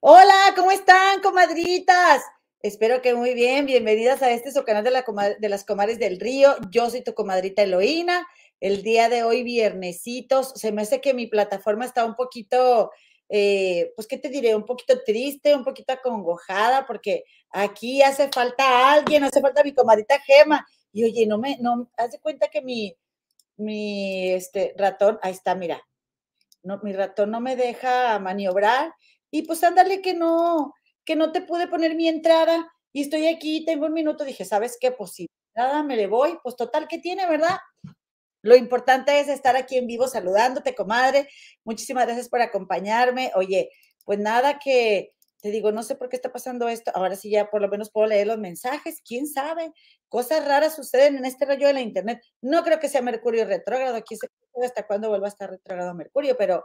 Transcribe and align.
Hola, 0.00 0.52
¿cómo 0.54 0.70
están, 0.70 1.22
comadritas? 1.22 2.22
Espero 2.60 3.00
que 3.00 3.14
muy 3.14 3.32
bien. 3.32 3.64
Bienvenidas 3.64 4.20
a 4.22 4.30
este 4.30 4.52
su 4.52 4.62
canal 4.62 4.84
de, 4.84 4.90
la 4.90 5.04
de 5.38 5.48
las 5.48 5.64
comadres 5.64 5.98
del 5.98 6.20
río. 6.20 6.54
Yo 6.70 6.90
soy 6.90 7.02
tu 7.02 7.14
comadrita 7.14 7.62
Eloína. 7.62 8.26
El 8.60 8.82
día 8.82 9.08
de 9.08 9.22
hoy, 9.24 9.42
viernesitos, 9.42 10.52
se 10.54 10.70
me 10.70 10.82
hace 10.82 11.00
que 11.00 11.14
mi 11.14 11.26
plataforma 11.28 11.86
está 11.86 12.04
un 12.04 12.14
poquito, 12.14 12.90
eh, 13.30 13.94
pues, 13.96 14.06
¿qué 14.06 14.18
te 14.18 14.28
diré? 14.28 14.54
Un 14.54 14.66
poquito 14.66 15.02
triste, 15.02 15.54
un 15.54 15.64
poquito 15.64 15.94
acongojada, 15.94 16.86
porque 16.86 17.24
aquí 17.48 18.02
hace 18.02 18.28
falta 18.28 18.92
alguien, 18.92 19.24
hace 19.24 19.40
falta 19.40 19.64
mi 19.64 19.72
comadrita 19.72 20.20
Gema. 20.20 20.66
Y 20.92 21.04
oye, 21.04 21.26
no 21.26 21.38
me, 21.38 21.56
no, 21.58 21.90
haz 21.96 22.10
de 22.10 22.20
cuenta 22.20 22.48
que 22.48 22.60
mi, 22.60 22.94
mi, 23.56 24.30
este, 24.30 24.74
ratón, 24.76 25.18
ahí 25.22 25.32
está, 25.32 25.54
mira, 25.54 25.82
no, 26.62 26.80
mi 26.82 26.92
ratón 26.92 27.30
no 27.30 27.40
me 27.40 27.56
deja 27.56 28.18
maniobrar 28.18 28.92
y 29.30 29.42
pues 29.42 29.62
ándale 29.64 30.02
que 30.02 30.14
no, 30.14 30.74
que 31.04 31.16
no 31.16 31.32
te 31.32 31.40
pude 31.40 31.68
poner 31.68 31.94
mi 31.94 32.08
entrada 32.08 32.72
y 32.92 33.02
estoy 33.02 33.26
aquí, 33.26 33.64
tengo 33.64 33.86
un 33.86 33.92
minuto, 33.92 34.24
dije, 34.24 34.44
¿sabes 34.44 34.78
qué? 34.80 34.90
Pues 34.90 35.16
nada, 35.54 35.82
me 35.82 35.96
le 35.96 36.06
voy, 36.06 36.38
pues 36.42 36.56
total 36.56 36.88
que 36.88 36.98
tiene, 36.98 37.26
¿verdad? 37.26 37.58
Lo 38.42 38.56
importante 38.56 39.18
es 39.18 39.28
estar 39.28 39.56
aquí 39.56 39.76
en 39.76 39.86
vivo 39.86 40.06
saludándote, 40.06 40.74
comadre. 40.74 41.28
Muchísimas 41.64 42.06
gracias 42.06 42.28
por 42.28 42.40
acompañarme. 42.40 43.32
Oye, 43.34 43.70
pues 44.04 44.18
nada 44.18 44.58
que 44.58 45.12
te 45.42 45.50
digo, 45.50 45.72
no 45.72 45.82
sé 45.82 45.96
por 45.96 46.08
qué 46.08 46.16
está 46.16 46.32
pasando 46.32 46.68
esto. 46.68 46.92
Ahora 46.94 47.16
sí 47.16 47.28
ya 47.28 47.50
por 47.50 47.60
lo 47.60 47.68
menos 47.68 47.90
puedo 47.90 48.06
leer 48.06 48.28
los 48.28 48.38
mensajes. 48.38 49.02
¿Quién 49.04 49.26
sabe? 49.26 49.72
Cosas 50.08 50.46
raras 50.46 50.76
suceden 50.76 51.16
en 51.16 51.24
este 51.24 51.44
rollo 51.44 51.66
de 51.66 51.72
la 51.72 51.80
internet. 51.80 52.20
No 52.40 52.62
creo 52.62 52.78
que 52.78 52.88
sea 52.88 53.02
Mercurio 53.02 53.44
retrógrado. 53.44 53.96
Aquí 53.96 54.16
hasta 54.64 54.86
cuándo 54.86 55.08
vuelva 55.08 55.26
a 55.26 55.30
estar 55.30 55.50
retrógrado 55.50 55.94
Mercurio, 55.94 56.36
pero 56.36 56.64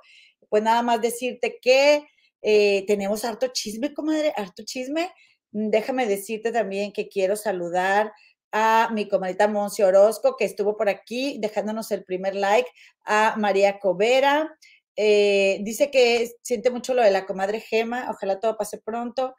pues 0.50 0.64
nada 0.64 0.82
más 0.82 1.02
decirte 1.02 1.58
que 1.62 2.08
eh, 2.42 2.86
tenemos 2.88 3.26
harto 3.26 3.48
chisme, 3.48 3.94
comadre, 3.94 4.34
harto 4.36 4.64
chisme. 4.64 5.12
Mm, 5.52 5.70
déjame 5.70 6.08
decirte 6.08 6.52
también 6.52 6.92
que 6.94 7.10
quiero 7.10 7.36
saludar 7.36 8.14
a 8.52 8.90
mi 8.94 9.08
comadita 9.08 9.48
Monsi 9.48 9.84
Orozco, 9.84 10.36
que 10.38 10.46
estuvo 10.46 10.76
por 10.78 10.90
aquí 10.90 11.38
dejándonos 11.40 11.92
el 11.92 12.04
primer 12.04 12.36
like, 12.36 12.70
a 13.06 13.36
María 13.38 13.80
Covera. 13.80 14.58
Eh, 14.96 15.60
dice 15.64 15.90
que 15.90 16.32
siente 16.44 16.70
mucho 16.70 16.94
lo 16.94 17.02
de 17.02 17.12
la 17.12 17.26
comadre 17.26 17.62
Gema, 17.62 18.10
ojalá 18.12 18.40
todo 18.40 18.58
pase 18.58 18.80
pronto. 18.80 19.36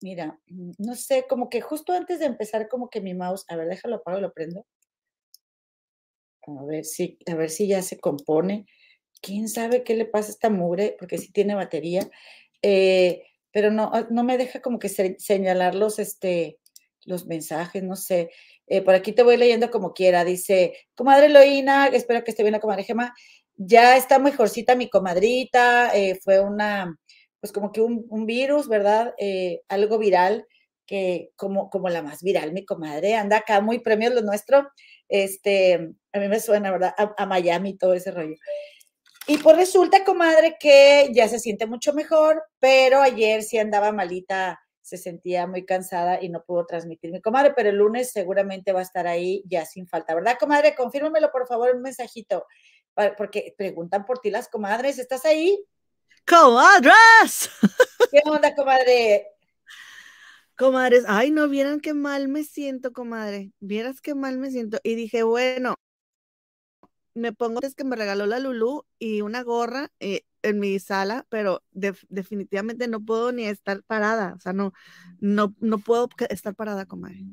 Mira, 0.00 0.38
mm, 0.48 0.72
no 0.78 0.94
sé, 0.96 1.26
como 1.28 1.48
que 1.50 1.60
justo 1.60 1.92
antes 1.92 2.20
de 2.20 2.26
empezar, 2.26 2.68
como 2.68 2.90
que 2.90 3.00
mi 3.00 3.14
mouse, 3.14 3.44
a 3.48 3.56
ver, 3.56 3.68
déjalo 3.68 3.96
apago 3.96 4.18
y 4.18 4.22
lo 4.22 4.32
prendo. 4.32 4.66
A 6.46 6.64
ver 6.64 6.84
si, 6.84 7.18
a 7.26 7.34
ver 7.34 7.50
si 7.50 7.68
ya 7.68 7.82
se 7.82 7.98
compone. 8.00 8.66
¿Quién 9.20 9.48
sabe 9.48 9.84
qué 9.84 9.94
le 9.94 10.04
pasa 10.06 10.28
a 10.28 10.32
esta 10.32 10.50
mugre? 10.50 10.96
Porque 10.98 11.18
sí 11.18 11.32
tiene 11.32 11.54
batería. 11.54 12.10
Eh, 12.62 13.24
pero 13.50 13.70
no, 13.70 13.90
ah, 13.92 14.06
no 14.10 14.24
me 14.24 14.38
deja 14.38 14.62
como 14.62 14.78
que 14.78 14.88
señalar 14.88 15.74
los, 15.74 15.98
este, 15.98 16.58
los 17.04 17.26
mensajes, 17.26 17.82
no 17.82 17.96
sé. 17.96 18.30
Eh, 18.66 18.80
por 18.82 18.94
aquí 18.94 19.12
te 19.12 19.22
voy 19.22 19.36
leyendo 19.36 19.70
como 19.70 19.92
quiera. 19.92 20.24
Dice, 20.24 20.74
comadre 20.94 21.28
Loína, 21.28 21.88
espero 21.88 22.24
que 22.24 22.30
esté 22.30 22.42
bien 22.42 22.52
la 22.52 22.60
comadre 22.60 22.84
Gema. 22.84 23.14
Ya 23.56 23.96
está 23.96 24.18
mejorcita 24.18 24.76
mi 24.76 24.88
comadrita. 24.88 25.90
Eh, 25.94 26.18
fue 26.22 26.40
una, 26.40 26.96
pues 27.40 27.52
como 27.52 27.72
que 27.72 27.80
un, 27.82 28.26
virus, 28.26 28.68
¿verdad? 28.68 29.14
algo 29.68 29.98
viral, 29.98 30.46
que 30.86 31.30
como, 31.36 31.68
como 31.70 31.88
la 31.88 32.02
más 32.02 32.22
viral, 32.22 32.52
mi 32.52 32.64
comadre. 32.64 33.16
Anda 33.16 33.38
acá 33.38 33.60
muy 33.60 33.80
premios 33.80 34.14
lo 34.14 34.22
nuestro. 34.22 34.70
Este, 35.08 35.90
a 36.12 36.18
mí 36.18 36.28
me 36.28 36.40
suena, 36.40 36.70
¿verdad? 36.70 36.94
A 36.96 37.26
Miami, 37.26 37.76
todo 37.76 37.94
ese 37.94 38.12
rollo. 38.12 38.36
Y 39.26 39.38
pues 39.38 39.56
resulta, 39.56 40.04
comadre, 40.04 40.56
que 40.58 41.10
ya 41.12 41.28
se 41.28 41.38
siente 41.38 41.66
mucho 41.66 41.92
mejor, 41.92 42.42
pero 42.58 43.00
ayer 43.00 43.42
sí 43.42 43.56
andaba 43.56 43.92
malita, 43.92 44.60
se 44.80 44.96
sentía 44.96 45.46
muy 45.46 45.64
cansada 45.64 46.20
y 46.20 46.28
no 46.28 46.42
pudo 46.44 46.66
transmitir 46.66 47.12
mi 47.12 47.22
comadre, 47.22 47.52
pero 47.54 47.68
el 47.70 47.76
lunes 47.76 48.10
seguramente 48.10 48.72
va 48.72 48.80
a 48.80 48.84
estar 48.84 49.06
ahí 49.06 49.44
ya 49.46 49.64
sin 49.64 49.86
falta, 49.86 50.14
¿verdad, 50.14 50.36
comadre? 50.40 50.74
Confírmamelo, 50.74 51.30
por 51.30 51.46
favor, 51.46 51.74
un 51.74 51.82
mensajito, 51.82 52.46
porque 53.16 53.54
preguntan 53.56 54.04
por 54.04 54.18
ti 54.18 54.30
las 54.30 54.48
comadres, 54.48 54.98
¿estás 54.98 55.24
ahí? 55.24 55.64
¡Comadres! 56.26 57.48
¿Qué 58.10 58.22
onda, 58.24 58.54
comadre? 58.54 59.28
Comadres, 60.56 61.04
ay, 61.06 61.30
no 61.30 61.48
vieran 61.48 61.80
qué 61.80 61.94
mal 61.94 62.28
me 62.28 62.44
siento, 62.44 62.92
comadre. 62.92 63.52
Vieras 63.58 64.00
qué 64.00 64.14
mal 64.14 64.38
me 64.38 64.50
siento. 64.50 64.78
Y 64.82 64.94
dije, 64.94 65.22
bueno, 65.22 65.76
me 67.14 67.32
pongo 67.32 67.60
es 67.62 67.74
que 67.74 67.84
me 67.84 67.96
regaló 67.96 68.26
la 68.26 68.38
Lulu 68.38 68.84
y 68.98 69.20
una 69.20 69.42
gorra 69.42 69.90
eh, 70.00 70.24
en 70.42 70.58
mi 70.58 70.78
sala, 70.78 71.26
pero 71.28 71.62
definitivamente 71.72 72.88
no 72.88 73.04
puedo 73.04 73.32
ni 73.32 73.44
estar 73.44 73.82
parada, 73.84 74.34
o 74.36 74.40
sea, 74.40 74.52
no, 74.52 74.72
no, 75.20 75.54
no 75.60 75.78
puedo 75.78 76.08
estar 76.28 76.54
parada, 76.54 76.86
comadre. 76.86 77.24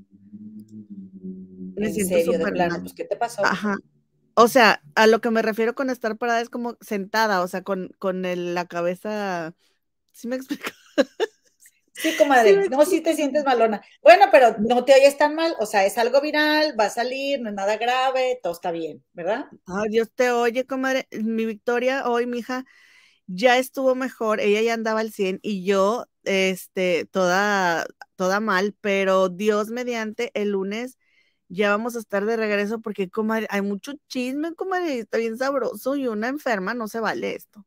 Me 1.76 1.92
siento 1.92 2.34
súper 2.34 2.54
pues, 2.82 2.94
¿qué 2.94 3.06
te 3.06 3.16
pasó? 3.16 3.44
Ajá. 3.46 3.78
O 4.36 4.48
sea, 4.48 4.82
a 4.96 5.08
lo 5.08 5.22
que 5.22 5.32
me 5.32 5.42
refiero 5.42 5.76
con 5.76 5.90
estar 5.90 6.18
parada 6.18 6.42
es 6.42 6.50
como 6.50 6.78
sentada, 6.82 7.42
o 7.42 7.48
sea, 7.48 7.64
con, 7.64 7.92
con 8.00 8.22
la 8.24 8.66
cabeza, 8.68 9.54
¿sí 10.12 10.28
me 10.28 10.36
explico? 10.38 10.72
Sí, 12.02 12.16
comadre, 12.16 12.64
no, 12.70 12.86
si 12.86 13.02
te 13.02 13.14
sientes 13.14 13.44
malona. 13.44 13.82
Bueno, 14.02 14.26
pero 14.32 14.56
no 14.60 14.86
te 14.86 14.94
oyes 14.94 15.18
tan 15.18 15.36
mal, 15.36 15.56
o 15.60 15.66
sea, 15.66 15.86
es 15.86 15.98
algo 15.98 16.22
viral, 16.22 16.80
va 16.80 16.86
a 16.86 16.90
salir, 16.90 17.42
no 17.42 17.50
es 17.50 17.56
nada 17.56 17.78
grave, 17.78 18.40
todo 18.42 18.54
está 18.54 18.72
bien, 18.72 19.04
¿verdad? 19.14 19.48
Ay, 19.66 19.90
Dios 19.90 20.12
te 20.14 20.32
oye, 20.32 20.66
comadre. 20.66 21.08
Mi 21.12 21.46
Victoria 21.46 22.08
hoy, 22.10 22.26
mi 22.26 22.40
hija, 22.40 22.66
ya 23.28 23.58
estuvo 23.58 23.96
mejor, 23.96 24.40
ella 24.42 24.62
ya 24.62 24.74
andaba 24.76 25.02
al 25.02 25.12
100 25.14 25.40
y 25.44 25.66
yo, 25.66 26.06
este, 26.24 27.06
toda, 27.08 27.86
toda 28.16 28.40
mal, 28.40 28.76
pero 28.81 29.30
Dios 29.30 29.70
mediante, 29.70 30.31
el 30.36 30.52
lunes 30.52 30.98
ya 31.50 31.72
vamos 31.72 31.96
a 31.96 32.00
estar 32.00 32.26
de 32.26 32.38
regreso 32.38 32.81
porque, 32.81 33.10
comadre, 33.10 33.48
hay 33.52 33.62
mucho 33.62 33.94
chisme, 34.10 34.56
comadre, 34.56 35.00
está 35.00 35.18
bien 35.20 35.38
sabroso 35.38 35.96
y 35.96 36.08
una 36.08 36.30
enferma, 36.30 36.74
no 36.76 36.88
se 36.88 37.00
vale 37.02 37.36
esto. 37.36 37.66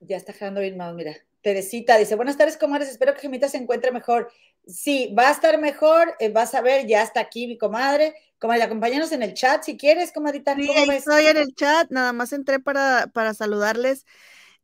Ya 0.00 0.18
está 0.18 0.34
quedando 0.34 0.60
bien 0.60 0.76
mal, 0.76 0.94
mira. 0.94 1.16
Teresita 1.42 1.98
dice, 1.98 2.14
buenas 2.14 2.36
tardes, 2.36 2.56
comadres, 2.56 2.88
espero 2.88 3.14
que 3.14 3.20
Gemita 3.20 3.48
se 3.48 3.58
encuentre 3.58 3.90
mejor. 3.92 4.30
Sí, 4.66 5.12
va 5.18 5.28
a 5.28 5.32
estar 5.32 5.58
mejor, 5.60 6.14
eh, 6.20 6.30
vas 6.30 6.54
a 6.54 6.60
ver, 6.60 6.86
ya 6.86 7.02
está 7.02 7.20
aquí 7.20 7.46
mi 7.46 7.58
comadre. 7.58 8.14
Comadre, 8.38 8.62
acompáñanos 8.62 9.12
en 9.12 9.22
el 9.22 9.34
chat 9.34 9.62
si 9.62 9.76
quieres, 9.76 10.12
comadita. 10.12 10.54
Sí, 10.54 10.70
estoy 10.90 11.26
en 11.26 11.36
el 11.36 11.54
chat, 11.54 11.90
nada 11.90 12.12
más 12.12 12.32
entré 12.32 12.60
para, 12.60 13.08
para 13.12 13.34
saludarles 13.34 14.04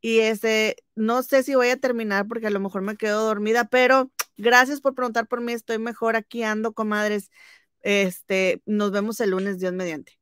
y 0.01 0.21
este, 0.21 0.77
no 0.95 1.23
sé 1.23 1.43
si 1.43 1.55
voy 1.55 1.71
a 1.71 1.77
terminar 1.77 2.27
porque 2.29 2.47
a 2.47 2.51
lo 2.51 2.61
mejor 2.61 2.83
me 2.83 2.97
quedo 2.97 3.27
dormida, 3.27 3.65
pero 3.65 4.11
gracias 4.37 4.81
por 4.81 4.95
preguntar 4.95 5.27
por 5.27 5.41
mí, 5.41 5.53
estoy 5.53 5.79
mejor, 5.79 6.17
aquí 6.17 6.43
ando, 6.43 6.73
comadres. 6.73 7.31
Este, 7.83 8.63
nos 8.67 8.93
vemos 8.93 9.21
el 9.21 9.31
lunes, 9.31 9.59
Dios 9.59 9.73
mediante. 9.73 10.18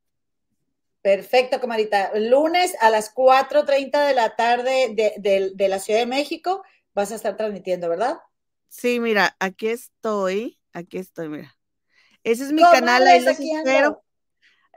Perfecto, 1.07 1.61
comadita. 1.61 2.11
Lunes 2.19 2.75
a 2.81 2.91
las 2.91 3.15
4.30 3.15 4.09
de 4.09 4.13
la 4.13 4.35
tarde 4.35 4.93
de, 4.93 5.69
la 5.69 5.79
Ciudad 5.79 6.01
de 6.01 6.07
México 6.07 6.65
vas 6.95 7.13
a 7.13 7.15
estar 7.15 7.37
transmitiendo, 7.37 7.89
¿verdad? 7.89 8.17
Sí, 8.69 8.99
mira, 8.99 9.37
aquí 9.39 9.69
estoy, 9.69 10.59
aquí 10.73 10.99
estoy, 10.99 11.29
mira. 11.29 11.57
Ese 12.25 12.43
es 12.43 12.53
mi 12.53 12.61
canal, 12.61 13.07
ahí 13.07 13.21
los 13.21 13.39
espero. 13.39 14.03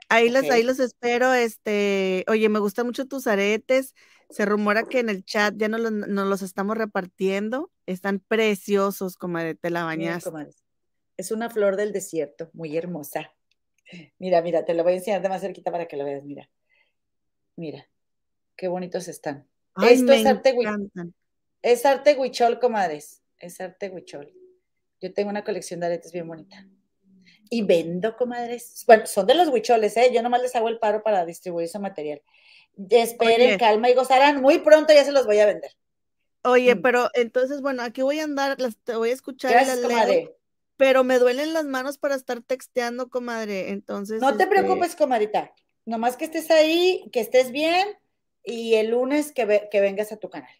Ahí 0.08 0.30
los, 0.30 0.44
ahí 0.52 0.62
los 0.62 0.80
espero. 0.80 1.34
Este, 1.34 2.26
oye, 2.28 2.48
me 2.48 2.60
gustan 2.60 2.86
mucho 2.86 3.08
tus 3.08 3.26
aretes. 3.26 3.96
Se 4.30 4.46
rumora 4.46 4.84
que 4.84 5.00
en 5.00 5.10
el 5.10 5.26
chat 5.26 5.56
ya 5.58 5.68
nos, 5.68 5.82
los 5.82 6.42
estamos 6.44 6.78
repartiendo. 6.78 7.72
Están 7.88 8.20
preciosos, 8.20 9.18
comadre, 9.18 9.56
te 9.56 9.72
la 9.72 9.84
bañas. 9.84 10.30
Es 11.18 11.32
una 11.32 11.50
flor 11.50 11.76
del 11.76 11.92
desierto, 11.92 12.52
muy 12.54 12.78
hermosa. 12.78 13.34
Mira, 14.18 14.42
mira, 14.42 14.66
te 14.66 14.74
lo 14.74 14.84
voy 14.84 14.94
a 14.94 14.96
enseñar 14.98 15.22
de 15.22 15.30
más 15.30 15.42
cerquita 15.42 15.72
para 15.72 15.88
que 15.88 15.98
lo 15.98 16.06
veas, 16.06 16.24
mira. 16.24 16.50
Mira, 17.56 17.88
qué 18.56 18.68
bonitos 18.68 19.08
están. 19.08 19.48
Esto 19.82 20.12
es 20.12 20.26
arte 20.26 20.54
huichol. 20.54 20.92
Es 21.62 21.86
arte 21.86 22.16
huichol, 22.18 22.60
comadres. 22.60 23.22
Es 23.38 23.60
arte 23.62 23.90
huichol. 23.90 24.32
Yo 25.02 25.14
tengo 25.14 25.30
una 25.30 25.44
colección 25.44 25.80
de 25.80 25.88
aretes 25.88 26.12
bien 26.12 26.28
bonita. 26.28 26.68
Y 27.50 27.64
vendo, 27.64 28.16
comadres. 28.16 28.84
Bueno, 28.86 29.06
son 29.08 29.26
de 29.26 29.34
los 29.34 29.48
huicholes, 29.48 29.96
¿eh? 29.98 30.12
Yo 30.14 30.22
nomás 30.22 30.42
les 30.42 30.56
hago 30.56 30.70
el 30.70 30.80
paro 30.80 31.02
para 31.02 31.26
distribuir 31.26 31.66
ese 31.66 31.80
material. 31.80 32.22
Esperen, 32.90 33.58
calma 33.58 33.90
y 33.90 33.94
gozarán. 33.94 34.42
Muy 34.42 34.60
pronto 34.60 34.94
ya 34.94 35.04
se 35.04 35.12
los 35.12 35.26
voy 35.26 35.40
a 35.40 35.46
vender. 35.46 35.72
Oye, 36.44 36.76
mm. 36.76 36.82
pero 36.82 37.10
entonces, 37.14 37.62
bueno, 37.62 37.84
aquí 37.84 38.02
voy 38.02 38.20
a 38.20 38.26
andar, 38.26 38.60
las, 38.60 38.78
te 38.78 38.96
voy 38.96 39.10
a 39.10 39.14
escuchar. 39.14 39.52
Gracias, 39.52 39.80
comadre 39.80 40.39
pero 40.80 41.04
me 41.04 41.20
duelen 41.20 41.52
las 41.52 41.66
manos 41.66 41.98
para 41.98 42.16
estar 42.16 42.42
texteando, 42.42 43.10
comadre. 43.10 43.72
Entonces. 43.72 44.22
No 44.22 44.38
te 44.38 44.44
este 44.44 44.56
preocupes, 44.56 44.96
comadrita. 44.96 45.52
Nomás 45.86 46.16
que 46.16 46.24
estés 46.24 46.50
ahí, 46.52 47.04
que 47.12 47.20
estés 47.20 47.52
bien 47.52 47.86
y 48.46 48.76
el 48.76 48.92
lunes 48.92 49.34
que, 49.34 49.68
que 49.70 49.82
vengas 49.82 50.14
a 50.14 50.16
tu 50.16 50.30
canal. 50.30 50.56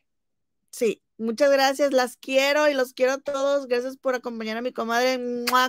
Sí, 0.72 1.02
muchas 1.18 1.50
gracias. 1.50 1.94
Las 1.94 2.18
quiero 2.18 2.68
y 2.68 2.74
los 2.74 2.94
quiero 2.94 3.14
a 3.14 3.18
todos. 3.20 3.68
Gracias 3.68 3.96
por 3.96 4.14
acompañar 4.14 4.58
a 4.58 4.62
mi 4.62 4.74
comadre. 4.74 5.18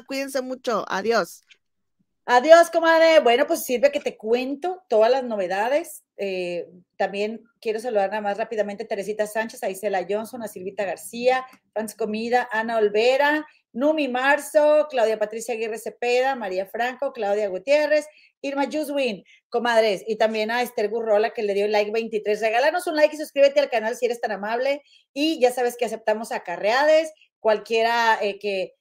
Cuídense 0.09 0.43
mucho. 0.43 0.85
Adiós. 0.89 1.43
Adiós, 2.25 2.71
comadre. 2.71 3.21
Bueno, 3.21 3.47
pues 3.47 3.63
sirve 3.63 3.93
que 3.93 4.01
te 4.01 4.17
cuento 4.17 4.83
todas 4.89 5.13
las 5.13 5.23
novedades 5.23 6.03
eh, 6.23 6.69
también 6.99 7.43
quiero 7.63 7.81
saludar 7.81 8.11
nada 8.11 8.21
más 8.21 8.37
rápidamente 8.37 8.85
a 8.85 8.87
Teresita 8.87 9.27
Sánchez, 9.27 9.63
a 9.63 9.71
Isela 9.71 10.07
Johnson, 10.07 10.43
a 10.43 10.49
Silvita 10.49 10.85
García, 10.85 11.47
Franz 11.73 11.95
Comida, 11.95 12.47
Ana 12.53 12.77
Olvera, 12.77 13.47
Numi 13.73 14.09
Marzo, 14.09 14.87
Claudia 14.91 15.19
Patricia 15.19 15.55
Aguirre 15.55 15.79
Cepeda, 15.79 16.35
María 16.35 16.67
Franco, 16.67 17.13
Claudia 17.13 17.49
Gutiérrez, 17.49 18.07
Irma 18.43 18.67
Juswin, 18.71 19.25
comadres, 19.49 20.03
y 20.07 20.17
también 20.17 20.51
a 20.51 20.63
Esther 20.63 20.89
Gurrola 20.89 21.31
que 21.31 21.43
le 21.43 21.55
dio 21.55 21.67
el 21.67 21.73
like 21.73 21.91
23. 21.91 22.41
Regálanos 22.41 22.87
un 22.87 22.97
like 22.97 23.15
y 23.15 23.19
suscríbete 23.19 23.61
al 23.61 23.71
canal 23.71 23.97
si 23.97 24.07
eres 24.07 24.21
tan 24.21 24.33
amable. 24.33 24.83
Y 25.13 25.41
ya 25.41 25.53
sabes 25.53 25.77
que 25.77 25.85
aceptamos 25.85 26.33
acarreades, 26.33 27.13
cualquiera 27.39 28.19
eh, 28.21 28.39
que, 28.39 28.75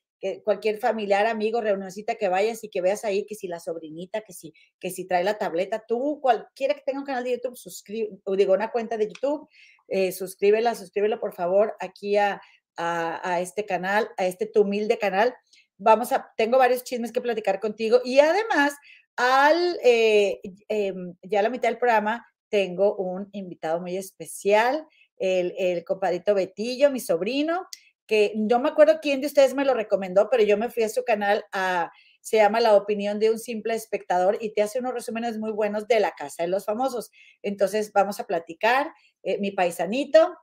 cualquier 0.44 0.80
familiar, 0.80 1.26
amigo, 1.28 1.62
reunioncita 1.62 2.16
que 2.16 2.28
vayas 2.28 2.64
y 2.64 2.70
que 2.70 2.82
veas 2.82 3.06
ahí 3.06 3.26
que 3.26 3.36
si 3.36 3.48
la 3.48 3.60
sobrinita, 3.60 4.22
que 4.22 4.34
si, 4.34 4.54
que 4.80 4.90
si 4.92 5.08
trae 5.08 5.24
la 5.24 5.38
tableta, 5.38 5.86
tú, 5.88 6.20
cualquiera 6.22 6.74
que 6.74 6.82
tenga 6.82 7.00
un 7.00 7.06
canal 7.06 7.24
de 7.24 7.32
YouTube, 7.32 7.56
suscribe, 7.56 8.10
o 8.26 8.36
digo, 8.36 8.54
una 8.54 8.72
cuenta 8.72 8.98
de 8.98 9.08
YouTube, 9.08 9.48
eh, 9.88 10.12
suscríbela, 10.12 10.76
suscríbela 10.76 11.20
por 11.20 11.34
favor 11.34 11.76
aquí 11.80 12.18
a, 12.18 12.42
a, 12.80 13.42
este 13.42 13.66
canal, 13.66 14.10
a 14.18 14.26
este 14.26 14.46
tu 14.46 14.62
humilde 14.62 14.98
canal. 14.98 15.36
Vamos 15.78 16.12
a, 16.12 16.32
tengo 16.38 16.58
varios 16.58 16.84
chismes 16.84 17.12
que 17.12 17.22
platicar 17.22 17.60
contigo 17.60 18.02
y 18.04 18.20
además 18.20 18.74
al, 19.16 19.78
eh, 19.84 20.40
em, 20.70 21.16
ya 21.22 21.40
a 21.40 21.44
la 21.44 21.50
mitad 21.50 21.70
del 21.70 21.78
programa, 21.78 22.26
tengo 22.50 22.96
un 22.96 23.30
invitado 23.34 23.82
muy 23.82 23.98
especial, 23.98 24.88
el, 25.18 25.54
el 25.58 25.84
compadrito 25.84 26.34
Betillo, 26.34 26.90
mi 26.90 27.00
sobrino, 27.00 27.68
que 28.08 28.34
no 28.36 28.60
me 28.60 28.70
acuerdo 28.70 29.00
quién 29.02 29.22
de 29.22 29.28
ustedes 29.28 29.54
me 29.54 29.66
lo 29.66 29.74
recomendó, 29.74 30.30
pero 30.30 30.44
yo 30.44 30.58
me 30.58 30.70
fui 30.70 30.84
a 30.84 30.90
su 30.90 31.04
canal 31.04 31.46
a, 31.52 31.92
se 32.22 32.38
llama 32.38 32.60
La 32.60 32.76
opinión 32.76 33.20
de 33.20 33.32
un 33.32 33.40
simple 33.40 33.76
espectador 33.76 34.38
y 34.40 34.54
te 34.54 34.62
hace 34.62 34.80
unos 34.80 34.94
resúmenes 34.94 35.38
muy 35.38 35.52
buenos 35.52 35.88
de 35.88 36.00
la 36.00 36.12
casa 36.12 36.44
de 36.44 36.50
los 36.50 36.66
famosos. 36.66 37.12
Entonces 37.42 37.92
vamos 37.94 38.20
a 38.20 38.28
platicar, 38.28 38.94
eh, 39.24 39.38
mi 39.40 39.52
paisanito. 39.52 40.38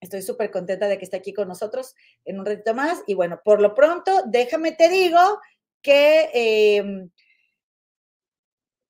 Estoy 0.00 0.22
súper 0.22 0.50
contenta 0.50 0.88
de 0.88 0.98
que 0.98 1.04
esté 1.04 1.16
aquí 1.16 1.32
con 1.32 1.48
nosotros 1.48 1.94
en 2.24 2.38
un 2.38 2.46
ratito 2.46 2.74
más. 2.74 3.02
Y 3.06 3.14
bueno, 3.14 3.40
por 3.44 3.60
lo 3.60 3.74
pronto, 3.74 4.22
déjame 4.26 4.72
te 4.72 4.88
digo 4.88 5.40
que 5.82 6.30
em, 6.32 7.10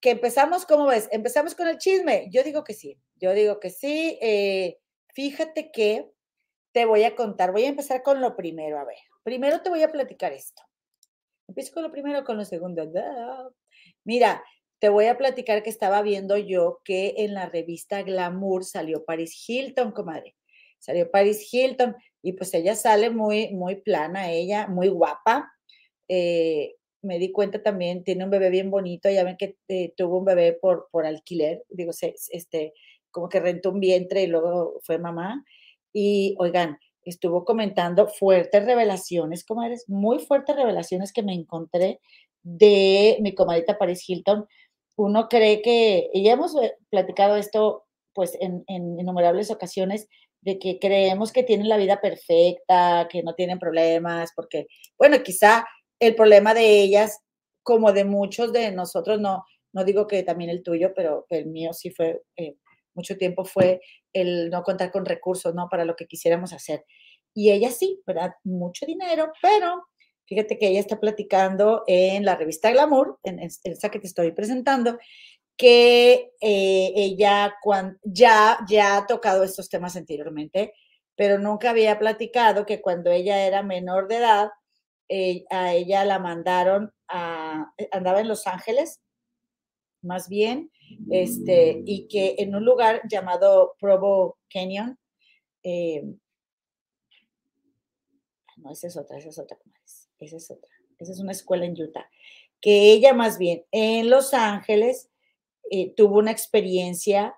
que 0.00 0.12
empezamos, 0.12 0.66
¿cómo 0.66 0.86
ves? 0.86 1.08
Empezamos 1.10 1.54
con 1.54 1.66
el 1.66 1.78
chisme. 1.78 2.28
Yo 2.30 2.44
digo 2.44 2.62
que 2.62 2.74
sí, 2.74 2.96
yo 3.16 3.32
digo 3.32 3.58
que 3.58 3.70
sí. 3.70 4.18
Eh, 4.20 4.78
fíjate 5.08 5.72
que 5.72 6.10
te 6.72 6.84
voy 6.84 7.04
a 7.04 7.16
contar, 7.16 7.52
voy 7.52 7.64
a 7.64 7.68
empezar 7.68 8.04
con 8.04 8.20
lo 8.20 8.36
primero, 8.36 8.78
a 8.78 8.84
ver. 8.84 8.98
Primero 9.24 9.62
te 9.62 9.70
voy 9.70 9.82
a 9.82 9.90
platicar 9.90 10.32
esto. 10.32 10.62
Empiezo 11.48 11.72
con 11.72 11.82
lo 11.82 11.90
primero, 11.90 12.24
con 12.24 12.36
lo 12.36 12.44
segundo. 12.44 12.88
Mira, 14.04 14.44
te 14.78 14.90
voy 14.90 15.06
a 15.06 15.18
platicar 15.18 15.62
que 15.62 15.70
estaba 15.70 16.02
viendo 16.02 16.36
yo 16.36 16.80
que 16.84 17.14
en 17.18 17.34
la 17.34 17.46
revista 17.46 18.02
Glamour 18.02 18.64
salió 18.64 19.04
Paris 19.04 19.44
Hilton, 19.48 19.90
comadre. 19.90 20.36
Salió 20.78 21.10
Paris 21.10 21.52
Hilton 21.52 21.96
y 22.22 22.32
pues 22.32 22.52
ella 22.54 22.74
sale 22.74 23.10
muy, 23.10 23.52
muy 23.52 23.76
plana, 23.76 24.30
ella, 24.30 24.66
muy 24.66 24.88
guapa. 24.88 25.52
Eh, 26.08 26.74
me 27.02 27.18
di 27.18 27.32
cuenta 27.32 27.62
también, 27.62 28.04
tiene 28.04 28.24
un 28.24 28.30
bebé 28.30 28.50
bien 28.50 28.70
bonito, 28.70 29.08
ya 29.08 29.24
ven 29.24 29.36
que 29.36 29.56
eh, 29.68 29.92
tuvo 29.96 30.18
un 30.18 30.24
bebé 30.24 30.52
por, 30.52 30.88
por 30.90 31.06
alquiler, 31.06 31.64
digo, 31.68 31.92
este, 32.30 32.74
como 33.10 33.28
que 33.28 33.40
rentó 33.40 33.70
un 33.70 33.80
vientre 33.80 34.22
y 34.22 34.26
luego 34.26 34.80
fue 34.82 34.98
mamá. 34.98 35.44
Y 35.92 36.34
oigan, 36.38 36.78
estuvo 37.02 37.44
comentando 37.44 38.08
fuertes 38.08 38.64
revelaciones, 38.64 39.44
comadres, 39.44 39.88
muy 39.88 40.18
fuertes 40.18 40.56
revelaciones 40.56 41.12
que 41.12 41.22
me 41.22 41.32
encontré 41.32 42.00
de 42.42 43.18
mi 43.20 43.34
comadita 43.34 43.78
Paris 43.78 44.08
Hilton. 44.08 44.46
Uno 44.96 45.28
cree 45.28 45.62
que, 45.62 46.10
y 46.12 46.24
ya 46.24 46.32
hemos 46.32 46.56
eh, 46.56 46.74
platicado 46.90 47.36
esto 47.36 47.84
pues 48.12 48.36
en 48.40 48.64
innumerables 48.68 49.50
ocasiones, 49.50 50.08
de 50.46 50.60
que 50.60 50.78
creemos 50.78 51.32
que 51.32 51.42
tienen 51.42 51.68
la 51.68 51.76
vida 51.76 52.00
perfecta, 52.00 53.08
que 53.10 53.24
no 53.24 53.34
tienen 53.34 53.58
problemas, 53.58 54.30
porque, 54.34 54.68
bueno, 54.96 55.20
quizá 55.24 55.66
el 55.98 56.14
problema 56.14 56.54
de 56.54 56.82
ellas, 56.82 57.18
como 57.64 57.92
de 57.92 58.04
muchos 58.04 58.52
de 58.52 58.70
nosotros, 58.70 59.20
no, 59.20 59.44
no 59.72 59.84
digo 59.84 60.06
que 60.06 60.22
también 60.22 60.50
el 60.50 60.62
tuyo, 60.62 60.92
pero 60.94 61.26
el 61.30 61.46
mío 61.46 61.72
sí 61.72 61.90
fue, 61.90 62.22
eh, 62.36 62.54
mucho 62.94 63.16
tiempo 63.18 63.44
fue 63.44 63.80
el 64.12 64.48
no 64.48 64.62
contar 64.62 64.92
con 64.92 65.04
recursos, 65.04 65.52
¿no? 65.52 65.68
Para 65.68 65.84
lo 65.84 65.96
que 65.96 66.06
quisiéramos 66.06 66.52
hacer. 66.52 66.84
Y 67.34 67.50
ella 67.50 67.72
sí, 67.72 68.00
¿verdad? 68.06 68.30
Mucho 68.44 68.86
dinero, 68.86 69.32
pero 69.42 69.88
fíjate 70.26 70.58
que 70.58 70.68
ella 70.68 70.80
está 70.80 71.00
platicando 71.00 71.82
en 71.88 72.24
la 72.24 72.36
revista 72.36 72.70
Glamour, 72.70 73.18
en 73.24 73.40
esa 73.40 73.90
que 73.90 73.98
te 73.98 74.06
estoy 74.06 74.30
presentando, 74.30 74.96
que 75.56 76.32
eh, 76.40 76.92
ella 76.94 77.54
ya, 78.04 78.58
ya 78.68 78.96
ha 78.96 79.06
tocado 79.06 79.42
estos 79.42 79.68
temas 79.68 79.96
anteriormente, 79.96 80.74
pero 81.14 81.38
nunca 81.38 81.70
había 81.70 81.98
platicado 81.98 82.66
que 82.66 82.80
cuando 82.80 83.10
ella 83.10 83.46
era 83.46 83.62
menor 83.62 84.06
de 84.06 84.16
edad, 84.16 84.50
eh, 85.08 85.44
a 85.50 85.72
ella 85.72 86.04
la 86.04 86.18
mandaron 86.18 86.92
a, 87.08 87.72
eh, 87.78 87.88
andaba 87.92 88.20
en 88.20 88.28
Los 88.28 88.46
Ángeles, 88.46 89.00
más 90.02 90.28
bien, 90.28 90.70
este, 91.10 91.82
y 91.84 92.06
que 92.08 92.36
en 92.38 92.54
un 92.54 92.64
lugar 92.64 93.02
llamado 93.08 93.74
Provo 93.80 94.38
Canyon, 94.50 94.98
eh, 95.62 96.04
no, 98.56 98.72
esa 98.72 98.86
es 98.88 98.96
otra, 98.96 99.18
esa 99.18 99.30
es 99.30 99.38
otra, 99.38 99.58
esa 100.18 100.36
es 100.36 100.50
otra, 100.50 100.70
esa 100.98 101.12
es 101.12 101.20
una 101.20 101.32
escuela 101.32 101.64
en 101.64 101.80
Utah, 101.80 102.08
que 102.60 102.92
ella 102.92 103.14
más 103.14 103.38
bien 103.38 103.64
en 103.70 104.10
Los 104.10 104.34
Ángeles 104.34 105.10
tuvo 105.96 106.18
una 106.18 106.30
experiencia 106.30 107.34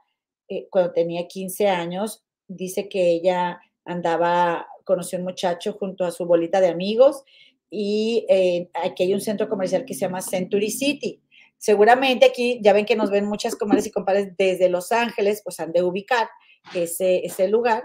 cuando 0.70 0.92
tenía 0.92 1.26
15 1.26 1.68
años, 1.68 2.24
dice 2.46 2.88
que 2.88 3.10
ella 3.10 3.60
andaba, 3.84 4.66
conoció 4.84 5.18
un 5.18 5.24
muchacho 5.24 5.72
junto 5.74 6.04
a 6.04 6.10
su 6.10 6.26
bolita 6.26 6.60
de 6.60 6.68
amigos, 6.68 7.24
y 7.70 8.24
eh, 8.28 8.70
aquí 8.74 9.04
hay 9.04 9.14
un 9.14 9.20
centro 9.20 9.48
comercial 9.48 9.84
que 9.84 9.94
se 9.94 10.00
llama 10.00 10.22
Century 10.22 10.70
City. 10.70 11.22
Seguramente 11.58 12.26
aquí 12.26 12.60
ya 12.62 12.72
ven 12.72 12.86
que 12.86 12.96
nos 12.96 13.10
ven 13.10 13.26
muchas 13.26 13.56
comadres 13.56 13.86
y 13.86 13.90
compadres 13.90 14.36
desde 14.36 14.68
Los 14.68 14.92
Ángeles, 14.92 15.42
pues 15.44 15.60
han 15.60 15.72
de 15.72 15.82
ubicar 15.82 16.28
ese, 16.74 17.24
ese 17.24 17.48
lugar. 17.48 17.84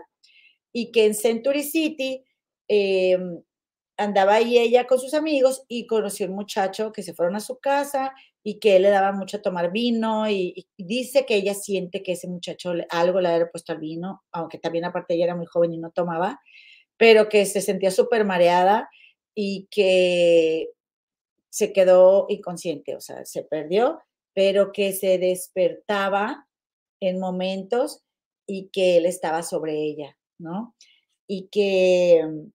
Y 0.71 0.91
que 0.91 1.05
en 1.05 1.15
Century 1.15 1.63
City 1.63 2.23
eh, 2.67 3.17
andaba 3.97 4.35
ahí 4.35 4.57
ella 4.57 4.85
con 4.87 4.99
sus 4.99 5.13
amigos 5.13 5.63
y 5.67 5.85
conoció 5.85 6.27
un 6.27 6.35
muchacho 6.35 6.91
que 6.91 7.03
se 7.03 7.13
fueron 7.13 7.35
a 7.35 7.39
su 7.39 7.59
casa 7.59 8.13
y 8.43 8.59
que 8.59 8.75
él 8.75 8.83
le 8.83 8.89
daba 8.89 9.13
mucho 9.13 9.37
a 9.37 9.41
tomar 9.41 9.71
vino 9.71 10.29
y, 10.29 10.67
dice 10.77 11.25
que 11.25 11.35
ella 11.35 11.53
siente 11.53 12.03
que 12.03 12.11
ese 12.11 12.27
muchacho 12.27 12.73
algo 12.89 13.21
le 13.21 13.29
había 13.29 13.49
puesto 13.49 13.71
al 13.71 13.79
vino, 13.79 14.23
aunque 14.31 14.57
también 14.57 14.85
aparte 14.85 15.13
ella 15.13 15.25
era 15.25 15.35
muy 15.35 15.45
joven 15.45 15.73
y 15.73 15.77
no 15.77 15.91
tomaba, 15.91 16.41
pero 16.97 17.29
que 17.29 17.45
se 17.45 17.61
sentía 17.61 17.89
súper 17.89 18.25
mareada 18.25 18.89
y 19.33 19.67
que 19.71 20.69
se 21.49 21.71
quedó 21.71 22.25
inconsciente, 22.29 22.95
o 22.95 23.01
sea, 23.01 23.25
se 23.25 23.43
perdió, 23.43 24.01
pero 24.33 24.71
que 24.71 24.91
se 24.91 25.17
despertaba 25.17 26.47
en 26.99 27.19
momentos 27.19 28.03
y 28.45 28.69
que 28.69 28.97
él 28.97 29.05
estaba 29.05 29.43
sobre 29.43 29.75
ella, 29.75 30.17
¿no? 30.37 30.75
Y 31.27 31.47
que 31.47 32.23
mm, 32.27 32.51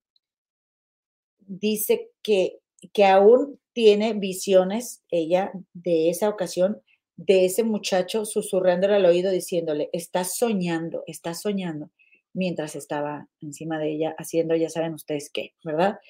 dice 1.46 2.10
que, 2.22 2.58
que 2.92 3.04
aún 3.06 3.58
tiene 3.78 4.12
visiones 4.12 5.04
ella 5.08 5.52
de 5.72 6.10
esa 6.10 6.28
ocasión, 6.28 6.82
de 7.16 7.44
ese 7.44 7.62
muchacho 7.62 8.24
susurrándole 8.24 8.96
al 8.96 9.04
oído 9.04 9.30
diciéndole, 9.30 9.88
estás 9.92 10.36
soñando, 10.36 11.04
estás 11.06 11.42
soñando 11.42 11.88
mientras 12.32 12.74
estaba 12.74 13.28
encima 13.40 13.78
de 13.78 13.92
ella 13.92 14.16
haciendo, 14.18 14.56
ya 14.56 14.68
saben 14.68 14.94
ustedes 14.94 15.30
qué, 15.32 15.54
¿verdad? 15.62 16.00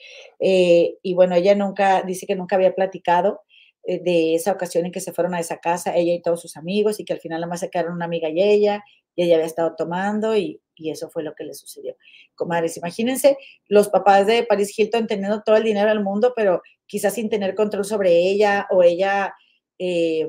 Eh, 0.41 0.97
y 1.03 1.13
bueno, 1.13 1.35
ella 1.35 1.55
nunca, 1.55 2.01
dice 2.01 2.27
que 2.27 2.37
nunca 2.37 2.57
había 2.57 2.75
platicado 2.75 3.43
eh, 3.85 4.01
de 4.03 4.35
esa 4.35 4.53
ocasión 4.53 4.87
en 4.87 4.93
que 4.93 5.01
se 5.01 5.13
fueron 5.13 5.35
a 5.35 5.41
esa 5.41 5.59
casa, 5.59 5.95
ella 5.95 6.15
y 6.15 6.23
todos 6.23 6.41
sus 6.41 6.57
amigos, 6.57 6.99
y 6.99 7.05
que 7.05 7.13
al 7.13 7.21
final 7.21 7.43
nada 7.43 7.51
más 7.51 7.61
se 7.61 7.69
quedaron 7.69 7.93
una 7.93 8.07
amiga 8.07 8.31
y 8.31 8.41
ella, 8.41 8.83
y 9.15 9.25
ella 9.25 9.35
había 9.35 9.47
estado 9.47 9.75
tomando, 9.77 10.35
y, 10.35 10.63
y 10.79 10.91
eso 10.91 11.11
fue 11.11 11.23
lo 11.23 11.35
que 11.35 11.45
le 11.45 11.55
sucedió. 11.55 11.97
Comadres, 12.35 12.77
imagínense 12.77 13.37
los 13.67 13.89
papás 13.89 14.27
de 14.27 14.45
Paris 14.45 14.79
Hilton 14.79 15.07
teniendo 15.07 15.43
todo 15.43 15.57
el 15.57 15.65
dinero 15.65 15.89
del 15.89 16.03
mundo, 16.03 16.33
pero 16.35 16.63
quizás 16.87 17.15
sin 17.15 17.29
tener 17.29 17.55
control 17.55 17.85
sobre 17.85 18.13
ella, 18.13 18.67
o 18.71 18.83
ella... 18.83 19.35
Eh, 19.79 20.27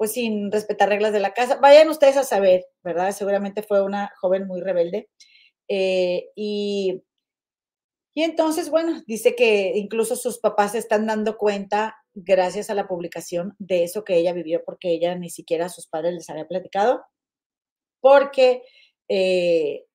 pues 0.00 0.12
sin 0.12 0.50
respetar 0.50 0.88
reglas 0.88 1.12
de 1.12 1.20
la 1.20 1.34
casa. 1.34 1.58
Vayan 1.60 1.90
ustedes 1.90 2.16
a 2.16 2.24
saber, 2.24 2.64
¿verdad? 2.82 3.12
Seguramente 3.12 3.62
fue 3.62 3.82
una 3.82 4.10
joven 4.18 4.46
muy 4.46 4.62
rebelde. 4.62 5.10
Eh, 5.68 6.30
y, 6.34 7.02
y 8.14 8.22
entonces, 8.22 8.70
bueno, 8.70 9.02
dice 9.06 9.36
que 9.36 9.72
incluso 9.76 10.16
sus 10.16 10.38
papás 10.38 10.72
se 10.72 10.78
están 10.78 11.06
dando 11.06 11.36
cuenta, 11.36 11.98
gracias 12.14 12.70
a 12.70 12.74
la 12.74 12.88
publicación, 12.88 13.54
de 13.58 13.84
eso 13.84 14.02
que 14.02 14.16
ella 14.16 14.32
vivió, 14.32 14.62
porque 14.64 14.88
ella 14.88 15.14
ni 15.16 15.28
siquiera 15.28 15.66
a 15.66 15.68
sus 15.68 15.86
padres 15.86 16.14
les 16.14 16.30
había 16.30 16.48
platicado, 16.48 17.04
porque 18.00 18.62
eh, 19.12 19.86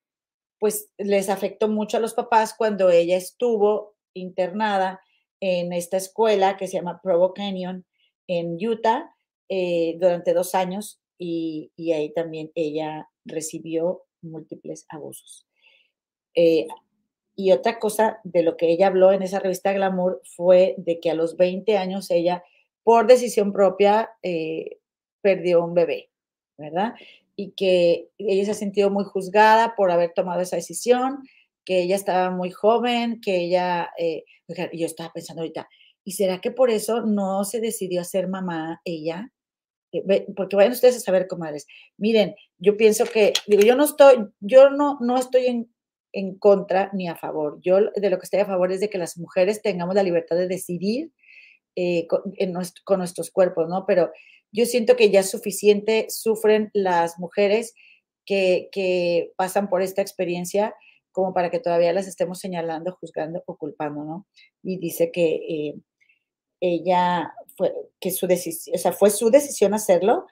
pues 0.59 0.91
les 0.97 1.29
afectó 1.29 1.69
mucho 1.69 1.95
a 1.95 2.01
los 2.01 2.13
papás 2.13 2.53
cuando 2.53 2.89
ella 2.89 3.15
estuvo 3.15 3.95
internada 4.13 4.99
en 5.39 5.71
esta 5.71 5.95
escuela 5.95 6.57
que 6.57 6.67
se 6.67 6.73
llama 6.73 6.99
Provo 7.01 7.33
Canyon 7.33 7.85
en 8.27 8.57
Utah, 8.59 9.15
eh, 9.47 9.95
durante 9.99 10.33
dos 10.33 10.53
años 10.53 10.99
y, 11.17 11.71
ahí 11.93 12.11
también 12.13 12.51
ella 12.55 13.09
recibió 13.23 14.03
múltiples 14.21 14.85
abusos. 14.89 15.47
Eh, 16.33 16.67
y 17.37 17.53
otra 17.53 17.79
cosa 17.79 18.19
de 18.25 18.43
lo 18.43 18.57
que 18.57 18.69
ella 18.69 18.87
habló 18.87 19.13
en 19.13 19.21
esa 19.21 19.39
revista 19.39 19.71
Glamour 19.71 20.21
fue 20.25 20.75
de 20.77 20.99
que 20.99 21.09
a 21.09 21.15
los 21.15 21.37
20 21.37 21.77
años 21.77 22.11
ella, 22.11 22.43
por 22.83 23.07
decisión 23.07 23.53
propia, 23.53 24.09
perdió 25.21 25.63
un 25.63 25.73
bebé, 25.73 26.09
¿verdad? 26.57 26.95
Y 27.35 27.51
que 27.51 28.09
ella 28.17 28.45
se 28.45 28.51
ha 28.51 28.55
sentido 28.55 28.89
muy 28.89 29.03
juzgada 29.03 29.75
por 29.75 29.91
haber 29.91 30.13
tomado 30.13 30.41
esa 30.41 30.55
decisión, 30.55 31.23
que 31.65 31.81
ella 31.81 31.95
estaba 31.95 32.31
muy 32.31 32.51
joven, 32.51 33.19
que 33.21 33.37
ella, 33.37 33.89
eh, 33.97 34.23
yo 34.73 34.85
estaba 34.85 35.11
pensando 35.11 35.41
ahorita, 35.41 35.67
¿y 36.03 36.13
será 36.13 36.39
que 36.39 36.51
por 36.51 36.69
eso 36.69 37.01
no 37.01 37.43
se 37.43 37.59
decidió 37.59 38.01
a 38.01 38.05
ser 38.05 38.27
mamá 38.27 38.79
ella? 38.85 39.31
Eh, 39.91 40.27
porque 40.35 40.55
vayan 40.55 40.71
ustedes 40.71 40.97
a 40.97 40.99
saber, 40.99 41.27
comadres. 41.27 41.65
Miren, 41.97 42.35
yo 42.57 42.77
pienso 42.77 43.05
que, 43.05 43.33
digo, 43.47 43.63
yo 43.63 43.75
no 43.75 43.85
estoy, 43.85 44.27
yo 44.39 44.69
no, 44.69 44.97
no 45.01 45.17
estoy 45.17 45.47
en, 45.47 45.73
en 46.13 46.37
contra 46.37 46.89
ni 46.93 47.07
a 47.07 47.15
favor. 47.15 47.59
Yo 47.61 47.79
de 47.95 48.09
lo 48.09 48.17
que 48.17 48.23
estoy 48.23 48.39
a 48.41 48.45
favor 48.45 48.71
es 48.71 48.79
de 48.79 48.89
que 48.89 48.97
las 48.97 49.17
mujeres 49.17 49.61
tengamos 49.61 49.95
la 49.95 50.03
libertad 50.03 50.35
de 50.35 50.47
decidir 50.47 51.11
eh, 51.75 52.07
con, 52.07 52.21
con, 52.85 52.99
nuestros 52.99 53.31
cuerpos, 53.31 53.67
¿no? 53.67 53.85
Pero 53.85 54.11
yo 54.55 54.65
siento 54.65 54.95
que 54.95 55.09
ya 55.11 55.21
suficiente 55.23 56.07
sufren 56.09 56.71
las 56.73 57.19
mujeres 57.19 57.73
que, 58.25 58.69
que, 58.71 59.33
pasan 59.35 59.69
por 59.69 59.81
esta 59.81 60.01
experiencia 60.01 60.73
como 61.11 61.33
para 61.33 61.49
que 61.51 61.59
todavía 61.59 61.93
las 61.93 62.07
estemos 62.07 62.39
señalando, 62.39 62.97
juzgando 62.99 63.43
o 63.45 63.57
culpando, 63.57 64.03
¿no? 64.03 64.27
Y 64.63 64.77
dice 64.79 65.11
que 65.11 65.35
eh, 65.35 65.75
ella 66.61 67.33
fue, 67.57 67.73
que 67.99 68.11
su 68.11 68.27
decisión, 68.27 68.75
o 68.75 68.79
sea, 68.79 68.91
fue 68.93 69.09
su 69.09 69.29
decisión 69.29 69.73
hacerlo 69.73 70.25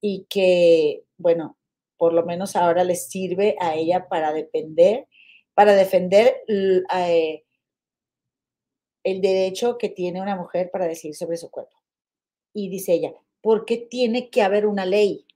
y 0.00 0.26
que, 0.28 1.04
bueno, 1.16 1.56
por 1.96 2.12
lo 2.12 2.24
menos 2.24 2.56
ahora 2.56 2.84
le 2.84 2.96
sirve 2.96 3.56
a 3.60 3.74
ella 3.74 4.08
para 4.08 4.32
depender, 4.32 5.08
para 5.54 5.74
defender 5.74 6.36
eh, 6.48 7.44
el 9.04 9.20
derecho 9.20 9.78
que 9.78 9.88
tiene 9.88 10.22
una 10.22 10.36
mujer 10.36 10.70
para 10.72 10.86
decidir 10.86 11.16
sobre 11.16 11.36
su 11.36 11.50
cuerpo. 11.50 11.76
Y 12.52 12.70
dice 12.70 12.92
ella, 12.92 13.12
¿por 13.40 13.64
qué 13.64 13.76
tiene 13.76 14.30
que 14.30 14.42
haber 14.42 14.66
una 14.66 14.86
ley? 14.86 15.26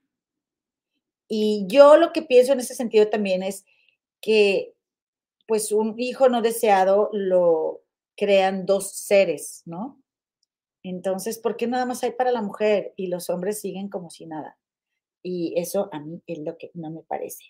Y 1.28 1.66
yo 1.68 1.96
lo 1.96 2.12
que 2.12 2.22
pienso 2.22 2.52
en 2.52 2.60
ese 2.60 2.74
sentido 2.74 3.08
también 3.08 3.42
es 3.42 3.64
que, 4.20 4.74
pues, 5.46 5.72
un 5.72 5.94
hijo 5.98 6.28
no 6.28 6.42
deseado 6.42 7.10
lo 7.12 7.82
crean 8.16 8.66
dos 8.66 8.92
seres, 8.92 9.62
¿no? 9.64 10.00
Entonces, 10.82 11.38
¿por 11.38 11.56
qué 11.56 11.66
nada 11.66 11.86
más 11.86 12.02
hay 12.02 12.12
para 12.12 12.32
la 12.32 12.42
mujer 12.42 12.92
y 12.96 13.06
los 13.06 13.30
hombres 13.30 13.60
siguen 13.60 13.88
como 13.88 14.10
si 14.10 14.26
nada? 14.26 14.58
Y 15.22 15.54
eso 15.56 15.88
a 15.92 16.00
mí 16.00 16.22
es 16.26 16.38
lo 16.40 16.58
que 16.58 16.70
no 16.74 16.90
me 16.90 17.02
parece. 17.02 17.44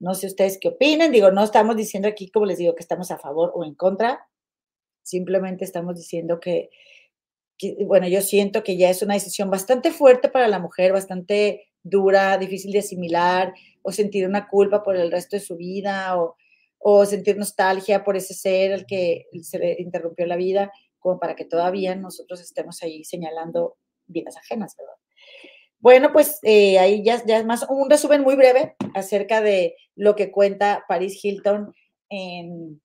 No 0.00 0.14
sé 0.14 0.26
ustedes 0.26 0.58
qué 0.60 0.68
opinan. 0.68 1.12
Digo, 1.12 1.30
no 1.30 1.44
estamos 1.44 1.76
diciendo 1.76 2.08
aquí, 2.08 2.30
como 2.30 2.46
les 2.46 2.58
digo, 2.58 2.74
que 2.74 2.82
estamos 2.82 3.10
a 3.10 3.18
favor 3.18 3.52
o 3.54 3.64
en 3.64 3.74
contra. 3.74 4.26
Simplemente 5.02 5.64
estamos 5.64 5.96
diciendo 5.96 6.40
que, 6.40 6.70
bueno, 7.86 8.06
yo 8.08 8.20
siento 8.20 8.62
que 8.62 8.76
ya 8.76 8.90
es 8.90 9.02
una 9.02 9.14
decisión 9.14 9.50
bastante 9.50 9.90
fuerte 9.90 10.28
para 10.28 10.48
la 10.48 10.58
mujer, 10.58 10.92
bastante 10.92 11.68
dura, 11.82 12.38
difícil 12.38 12.72
de 12.72 12.80
asimilar, 12.80 13.52
o 13.82 13.92
sentir 13.92 14.26
una 14.26 14.48
culpa 14.48 14.82
por 14.82 14.96
el 14.96 15.10
resto 15.10 15.36
de 15.36 15.40
su 15.40 15.56
vida, 15.56 16.16
o, 16.80 17.04
sentir 17.06 17.36
nostalgia 17.36 18.04
por 18.04 18.16
ese 18.16 18.34
ser 18.34 18.72
al 18.72 18.86
que 18.86 19.26
se 19.42 19.58
le 19.58 19.76
interrumpió 19.80 20.26
la 20.26 20.36
vida 20.36 20.72
como 21.00 21.18
para 21.18 21.34
que 21.34 21.44
todavía 21.44 21.94
nosotros 21.94 22.40
estemos 22.40 22.82
ahí 22.82 23.04
señalando 23.04 23.76
vidas 24.06 24.36
ajenas, 24.36 24.74
¿verdad? 24.76 24.94
Bueno, 25.80 26.12
pues 26.12 26.38
eh, 26.42 26.78
ahí 26.78 27.04
ya, 27.04 27.22
ya 27.24 27.38
es 27.38 27.44
más 27.44 27.66
un 27.68 27.90
resumen 27.90 28.22
muy 28.22 28.36
breve 28.36 28.76
acerca 28.94 29.40
de 29.40 29.76
lo 29.96 30.16
que 30.16 30.30
cuenta 30.30 30.84
Paris 30.88 31.22
Hilton 31.22 31.74
en 32.08 32.80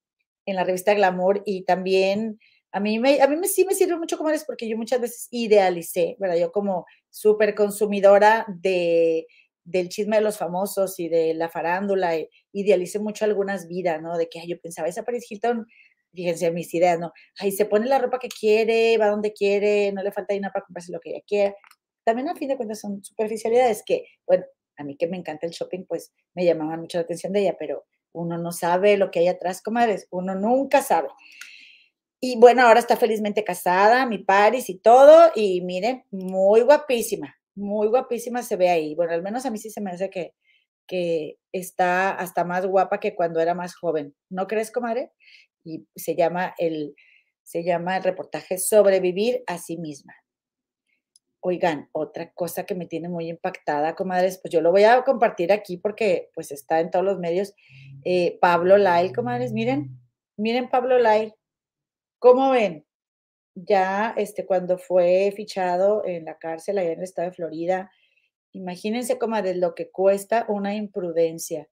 la 0.46 0.64
revista 0.64 0.94
Glamour 0.94 1.42
y 1.46 1.64
también 1.64 2.40
a 2.74 2.80
mí, 2.80 2.98
me, 3.00 3.22
a 3.22 3.28
mí 3.28 3.36
me, 3.36 3.48
sí 3.48 3.66
me 3.66 3.76
sirve 3.76 3.98
mucho 3.98 4.18
como 4.18 4.30
eres 4.30 4.46
porque 4.46 4.68
yo 4.68 4.76
muchas 4.76 5.00
veces 5.00 5.28
idealicé, 5.30 6.18
¿verdad? 6.20 6.38
Yo 6.38 6.52
como 6.52 6.86
súper 7.10 7.54
consumidora 7.54 8.46
de, 8.50 9.28
del 9.64 9.90
chisme 9.90 10.18
de 10.18 10.24
los 10.24 10.40
famosos 10.40 11.00
y 11.00 11.08
de 11.08 11.36
la 11.36 11.50
farándula, 11.50 12.14
idealicé 12.52 12.98
mucho 12.98 13.26
algunas 13.26 13.68
vidas, 13.68 14.02
¿no? 14.02 14.18
De 14.18 14.28
que 14.28 14.46
yo 14.48 14.60
pensaba, 14.60 14.88
esa 14.88 15.04
Paris 15.04 15.30
Hilton 15.30 15.68
fíjense 16.14 16.52
mis 16.52 16.74
ideas, 16.74 17.00
¿no? 17.00 17.12
Ahí 17.40 17.52
se 17.52 17.66
pone 17.66 17.86
la 17.88 18.00
ropa 18.00 18.20
que 18.20 18.28
quiere, 18.28 18.98
va 18.98 19.08
donde 19.08 19.34
quiere, 19.34 19.92
no 19.92 20.04
le 20.04 20.12
falta 20.12 20.34
dinero 20.34 20.52
para 20.54 20.66
comprarse 20.66 20.92
lo 20.92 21.00
que 21.00 21.12
ella 21.12 21.24
quiere. 21.28 21.56
También 22.04 22.30
a 22.30 22.36
fin 22.36 22.50
de 22.50 22.58
cuentas 22.58 22.80
son 22.80 23.04
superficialidades 23.04 23.84
que, 23.86 24.06
bueno, 24.26 24.46
a 24.78 24.84
mí 24.84 24.98
que 24.98 25.08
me 25.08 25.18
encanta 25.18 25.46
el 25.46 25.52
shopping, 25.52 25.86
pues 25.86 26.12
me 26.34 26.46
llamaban 26.46 26.82
mucho 26.82 26.98
la 26.98 27.04
atención 27.04 27.34
de 27.34 27.42
ella, 27.42 27.56
pero 27.58 27.86
uno 28.14 28.38
no 28.38 28.52
sabe 28.52 28.98
lo 28.98 29.12
que 29.12 29.20
hay 29.20 29.28
atrás, 29.28 29.62
comadres, 29.62 30.08
uno 30.12 30.36
nunca 30.36 30.82
sabe. 30.82 31.10
Y 32.24 32.38
bueno, 32.38 32.62
ahora 32.62 32.80
está 32.80 32.96
felizmente 32.96 33.44
casada, 33.44 34.06
mi 34.06 34.20
Paris 34.20 34.70
y 34.70 34.80
todo, 34.80 35.32
y 35.36 35.60
miren, 35.62 36.06
muy 36.10 36.62
guapísima, 36.62 37.36
muy 37.54 37.88
guapísima 37.88 38.44
se 38.44 38.56
ve 38.56 38.70
ahí. 38.70 38.96
Bueno, 38.96 39.12
al 39.12 39.22
menos 39.22 39.46
a 39.46 39.52
mí 39.52 39.58
sí 39.58 39.70
se 39.70 39.82
me 39.82 39.92
hace 39.92 40.10
que, 40.10 40.34
que 40.88 41.38
está 41.52 42.12
hasta 42.12 42.46
más 42.46 42.66
guapa 42.66 43.02
que 43.02 43.14
cuando 43.14 43.42
era 43.42 43.54
más 43.54 43.76
joven. 43.76 44.16
¿No 44.30 44.48
crees, 44.48 44.72
comadre? 44.72 45.12
y 45.64 45.88
se 45.96 46.16
llama 46.16 46.54
el, 46.58 46.96
se 47.44 47.64
llama 47.64 47.98
el 47.98 48.04
reportaje 48.04 48.58
Sobrevivir 48.58 49.44
a 49.48 49.58
sí 49.58 49.78
misma. 49.78 50.14
Oigan, 51.46 51.90
otra 51.92 52.32
cosa 52.32 52.66
que 52.66 52.76
me 52.76 52.86
tiene 52.86 53.10
muy 53.10 53.28
impactada, 53.28 53.96
comadres, 53.96 54.40
pues 54.42 54.54
yo 54.54 54.62
lo 54.62 54.72
voy 54.72 54.86
a 54.86 55.04
compartir 55.04 55.52
aquí 55.52 55.78
porque 55.78 56.30
pues 56.34 56.52
está 56.52 56.80
en 56.80 56.90
todos 56.90 57.04
los 57.04 57.20
medios. 57.20 57.54
Eh, 58.06 58.38
Pablo 58.40 58.78
Lai, 58.78 59.12
comadres, 59.12 59.52
miren, 59.52 60.00
miren 60.38 60.70
Pablo 60.70 61.00
Lai, 61.00 61.34
¿cómo 62.24 62.52
ven? 62.52 62.86
Ya 63.54 64.14
este, 64.16 64.46
cuando 64.46 64.78
fue 64.78 65.34
fichado 65.36 66.06
en 66.06 66.24
la 66.24 66.38
cárcel 66.38 66.78
allá 66.78 66.94
en 66.94 67.00
el 67.00 67.04
estado 67.04 67.30
de 67.30 67.36
Florida, 67.36 67.92
imagínense, 68.54 69.20
comadres, 69.20 69.58
lo 69.58 69.76
que 69.76 69.92
cuesta 69.92 70.46
una 70.48 70.74
imprudencia 70.74 71.68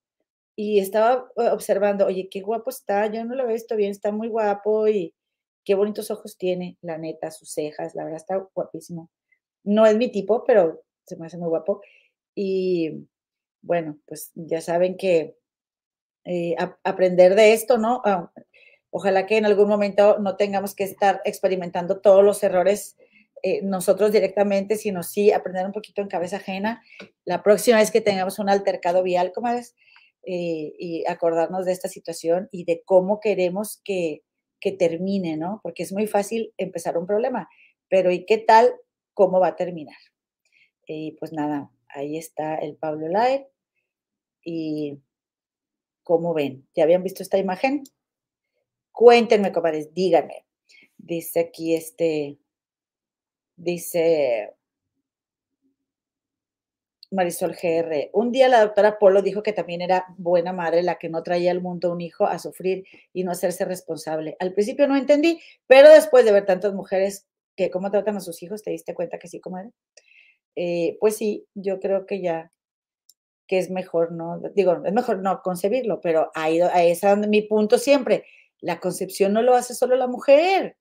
y 0.58 0.80
estaba 0.80 1.32
eh, 1.38 1.50
observando, 1.54 2.06
oye, 2.06 2.28
qué 2.30 2.42
guapo 2.42 2.70
está, 2.70 3.08
yo 3.08 3.24
no 3.24 3.34
lo 3.34 3.50
he 3.50 3.54
visto 3.54 3.78
bien, 3.78 3.92
está 3.92 4.12
muy 4.12 4.28
guapo 4.28 4.90
y 4.90 5.16
qué 5.64 5.74
bonitos 5.74 6.12
ojos 6.12 6.38
tiene, 6.38 6.78
la 6.82 6.98
neta, 6.98 7.32
sus 7.32 7.54
cejas, 7.54 7.96
la 7.96 8.04
verdad 8.04 8.18
está 8.18 8.46
guapísimo. 8.54 9.10
No 9.64 9.86
es 9.86 9.96
mi 9.96 10.12
tipo, 10.12 10.44
pero 10.44 10.84
se 11.06 11.16
me 11.16 11.28
hace 11.28 11.38
muy 11.38 11.48
guapo. 11.48 11.82
Y 12.36 13.08
bueno, 13.62 14.00
pues 14.06 14.32
ya 14.36 14.60
saben 14.60 14.98
que 14.98 15.38
eh, 16.26 16.58
aprender 16.84 17.36
de 17.36 17.54
esto, 17.54 17.78
¿no? 17.78 18.02
Ah, 18.04 18.32
ojalá 18.92 19.26
que 19.26 19.38
en 19.38 19.46
algún 19.46 19.68
momento 19.68 20.20
no 20.20 20.36
tengamos 20.36 20.76
que 20.76 20.84
estar 20.84 21.22
experimentando 21.26 22.00
todos 22.00 22.24
los 22.24 22.44
errores 22.44 22.98
eh, 23.44 23.62
nosotros 23.64 24.12
directamente, 24.12 24.76
sino 24.76 25.02
sí 25.02 25.32
aprender 25.32 25.66
un 25.66 25.72
poquito 25.72 26.02
en 26.02 26.08
cabeza 26.08 26.38
ajena. 26.38 26.84
La 27.26 27.42
próxima 27.42 27.78
vez 27.78 27.90
que 27.90 28.02
tengamos 28.02 28.38
un 28.38 28.50
altercado 28.50 29.02
vial, 29.02 29.32
como 29.34 29.48
es, 29.50 29.76
eh, 30.24 30.74
y 30.78 31.04
acordarnos 31.08 31.66
de 31.66 31.72
esta 31.72 31.88
situación 31.88 32.50
y 32.52 32.66
de 32.66 32.84
cómo 32.86 33.20
queremos 33.20 33.82
que, 33.84 34.22
que 34.60 34.72
termine, 34.72 35.38
¿no? 35.38 35.60
Porque 35.64 35.82
es 35.82 35.92
muy 35.92 36.06
fácil 36.06 36.54
empezar 36.58 36.98
un 37.00 37.08
problema, 37.08 37.50
pero 37.90 38.12
¿y 38.12 38.26
qué 38.26 38.38
tal 38.38 38.76
cómo 39.16 39.40
va 39.40 39.48
a 39.48 39.56
terminar? 39.56 39.98
Y 40.86 41.14
pues 41.14 41.34
nada, 41.34 41.72
ahí 41.90 42.18
está 42.18 42.56
el 42.56 42.76
Pablo 42.76 43.08
Live. 43.08 43.48
Y 44.44 45.00
¿cómo 46.04 46.34
ven? 46.34 46.68
¿Ya 46.76 46.84
habían 46.84 47.04
visto 47.04 47.24
esta 47.24 47.40
imagen? 47.40 47.84
Cuéntenme, 49.02 49.52
compadres, 49.52 49.96
díganme. 49.96 50.46
Dice 50.96 51.40
aquí 51.40 51.74
este, 51.74 52.38
dice 53.56 54.54
Marisol 57.10 57.58
GR. 57.60 58.12
Un 58.14 58.32
día 58.32 58.48
la 58.48 58.62
doctora 58.62 59.00
Polo 59.00 59.24
dijo 59.24 59.42
que 59.42 59.54
también 59.54 59.82
era 59.82 60.06
buena 60.20 60.54
madre 60.54 60.84
la 60.84 61.00
que 61.00 61.10
no 61.10 61.24
traía 61.24 61.50
al 61.50 61.64
mundo 61.64 61.92
un 61.92 62.00
hijo 62.00 62.28
a 62.28 62.38
sufrir 62.38 62.86
y 63.12 63.24
no 63.24 63.32
hacerse 63.32 63.66
responsable. 63.66 64.36
Al 64.38 64.54
principio 64.54 64.88
no 64.88 64.96
entendí, 64.96 65.42
pero 65.66 65.90
después 65.90 66.24
de 66.24 66.34
ver 66.34 66.46
tantas 66.46 66.76
mujeres 66.76 67.26
que 67.56 67.72
cómo 67.72 67.90
tratan 67.90 68.18
a 68.18 68.22
sus 68.22 68.44
hijos, 68.44 68.62
te 68.62 68.70
diste 68.70 68.94
cuenta 68.94 69.18
que 69.18 69.28
sí, 69.28 69.40
comadre. 69.40 69.72
Eh, 70.56 70.98
pues 71.00 71.18
sí, 71.18 71.48
yo 71.56 71.80
creo 71.80 72.06
que 72.06 72.22
ya 72.22 72.52
que 73.48 73.58
es 73.58 73.72
mejor 73.72 74.12
no, 74.12 74.40
digo, 74.54 74.82
es 74.86 74.94
mejor 74.94 75.24
no 75.24 75.42
concebirlo, 75.42 76.00
pero 76.00 76.32
ahí, 76.36 76.62
ahí 76.62 76.92
es 76.92 77.02
mi 77.28 77.42
punto 77.42 77.80
siempre. 77.80 78.26
La 78.62 78.80
concepción 78.80 79.34
no 79.34 79.42
lo 79.42 79.56
hace 79.56 79.74
solo 79.74 79.96
la 79.96 80.08
mujer. 80.08 80.78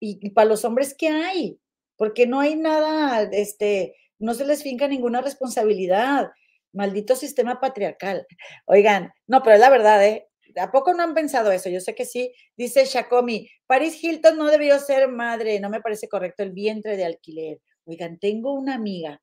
Y, 0.00 0.30
para 0.30 0.48
los 0.48 0.64
hombres, 0.64 0.94
¿qué 0.96 1.08
hay? 1.08 1.60
Porque 1.96 2.26
no 2.26 2.40
hay 2.40 2.54
nada, 2.54 3.22
este, 3.32 3.96
no 4.18 4.34
se 4.34 4.46
les 4.46 4.62
finca 4.62 4.86
ninguna 4.86 5.20
responsabilidad. 5.20 6.30
Maldito 6.72 7.16
sistema 7.16 7.60
patriarcal. 7.60 8.26
Oigan, 8.66 9.12
no, 9.26 9.42
pero 9.42 9.54
es 9.56 9.60
la 9.60 9.70
verdad, 9.70 10.06
¿eh? 10.06 10.28
¿A 10.56 10.70
poco 10.70 10.94
no 10.94 11.02
han 11.02 11.14
pensado 11.14 11.50
eso? 11.50 11.68
Yo 11.68 11.80
sé 11.80 11.94
que 11.94 12.04
sí. 12.04 12.32
Dice 12.56 12.84
Shakomi, 12.84 13.48
Paris 13.66 14.02
Hilton 14.02 14.38
no 14.38 14.46
debió 14.46 14.78
ser 14.78 15.08
madre, 15.08 15.60
no 15.60 15.70
me 15.70 15.80
parece 15.80 16.08
correcto 16.08 16.42
el 16.42 16.52
vientre 16.52 16.96
de 16.96 17.04
alquiler. 17.04 17.60
Oigan, 17.84 18.18
tengo 18.18 18.52
una 18.54 18.74
amiga 18.74 19.20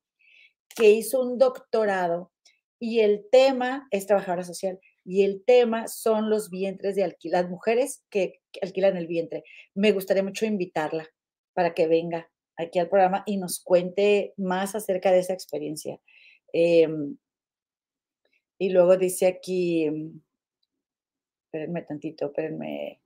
que 0.74 0.90
hizo 0.90 1.22
un 1.22 1.38
doctorado 1.38 2.32
y 2.78 3.00
el 3.00 3.26
tema 3.30 3.88
es 3.90 4.06
trabajadora 4.06 4.44
social 4.44 4.78
y 5.06 5.22
el 5.22 5.44
tema 5.44 5.86
son 5.86 6.28
los 6.30 6.50
vientres 6.50 6.96
de 6.96 7.04
alquiler, 7.04 7.42
las 7.42 7.50
mujeres 7.50 8.04
que, 8.10 8.40
alquilan 8.60 8.96
el 8.96 9.06
vientre. 9.06 9.44
Me 9.74 9.92
gustaría 9.92 10.22
mucho 10.24 10.46
invitarla 10.46 11.06
para 11.52 11.74
que 11.74 11.86
venga 11.86 12.28
aquí 12.56 12.78
al 12.80 12.88
programa 12.88 13.22
y 13.26 13.36
nos 13.36 13.62
cuente 13.62 14.34
más 14.36 14.74
acerca 14.74 15.12
de 15.12 15.20
esa 15.20 15.32
experiencia. 15.32 16.00
Em, 16.52 17.16
y 18.58 18.70
luego 18.70 18.96
dice 18.96 19.26
aquí, 19.26 19.86
espérenme 21.44 21.82
tantito, 21.82 22.26
espérenme. 22.26 23.00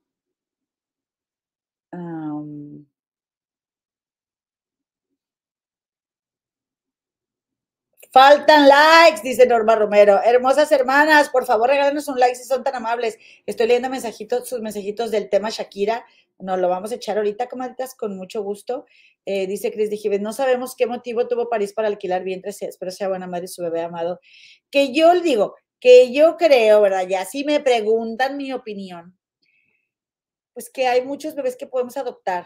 Faltan 8.13 8.67
likes, 8.67 9.21
dice 9.23 9.45
Norma 9.45 9.73
Romero. 9.73 10.19
Hermosas 10.21 10.69
hermanas, 10.73 11.29
por 11.29 11.45
favor, 11.45 11.69
regálenos 11.69 12.09
un 12.09 12.19
like 12.19 12.35
si 12.35 12.43
son 12.43 12.61
tan 12.61 12.75
amables. 12.75 13.17
Estoy 13.45 13.67
leyendo 13.67 13.89
mensajitos, 13.89 14.49
sus 14.49 14.59
mensajitos 14.59 15.11
del 15.11 15.29
tema 15.29 15.49
Shakira. 15.49 16.05
Nos 16.37 16.59
lo 16.59 16.67
vamos 16.67 16.91
a 16.91 16.95
echar 16.95 17.15
ahorita, 17.15 17.47
comadritas, 17.47 17.95
con 17.95 18.17
mucho 18.17 18.43
gusto. 18.43 18.85
Eh, 19.25 19.47
dice 19.47 19.71
Cris 19.71 19.89
Gives, 19.91 20.19
no 20.19 20.33
sabemos 20.33 20.75
qué 20.75 20.87
motivo 20.87 21.29
tuvo 21.29 21.49
París 21.49 21.71
para 21.71 21.87
alquilar 21.87 22.25
vientres, 22.25 22.61
espero 22.63 22.91
sea 22.91 23.07
buena 23.07 23.27
madre 23.27 23.47
su 23.47 23.61
bebé 23.61 23.81
amado. 23.81 24.19
Que 24.69 24.91
yo 24.93 25.13
le 25.13 25.21
digo, 25.21 25.55
que 25.79 26.11
yo 26.11 26.35
creo, 26.35 26.81
¿verdad? 26.81 27.07
Ya 27.07 27.23
si 27.23 27.45
me 27.45 27.61
preguntan 27.61 28.35
mi 28.35 28.51
opinión, 28.51 29.17
pues 30.51 30.69
que 30.69 30.85
hay 30.87 31.05
muchos 31.05 31.33
bebés 31.33 31.55
que 31.55 31.65
podemos 31.65 31.95
adoptar, 31.95 32.45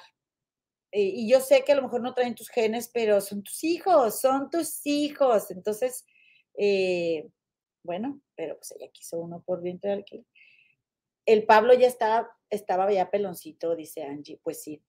eh, 0.92 1.02
y 1.02 1.30
yo 1.30 1.40
sé 1.42 1.64
que 1.64 1.74
a 1.74 1.76
lo 1.76 1.84
mejor 1.84 2.02
no 2.02 2.14
traen 2.14 2.36
tus 2.36 2.50
genes, 2.50 2.90
pero 2.94 3.22
son 3.22 3.44
tus 3.44 3.64
hijos, 3.64 4.20
son 4.22 4.50
tus 4.50 4.86
hijos. 4.86 5.52
Entonces, 5.52 6.06
eh, 6.58 7.28
bueno, 7.84 8.22
pero 8.36 8.58
pues 8.58 8.72
ella 8.72 8.90
quiso 8.92 9.20
uno 9.20 9.44
por 9.46 9.62
vientre 9.62 9.90
de 9.92 9.96
alquiler. 9.98 10.26
El 11.26 11.46
Pablo 11.46 11.74
ya 11.74 11.88
estaba, 11.88 12.30
estaba 12.50 12.92
ya 12.92 13.10
peloncito, 13.12 13.76
dice 13.76 14.04
Angie. 14.04 14.40
Pues 14.44 14.62
sí, 14.62 14.82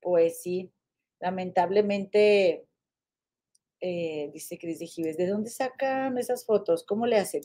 pues 0.00 0.42
sí. 0.42 0.72
Lamentablemente, 1.20 2.66
eh, 3.80 4.30
dice 4.32 4.58
Cris 4.58 4.78
de 4.78 4.86
Gives, 4.86 5.16
¿de 5.16 5.26
dónde 5.26 5.50
sacan 5.50 6.18
esas 6.18 6.44
fotos? 6.44 6.84
¿Cómo 6.84 7.06
le 7.06 7.16
hacen? 7.16 7.42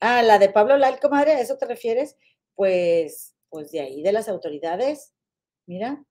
Ah, 0.00 0.22
la 0.22 0.38
de 0.38 0.48
Pablo 0.48 0.76
Lal, 0.78 1.00
comadre, 1.00 1.32
¿a 1.32 1.40
eso 1.40 1.58
te 1.58 1.66
refieres? 1.66 2.16
Pues, 2.54 3.34
pues 3.50 3.70
de 3.72 3.80
ahí, 3.80 4.02
de 4.02 4.12
las 4.12 4.28
autoridades. 4.28 5.12
Mira, 5.66 6.04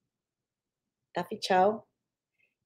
está 1.10 1.25
fichado. 1.25 1.88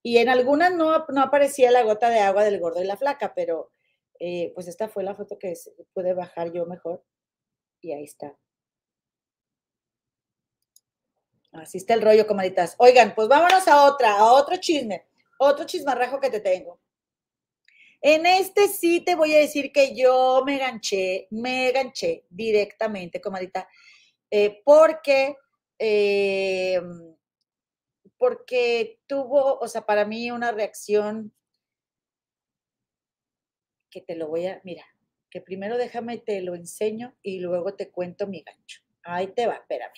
Y 0.04 0.18
en 0.18 0.30
algunas 0.30 0.74
no, 0.74 1.06
no 1.08 1.22
aparecía 1.22 1.72
la 1.72 1.84
gota 1.84 2.10
de 2.10 2.20
agua 2.20 2.44
del 2.44 2.60
gordo 2.60 2.82
y 2.82 2.86
la 2.86 2.98
flaca, 2.98 3.34
pero 3.34 3.72
eh, 4.20 4.52
pues 4.54 4.68
esta 4.68 4.90
fue 4.90 5.04
la 5.04 5.16
foto 5.16 5.40
que 5.40 5.54
pude 5.94 6.14
bajar 6.14 6.52
yo 6.52 6.66
mejor. 6.66 7.04
Y 7.82 7.94
ahí 7.94 8.04
está. 8.04 8.38
Así 11.54 11.78
está 11.78 11.94
el 11.94 12.02
rollo, 12.02 12.28
comaditas. 12.28 12.76
Oigan, 12.80 13.14
pues 13.16 13.28
vámonos 13.28 13.68
a 13.68 13.86
otra, 13.86 14.18
a 14.18 14.34
otro 14.34 14.58
chisme, 14.58 15.06
otro 15.40 15.66
chismarrajo 15.66 16.20
que 16.20 16.30
te 16.30 16.40
tengo. 16.40 16.80
En 18.02 18.26
este 18.26 18.68
sí 18.68 19.00
te 19.02 19.16
voy 19.16 19.34
a 19.34 19.40
decir 19.40 19.72
que 19.72 19.96
yo 19.96 20.44
me 20.46 20.58
ganché, 20.58 21.28
me 21.30 21.72
ganché 21.72 22.26
directamente, 22.30 23.22
comadita, 23.22 23.70
eh, 24.30 24.62
porque 24.66 25.38
eh, 25.80 26.82
porque 28.24 29.02
tuvo, 29.06 29.60
o 29.60 29.68
sea, 29.68 29.86
para 29.86 30.06
mí 30.06 30.32
una 30.32 30.54
reacción 30.54 31.34
que 33.90 34.00
te 34.00 34.16
lo 34.16 34.30
voy 34.30 34.46
a, 34.46 34.62
mira, 34.64 34.86
que 35.30 35.42
primero 35.42 35.78
déjame 35.78 36.20
te 36.20 36.40
lo 36.40 36.56
enseño 36.56 37.18
y 37.22 37.42
luego 37.42 37.76
te 37.76 37.92
cuento 37.92 38.26
mi 38.26 38.42
gancho. 38.42 38.80
Ahí 39.04 39.28
te 39.28 39.46
va, 39.46 39.56
espérame. 39.56 39.92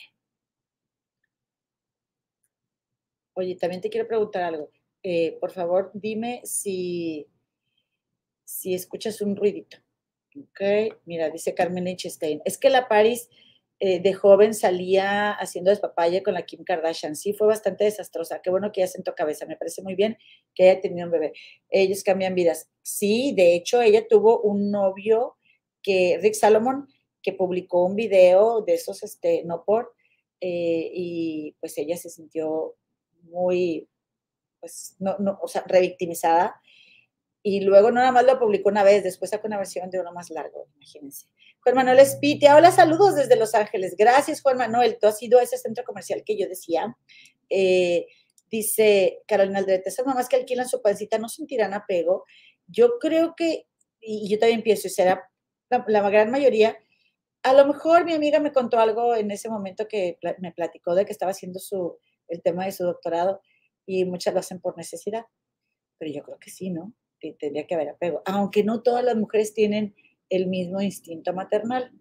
Oye, 3.35 3.55
también 3.57 3.81
te 3.81 3.91
quiero 3.91 4.07
preguntar 4.07 4.41
algo. 4.41 4.71
Eh, 5.03 5.37
por 5.39 5.51
favor, 5.51 5.91
dime 5.93 6.41
si, 6.45 7.27
si 8.43 8.73
escuchas 8.73 9.21
un 9.21 9.35
ruidito. 9.35 9.77
Ok, 10.35 10.97
mira, 11.05 11.29
dice 11.29 11.53
Carmen 11.53 11.85
Lichtenstein. 11.85 12.41
Es 12.43 12.57
que 12.57 12.71
la 12.71 12.87
Paris 12.87 13.29
eh, 13.79 13.99
de 13.99 14.13
joven 14.13 14.53
salía 14.53 15.31
haciendo 15.31 15.69
despapalle 15.69 16.23
con 16.23 16.33
la 16.33 16.45
Kim 16.45 16.63
Kardashian. 16.63 17.15
Sí, 17.15 17.33
fue 17.33 17.47
bastante 17.47 17.83
desastrosa. 17.83 18.41
Qué 18.41 18.49
bueno 18.49 18.71
que 18.71 18.81
ella 18.81 18.87
sentó 18.87 19.13
cabeza. 19.15 19.45
Me 19.45 19.57
parece 19.57 19.81
muy 19.81 19.95
bien 19.95 20.17
que 20.53 20.69
haya 20.69 20.81
tenido 20.81 21.07
un 21.07 21.11
bebé. 21.11 21.33
Ellos 21.69 22.03
cambian 22.03 22.35
vidas. 22.35 22.69
Sí, 22.81 23.33
de 23.35 23.55
hecho, 23.55 23.81
ella 23.81 24.07
tuvo 24.07 24.41
un 24.41 24.71
novio 24.71 25.35
que, 25.83 26.17
Rick 26.21 26.35
Salomon, 26.35 26.87
que 27.21 27.33
publicó 27.33 27.85
un 27.85 27.95
video 27.95 28.61
de 28.61 28.75
esos, 28.75 29.03
este, 29.03 29.43
no 29.45 29.63
por, 29.65 29.93
eh, 30.39 30.89
y 30.93 31.55
pues 31.59 31.77
ella 31.77 31.97
se 31.97 32.09
sintió 32.09 32.75
muy, 33.23 33.89
pues, 34.59 34.95
no, 34.99 35.17
no, 35.19 35.39
o 35.41 35.47
sea, 35.47 35.63
revictimizada. 35.67 36.61
Y 37.43 37.61
luego 37.61 37.91
no 37.91 37.95
nada 37.95 38.11
más 38.11 38.25
lo 38.25 38.39
publicó 38.39 38.69
una 38.69 38.83
vez, 38.83 39.03
después 39.03 39.31
sacó 39.31 39.47
una 39.47 39.57
versión 39.57 39.89
de 39.89 39.99
uno 39.99 40.11
más 40.13 40.29
largo, 40.29 40.67
imagínense. 40.75 41.27
Juan 41.65 41.77
Manuel 41.77 41.97
Espitia, 41.97 42.55
hola, 42.55 42.69
saludos 42.69 43.15
desde 43.15 43.35
Los 43.35 43.55
Ángeles. 43.55 43.95
Gracias, 43.97 44.43
Juan 44.43 44.55
Manuel. 44.55 44.99
Tú 45.01 45.07
has 45.07 45.19
ido 45.23 45.39
a 45.39 45.41
ese 45.41 45.57
centro 45.57 45.83
comercial 45.83 46.21
que 46.23 46.37
yo 46.37 46.47
decía. 46.47 46.95
Eh, 47.49 48.05
dice 48.51 49.23
Carolina 49.27 49.57
Aldrete, 49.57 49.89
esas 49.89 50.05
mamás 50.05 50.29
que 50.29 50.35
alquilan 50.35 50.69
su 50.69 50.83
pancita 50.83 51.17
no 51.17 51.27
sentirán 51.27 51.73
apego. 51.73 52.25
Yo 52.67 52.99
creo 52.99 53.33
que, 53.35 53.65
y 53.99 54.29
yo 54.29 54.37
también 54.37 54.61
pienso, 54.61 54.85
y 54.85 54.91
será 54.91 55.27
la, 55.87 56.07
gran 56.11 56.29
mayoría, 56.29 56.77
a 57.41 57.53
lo 57.53 57.65
mejor 57.65 58.05
mi 58.05 58.13
amiga 58.13 58.39
me 58.39 58.53
contó 58.53 58.79
algo 58.79 59.15
en 59.15 59.31
ese 59.31 59.49
momento 59.49 59.87
que 59.87 60.19
me 60.37 60.51
platicó 60.51 60.93
de 60.93 61.03
que 61.03 61.13
estaba 61.13 61.31
haciendo 61.31 61.57
su, 61.57 61.97
el 62.27 62.43
tema 62.43 62.65
de 62.65 62.73
su 62.73 62.83
doctorado 62.83 63.41
y 63.87 64.05
muchas 64.05 64.35
lo 64.35 64.41
hacen 64.41 64.61
por 64.61 64.77
necesidad. 64.77 65.25
Pero 65.97 66.11
yo 66.11 66.21
creo 66.21 66.37
que 66.37 66.51
sí, 66.51 66.69
¿no? 66.69 66.93
Tendría 67.39 67.65
que 67.65 67.73
haber 67.73 67.89
apego. 67.89 68.21
Aunque 68.25 68.63
no 68.63 68.83
todas 68.83 69.03
las 69.03 69.15
mujeres 69.15 69.55
tienen 69.55 69.95
el 70.29 70.47
mismo 70.47 70.81
instinto 70.81 71.33
maternal. 71.33 71.91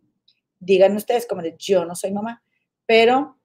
Digan 0.58 0.96
ustedes 0.96 1.26
como 1.26 1.42
de 1.42 1.54
yo 1.58 1.84
no 1.84 1.94
soy 1.94 2.12
mamá, 2.12 2.42
pero 2.86 3.38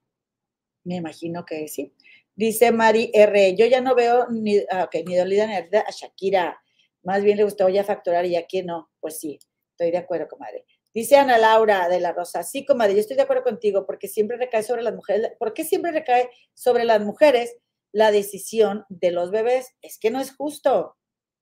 me 0.84 0.96
imagino 0.96 1.44
que 1.44 1.68
sí. 1.68 1.94
Dice 2.34 2.72
Mari 2.72 3.10
R, 3.12 3.54
yo 3.56 3.66
ya 3.66 3.80
no 3.80 3.94
veo 3.94 4.28
ni, 4.30 4.58
ah, 4.70 4.88
ni 5.06 5.16
dolida 5.16 5.46
ni 5.46 5.54
a 5.54 5.90
Shakira, 5.90 6.60
más 7.02 7.22
bien 7.22 7.36
le 7.36 7.44
gustó 7.44 7.68
ya 7.68 7.84
facturar 7.84 8.24
y 8.26 8.36
aquí 8.36 8.62
no. 8.62 8.90
Pues 9.00 9.18
sí, 9.18 9.38
estoy 9.72 9.90
de 9.90 9.98
acuerdo, 9.98 10.28
comadre. 10.28 10.64
Dice 10.92 11.16
Ana 11.16 11.38
Laura 11.38 11.88
de 11.88 12.00
la 12.00 12.12
Rosa, 12.12 12.42
sí, 12.42 12.64
comadre, 12.64 12.94
yo 12.94 13.00
estoy 13.00 13.16
de 13.16 13.22
acuerdo 13.22 13.44
contigo 13.44 13.86
porque 13.86 14.08
siempre 14.08 14.36
recae 14.36 14.62
sobre 14.62 14.82
las 14.82 14.94
mujeres, 14.94 15.32
¿por 15.38 15.54
qué 15.54 15.64
siempre 15.64 15.92
recae 15.92 16.28
sobre 16.54 16.84
las 16.84 17.00
mujeres 17.00 17.56
la 17.92 18.10
decisión 18.10 18.84
de 18.88 19.12
los 19.12 19.30
bebés? 19.30 19.74
Es 19.82 19.98
que 19.98 20.10
no 20.10 20.20
es 20.20 20.34
justo, 20.34 20.96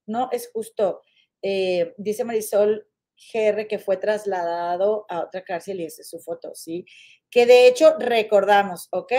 no 0.07 0.29
es 0.33 0.51
justo. 0.53 1.03
Eh, 1.43 1.95
dice 1.97 2.25
Marisol 2.25 2.88
GR 3.33 3.67
que 3.67 3.79
fue 3.79 3.97
trasladado 3.97 5.05
a 5.09 5.21
otra 5.21 5.43
cárcel 5.43 5.81
y 5.81 5.85
esa 5.85 6.03
es 6.03 6.11
su 6.11 6.21
foto, 6.21 6.55
¿sí? 6.55 6.85
Que 7.31 7.47
de 7.47 7.67
hecho 7.67 7.97
recordamos, 7.99 8.89
¿ok? 8.93 9.13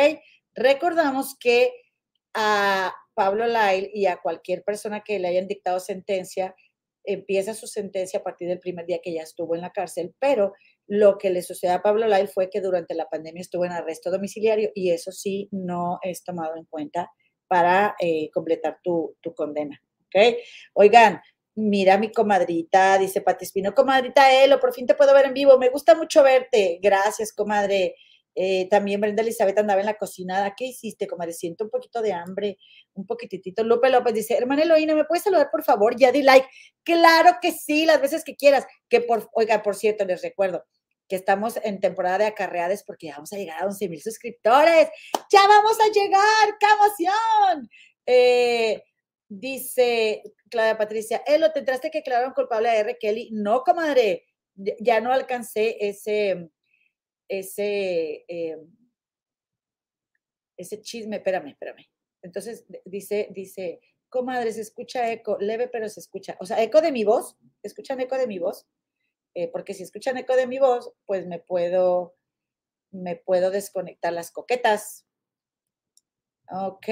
Recordamos 0.54 1.38
que 1.38 1.74
a 2.34 2.94
Pablo 3.14 3.48
Lyle 3.48 3.92
y 3.94 4.06
a 4.06 4.18
cualquier 4.18 4.64
persona 4.64 5.02
que 5.02 5.20
le 5.20 5.28
hayan 5.28 5.48
dictado 5.48 5.80
sentencia, 5.80 6.56
empieza 7.04 7.54
su 7.54 7.68
sentencia 7.68 8.20
a 8.20 8.24
partir 8.24 8.48
del 8.48 8.60
primer 8.60 8.86
día 8.86 9.00
que 9.04 9.14
ya 9.14 9.24
estuvo 9.24 9.56
en 9.56 9.62
la 9.62 9.72
cárcel, 9.72 10.14
pero 10.20 10.54
lo 10.88 11.18
que 11.18 11.30
le 11.30 11.42
sucedió 11.42 11.76
a 11.76 11.82
Pablo 11.82 12.08
Lyle 12.08 12.28
fue 12.28 12.50
que 12.50 12.62
durante 12.62 12.96
la 12.96 13.10
pandemia 13.10 13.42
estuvo 13.42 13.66
en 13.66 13.72
arresto 13.72 14.12
domiciliario 14.12 14.72
y 14.74 14.92
eso 14.92 15.12
sí 15.12 15.50
no 15.52 16.00
es 16.02 16.24
tomado 16.24 16.56
en 16.56 16.66
cuenta 16.66 17.12
para 17.48 17.96
eh, 18.00 18.30
completar 18.32 18.80
tu, 18.84 19.16
tu 19.22 19.34
condena. 19.34 19.82
¿ok? 20.06 20.38
Oigan, 20.74 21.22
Mira 21.62 21.98
mi 21.98 22.10
comadrita, 22.10 22.98
dice 22.98 23.20
Pati 23.20 23.44
Espino, 23.44 23.76
comadrita 23.76 24.32
Elo, 24.32 24.62
por 24.62 24.74
fin 24.74 24.88
te 24.88 24.96
puedo 24.96 25.14
ver 25.14 25.26
en 25.26 25.34
vivo, 25.34 25.58
me 25.58 25.68
gusta 25.68 25.94
mucho 25.94 26.24
verte. 26.24 26.80
Gracias, 26.82 27.34
comadre. 27.34 27.96
Eh, 28.34 28.70
también 28.70 29.02
Brenda 29.02 29.24
Elizabeth 29.24 29.58
andaba 29.58 29.82
en 29.82 29.88
la 29.88 29.98
cocinada. 29.98 30.56
¿Qué 30.56 30.68
hiciste, 30.68 31.06
comadre? 31.06 31.34
Siento 31.34 31.66
un 31.66 31.70
poquito 31.70 32.02
de 32.02 32.14
hambre, 32.14 32.58
un 32.94 33.06
poquitito. 33.06 33.62
Lupe 33.66 33.90
López 33.90 34.14
dice, 34.14 34.38
hermana 34.38 34.64
Eloína, 34.64 34.96
¿me 34.96 35.04
puedes 35.04 35.26
saludar, 35.26 35.50
por 35.52 35.62
favor? 35.66 35.98
Ya 35.98 36.14
di 36.14 36.22
like. 36.22 36.48
Claro 36.82 37.40
que 37.42 37.52
sí, 37.52 37.86
las 37.86 38.00
veces 38.00 38.24
que 38.24 38.38
quieras. 38.38 38.66
Que 38.88 39.02
por, 39.02 39.30
oiga, 39.34 39.62
por 39.62 39.76
cierto, 39.76 40.06
les 40.06 40.22
recuerdo 40.22 40.64
que 41.10 41.18
estamos 41.18 41.60
en 41.62 41.82
temporada 41.82 42.20
de 42.20 42.28
acarreadas 42.28 42.86
porque 42.86 43.08
ya 43.08 43.16
vamos 43.16 43.34
a 43.34 43.38
llegar 43.38 43.62
a 43.62 43.66
11 43.66 43.90
mil 43.90 44.02
suscriptores. 44.02 44.88
¡Ya 45.30 45.46
vamos 45.46 45.78
a 45.78 45.92
llegar! 45.92 46.58
¡Qué 46.58 46.68
emoción! 46.68 47.70
Eh, 48.06 48.82
Dice 49.30 50.24
Claudia 50.50 50.78
Patricia, 50.78 51.22
Elo, 51.26 51.52
¿te 51.52 51.60
entraste 51.60 51.92
que 51.92 52.00
declararon 52.00 52.34
culpable 52.34 52.70
a 52.70 52.80
R. 52.80 52.98
Kelly? 53.00 53.30
No, 53.32 53.62
comadre, 53.64 54.26
ya 54.56 55.00
no 55.00 55.14
alcancé 55.14 55.78
ese, 55.80 56.50
ese, 57.28 58.26
eh, 58.28 58.58
ese 60.58 60.82
chisme, 60.82 61.18
espérame, 61.18 61.50
espérame. 61.50 61.86
Entonces, 62.22 62.66
dice, 62.86 63.30
dice 63.32 63.80
Comadre, 64.10 64.52
se 64.52 64.62
escucha 64.62 65.12
eco, 65.12 65.38
leve, 65.40 65.68
pero 65.68 65.88
se 65.88 66.00
escucha. 66.00 66.36
O 66.40 66.46
sea, 66.46 66.62
eco 66.64 66.82
de 66.82 66.92
mi 66.92 67.04
voz. 67.04 67.38
¿Escuchan 67.62 68.00
eco 68.00 68.18
de 68.18 68.26
mi 68.26 68.40
voz? 68.40 68.68
Eh, 69.36 69.48
porque 69.50 69.76
si 69.76 69.84
escuchan 69.84 70.18
eco 70.18 70.36
de 70.36 70.48
mi 70.48 70.58
voz, 70.58 70.92
pues 71.06 71.28
me 71.28 71.40
puedo, 71.40 72.16
me 72.92 73.16
puedo 73.16 73.52
desconectar 73.52 74.12
las 74.12 74.32
coquetas. 74.32 75.06
Ok, 76.52 76.88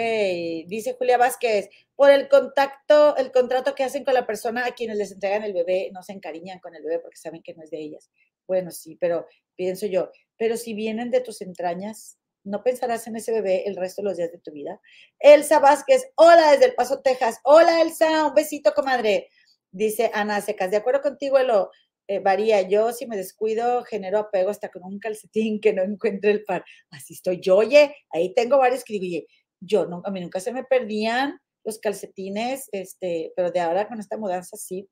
dice 0.67 0.95
Julia 0.99 1.17
Vázquez, 1.17 1.69
por 1.95 2.11
el 2.11 2.29
contacto, 2.29 3.17
el 3.17 3.31
contrato 3.31 3.73
que 3.73 3.83
hacen 3.83 4.03
con 4.03 4.13
la 4.13 4.27
persona 4.27 4.67
a 4.67 4.75
quienes 4.75 4.97
les 4.97 5.11
entregan 5.11 5.43
el 5.43 5.53
bebé, 5.53 5.89
no 5.91 6.03
se 6.03 6.13
encariñan 6.13 6.59
con 6.59 6.75
el 6.75 6.83
bebé 6.83 6.99
porque 6.99 7.17
saben 7.17 7.41
que 7.41 7.55
no 7.55 7.63
es 7.63 7.71
de 7.71 7.79
ellas. 7.79 8.11
Bueno, 8.45 8.69
sí, 8.69 8.95
pero 8.97 9.25
pienso 9.55 9.87
yo, 9.87 10.11
pero 10.37 10.57
si 10.57 10.75
vienen 10.75 11.09
de 11.09 11.21
tus 11.21 11.41
entrañas, 11.41 12.19
no 12.43 12.63
pensarás 12.63 13.07
en 13.07 13.15
ese 13.15 13.31
bebé 13.31 13.63
el 13.67 13.75
resto 13.75 14.03
de 14.03 14.09
los 14.09 14.17
días 14.17 14.31
de 14.31 14.37
tu 14.37 14.51
vida. 14.51 14.79
Elsa 15.19 15.59
Vázquez, 15.59 16.07
hola 16.15 16.51
desde 16.51 16.65
El 16.65 16.75
Paso, 16.75 17.01
Texas. 17.01 17.39
Hola 17.43 17.81
Elsa, 17.81 18.27
un 18.27 18.35
besito, 18.35 18.73
comadre. 18.73 19.29
Dice 19.71 20.11
Ana 20.13 20.39
Secas, 20.39 20.69
de 20.69 20.77
acuerdo 20.77 21.01
contigo, 21.01 21.39
lo 21.39 21.71
eh, 22.07 22.19
varía. 22.19 22.61
Yo, 22.61 22.93
si 22.93 23.05
me 23.05 23.17
descuido, 23.17 23.83
genero 23.83 24.19
apego 24.19 24.49
hasta 24.49 24.69
con 24.69 24.83
un 24.83 24.99
calcetín 24.99 25.59
que 25.59 25.73
no 25.73 25.83
encuentre 25.83 26.31
el 26.31 26.45
par. 26.45 26.63
Así 26.89 27.13
estoy 27.15 27.41
yo, 27.41 27.57
oye, 27.57 27.95
ahí 28.11 28.33
tengo 28.33 28.57
varios 28.57 28.83
que 28.83 28.93
digo, 28.93 29.03
oye, 29.03 29.27
yo 29.59 29.85
no, 29.85 30.01
a 30.05 30.11
mí 30.11 30.21
nunca 30.21 30.39
se 30.39 30.53
me 30.53 30.63
perdían 30.63 31.39
los 31.63 31.79
calcetines, 31.79 32.69
este, 32.71 33.33
pero 33.35 33.51
de 33.51 33.59
ahora 33.59 33.87
con 33.87 33.99
esta 33.99 34.17
mudanza 34.17 34.55
sí. 34.57 34.87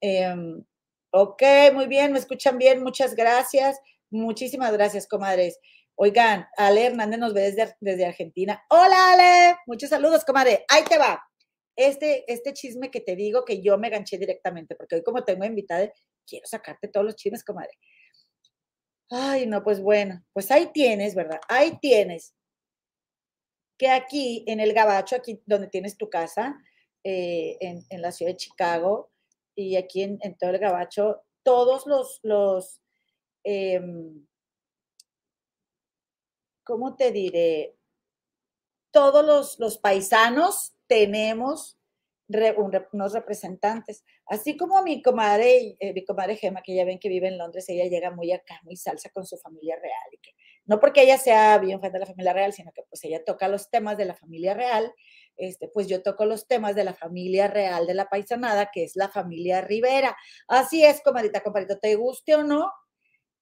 Em, 0.00 0.64
ok, 1.12 1.42
muy 1.74 1.86
bien, 1.86 2.12
me 2.12 2.18
escuchan 2.18 2.58
bien, 2.58 2.82
muchas 2.82 3.14
gracias. 3.14 3.78
Muchísimas 4.10 4.72
gracias, 4.72 5.06
comadres. 5.06 5.58
Oigan, 5.94 6.46
Ale 6.56 6.86
Hernández 6.86 7.18
nos 7.18 7.34
ve 7.34 7.50
desde, 7.50 7.74
desde 7.80 8.06
Argentina. 8.06 8.64
Hola, 8.70 9.12
Ale. 9.12 9.56
Muchos 9.66 9.90
saludos, 9.90 10.24
comadre. 10.24 10.64
Ahí 10.68 10.84
te 10.84 10.96
va. 10.96 11.22
Este, 11.76 12.24
este 12.32 12.52
chisme 12.54 12.90
que 12.90 13.00
te 13.00 13.14
digo 13.16 13.44
que 13.44 13.60
yo 13.60 13.78
me 13.78 13.90
ganché 13.90 14.16
directamente, 14.16 14.74
porque 14.76 14.96
hoy 14.96 15.02
como 15.02 15.24
tengo 15.24 15.44
invitada, 15.44 15.92
quiero 16.26 16.46
sacarte 16.46 16.88
todos 16.88 17.04
los 17.04 17.16
chismes, 17.16 17.44
comadre. 17.44 17.72
Ay, 19.10 19.46
no, 19.46 19.62
pues 19.62 19.80
bueno, 19.80 20.24
pues 20.32 20.50
ahí 20.50 20.70
tienes, 20.72 21.14
¿verdad? 21.14 21.40
Ahí 21.48 21.78
tienes 21.80 22.34
que 23.78 23.88
aquí 23.88 24.44
en 24.46 24.60
el 24.60 24.72
Gabacho, 24.72 25.16
aquí 25.16 25.40
donde 25.46 25.68
tienes 25.68 25.96
tu 25.96 26.10
casa, 26.10 26.60
eh, 27.04 27.56
en, 27.60 28.02
la 28.02 28.12
ciudad 28.12 28.32
de 28.32 28.36
Chicago 28.36 29.10
y 29.54 29.76
aquí 29.76 30.02
en, 30.02 30.18
todo 30.38 30.50
el 30.50 30.58
Gabacho, 30.58 31.22
todos 31.44 31.86
los, 31.86 32.20
los 32.22 32.82
em, 33.44 34.26
¿cómo 36.64 36.96
te 36.96 37.12
diré? 37.12 37.76
Todos 38.90 39.24
los, 39.24 39.58
los 39.58 39.78
paisanos 39.78 40.74
tenemos 40.86 41.78
unos 42.92 43.12
representantes. 43.12 44.04
Así 44.26 44.56
como 44.56 44.82
mi 44.82 45.02
comadre, 45.02 45.76
eh, 45.80 45.92
mi 45.94 46.04
comadre 46.04 46.36
Gema, 46.36 46.62
que 46.62 46.74
ya 46.74 46.84
ven 46.84 46.98
que 46.98 47.08
vive 47.08 47.28
en 47.28 47.38
Londres, 47.38 47.68
ella 47.68 47.86
llega 47.86 48.10
muy 48.10 48.32
acá, 48.32 48.60
muy 48.64 48.76
salsa 48.76 49.08
con 49.10 49.24
su 49.24 49.38
familia 49.38 49.76
real. 49.76 50.12
Y 50.12 50.18
que, 50.18 50.32
no 50.68 50.78
porque 50.80 51.02
ella 51.02 51.18
sea 51.18 51.58
bien 51.58 51.80
fan 51.80 51.92
de 51.92 51.98
la 51.98 52.06
familia 52.06 52.34
real, 52.34 52.52
sino 52.52 52.72
que 52.72 52.82
pues 52.88 53.02
ella 53.02 53.24
toca 53.24 53.48
los 53.48 53.70
temas 53.70 53.96
de 53.96 54.04
la 54.04 54.14
familia 54.14 54.54
real. 54.54 54.92
Este, 55.36 55.66
pues 55.68 55.88
yo 55.88 56.02
toco 56.02 56.26
los 56.26 56.46
temas 56.46 56.74
de 56.74 56.84
la 56.84 56.94
familia 56.94 57.48
real 57.48 57.86
de 57.86 57.94
la 57.94 58.08
paisanada, 58.08 58.70
que 58.72 58.84
es 58.84 58.94
la 58.94 59.08
familia 59.08 59.62
Rivera. 59.62 60.16
Así 60.46 60.84
es, 60.84 61.00
comadita, 61.00 61.42
compadrito, 61.42 61.78
te 61.78 61.94
guste 61.96 62.34
o 62.34 62.44
no, 62.44 62.70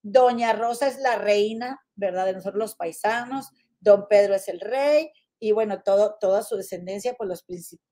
Doña 0.01 0.53
Rosa 0.53 0.87
es 0.87 0.99
la 0.99 1.17
reina, 1.17 1.81
¿verdad? 1.95 2.25
De 2.27 2.33
nosotros 2.33 2.59
los 2.59 2.75
paisanos, 2.75 3.49
Don 3.81 4.07
Pedro 4.07 4.35
es 4.35 4.47
el 4.47 4.61
rey, 4.61 5.11
y 5.39 5.51
bueno, 5.51 5.81
todo, 5.83 6.15
toda 6.19 6.43
su 6.43 6.55
descendencia, 6.55 7.13
pues 7.15 7.27
los, 7.27 7.45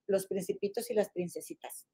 los 0.08 0.28
principitos 0.28 0.90
y 0.90 0.94
las 0.94 1.10
princesitas. 1.10 1.88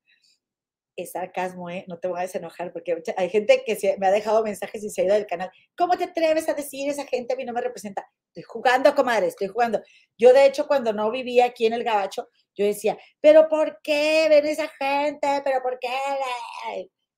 Es 0.96 1.12
sarcasmo, 1.12 1.70
¿eh? 1.70 1.86
No 1.88 2.00
te 2.00 2.08
voy 2.08 2.20
a 2.20 2.24
desenojar 2.24 2.74
porque 2.74 3.02
hay 3.18 3.30
gente 3.30 3.64
que 3.66 3.96
me 3.98 4.08
ha 4.08 4.12
dejado 4.12 4.44
mensajes 4.44 4.84
y 4.84 4.90
se 4.90 5.02
ha 5.02 5.06
ido 5.06 5.14
del 5.16 5.26
canal. 5.26 5.50
¿Cómo 5.78 5.98
te 5.98 6.06
atreves 6.06 6.50
a 6.50 6.54
decir 6.54 6.90
esa 6.90 7.06
gente 7.06 7.34
a 7.34 7.38
mí 7.38 7.46
no 7.46 7.54
me 7.54 7.62
representa? 7.62 8.06
Estoy 8.28 8.44
jugando, 8.44 8.94
comadre, 8.94 9.28
estoy 9.28 9.48
jugando. 9.48 9.82
Yo, 10.18 10.34
de 10.34 10.46
hecho, 10.46 10.68
cuando 10.68 10.94
no 10.94 11.10
vivía 11.12 11.46
aquí 11.46 11.66
en 11.66 11.74
el 11.74 11.84
Gabacho, 11.84 12.28
yo 12.56 12.66
decía, 12.66 12.98
¿pero 13.20 13.48
por 13.48 13.80
qué 13.82 14.28
ven 14.30 14.46
esa 14.46 14.68
gente? 14.68 15.42
¿Pero 15.44 15.62
por 15.62 15.80
qué? 15.80 15.90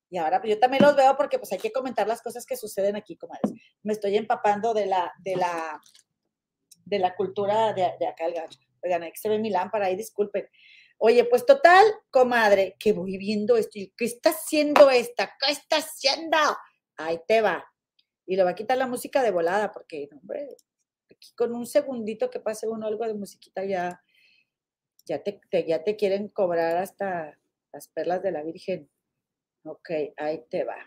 Y 0.09 0.17
ahora 0.17 0.39
pues, 0.39 0.53
yo 0.53 0.59
también 0.59 0.83
los 0.83 0.95
veo 0.95 1.17
porque 1.17 1.39
pues 1.39 1.51
hay 1.51 1.57
que 1.57 1.71
comentar 1.71 2.07
las 2.07 2.21
cosas 2.21 2.45
que 2.45 2.55
suceden 2.55 2.95
aquí, 2.95 3.17
comadres. 3.17 3.51
Me 3.81 3.93
estoy 3.93 4.15
empapando 4.15 4.73
de 4.73 4.85
la, 4.85 5.11
de 5.23 5.35
la 5.35 5.81
de 6.85 6.99
la 6.99 7.15
cultura 7.15 7.73
de, 7.73 7.85
acá 7.85 8.25
el 8.25 8.33
gacho. 8.33 8.59
Oigan, 8.83 9.01
que 9.01 9.11
se 9.15 9.39
mi 9.39 9.49
lámpara 9.49 9.87
ahí, 9.87 9.95
disculpen. 9.95 10.47
Oye, 11.05 11.25
pues 11.25 11.45
total, 11.45 11.83
comadre, 12.11 12.77
que 12.79 12.93
voy 12.93 13.17
viendo 13.17 13.57
esto. 13.57 13.77
¿Qué 13.97 14.05
está 14.05 14.29
haciendo 14.29 14.89
esta? 14.89 15.35
¿Qué 15.37 15.51
está 15.51 15.75
haciendo? 15.75 16.37
Ahí 16.95 17.19
te 17.27 17.41
va. 17.41 17.61
Y 18.25 18.37
le 18.37 18.43
va 18.45 18.51
a 18.51 18.55
quitar 18.55 18.77
la 18.77 18.87
música 18.87 19.21
de 19.21 19.31
volada, 19.31 19.73
porque, 19.73 20.07
hombre, 20.13 20.55
aquí 21.11 21.33
con 21.35 21.53
un 21.53 21.67
segundito 21.67 22.29
que 22.29 22.39
pase 22.39 22.69
uno 22.69 22.87
algo 22.87 23.05
de 23.05 23.15
musiquita 23.15 23.65
ya, 23.65 24.01
ya 25.05 25.21
te, 25.21 25.41
ya 25.67 25.83
te 25.83 25.97
quieren 25.97 26.29
cobrar 26.29 26.77
hasta 26.77 27.37
las 27.73 27.89
perlas 27.89 28.23
de 28.23 28.31
la 28.31 28.41
Virgen. 28.41 28.89
Ok, 29.65 29.89
ahí 30.15 30.45
te 30.49 30.63
va. 30.63 30.77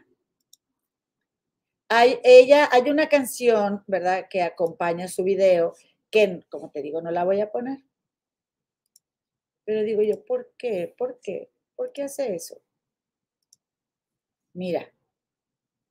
Hay, 1.91 2.19
ella, 2.25 2.71
hay 2.73 2.89
una 2.89 3.11
canción, 3.11 3.85
¿verdad?, 3.87 4.29
que 4.31 4.41
acompaña 4.41 5.09
su 5.09 5.25
video, 5.25 5.75
que, 6.11 6.43
como 6.49 6.71
te 6.71 6.81
digo, 6.81 7.03
no 7.03 7.11
la 7.11 7.25
voy 7.25 7.43
a 7.43 7.53
poner. 7.53 7.86
Pero 9.67 9.83
digo 9.83 10.01
yo, 10.01 10.25
¿por 10.25 10.53
qué? 10.57 10.95
¿Por 10.97 11.21
qué? 11.21 11.51
¿Por 11.75 11.93
qué 11.93 12.05
hace 12.05 12.35
eso? 12.35 12.63
Mira, 14.55 14.91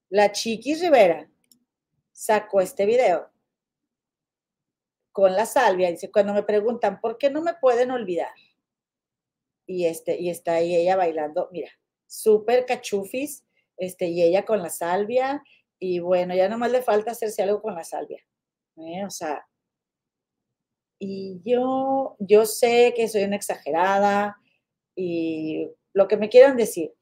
la 0.09 0.31
Chiquis 0.31 0.79
Rivera 0.81 1.29
sacó 2.11 2.61
este 2.61 2.85
video 2.85 3.29
con 5.11 5.35
la 5.35 5.45
salvia. 5.45 5.91
Dice, 5.91 6.09
cuando 6.09 6.33
me 6.33 6.43
preguntan, 6.43 6.99
¿por 7.01 7.17
qué 7.17 7.29
no 7.29 7.41
me 7.41 7.53
pueden 7.53 7.91
olvidar? 7.91 8.33
Y, 9.67 9.85
este, 9.85 10.19
y 10.19 10.29
está 10.29 10.53
ahí 10.53 10.73
ella 10.73 10.95
bailando, 10.95 11.49
mira, 11.51 11.69
súper 12.07 12.65
cachufis, 12.65 13.45
este, 13.77 14.07
y 14.07 14.23
ella 14.23 14.45
con 14.45 14.61
la 14.63 14.69
salvia, 14.69 15.43
y 15.79 15.99
bueno, 15.99 16.33
ya 16.33 16.47
nomás 16.47 16.71
le 16.71 16.81
falta 16.81 17.11
hacerse 17.11 17.43
algo 17.43 17.61
con 17.61 17.75
la 17.75 17.83
salvia. 17.83 18.23
¿eh? 18.77 19.03
O 19.05 19.09
sea, 19.09 19.45
y 20.99 21.41
yo, 21.43 22.15
yo 22.19 22.45
sé 22.45 22.93
que 22.95 23.07
soy 23.07 23.23
una 23.23 23.35
exagerada 23.35 24.37
y 24.95 25.69
lo 25.93 26.07
que 26.07 26.17
me 26.17 26.29
quieran 26.29 26.57
decir, 26.57 26.93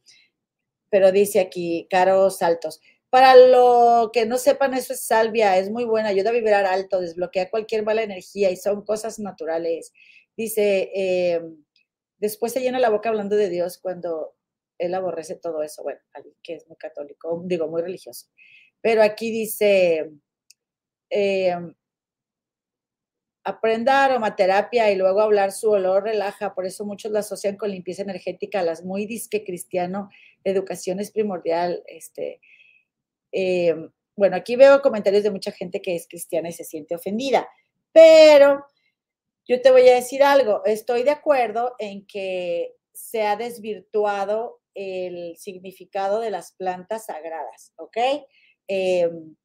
pero 0.90 1.12
dice 1.12 1.40
aquí, 1.40 1.88
Caro 1.90 2.30
Saltos. 2.30 2.80
Para 3.10 3.36
lo 3.36 4.12
que 4.14 4.26
no 4.26 4.38
sepan, 4.38 4.74
eso 4.74 4.94
es 4.94 5.02
salvia, 5.06 5.58
es 5.58 5.70
muy 5.70 5.86
buena, 5.86 6.10
ayuda 6.10 6.32
a 6.32 6.34
vibrar 6.34 6.66
alto, 6.66 7.00
desbloquea 7.02 7.50
cualquier 7.50 7.84
mala 7.84 8.04
energía 8.04 8.52
y 8.52 8.58
son 8.58 8.84
cosas 8.84 9.20
naturales. 9.20 9.94
Dice, 10.36 10.92
eh, 10.96 11.42
después 12.18 12.54
se 12.54 12.62
llena 12.62 12.80
la 12.80 12.90
boca 12.90 13.10
hablando 13.10 13.36
de 13.36 13.50
Dios 13.50 13.78
cuando 13.80 14.36
él 14.80 14.94
aborrece 14.96 15.36
todo 15.36 15.62
eso. 15.64 15.84
Bueno, 15.84 16.00
alguien 16.14 16.36
que 16.44 16.56
es 16.56 16.68
muy 16.68 16.78
católico, 16.78 17.42
digo, 17.46 17.68
muy 17.68 17.82
religioso. 17.82 18.28
Pero 18.82 19.04
aquí 19.04 19.32
dice, 19.32 20.12
eh, 21.10 21.56
aprenda 23.44 24.06
aromaterapia 24.06 24.92
y 24.92 24.96
luego 24.96 25.22
hablar 25.22 25.52
su 25.52 25.70
olor 25.70 26.04
relaja, 26.04 26.54
por 26.54 26.66
eso 26.66 26.86
muchos 26.86 27.12
la 27.12 27.20
asocian 27.20 27.58
con 27.58 27.72
limpieza 27.72 28.02
energética, 28.02 28.62
las 28.62 28.84
muy 28.84 29.06
disque 29.06 29.44
cristiano, 29.44 30.10
educación 30.44 31.00
es 31.00 31.12
primordial. 31.12 31.84
Este, 31.88 32.40
eh, 33.32 33.76
bueno, 34.16 34.36
aquí 34.36 34.56
veo 34.56 34.82
comentarios 34.82 35.24
de 35.24 35.32
mucha 35.32 35.52
gente 35.52 35.82
que 35.82 35.96
es 35.96 36.08
cristiana 36.08 36.50
y 36.50 36.54
se 36.54 36.64
siente 36.64 36.96
ofendida, 36.96 37.48
pero 37.92 38.66
yo 39.46 39.62
te 39.62 39.72
voy 39.72 39.88
a 39.90 39.96
decir 39.96 40.24
algo, 40.24 40.64
estoy 40.66 41.04
de 41.04 41.12
acuerdo 41.12 41.76
en 41.80 42.06
que 42.06 42.76
se 42.94 43.24
ha 43.24 43.36
desvirtuado 43.36 44.62
el 44.74 45.36
significado 45.38 46.20
de 46.20 46.32
las 46.32 46.54
plantas 46.54 47.06
sagradas, 47.06 47.74
¿ok? 47.76 47.98
Em, 48.68 49.36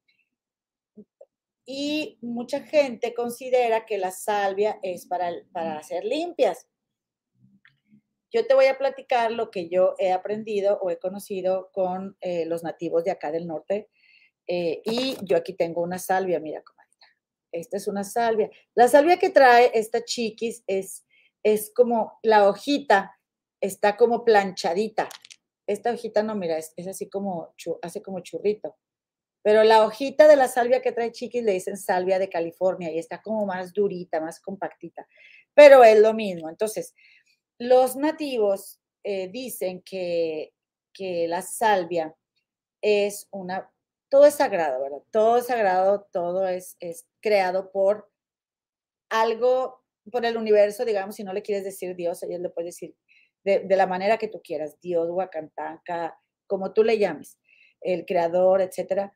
y 1.71 2.17
mucha 2.23 2.61
gente 2.61 3.13
considera 3.13 3.85
que 3.85 3.99
la 3.99 4.09
salvia 4.09 4.79
es 4.81 5.05
para, 5.05 5.31
para 5.51 5.77
hacer 5.77 6.03
limpias. 6.03 6.67
Yo 8.31 8.47
te 8.47 8.55
voy 8.55 8.65
a 8.65 8.79
platicar 8.79 9.31
lo 9.31 9.51
que 9.51 9.69
yo 9.69 9.93
he 9.99 10.11
aprendido 10.11 10.79
o 10.81 10.89
he 10.89 10.97
conocido 10.97 11.69
con 11.71 12.17
eh, 12.21 12.47
los 12.47 12.63
nativos 12.63 13.03
de 13.03 13.11
acá 13.11 13.31
del 13.31 13.45
norte. 13.45 13.87
Eh, 14.47 14.81
y 14.83 15.15
yo 15.21 15.37
aquí 15.37 15.53
tengo 15.53 15.83
una 15.83 15.99
salvia, 15.99 16.39
mira, 16.39 16.63
comadre. 16.63 16.89
Esta 17.51 17.77
es 17.77 17.87
una 17.87 18.03
salvia. 18.03 18.49
La 18.73 18.87
salvia 18.87 19.19
que 19.19 19.29
trae 19.29 19.69
esta 19.75 20.03
chiquis 20.03 20.63
es, 20.65 21.05
es 21.43 21.71
como 21.71 22.17
la 22.23 22.49
hojita, 22.49 23.15
está 23.61 23.95
como 23.95 24.25
planchadita. 24.25 25.07
Esta 25.67 25.91
hojita 25.91 26.23
no, 26.23 26.33
mira, 26.33 26.57
es, 26.57 26.73
es 26.77 26.87
así 26.87 27.07
como, 27.07 27.53
hace 27.83 28.01
como 28.01 28.21
churrito. 28.21 28.75
Pero 29.41 29.63
la 29.63 29.85
hojita 29.85 30.27
de 30.27 30.35
la 30.35 30.47
salvia 30.47 30.81
que 30.81 30.91
trae 30.91 31.11
Chiquis 31.11 31.43
le 31.43 31.53
dicen 31.53 31.77
salvia 31.77 32.19
de 32.19 32.29
California 32.29 32.91
y 32.91 32.99
está 32.99 33.21
como 33.21 33.45
más 33.45 33.73
durita, 33.73 34.19
más 34.19 34.39
compactita. 34.39 35.07
Pero 35.53 35.83
es 35.83 35.99
lo 35.99 36.13
mismo. 36.13 36.49
Entonces, 36.49 36.93
los 37.57 37.95
nativos 37.95 38.79
eh, 39.03 39.29
dicen 39.29 39.81
que, 39.81 40.53
que 40.93 41.27
la 41.27 41.41
salvia 41.41 42.15
es 42.81 43.27
una, 43.31 43.71
todo 44.09 44.25
es 44.25 44.35
sagrado, 44.35 44.81
¿verdad? 44.81 45.03
Todo 45.11 45.37
es 45.37 45.47
sagrado, 45.47 46.07
todo 46.11 46.47
es, 46.47 46.75
es 46.79 47.07
creado 47.21 47.71
por 47.71 48.09
algo, 49.09 49.83
por 50.11 50.25
el 50.25 50.37
universo, 50.37 50.85
digamos, 50.85 51.15
si 51.15 51.23
no 51.23 51.33
le 51.33 51.41
quieres 51.41 51.63
decir 51.63 51.95
Dios, 51.95 52.23
ella 52.23 52.37
le 52.37 52.49
puede 52.49 52.67
decir 52.67 52.95
de, 53.43 53.59
de, 53.59 53.75
la 53.75 53.87
manera 53.87 54.17
que 54.17 54.27
tú 54.27 54.41
quieras, 54.41 54.79
Dios, 54.81 55.09
Huacantanca, 55.09 56.19
como 56.47 56.73
tú 56.73 56.83
le 56.83 56.97
llames, 56.97 57.39
el 57.81 58.05
creador, 58.05 58.61
etcétera. 58.61 59.13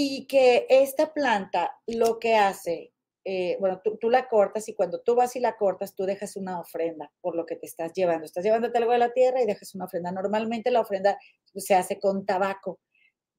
Y 0.00 0.26
que 0.26 0.64
esta 0.68 1.12
planta 1.12 1.76
lo 1.88 2.20
que 2.20 2.36
hace 2.36 2.92
eh, 3.30 3.58
bueno, 3.60 3.82
tú, 4.00 4.08
la 4.08 4.26
cortas 4.26 4.68
y 4.70 4.74
cuando 4.74 5.00
tú 5.00 5.14
vas 5.14 5.36
y 5.36 5.40
la 5.40 5.54
cortas, 5.56 5.94
tú 5.94 6.04
dejas 6.04 6.34
una 6.36 6.60
ofrenda 6.60 7.12
por 7.20 7.36
lo 7.36 7.44
que 7.44 7.56
te 7.56 7.66
estás 7.66 7.92
llevando. 7.92 8.24
Estás 8.24 8.42
llevándote 8.42 8.78
algo 8.78 8.92
de 8.92 8.98
la 8.98 9.12
tierra 9.12 9.42
y 9.42 9.46
dejas 9.46 9.74
una 9.74 9.84
ofrenda. 9.84 10.10
Normalmente 10.10 10.70
la 10.70 10.80
ofrenda 10.80 11.18
se 11.54 11.74
hace 11.74 12.00
con 12.00 12.24
tabaco, 12.24 12.80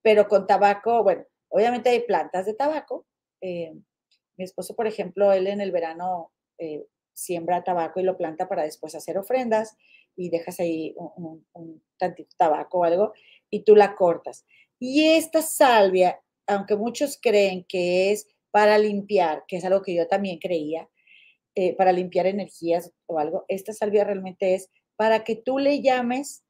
pero 0.04 0.28
con 0.28 0.46
tabaco, 0.46 1.02
bueno, 1.02 1.26
obviamente 1.48 1.90
hay 1.90 2.02
plantas 2.02 2.46
de 2.46 2.54
tabaco. 2.54 3.08
Eh, 3.42 3.74
mi 4.38 4.44
esposo, 4.44 4.76
por 4.76 4.86
ejemplo, 4.86 5.34
él 5.34 5.48
en 5.48 5.60
el 5.60 5.72
verano 5.72 6.34
eh, 6.60 6.86
siembra 7.14 7.64
tabaco 7.64 8.00
y 8.00 8.04
lo 8.04 8.16
planta 8.16 8.48
para 8.48 8.66
después 8.66 8.94
hacer 8.94 9.18
ofrendas 9.18 9.76
y 10.16 10.30
dejas 10.30 10.60
ahí 10.60 10.94
un, 10.98 11.12
un, 11.16 11.48
un 11.54 11.84
tantito 11.98 12.36
tabaco 12.38 12.82
o 12.82 12.84
algo 12.84 13.14
y 13.50 13.64
tú 13.64 13.76
la 13.76 13.96
cortas. 13.96 14.46
Y 14.78 15.08
esta 15.08 15.42
salvia, 15.42 16.22
aunque 16.50 16.76
muchos 16.76 17.18
creen 17.22 17.66
que 17.70 18.12
es 18.12 18.28
para 18.52 18.78
limpiar, 18.78 19.44
que 19.48 19.58
es 19.58 19.66
algo 19.66 19.82
que 19.82 19.94
yo 19.94 20.08
también 20.08 20.40
creía, 20.40 20.90
eh, 21.56 21.76
para 21.76 21.92
limpiar 21.92 22.26
energías 22.26 22.92
o 23.06 23.20
algo. 23.20 23.46
Esta 23.48 23.72
salvia 23.74 24.04
realmente 24.04 24.56
es 24.56 24.70
para 24.96 25.24
que 25.24 25.36
tú 25.36 25.60
le 25.60 25.82
llames 25.82 26.44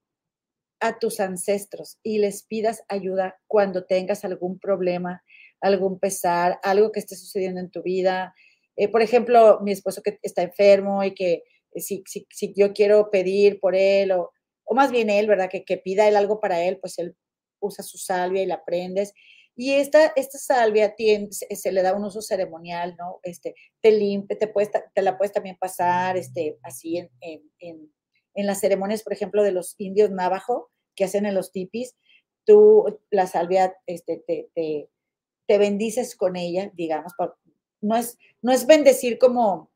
a 0.79 0.97
tus 0.97 1.19
ancestros 1.19 1.99
y 2.01 2.19
les 2.19 2.43
pidas 2.43 2.83
ayuda 2.87 3.37
cuando 3.47 3.85
tengas 3.85 4.23
algún 4.23 4.59
problema, 4.59 5.21
algún 5.59 5.99
pesar, 5.99 6.59
algo 6.63 6.91
que 6.91 7.01
esté 7.01 7.15
sucediendo 7.15 7.59
en 7.59 7.69
tu 7.69 7.83
vida. 7.83 8.33
Eh, 8.77 8.87
por 8.87 9.01
ejemplo, 9.01 9.59
mi 9.61 9.73
esposo 9.73 10.01
que 10.01 10.17
está 10.21 10.41
enfermo 10.41 11.03
y 11.03 11.13
que 11.13 11.43
eh, 11.73 11.81
si, 11.81 12.03
si, 12.07 12.25
si, 12.29 12.53
yo 12.55 12.71
quiero 12.71 13.11
pedir 13.11 13.59
por 13.59 13.75
él 13.75 14.13
o, 14.13 14.31
o 14.63 14.73
más 14.73 14.91
bien 14.91 15.09
él, 15.09 15.27
¿verdad? 15.27 15.49
Que, 15.49 15.65
que 15.65 15.77
pida 15.77 16.07
él 16.07 16.15
algo 16.15 16.39
para 16.39 16.63
él, 16.63 16.77
pues 16.79 16.97
él 16.99 17.17
usa 17.59 17.83
su 17.83 17.97
salvia 17.97 18.41
y 18.41 18.45
la 18.45 18.63
prendes 18.63 19.13
y 19.61 19.73
esta, 19.73 20.13
esta 20.15 20.37
salvia 20.37 20.95
se, 21.31 21.71
le 21.73 21.81
da 21.81 21.93
un 21.93 22.05
uso 22.05 22.21
ceremonial, 22.21 22.95
¿no? 22.97 23.19
Este, 23.23 23.55
te 23.81 23.91
limpia, 23.91 24.37
te, 24.37 24.47
puedes, 24.47 24.71
la 24.95 25.17
puedes 25.17 25.33
también 25.33 25.57
pasar 25.59 26.15
este, 26.15 26.57
así 26.63 26.95
en, 26.95 27.09
en, 27.19 27.41
en, 27.59 27.93
en, 28.35 28.47
las 28.47 28.61
ceremonias, 28.61 29.03
por 29.03 29.11
ejemplo, 29.11 29.43
de 29.43 29.51
los 29.51 29.75
indios 29.77 30.11
navajo, 30.11 30.71
que 30.95 31.03
hacen 31.03 31.25
en 31.25 31.35
los 31.35 31.51
tipis, 31.51 31.97
tú 32.45 33.01
la 33.09 33.27
salvia 33.27 33.75
este, 33.85 34.23
te, 34.25 34.49
te, 34.55 34.87
te 35.45 35.57
bendices 35.57 36.15
con 36.15 36.37
ella, 36.37 36.71
digamos, 36.75 37.11
no 37.81 37.97
es, 37.97 38.17
no 38.41 38.53
es 38.53 38.65
bendecir 38.65 39.17
como, 39.17 39.69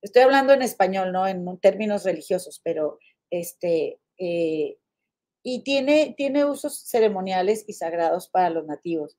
estoy 0.00 0.22
hablando 0.22 0.54
en 0.54 0.62
español, 0.62 1.12
¿no? 1.12 1.26
En 1.26 1.58
términos 1.58 2.04
religiosos, 2.04 2.62
pero 2.64 2.98
este, 3.28 4.00
eh, 4.16 4.78
y 5.42 5.60
tiene, 5.60 6.14
tiene 6.16 6.46
usos 6.46 6.86
ceremoniales 6.86 7.64
y 7.68 7.74
sagrados 7.74 8.30
para 8.30 8.48
los 8.48 8.64
nativos. 8.64 9.18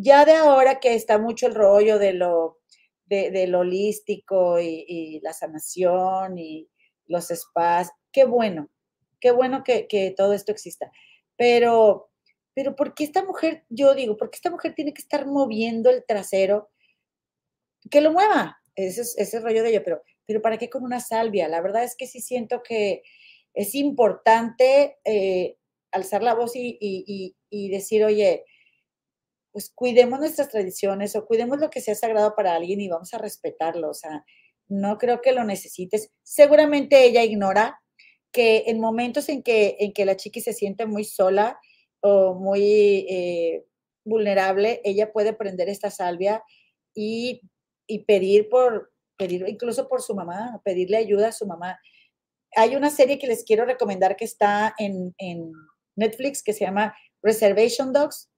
Ya 0.00 0.24
de 0.24 0.34
ahora 0.34 0.78
que 0.78 0.94
está 0.94 1.18
mucho 1.18 1.48
el 1.48 1.56
rollo 1.56 1.98
de 1.98 2.12
lo, 2.12 2.60
de, 3.06 3.48
lo 3.48 3.60
holístico 3.60 4.60
y, 4.60 5.18
la 5.22 5.32
sanación 5.32 6.38
y 6.38 6.68
los 7.06 7.26
spas, 7.28 7.90
qué 8.12 8.24
bueno, 8.24 8.70
qué 9.20 9.32
bueno 9.32 9.64
que, 9.64 10.14
todo 10.16 10.34
esto 10.34 10.52
exista. 10.52 10.92
Pero, 11.36 12.12
pero 12.54 12.76
¿por 12.76 12.94
qué 12.94 13.02
esta 13.02 13.24
mujer, 13.24 13.64
yo 13.70 13.92
digo, 13.96 14.16
¿por 14.16 14.30
qué 14.30 14.36
esta 14.36 14.50
mujer 14.50 14.72
tiene 14.76 14.94
que 14.94 15.02
estar 15.02 15.26
moviendo 15.26 15.90
el 15.90 16.04
trasero? 16.06 16.70
Que 17.90 18.00
lo 18.00 18.12
mueva, 18.12 18.56
ese 18.76 19.00
es 19.00 19.18
ese 19.18 19.40
rollo 19.40 19.64
de 19.64 19.70
ello, 19.70 19.82
pero, 19.84 20.02
pero 20.26 20.40
¿para 20.40 20.58
qué 20.58 20.70
con 20.70 20.84
una 20.84 21.00
salvia? 21.00 21.48
La 21.48 21.60
verdad 21.60 21.82
es 21.82 21.96
que 21.96 22.06
sí 22.06 22.20
siento 22.20 22.62
que 22.62 23.02
es 23.52 23.74
importante 23.74 24.98
eh, 25.04 25.56
alzar 25.90 26.22
la 26.22 26.34
voz 26.34 26.54
y, 26.54 26.78
y, 26.80 27.36
y 27.50 27.68
decir, 27.70 28.04
oye, 28.04 28.44
pues 29.52 29.70
cuidemos 29.74 30.20
nuestras 30.20 30.48
tradiciones 30.48 31.16
o 31.16 31.26
cuidemos 31.26 31.58
lo 31.58 31.70
que 31.70 31.80
sea 31.80 31.94
sagrado 31.94 32.34
para 32.34 32.54
alguien 32.54 32.80
y 32.80 32.88
vamos 32.88 33.12
a 33.14 33.18
respetarlo. 33.18 33.90
O 33.90 33.94
sea, 33.94 34.24
no 34.68 34.98
creo 34.98 35.20
que 35.20 35.32
lo 35.32 35.44
necesites. 35.44 36.10
Seguramente 36.22 37.04
ella 37.04 37.24
ignora 37.24 37.80
que 38.32 38.64
en 38.66 38.80
momentos 38.80 39.28
en 39.28 39.42
que, 39.42 39.76
en 39.80 39.92
que 39.92 40.04
la 40.04 40.16
chiqui 40.16 40.40
se 40.40 40.52
siente 40.52 40.86
muy 40.86 41.04
sola 41.04 41.58
o 42.00 42.34
muy 42.34 43.06
eh, 43.08 43.64
vulnerable, 44.04 44.80
ella 44.84 45.12
puede 45.12 45.32
prender 45.32 45.68
esta 45.68 45.90
salvia 45.90 46.42
y, 46.94 47.40
y, 47.86 48.04
pedir 48.04 48.48
por, 48.48 48.92
pedir 49.16 49.44
incluso 49.48 49.88
por 49.88 50.02
su 50.02 50.14
mamá, 50.14 50.60
pedirle 50.64 50.98
ayuda 50.98 51.28
a 51.28 51.32
su 51.32 51.46
mamá. 51.46 51.78
Hay 52.54 52.76
una 52.76 52.90
serie 52.90 53.18
que 53.18 53.26
les 53.26 53.44
quiero 53.44 53.64
recomendar 53.64 54.16
que 54.16 54.24
está 54.24 54.74
en, 54.78 55.14
en 55.18 55.52
Netflix 55.96 56.42
que 56.42 56.52
se 56.52 56.64
llama 56.64 56.94
Reservation 57.22 57.92
Dogs 57.92 58.30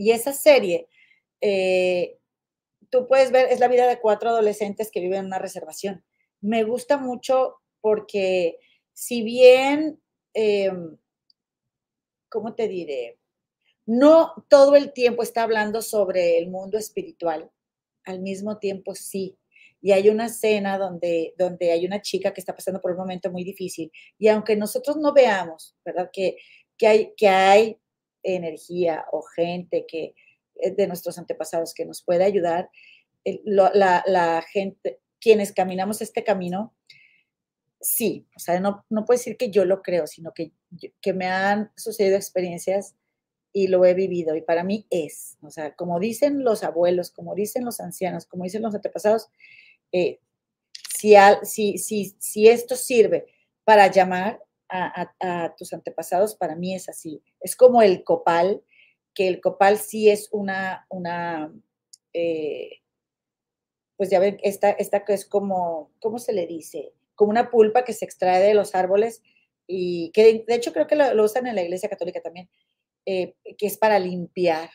y 0.00 0.12
esa 0.12 0.32
serie, 0.32 0.88
eh, 1.42 2.16
tú 2.88 3.06
puedes 3.06 3.30
ver, 3.32 3.52
es 3.52 3.60
la 3.60 3.68
vida 3.68 3.86
de 3.86 4.00
cuatro 4.00 4.30
adolescentes 4.30 4.90
que 4.90 5.00
viven 5.00 5.18
en 5.18 5.26
una 5.26 5.38
reservación. 5.38 6.02
Me 6.40 6.64
gusta 6.64 6.96
mucho 6.96 7.56
porque 7.82 8.58
si 8.94 9.22
bien, 9.22 10.00
eh, 10.32 10.72
¿cómo 12.30 12.54
te 12.54 12.66
diré? 12.66 13.18
No 13.84 14.32
todo 14.48 14.74
el 14.74 14.94
tiempo 14.94 15.22
está 15.22 15.42
hablando 15.42 15.82
sobre 15.82 16.38
el 16.38 16.48
mundo 16.48 16.78
espiritual, 16.78 17.50
al 18.04 18.20
mismo 18.20 18.56
tiempo 18.56 18.94
sí. 18.94 19.36
Y 19.82 19.92
hay 19.92 20.08
una 20.08 20.26
escena 20.26 20.78
donde, 20.78 21.34
donde 21.36 21.72
hay 21.72 21.84
una 21.84 22.00
chica 22.00 22.32
que 22.32 22.40
está 22.40 22.56
pasando 22.56 22.80
por 22.80 22.92
un 22.92 22.96
momento 22.96 23.30
muy 23.30 23.44
difícil. 23.44 23.92
Y 24.18 24.28
aunque 24.28 24.56
nosotros 24.56 24.96
no 24.96 25.12
veamos, 25.12 25.76
¿verdad? 25.84 26.08
Que, 26.10 26.38
que, 26.78 26.86
hay, 26.86 27.12
que 27.18 27.28
hay 27.28 27.78
energía 28.22 29.04
o 29.12 29.22
gente 29.22 29.86
que 29.86 30.14
eh, 30.56 30.70
de 30.72 30.86
nuestros 30.86 31.18
antepasados 31.18 31.74
que 31.74 31.84
nos 31.84 32.02
puede 32.02 32.24
ayudar, 32.24 32.70
la, 33.44 34.02
la, 34.06 34.42
gente, 34.42 35.00
quienes 35.20 35.52
caminamos 35.52 36.00
este 36.00 36.24
camino, 36.24 36.74
sí, 37.80 38.26
o 38.34 38.38
sea, 38.38 38.60
no, 38.60 38.84
no 38.88 39.04
puedo 39.04 39.18
decir 39.18 39.36
que 39.36 39.50
yo 39.50 39.64
lo 39.64 39.82
creo, 39.82 40.06
sino 40.06 40.32
que, 40.32 40.52
que 41.00 41.12
me 41.12 41.26
han 41.26 41.70
sucedido 41.76 42.16
experiencias 42.16 42.94
y 43.52 43.66
lo 43.66 43.84
he 43.84 43.94
vivido 43.94 44.36
y 44.36 44.42
para 44.42 44.64
mí 44.64 44.86
es, 44.90 45.36
o 45.42 45.50
sea, 45.50 45.74
como 45.74 45.98
dicen 45.98 46.44
los 46.44 46.62
abuelos, 46.62 47.10
como 47.10 47.34
dicen 47.34 47.64
los 47.64 47.80
ancianos, 47.80 48.26
como 48.26 48.44
dicen 48.44 48.62
los 48.62 48.74
antepasados, 48.74 49.28
eh, 49.92 50.20
si, 50.96 51.14
si, 51.42 51.78
si, 51.78 52.14
si 52.18 52.48
esto 52.48 52.76
sirve 52.76 53.26
para 53.64 53.90
llamar, 53.90 54.42
a, 54.70 55.54
tus 55.56 55.72
antepasados, 55.72 56.34
para 56.34 56.56
mí 56.56 56.74
es 56.74 56.88
así. 56.88 57.22
Es 57.40 57.56
como 57.56 57.82
el 57.82 58.04
copal, 58.04 58.62
que 59.14 59.28
el 59.28 59.40
copal 59.40 59.78
sí 59.78 60.08
es 60.08 60.28
una, 60.32 60.86
una 60.88 61.52
eh, 62.12 62.70
pues 63.96 64.08
ya 64.08 64.18
ven, 64.18 64.38
esta, 64.42 64.76
que 65.04 65.12
es 65.12 65.26
como, 65.26 65.92
¿cómo 66.00 66.18
se 66.18 66.32
le 66.32 66.46
dice? 66.46 66.94
Como 67.14 67.30
una 67.30 67.50
pulpa 67.50 67.84
que 67.84 67.92
se 67.92 68.04
extrae 68.04 68.42
de 68.42 68.54
los 68.54 68.74
árboles 68.74 69.22
y 69.66 70.10
que 70.12 70.44
de, 70.46 70.54
hecho 70.54 70.72
creo 70.72 70.86
que 70.86 70.96
lo, 70.96 71.12
lo, 71.14 71.24
usan 71.24 71.46
en 71.46 71.54
la 71.54 71.62
iglesia 71.62 71.90
católica 71.90 72.20
también, 72.20 72.48
eh, 73.04 73.34
que 73.58 73.66
es 73.66 73.76
para 73.76 73.98
limpiar 73.98 74.70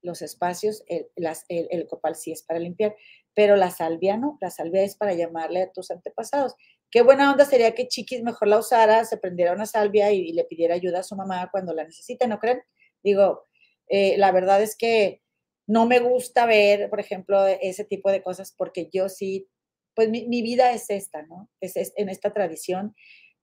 los 0.00 0.22
espacios, 0.22 0.84
las, 1.16 1.44
el, 1.48 1.68
el, 1.70 1.86
copal 1.86 2.16
sí 2.16 2.32
es 2.32 2.42
para 2.42 2.58
limpiar, 2.58 2.96
pero 3.34 3.56
la 3.56 3.70
salvia 3.70 4.16
no, 4.16 4.38
la 4.40 4.50
salvia 4.50 4.82
es 4.82 4.96
para 4.96 5.14
llamarle 5.14 5.62
a 5.62 5.72
tus 5.72 5.90
antepasados. 5.90 6.54
Qué 6.92 7.00
buena 7.00 7.32
onda 7.32 7.46
sería 7.46 7.74
que 7.74 7.88
Chiquis 7.88 8.22
mejor 8.22 8.48
la 8.48 8.58
usara, 8.58 9.06
se 9.06 9.16
prendiera 9.16 9.54
una 9.54 9.64
salvia 9.64 10.12
y, 10.12 10.28
y 10.28 10.32
le 10.34 10.44
pidiera 10.44 10.74
ayuda 10.74 11.00
a 11.00 11.02
su 11.02 11.16
mamá 11.16 11.48
cuando 11.50 11.72
la 11.72 11.84
necesite, 11.84 12.28
¿no 12.28 12.38
creen? 12.38 12.60
Digo, 13.02 13.46
eh, 13.88 14.16
la 14.18 14.30
verdad 14.30 14.62
es 14.62 14.76
que 14.76 15.22
no 15.66 15.86
me 15.86 16.00
gusta 16.00 16.44
ver, 16.44 16.90
por 16.90 17.00
ejemplo, 17.00 17.46
ese 17.46 17.86
tipo 17.86 18.10
de 18.10 18.22
cosas 18.22 18.54
porque 18.56 18.90
yo 18.92 19.08
sí, 19.08 19.48
pues 19.94 20.10
mi, 20.10 20.28
mi 20.28 20.42
vida 20.42 20.72
es 20.72 20.90
esta, 20.90 21.22
¿no? 21.22 21.48
Es, 21.62 21.76
es, 21.76 21.94
en 21.96 22.10
esta 22.10 22.34
tradición. 22.34 22.94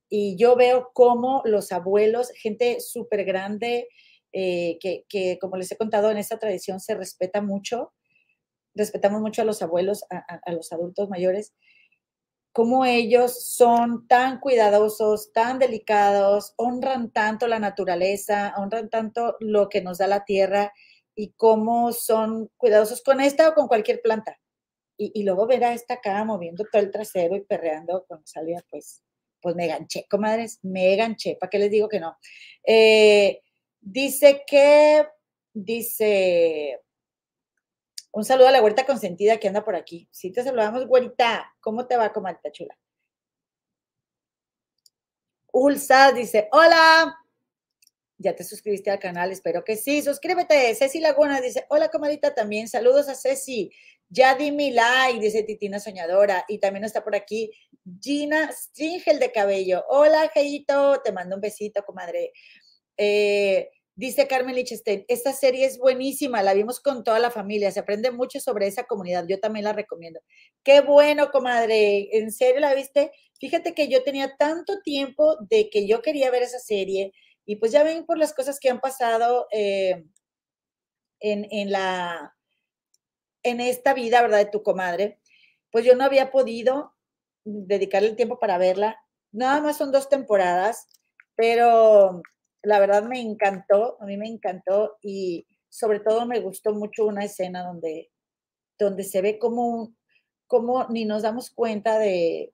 Y 0.09 0.37
yo 0.37 0.55
veo 0.55 0.91
cómo 0.93 1.41
los 1.43 1.71
abuelos, 1.71 2.31
gente 2.35 2.79
súper 2.81 3.25
grande, 3.25 3.87
eh, 4.31 4.77
que, 4.79 5.05
que, 5.09 5.39
como 5.39 5.57
les 5.57 5.71
he 5.71 5.77
contado, 5.77 6.11
en 6.11 6.17
esta 6.17 6.37
tradición 6.37 6.79
se 6.79 6.93
respeta 6.93 7.41
mucho, 7.41 7.93
respetamos 8.75 9.21
mucho 9.21 9.41
a 9.41 9.45
los 9.45 9.63
abuelos, 9.63 10.03
a, 10.11 10.17
a, 10.17 10.39
a 10.45 10.51
los 10.51 10.71
adultos 10.71 11.09
mayores, 11.09 11.55
cómo 12.59 12.83
ellos 12.83 13.45
son 13.45 14.05
tan 14.05 14.41
cuidadosos, 14.41 15.31
tan 15.31 15.59
delicados, 15.59 16.55
honran 16.57 17.09
tanto 17.09 17.47
la 17.47 17.57
naturaleza, 17.57 18.53
honran 18.57 18.89
tanto 18.89 19.37
lo 19.39 19.69
que 19.69 19.79
nos 19.79 19.99
da 19.99 20.07
la 20.07 20.25
tierra 20.25 20.73
y 21.15 21.31
cómo 21.37 21.93
son 21.93 22.51
cuidadosos 22.57 23.01
con 23.01 23.21
esta 23.21 23.47
o 23.47 23.53
con 23.53 23.69
cualquier 23.69 24.01
planta. 24.01 24.41
Y, 24.97 25.23
luego 25.23 25.47
ver 25.47 25.63
a 25.63 25.73
esta 25.73 25.93
acá 25.93 26.21
moviendo 26.25 26.65
todo 26.69 26.81
el 26.81 26.91
trasero 26.91 27.37
y 27.37 27.45
perreando 27.45 28.03
cuando 28.05 28.27
salía, 28.27 28.61
pues 28.69 29.03
pues 29.41 29.55
me 29.55 29.67
ganché, 29.67 30.05
comadres, 30.09 30.59
me 30.61 30.97
ganché, 30.97 31.37
¿para 31.39 31.49
qué 31.49 31.59
les 31.59 31.71
digo 31.71 31.87
que 31.87 32.01
no? 32.01 32.17
Eh, 32.61 33.41
dice 33.79 34.43
que, 34.45 35.07
dice, 35.53 36.81
un 38.11 38.25
saludo 38.25 38.47
a 38.47 38.51
la 38.51 38.61
huerta 38.61 38.85
consentida 38.85 39.37
que 39.37 39.47
anda 39.47 39.63
por 39.63 39.75
aquí. 39.75 40.07
Si 40.11 40.31
te 40.31 40.43
saludamos, 40.43 40.87
güerita, 40.87 41.55
¿cómo 41.59 41.87
te 41.87 41.97
va, 41.97 42.11
comadita 42.11 42.51
chula? 42.51 42.77
Ulsa 45.51 46.11
dice, 46.11 46.47
hola, 46.51 47.15
ya 48.17 48.35
te 48.35 48.43
suscribiste 48.43 48.91
al 48.91 48.99
canal, 48.99 49.31
espero 49.31 49.63
que 49.63 49.77
sí. 49.77 50.01
Suscríbete. 50.01 50.75
Ceci 50.75 50.99
Laguna 50.99 51.39
dice, 51.39 51.65
hola 51.69 51.89
comadita 51.89 52.35
también. 52.35 52.67
Saludos 52.67 53.07
a 53.07 53.15
Ceci. 53.15 53.71
Ya 54.09 54.35
di 54.35 54.51
mi 54.51 54.71
like, 54.71 55.19
dice 55.19 55.43
Titina 55.43 55.79
Soñadora. 55.79 56.43
Y 56.49 56.59
también 56.59 56.83
está 56.83 57.03
por 57.03 57.15
aquí 57.15 57.51
Gina 58.01 58.51
Stringel 58.51 59.19
de 59.19 59.31
Cabello. 59.31 59.85
Hola, 59.87 60.29
Geito. 60.33 61.01
Te 61.01 61.13
mando 61.13 61.35
un 61.35 61.41
besito, 61.41 61.83
comadre. 61.85 62.33
Eh, 62.97 63.69
dice 63.99 64.29
Carmen 64.29 64.55
Lichestein, 64.55 65.03
esta 65.09 65.33
serie 65.33 65.65
es 65.65 65.77
buenísima, 65.77 66.41
la 66.41 66.53
vimos 66.53 66.79
con 66.79 67.03
toda 67.03 67.19
la 67.19 67.31
familia, 67.31 67.69
se 67.69 67.81
aprende 67.81 68.11
mucho 68.11 68.39
sobre 68.39 68.65
esa 68.65 68.85
comunidad, 68.85 69.25
yo 69.27 69.41
también 69.41 69.65
la 69.65 69.73
recomiendo. 69.73 70.21
Qué 70.63 70.79
bueno, 70.79 71.31
comadre, 71.31 72.07
¿en 72.17 72.31
serio 72.31 72.61
la 72.61 72.73
viste? 72.73 73.11
Fíjate 73.41 73.73
que 73.73 73.89
yo 73.89 74.01
tenía 74.03 74.37
tanto 74.37 74.79
tiempo 74.79 75.35
de 75.49 75.69
que 75.69 75.85
yo 75.85 76.01
quería 76.01 76.31
ver 76.31 76.43
esa 76.43 76.59
serie, 76.59 77.11
y 77.45 77.57
pues 77.57 77.73
ya 77.73 77.83
ven 77.83 78.05
por 78.05 78.17
las 78.17 78.33
cosas 78.33 78.57
que 78.57 78.69
han 78.69 78.79
pasado 78.79 79.47
eh, 79.51 80.05
en, 81.19 81.69
la, 81.69 82.37
en 83.43 83.59
esta 83.59 83.93
vida, 83.93 84.21
¿verdad? 84.21 84.37
De 84.37 84.51
tu 84.51 84.63
comadre, 84.63 85.19
pues 85.71 85.83
yo 85.83 85.93
no 85.95 86.05
había 86.05 86.31
podido 86.31 86.93
dedicarle 87.43 88.07
el 88.07 88.15
tiempo 88.15 88.39
para 88.39 88.57
verla. 88.57 88.97
Nada 89.33 89.59
más 89.59 89.77
son 89.77 89.91
dos 89.91 90.07
temporadas, 90.07 90.87
pero 91.35 92.21
la 92.61 92.79
verdad 92.79 93.03
me 93.03 93.19
encantó, 93.19 93.97
a 94.01 94.05
mí 94.05 94.17
me 94.17 94.27
encantó 94.27 94.97
y 95.01 95.47
sobre 95.69 95.99
todo 95.99 96.25
me 96.25 96.39
gustó 96.39 96.73
mucho 96.73 97.05
una 97.05 97.23
escena 97.23 97.63
donde, 97.63 98.11
donde 98.77 99.03
se 99.03 99.21
ve 99.21 99.39
como, 99.39 99.93
como 100.47 100.87
ni 100.89 101.05
nos 101.05 101.21
damos 101.21 101.51
cuenta 101.51 101.99
de, 101.99 102.53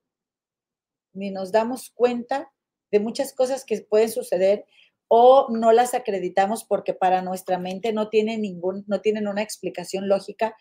ni 1.14 1.32
nos 1.32 1.52
damos 1.52 1.92
cuenta 1.92 2.52
de 2.92 3.00
muchas 3.00 3.34
cosas 3.34 3.66
que 3.66 3.82
pueden 3.82 4.10
suceder 4.10 4.66
o 5.08 5.48
no 5.50 5.72
las 5.72 5.94
acreditamos 5.94 6.64
porque 6.64 6.94
para 6.94 7.22
nuestra 7.22 7.58
mente 7.58 7.94
no 7.94 8.10
tienen 8.10 8.42
ningún, 8.42 8.84
no 8.88 9.02
tienen 9.02 9.28
una 9.28 9.42
explicación 9.42 10.08
lógica, 10.08 10.56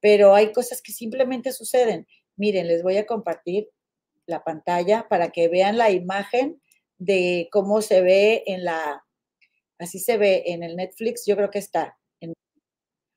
pero 0.00 0.34
hay 0.34 0.52
cosas 0.52 0.82
que 0.82 0.92
simplemente 0.92 1.52
suceden. 1.52 2.06
Miren, 2.36 2.68
les 2.68 2.82
voy 2.82 2.96
a 2.96 3.06
compartir 3.06 3.68
la 4.26 4.44
pantalla 4.44 5.08
para 5.08 5.30
que 5.30 5.48
vean 5.48 5.76
la 5.76 5.90
imagen 5.90 6.60
de 6.98 7.48
cómo 7.50 7.80
se 7.80 8.02
ve 8.02 8.42
en 8.46 8.64
la, 8.64 9.04
así 9.78 9.98
se 9.98 10.18
ve 10.18 10.44
en 10.46 10.62
el 10.62 10.76
Netflix, 10.76 11.24
yo 11.26 11.36
creo 11.36 11.50
que 11.50 11.58
está, 11.58 11.98
en, 12.20 12.32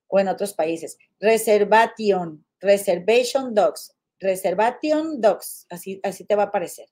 o 0.07 0.19
en 0.19 0.27
otros 0.27 0.53
países. 0.53 0.97
Reservation, 1.19 2.45
Reservation 2.59 3.53
Dogs, 3.53 3.93
Reservation 4.19 5.19
Dogs, 5.19 5.65
así, 5.69 5.99
así 6.03 6.25
te 6.25 6.35
va 6.35 6.43
a 6.43 6.47
aparecer. 6.47 6.87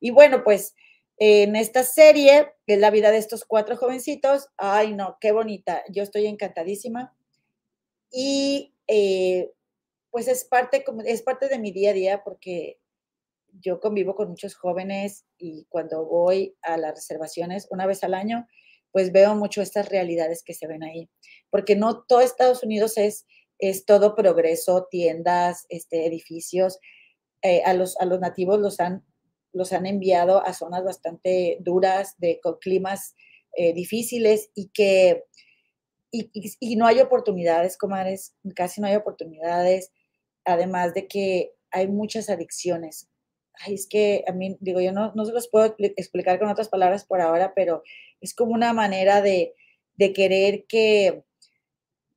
Y 0.00 0.10
bueno, 0.10 0.42
pues 0.42 0.74
en 1.22 1.54
esta 1.54 1.84
serie, 1.84 2.50
que 2.66 2.74
es 2.74 2.80
la 2.80 2.90
vida 2.90 3.10
de 3.10 3.18
estos 3.18 3.44
cuatro 3.44 3.76
jovencitos. 3.76 4.48
Ay, 4.56 4.94
no, 4.94 5.18
qué 5.20 5.32
bonita. 5.32 5.84
Yo 5.90 6.02
estoy 6.02 6.26
encantadísima. 6.26 7.14
Y 8.10 8.74
eh, 8.86 9.52
pues 10.10 10.28
es 10.28 10.46
parte, 10.46 10.82
es 11.04 11.22
parte 11.22 11.48
de 11.48 11.58
mi 11.58 11.72
día 11.72 11.90
a 11.90 11.92
día 11.92 12.24
porque 12.24 12.80
yo 13.60 13.80
convivo 13.80 14.14
con 14.14 14.28
muchos 14.28 14.54
jóvenes 14.54 15.24
y 15.38 15.66
cuando 15.68 16.04
voy 16.04 16.56
a 16.62 16.76
las 16.76 16.94
reservaciones 16.94 17.66
una 17.70 17.86
vez 17.86 18.04
al 18.04 18.14
año, 18.14 18.46
pues 18.92 19.12
veo 19.12 19.34
mucho 19.34 19.62
estas 19.62 19.88
realidades 19.88 20.42
que 20.42 20.54
se 20.54 20.66
ven 20.66 20.82
ahí. 20.82 21.08
Porque 21.50 21.76
no 21.76 22.02
todo 22.02 22.20
Estados 22.20 22.62
Unidos 22.62 22.96
es, 22.98 23.26
es 23.58 23.84
todo 23.84 24.14
progreso, 24.14 24.88
tiendas, 24.90 25.66
este, 25.68 26.06
edificios. 26.06 26.78
Eh, 27.42 27.62
a, 27.64 27.74
los, 27.74 27.96
a 27.98 28.04
los 28.04 28.20
nativos 28.20 28.60
los 28.60 28.80
han 28.80 29.04
los 29.52 29.72
han 29.72 29.86
enviado 29.86 30.44
a 30.46 30.52
zonas 30.52 30.84
bastante 30.84 31.58
duras, 31.60 32.14
de, 32.18 32.40
con 32.40 32.58
climas 32.58 33.16
eh, 33.56 33.72
difíciles 33.72 34.50
y 34.54 34.68
que 34.68 35.24
y, 36.12 36.76
no 36.76 36.86
hay 36.86 37.00
oportunidades, 37.00 37.76
comadres, 37.76 38.34
casi 38.56 38.80
no 38.80 38.88
hay 38.88 38.96
oportunidades, 38.96 39.92
además 40.44 40.92
de 40.92 41.06
que 41.06 41.52
hay 41.70 41.86
muchas 41.86 42.28
adicciones. 42.28 43.08
Ay, 43.54 43.74
es 43.74 43.86
que 43.86 44.24
a 44.26 44.32
mí, 44.32 44.56
digo, 44.60 44.80
yo 44.80 44.92
no, 44.92 45.12
no 45.14 45.24
se 45.24 45.32
los 45.32 45.48
puedo 45.48 45.74
explicar 45.78 46.38
con 46.38 46.48
otras 46.48 46.68
palabras 46.68 47.04
por 47.04 47.20
ahora, 47.20 47.52
pero 47.54 47.82
es 48.20 48.34
como 48.34 48.52
una 48.52 48.72
manera 48.72 49.20
de, 49.20 49.54
de 49.96 50.12
querer 50.12 50.64
que, 50.66 51.24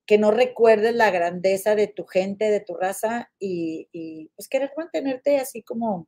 que 0.06 0.18
no 0.18 0.32
recuerdes 0.32 0.96
la 0.96 1.12
grandeza 1.12 1.76
de 1.76 1.88
tu 1.88 2.06
gente, 2.06 2.50
de 2.50 2.62
tu 2.62 2.76
raza 2.76 3.32
y, 3.40 3.90
y 3.92 4.30
pues 4.36 4.48
querer 4.48 4.72
mantenerte 4.78 5.38
así 5.38 5.62
como 5.64 6.08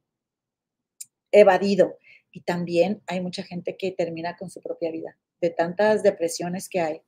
evadido. 1.32 1.98
Y 2.32 2.42
también 2.42 3.02
hay 3.08 3.22
mucha 3.22 3.44
gente 3.44 3.78
que 3.78 3.92
termina 3.92 4.36
con 4.36 4.50
su 4.50 4.62
propia 4.62 4.92
vida, 4.92 5.18
de 5.42 5.50
tantas 5.50 6.04
depresiones 6.04 6.70
que 6.70 6.82
hay. 6.82 7.02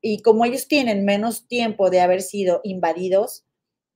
Y 0.00 0.20
como 0.22 0.44
ellos 0.44 0.66
tienen 0.66 1.04
menos 1.04 1.46
tiempo 1.46 1.90
de 1.90 2.00
haber 2.00 2.22
sido 2.22 2.60
invadidos, 2.64 3.44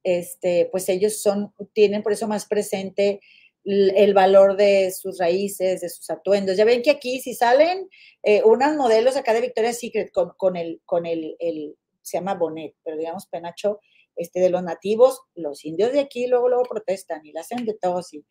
este, 0.04 0.68
pues 0.70 0.88
ellos 0.88 1.20
son, 1.20 1.52
tienen 1.72 2.04
por 2.04 2.12
eso 2.12 2.28
más 2.28 2.46
presente 2.46 3.20
el 3.66 4.14
valor 4.14 4.56
de 4.56 4.92
sus 4.92 5.18
raíces, 5.18 5.80
de 5.80 5.88
sus 5.88 6.08
atuendos. 6.08 6.56
Ya 6.56 6.64
ven 6.64 6.82
que 6.82 6.90
aquí 6.90 7.20
si 7.20 7.34
salen 7.34 7.88
eh, 8.22 8.42
unos 8.44 8.76
modelos 8.76 9.16
acá 9.16 9.34
de 9.34 9.40
Victoria's 9.40 9.80
Secret 9.80 10.12
con, 10.12 10.56
el, 10.56 10.80
con 10.84 11.04
el, 11.04 11.36
el, 11.40 11.76
se 12.00 12.18
llama 12.18 12.34
Bonet, 12.34 12.74
pero 12.84 12.96
digamos 12.96 13.26
penacho 13.26 13.80
este, 14.14 14.40
de 14.40 14.50
los 14.50 14.62
nativos, 14.62 15.20
los 15.34 15.64
indios 15.64 15.92
de 15.92 16.00
aquí 16.00 16.26
luego, 16.28 16.48
luego 16.48 16.64
protestan 16.64 17.26
y 17.26 17.32
la 17.32 17.40
hacen 17.40 17.66
de 17.66 17.74
todos 17.74 18.14
y 18.14 18.24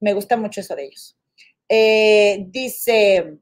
me 0.00 0.14
gusta 0.14 0.36
mucho 0.36 0.60
eso 0.60 0.76
de 0.76 0.84
ellos. 0.84 1.18
Eh, 1.68 2.44
dice, 2.48 3.38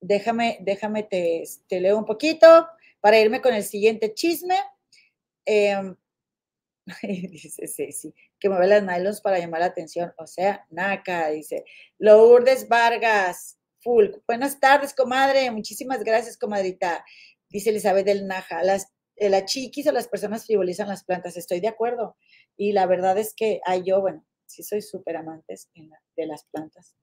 déjame, 0.00 0.58
déjame, 0.60 1.04
te, 1.04 1.44
leo 1.80 1.96
un 1.96 2.04
poquito 2.04 2.68
para 3.00 3.18
irme 3.18 3.40
con 3.40 3.54
el 3.54 3.62
siguiente 3.62 4.12
chisme. 4.12 4.56
Em, 5.44 5.96
dice 7.02 7.68
Ceci, 7.68 8.14
que 8.38 8.48
mueve 8.48 8.66
las 8.66 8.82
nylons 8.82 9.20
para 9.20 9.38
llamar 9.38 9.60
la 9.60 9.66
atención. 9.66 10.12
O 10.18 10.26
sea, 10.26 10.66
Naka, 10.70 11.30
dice. 11.30 11.64
Lourdes 11.98 12.68
Vargas, 12.68 13.58
full. 13.80 14.06
Buenas 14.26 14.58
tardes, 14.60 14.94
comadre. 14.94 15.50
Muchísimas 15.50 16.02
gracias, 16.04 16.36
comadrita. 16.36 17.04
Dice 17.48 17.70
Elizabeth 17.70 18.06
del 18.06 18.26
Naja. 18.26 18.62
Las, 18.62 18.92
eh, 19.16 19.28
la 19.28 19.44
chiquis 19.44 19.86
o 19.86 19.92
las 19.92 20.08
personas 20.08 20.46
frivolizan 20.46 20.88
las 20.88 21.04
plantas. 21.04 21.36
Estoy 21.36 21.60
de 21.60 21.68
acuerdo. 21.68 22.16
Y 22.56 22.72
la 22.72 22.86
verdad 22.86 23.18
es 23.18 23.34
que 23.34 23.60
hay 23.64 23.82
yo, 23.84 24.00
bueno, 24.00 24.24
sí 24.46 24.62
soy 24.62 24.82
súper 24.82 25.16
amantes 25.16 25.70
de 26.16 26.26
las 26.26 26.44
plantas 26.44 26.94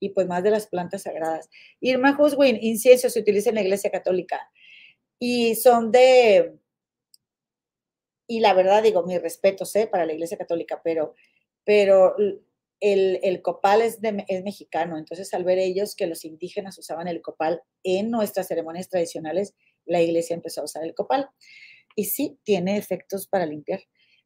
y 0.00 0.10
pues 0.10 0.26
más 0.26 0.42
de 0.42 0.50
las 0.50 0.66
plantas 0.66 1.02
sagradas. 1.02 1.48
Irma 1.80 2.16
Huswin, 2.18 2.58
incienso 2.60 3.08
se 3.08 3.20
utiliza 3.20 3.48
en 3.48 3.56
la 3.56 3.62
iglesia 3.62 3.90
católica 3.90 4.40
y 5.18 5.54
son 5.54 5.90
de, 5.90 6.58
y 8.26 8.40
la 8.40 8.54
verdad 8.54 8.82
digo, 8.82 9.02
mi 9.04 9.18
respeto 9.18 9.64
sé 9.64 9.86
para 9.86 10.06
la 10.06 10.12
iglesia 10.12 10.38
católica, 10.38 10.80
pero, 10.82 11.14
pero 11.64 12.16
el, 12.80 13.20
el 13.22 13.42
copal 13.42 13.82
es, 13.82 14.00
de, 14.00 14.24
es 14.28 14.42
mexicano, 14.42 14.98
entonces 14.98 15.32
al 15.34 15.44
ver 15.44 15.58
ellos 15.58 15.94
que 15.94 16.06
los 16.06 16.24
indígenas 16.24 16.78
usaban 16.78 17.08
el 17.08 17.22
copal 17.22 17.62
en 17.82 18.10
nuestras 18.10 18.48
ceremonias 18.48 18.88
tradicionales, 18.88 19.54
la 19.86 20.00
iglesia 20.00 20.34
empezó 20.34 20.60
a 20.60 20.64
usar 20.64 20.84
el 20.84 20.94
copal. 20.94 21.28
Y 21.96 22.06
sí, 22.06 22.38
tiene 22.42 22.76
efectos 22.76 23.28
para 23.28 23.46
limpiar. 23.46 23.80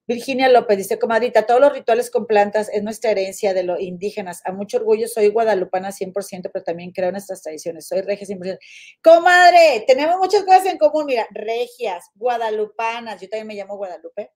Virginia 0.09 0.49
López 0.49 0.79
dice, 0.79 0.99
comadrita, 0.99 1.45
todos 1.45 1.61
los 1.61 1.71
rituales 1.71 2.11
con 2.11 2.27
plantas 2.27 2.71
es 2.73 2.83
nuestra 2.83 3.11
herencia 3.11 3.53
de 3.53 3.63
los 3.63 3.79
indígenas. 3.79 4.41
A 4.47 4.53
mucho 4.53 4.79
orgullo 4.79 5.07
soy 5.07 5.29
guadalupana 5.29 5.93
100%, 5.93 6.49
pero 6.51 6.65
también 6.65 6.93
creo 6.93 7.09
en 7.09 7.13
nuestras 7.13 7.43
tradiciones. 7.43 7.87
Soy 7.87 8.01
regia 8.01 8.27
100%. 8.27 8.59
Comadre, 9.05 9.85
tenemos 9.87 10.17
muchas 10.17 10.45
cosas 10.45 10.65
en 10.65 10.79
común. 10.79 11.05
Mira, 11.05 11.27
regias, 11.31 12.07
guadalupanas, 12.15 13.21
yo 13.21 13.29
también 13.29 13.49
me 13.49 13.55
llamo 13.55 13.77
Guadalupe. 13.77 14.31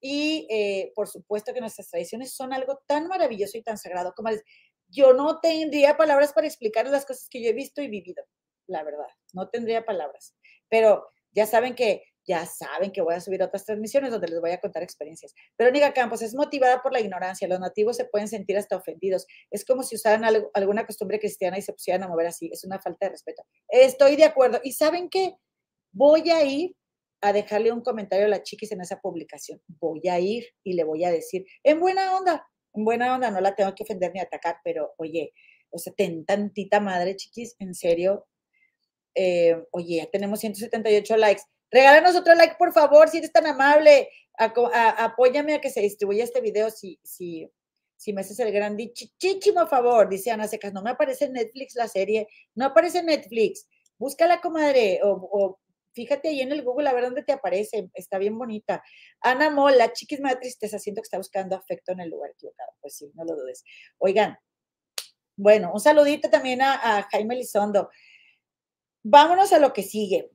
Y 0.00 0.46
eh, 0.48 0.92
por 0.94 1.08
supuesto 1.08 1.52
que 1.52 1.60
nuestras 1.60 1.90
tradiciones 1.90 2.34
son 2.34 2.54
algo 2.54 2.80
tan 2.86 3.06
maravilloso 3.06 3.58
y 3.58 3.62
tan 3.62 3.76
sagrado. 3.76 4.14
Comadre, 4.16 4.40
yo 4.88 5.12
no 5.12 5.40
tendría 5.40 5.98
palabras 5.98 6.32
para 6.32 6.46
explicar 6.46 6.88
las 6.88 7.04
cosas 7.04 7.28
que 7.28 7.42
yo 7.42 7.50
he 7.50 7.52
visto 7.52 7.82
y 7.82 7.88
vivido, 7.88 8.24
la 8.66 8.82
verdad. 8.82 9.08
No 9.34 9.50
tendría 9.50 9.84
palabras. 9.84 10.34
Pero 10.70 11.06
ya 11.32 11.44
saben 11.44 11.74
que 11.74 12.04
ya 12.28 12.44
saben 12.44 12.92
que 12.92 13.00
voy 13.00 13.14
a 13.14 13.20
subir 13.20 13.42
otras 13.42 13.64
transmisiones 13.64 14.10
donde 14.10 14.28
les 14.28 14.40
voy 14.40 14.50
a 14.50 14.60
contar 14.60 14.82
experiencias. 14.82 15.34
Verónica 15.58 15.92
Campos 15.94 16.20
es 16.20 16.34
motivada 16.34 16.82
por 16.82 16.92
la 16.92 17.00
ignorancia. 17.00 17.48
Los 17.48 17.58
nativos 17.58 17.96
se 17.96 18.04
pueden 18.04 18.28
sentir 18.28 18.58
hasta 18.58 18.76
ofendidos. 18.76 19.26
Es 19.50 19.64
como 19.64 19.82
si 19.82 19.96
usaran 19.96 20.24
alguna 20.52 20.86
costumbre 20.86 21.18
cristiana 21.18 21.58
y 21.58 21.62
se 21.62 21.72
pusieran 21.72 22.02
a 22.02 22.08
mover 22.08 22.26
así. 22.26 22.50
Es 22.52 22.64
una 22.64 22.78
falta 22.80 23.06
de 23.06 23.12
respeto. 23.12 23.42
Estoy 23.68 24.16
de 24.16 24.24
acuerdo. 24.24 24.60
¿Y 24.62 24.72
saben 24.72 25.08
qué? 25.08 25.36
Voy 25.90 26.28
a 26.30 26.44
ir 26.44 26.76
a 27.22 27.32
dejarle 27.32 27.72
un 27.72 27.80
comentario 27.80 28.26
a 28.26 28.28
la 28.28 28.42
chiquis 28.42 28.72
en 28.72 28.82
esa 28.82 29.00
publicación. 29.00 29.60
Voy 29.66 30.02
a 30.08 30.20
ir 30.20 30.44
y 30.62 30.74
le 30.74 30.84
voy 30.84 31.04
a 31.04 31.10
decir, 31.10 31.46
en 31.64 31.80
buena 31.80 32.16
onda, 32.16 32.46
en 32.74 32.84
buena 32.84 33.14
onda, 33.14 33.30
no 33.30 33.40
la 33.40 33.54
tengo 33.54 33.74
que 33.74 33.82
ofender 33.82 34.12
ni 34.12 34.20
atacar, 34.20 34.58
pero 34.62 34.92
oye, 34.98 35.32
o 35.70 35.78
sea, 35.78 35.92
ten 35.94 36.24
tantita 36.24 36.78
madre, 36.78 37.16
chiquis, 37.16 37.56
en 37.58 37.74
serio. 37.74 38.26
Eh, 39.14 39.56
oye, 39.72 39.96
ya 39.96 40.06
tenemos 40.06 40.40
178 40.40 41.16
likes. 41.16 41.42
Regálanos 41.70 42.16
otro 42.16 42.34
like, 42.34 42.56
por 42.58 42.72
favor, 42.72 43.08
si 43.08 43.18
eres 43.18 43.32
tan 43.32 43.46
amable. 43.46 44.08
apóyame 44.36 45.54
a 45.54 45.60
que 45.60 45.70
se 45.70 45.80
distribuya 45.80 46.24
este 46.24 46.40
video 46.40 46.70
si, 46.70 46.98
si, 47.02 47.50
si 47.96 48.12
me 48.12 48.20
haces 48.20 48.38
el 48.38 48.52
gran 48.52 48.76
chichísimo 48.76 49.66
favor, 49.66 50.08
dice 50.08 50.30
Ana 50.30 50.48
Secas. 50.48 50.72
No 50.72 50.82
me 50.82 50.90
aparece 50.90 51.26
en 51.26 51.34
Netflix 51.34 51.74
la 51.74 51.88
serie, 51.88 52.28
no 52.54 52.66
aparece 52.66 52.98
en 52.98 53.06
Netflix. 53.06 53.66
Búscala, 53.98 54.40
comadre, 54.40 55.00
o, 55.02 55.58
fíjate 55.92 56.28
ahí 56.28 56.40
en 56.40 56.52
el 56.52 56.62
Google 56.62 56.88
a 56.88 56.92
ver 56.92 57.04
dónde 57.04 57.24
te 57.24 57.32
aparece, 57.32 57.90
está 57.94 58.18
bien 58.18 58.38
bonita. 58.38 58.82
Ana 59.20 59.50
Moll, 59.50 59.76
la 59.76 59.92
chiquis 59.92 60.20
me 60.20 60.32
da 60.32 60.38
tristeza, 60.38 60.78
siento 60.78 61.02
que 61.02 61.06
está 61.06 61.16
buscando 61.18 61.56
afecto 61.56 61.90
en 61.92 62.00
el 62.00 62.10
lugar 62.10 62.30
equivocado. 62.30 62.70
Pues 62.80 62.94
sí, 62.96 63.10
no 63.14 63.24
lo 63.24 63.34
dudes. 63.34 63.64
Oigan, 63.98 64.38
bueno, 65.38 65.72
un 65.72 65.80
saludito 65.80 66.30
también 66.30 66.62
a, 66.62 67.06
Jaime 67.10 67.36
Lizondo. 67.36 67.90
Vámonos 69.02 69.52
a 69.52 69.58
lo 69.58 69.72
que 69.72 69.82
sigue. 69.82 70.30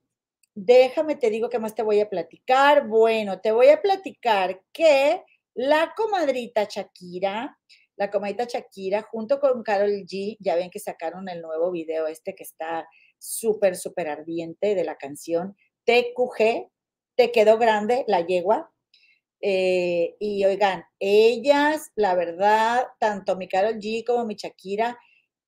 Déjame, 0.56 1.16
te 1.16 1.32
digo 1.32 1.50
qué 1.50 1.58
más 1.58 1.74
te 1.74 1.82
voy 1.82 2.00
a 2.00 2.10
platicar. 2.10 2.88
Bueno, 2.88 3.40
te 3.42 3.52
voy 3.52 3.70
a 3.70 3.82
platicar 3.82 4.62
que 4.72 5.24
la 5.56 5.94
comadrita 5.96 6.66
Shakira, 6.70 7.58
la 7.96 8.12
comadrita 8.12 8.46
Shakira, 8.46 9.02
junto 9.02 9.40
con 9.40 9.64
Carol 9.64 9.90
G, 10.06 10.38
ya 10.40 10.56
ven 10.56 10.70
que 10.70 10.80
sacaron 10.80 11.28
el 11.30 11.42
nuevo 11.42 11.72
video 11.72 12.06
este 12.08 12.36
que 12.36 12.44
está 12.44 12.88
súper, 13.18 13.76
súper 13.76 14.10
ardiente 14.10 14.76
de 14.76 14.84
la 14.84 14.96
canción 14.98 15.56
TQG, 15.86 16.70
Te 17.16 17.32
quedó 17.32 17.58
grande 17.58 18.06
la 18.08 18.22
yegua. 18.26 18.72
Eh, 19.42 20.16
y 20.20 20.46
oigan, 20.46 20.86
ellas, 21.00 21.92
la 21.96 22.16
verdad, 22.16 22.86
tanto 23.00 23.36
mi 23.36 23.48
Carol 23.48 23.76
G 23.80 24.04
como 24.06 24.26
mi 24.26 24.36
Shakira, 24.36 24.98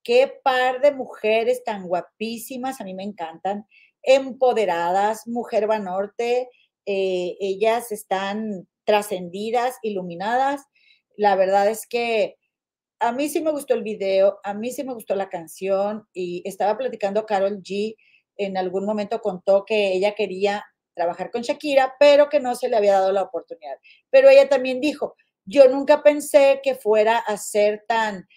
qué 0.03 0.31
par 0.43 0.81
de 0.81 0.91
mujeres 0.91 1.63
tan 1.63 1.87
guapísimas, 1.87 2.81
a 2.81 2.83
mí 2.83 2.93
me 2.93 3.03
encantan, 3.03 3.65
empoderadas, 4.05 5.27
mujer 5.27 5.69
va 5.69 5.79
norte, 5.79 6.49
eh, 6.85 7.35
ellas 7.39 7.91
están 7.91 8.67
trascendidas, 8.83 9.77
iluminadas. 9.81 10.61
La 11.17 11.35
verdad 11.35 11.67
es 11.69 11.87
que 11.87 12.37
a 12.99 13.11
mí 13.11 13.29
sí 13.29 13.41
me 13.41 13.51
gustó 13.51 13.73
el 13.73 13.83
video, 13.83 14.39
a 14.43 14.53
mí 14.53 14.71
sí 14.71 14.83
me 14.83 14.93
gustó 14.93 15.15
la 15.15 15.29
canción 15.29 16.07
y 16.13 16.41
estaba 16.45 16.77
platicando 16.77 17.25
Carol 17.25 17.61
G. 17.61 17.95
En 18.37 18.57
algún 18.57 18.85
momento 18.85 19.21
contó 19.21 19.65
que 19.65 19.93
ella 19.93 20.15
quería 20.15 20.63
trabajar 20.95 21.29
con 21.31 21.41
Shakira, 21.41 21.95
pero 21.99 22.29
que 22.29 22.39
no 22.39 22.55
se 22.55 22.69
le 22.69 22.77
había 22.77 22.93
dado 22.93 23.11
la 23.11 23.23
oportunidad. 23.23 23.77
Pero 24.09 24.29
ella 24.29 24.47
también 24.47 24.79
dijo, 24.79 25.15
yo 25.45 25.67
nunca 25.69 26.03
pensé 26.03 26.61
que 26.63 26.75
fuera 26.75 27.17
a 27.17 27.37
ser 27.37 27.83
tan, 27.87 28.27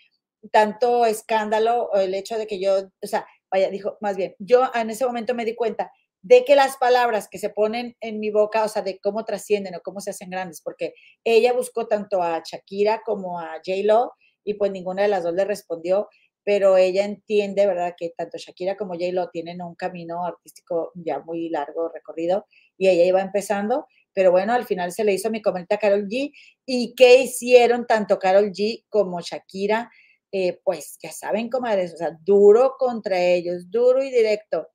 tanto 0.53 1.07
escándalo 1.07 1.93
el 1.95 2.14
hecho 2.14 2.37
de 2.37 2.47
que 2.47 2.61
yo, 2.61 2.91
o 3.03 3.07
sea, 3.07 3.27
vaya, 3.51 3.71
dijo, 3.71 3.97
más 4.01 4.17
bien, 4.17 4.35
yo 4.39 4.71
en 4.75 4.91
ese 4.91 5.07
momento 5.07 5.35
me 5.35 5.45
di 5.45 5.55
cuenta 5.55 5.91
de 6.23 6.45
que 6.45 6.57
las 6.57 6.77
palabras 6.77 7.29
que 7.31 7.39
se 7.39 7.51
ponen 7.51 7.97
en 8.01 8.19
mi 8.21 8.31
boca, 8.31 8.65
o 8.65 8.69
sea, 8.69 8.83
de 8.83 8.99
cómo 8.99 9.25
trascienden 9.25 9.75
o 9.77 9.81
cómo 9.83 10.01
se 10.01 10.11
hacen 10.11 10.31
grandes, 10.31 10.61
porque 10.63 10.95
ella 11.25 11.53
buscó 11.53 11.87
tanto 11.87 12.23
a 12.23 12.43
Shakira 12.45 13.03
como 13.05 13.39
a 13.39 13.55
J-Lo 13.65 14.13
y 14.45 14.55
pues 14.55 14.73
ninguna 14.73 15.03
de 15.03 15.09
las 15.09 15.23
dos 15.23 15.35
le 15.35 15.45
respondió, 15.45 16.09
pero 16.45 16.77
ella 16.77 17.05
entiende, 17.05 17.67
¿verdad?, 17.67 17.95
que 17.97 18.13
tanto 18.17 18.39
Shakira 18.39 18.77
como 18.77 18.95
J-Lo 18.95 19.29
tienen 19.31 19.63
un 19.63 19.75
camino 19.75 20.25
artístico 20.27 20.93
ya 20.95 21.21
muy 21.21 21.51
largo 21.51 21.89
recorrido 21.89 22.47
y 22.77 22.89
ella 22.89 23.05
iba 23.05 23.21
empezando, 23.21 23.87
pero 24.13 24.33
bueno, 24.33 24.53
al 24.53 24.65
final 24.65 24.91
se 24.91 25.05
le 25.05 25.13
hizo 25.13 25.31
mi 25.31 25.41
comentario 25.41 25.77
a 25.77 25.81
Carol 25.81 26.09
G. 26.09 26.33
¿Y 26.67 26.95
qué 26.97 27.23
hicieron 27.23 27.87
tanto 27.87 28.19
Carol 28.19 28.51
G 28.51 28.85
como 28.89 29.21
Shakira? 29.21 29.91
Eh, 30.33 30.61
pues 30.64 30.99
ya 31.03 31.11
saben, 31.11 31.49
comadres, 31.49 31.95
o 31.95 31.97
sea, 31.97 32.18
duro 32.22 32.76
contra 32.79 33.18
ellos, 33.18 33.70
duro 33.70 34.03
y 34.03 34.11
directo. 34.11 34.68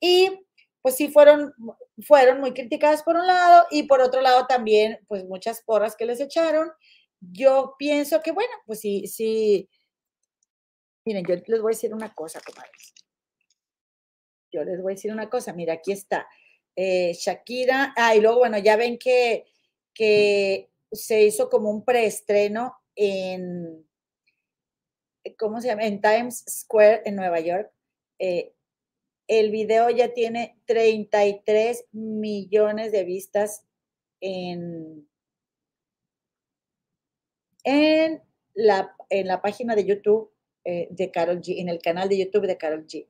Y 0.00 0.30
pues 0.80 0.96
sí 0.96 1.08
fueron, 1.08 1.52
fueron 2.06 2.40
muy 2.40 2.52
criticadas 2.54 3.02
por 3.02 3.16
un 3.16 3.26
lado 3.26 3.66
y 3.70 3.84
por 3.84 4.00
otro 4.00 4.20
lado 4.20 4.46
también, 4.46 4.98
pues 5.08 5.24
muchas 5.24 5.62
porras 5.62 5.96
que 5.96 6.06
les 6.06 6.20
echaron 6.20 6.70
yo 7.30 7.76
pienso 7.78 8.20
que, 8.20 8.32
bueno, 8.32 8.52
pues 8.66 8.80
sí, 8.80 9.06
sí. 9.06 9.68
Miren, 11.04 11.24
yo 11.26 11.36
les 11.46 11.60
voy 11.60 11.72
a 11.72 11.76
decir 11.76 11.94
una 11.94 12.12
cosa, 12.14 12.40
comadres. 12.40 12.94
Yo 14.50 14.64
les 14.64 14.82
voy 14.82 14.92
a 14.92 14.96
decir 14.96 15.12
una 15.12 15.30
cosa. 15.30 15.52
Mira, 15.52 15.74
aquí 15.74 15.92
está. 15.92 16.26
Eh, 16.74 17.12
Shakira. 17.14 17.94
Ah, 17.96 18.14
y 18.16 18.20
luego, 18.20 18.38
bueno, 18.38 18.58
ya 18.58 18.76
ven 18.76 18.98
que, 18.98 19.44
que 19.94 20.70
se 20.90 21.22
hizo 21.22 21.48
como 21.48 21.70
un 21.70 21.84
preestreno 21.84 22.76
en, 22.96 23.86
¿cómo 25.38 25.60
se 25.60 25.68
llama? 25.68 25.84
En 25.84 26.00
Times 26.00 26.44
Square 26.48 27.02
en 27.04 27.16
Nueva 27.16 27.40
York. 27.40 27.70
Eh, 28.18 28.52
el 29.28 29.50
video 29.50 29.90
ya 29.90 30.12
tiene 30.12 30.58
33 30.66 31.86
millones 31.92 32.92
de 32.92 33.04
vistas 33.04 33.64
en, 34.20 35.08
en 37.64 38.22
la, 38.54 38.94
en 39.10 39.26
la 39.26 39.40
página 39.40 39.74
de 39.74 39.84
YouTube 39.84 40.30
eh, 40.64 40.88
de 40.90 41.10
Carol 41.10 41.40
G, 41.40 41.60
en 41.60 41.68
el 41.68 41.80
canal 41.80 42.08
de 42.08 42.18
YouTube 42.18 42.46
de 42.46 42.56
Carol 42.56 42.86
G. 42.86 43.08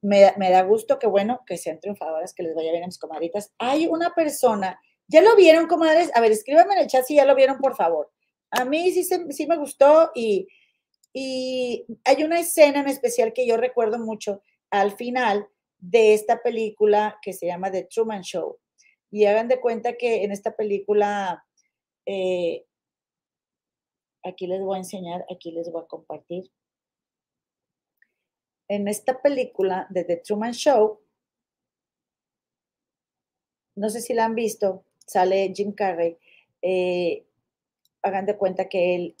Me, 0.00 0.20
da 0.36 0.62
gusto 0.62 0.98
que, 0.98 1.06
bueno, 1.06 1.40
que 1.46 1.56
sean 1.56 1.80
triunfadoras, 1.80 2.34
que 2.34 2.42
les 2.42 2.54
vaya 2.54 2.70
bien 2.70 2.84
a 2.84 2.86
mis 2.86 2.98
comadritas. 2.98 3.52
Hay 3.58 3.86
una 3.86 4.14
persona, 4.14 4.78
¿ya 5.08 5.22
lo 5.22 5.34
vieron, 5.34 5.66
comadres? 5.66 6.10
A 6.14 6.20
ver, 6.20 6.32
escríbanme 6.32 6.74
en 6.74 6.80
el 6.80 6.86
chat 6.88 7.04
si 7.04 7.16
ya 7.16 7.24
lo 7.24 7.34
vieron, 7.34 7.58
por 7.58 7.74
favor. 7.74 8.10
A 8.50 8.66
mí 8.66 8.92
sí, 8.92 9.02
sí 9.02 9.46
me 9.46 9.56
gustó 9.56 10.10
y, 10.14 10.46
y 11.14 11.86
hay 12.04 12.24
una 12.24 12.40
escena 12.40 12.80
en 12.80 12.88
especial 12.88 13.32
que 13.32 13.46
yo 13.46 13.56
recuerdo 13.56 13.98
mucho 13.98 14.42
al 14.70 14.92
final 14.92 15.48
de 15.78 16.12
esta 16.12 16.42
película 16.42 17.18
que 17.22 17.32
se 17.32 17.46
llama 17.46 17.70
The 17.70 17.84
Truman 17.84 18.22
Show. 18.22 18.58
Y 19.10 19.24
hagan 19.24 19.48
de 19.48 19.60
cuenta 19.60 19.96
que 19.96 20.24
en 20.24 20.32
esta 20.32 20.54
película 20.56 21.46
eh, 22.04 22.66
Aquí 24.24 24.46
les 24.46 24.62
voy 24.62 24.76
a 24.76 24.78
enseñar, 24.78 25.24
aquí 25.30 25.52
les 25.52 25.70
voy 25.70 25.82
a 25.82 25.86
compartir. 25.86 26.50
En 28.68 28.88
esta 28.88 29.20
película 29.20 29.86
de 29.90 30.04
The 30.04 30.16
Truman 30.16 30.52
Show, 30.52 31.00
no 33.76 33.90
sé 33.90 34.00
si 34.00 34.14
la 34.14 34.24
han 34.24 34.34
visto, 34.34 34.82
sale 35.06 35.52
Jim 35.54 35.72
Carrey. 35.72 36.16
Eh, 36.62 37.26
hagan 38.02 38.24
de 38.24 38.38
cuenta 38.38 38.70
que 38.70 38.94
él, 38.94 39.16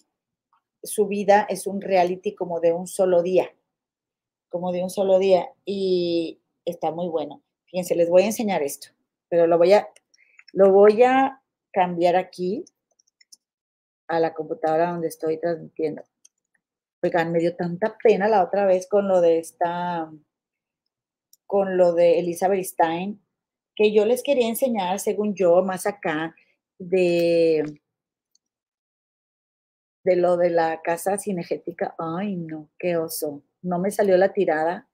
su 0.84 1.06
vida 1.06 1.46
es 1.48 1.66
un 1.66 1.80
reality 1.80 2.34
como 2.34 2.60
de 2.60 2.72
un 2.72 2.86
solo 2.86 3.22
día, 3.22 3.50
como 4.48 4.70
de 4.70 4.82
un 4.82 4.90
solo 4.90 5.18
día, 5.18 5.48
y 5.64 6.40
está 6.64 6.90
muy 6.90 7.08
bueno. 7.08 7.42
Fíjense, 7.66 7.96
les 7.96 8.08
voy 8.08 8.22
a 8.22 8.26
enseñar 8.26 8.62
esto, 8.62 8.88
pero 9.28 9.46
lo 9.46 9.58
voy 9.58 9.72
a, 9.72 9.88
lo 10.52 10.70
voy 10.70 11.02
a 11.02 11.42
cambiar 11.72 12.16
aquí 12.16 12.64
a 14.06 14.20
la 14.20 14.34
computadora 14.34 14.90
donde 14.90 15.08
estoy 15.08 15.40
transmitiendo. 15.40 16.02
Oigan, 17.02 17.32
me 17.32 17.40
dio 17.40 17.56
tanta 17.56 17.96
pena 18.02 18.28
la 18.28 18.44
otra 18.44 18.64
vez 18.64 18.86
con 18.86 19.08
lo 19.08 19.20
de 19.20 19.38
esta, 19.38 20.10
con 21.46 21.76
lo 21.76 21.92
de 21.94 22.18
Elizabeth 22.18 22.64
Stein, 22.64 23.20
que 23.74 23.92
yo 23.92 24.06
les 24.06 24.22
quería 24.22 24.48
enseñar, 24.48 25.00
según 25.00 25.34
yo, 25.34 25.62
más 25.62 25.86
acá, 25.86 26.34
de, 26.78 27.80
de 30.04 30.16
lo 30.16 30.36
de 30.36 30.50
la 30.50 30.80
casa 30.82 31.18
cinegética. 31.18 31.94
Ay, 31.98 32.36
no, 32.36 32.70
qué 32.78 32.96
oso. 32.96 33.42
No 33.62 33.78
me 33.78 33.90
salió 33.90 34.16
la 34.16 34.32
tirada. 34.32 34.88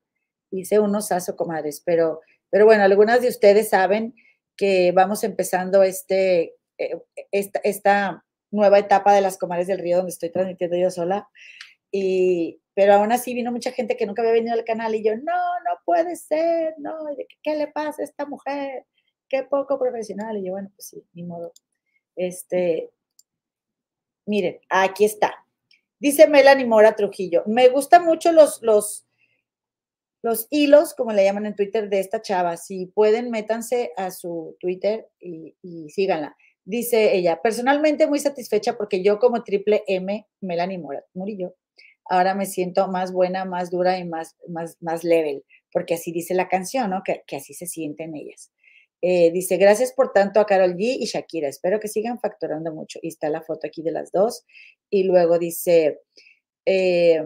Hice 0.51 0.79
un 0.79 0.95
osazo, 0.95 1.37
comadres, 1.37 1.83
pero, 1.85 2.21
pero 2.49 2.65
bueno, 2.65 2.85
algunas 2.85 3.21
de 3.21 3.29
ustedes 3.29 3.69
saben 3.69 4.15
que 4.57 4.93
vamos 4.93 5.25
empezando 5.25 5.83
este, 5.83 6.57
eh, 6.79 7.01
esta, 7.33 8.25
nueva 8.53 8.81
etapa 8.81 9.15
de 9.15 9.21
las 9.21 9.39
Comares 9.39 9.69
del 9.69 9.79
Río, 9.79 9.99
donde 9.99 10.11
estoy 10.11 10.31
transmitiendo 10.31 10.77
yo 10.77 10.91
sola. 10.91 11.29
Y, 11.93 12.61
pero 12.75 12.95
aún 12.95 13.13
así 13.13 13.33
vino 13.33 13.53
mucha 13.53 13.71
gente 13.71 13.97
que 13.97 14.07
nunca 14.07 14.23
había 14.23 14.35
venido 14.35 14.55
al 14.55 14.65
canal 14.65 14.93
y 14.95 15.05
yo, 15.05 15.15
no, 15.17 15.23
no 15.23 15.79
puede 15.85 16.17
ser, 16.17 16.75
no, 16.79 16.97
¿qué, 17.45 17.55
le 17.55 17.69
pasa 17.69 18.03
a 18.03 18.05
esta 18.05 18.27
mujer? 18.27 18.87
Qué 19.29 19.45
poco 19.45 19.79
profesional. 19.79 20.37
Y 20.37 20.47
yo, 20.47 20.53
bueno, 20.53 20.71
pues 20.75 20.89
sí, 20.89 21.07
ni 21.13 21.23
modo. 21.23 21.53
Este, 22.17 22.91
miren, 24.31 24.61
aquí 24.69 25.05
está. 25.05 25.35
Dice 25.99 26.29
Melanie 26.29 26.65
Mora 26.65 26.95
Trujillo, 26.95 27.43
me 27.47 27.69
gustan 27.69 28.05
mucho 28.05 28.33
los, 28.33 28.63
los, 28.63 29.07
los 30.23 30.47
hilos, 30.51 30.95
como 30.95 31.13
le 31.13 31.25
llaman 31.25 31.47
en 31.47 31.57
Twitter, 31.57 31.91
de 31.91 32.01
esta 32.01 32.23
chava. 32.23 32.57
Si 32.57 32.87
pueden, 32.87 33.31
métanse 33.31 33.93
a 33.97 34.11
su 34.11 34.57
Twitter 34.61 35.09
y, 35.19 35.57
y 35.63 35.91
síganla. 35.91 36.37
Dice 36.65 37.17
ella, 37.17 37.43
personalmente 37.43 38.07
muy 38.07 38.21
satisfecha 38.21 38.77
porque 38.79 39.03
yo 39.03 39.19
como 39.19 39.43
triple 39.43 39.83
M, 39.89 40.27
Melanie 40.41 40.83
Murillo, 41.15 41.57
ahora 42.05 42.35
me 42.35 42.47
siento 42.47 42.89
más 42.89 43.13
buena, 43.13 43.45
más 43.45 43.71
dura 43.71 43.99
y 43.99 44.05
más, 44.05 44.37
más, 44.49 44.77
más 44.81 45.05
level, 45.05 45.45
porque 45.73 45.95
así 45.95 46.13
dice 46.13 46.35
la 46.35 46.49
canción, 46.49 46.91
¿no? 46.91 47.03
Que, 47.05 47.25
así 47.37 47.55
se 47.55 47.67
sienten 47.67 48.15
ellas. 48.15 48.53
Eh, 49.03 49.31
dice, 49.33 49.57
gracias 49.57 49.93
por 49.93 50.13
tanto 50.13 50.41
a 50.41 50.47
Carol 50.47 50.75
G 50.75 50.97
y 51.01 51.07
Shakira. 51.07 51.49
Espero 51.49 51.81
que 51.81 51.89
sigan 51.89 52.21
facturando 52.21 52.73
mucho. 52.73 52.99
Y 53.03 53.09
está 53.09 53.29
la 53.31 53.43
foto 53.43 53.67
aquí 53.67 53.83
de 53.83 53.93
las 53.93 54.13
dos. 54.13 54.45
Y 54.91 55.05
luego 55.05 55.39
dice, 55.39 56.01
eh, 56.67 57.23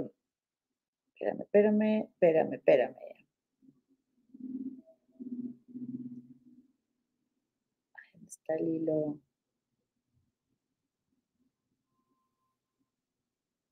espérame, 1.14 1.42
espérame, 1.42 2.08
espérame, 2.12 2.54
espérame. 2.54 2.96
¿Dónde 8.12 8.28
está 8.28 8.54
el 8.56 8.68
hilo? 8.68 9.18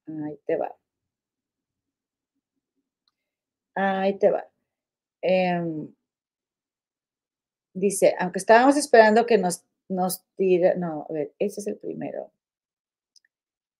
Ahí 0.07 0.39
te 0.47 0.57
va. 0.57 0.75
Ahí 3.75 4.19
te 4.19 4.31
va. 4.31 4.47
Em, 5.23 5.89
dice, 7.73 8.15
aunque 8.19 8.39
estábamos 8.39 8.77
esperando 8.77 9.27
que 9.27 9.39
nos, 9.39 9.65
nos 9.89 10.25
tira, 10.37 10.75
no, 10.75 11.07
a 11.09 11.13
ver, 11.13 11.35
ese 11.39 11.61
es 11.61 11.67
el 11.67 11.77
primero. 11.77 12.33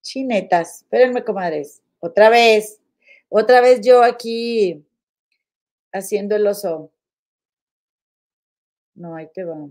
Chinetas, 0.03 0.83
espérenme, 0.83 1.25
comadres. 1.25 1.83
Otra 2.01 2.29
vez, 2.29 2.81
otra 3.29 3.61
vez 3.61 3.81
yo 3.81 4.03
aquí 4.03 4.85
haciendo 5.93 6.37
el 6.37 6.47
oso. 6.47 6.93
No, 8.95 9.15
ahí 9.15 9.29
te 9.33 9.45
va. 9.45 9.69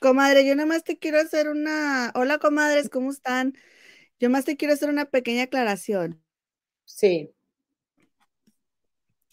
Comadre, 0.00 0.46
yo 0.46 0.54
nada 0.54 0.66
más 0.66 0.84
te 0.84 0.98
quiero 0.98 1.18
hacer 1.18 1.48
una. 1.48 2.12
Hola, 2.14 2.38
comadres, 2.38 2.88
¿cómo 2.88 3.10
están? 3.10 3.54
Yo 4.20 4.30
más 4.30 4.44
te 4.44 4.56
quiero 4.56 4.74
hacer 4.74 4.88
una 4.88 5.06
pequeña 5.06 5.44
aclaración. 5.44 6.22
Sí. 6.84 7.34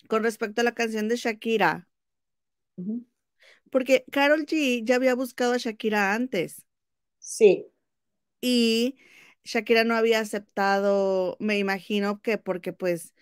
Con 0.08 0.24
respecto 0.24 0.62
a 0.62 0.64
la 0.64 0.74
canción 0.74 1.08
de 1.08 1.16
Shakira. 1.16 1.88
Porque 3.72 4.06
Carol 4.12 4.46
G 4.46 4.84
ya 4.86 4.96
había 4.96 5.16
buscado 5.16 5.54
a 5.54 5.58
Shakira 5.58 6.14
antes. 6.14 6.66
Sí. 7.20 7.66
Y 8.42 8.98
Shakira 9.44 9.84
no 9.84 9.96
había 9.96 10.20
aceptado, 10.20 11.38
me 11.40 11.58
imagino 11.58 12.22
que 12.22 12.38
porque 12.38 12.74
pues 12.74 13.14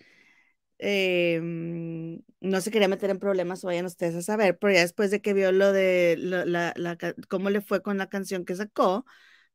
em, 0.78 2.22
no 2.40 2.60
se 2.60 2.70
quería 2.70 2.88
meter 2.88 3.10
en 3.10 3.18
problemas, 3.20 3.62
vayan 3.64 3.86
ustedes 3.86 4.16
a 4.16 4.22
saber, 4.22 4.58
pero 4.58 4.74
ya 4.74 4.80
después 4.82 5.10
de 5.12 5.22
que 5.22 5.34
vio 5.34 5.52
lo 5.52 5.72
de 5.72 6.16
la, 6.18 6.74
cómo 7.28 7.50
le 7.50 7.60
fue 7.62 7.82
con 7.82 7.98
la 7.98 8.08
canción 8.10 8.44
que 8.44 8.56
sacó, 8.56 9.06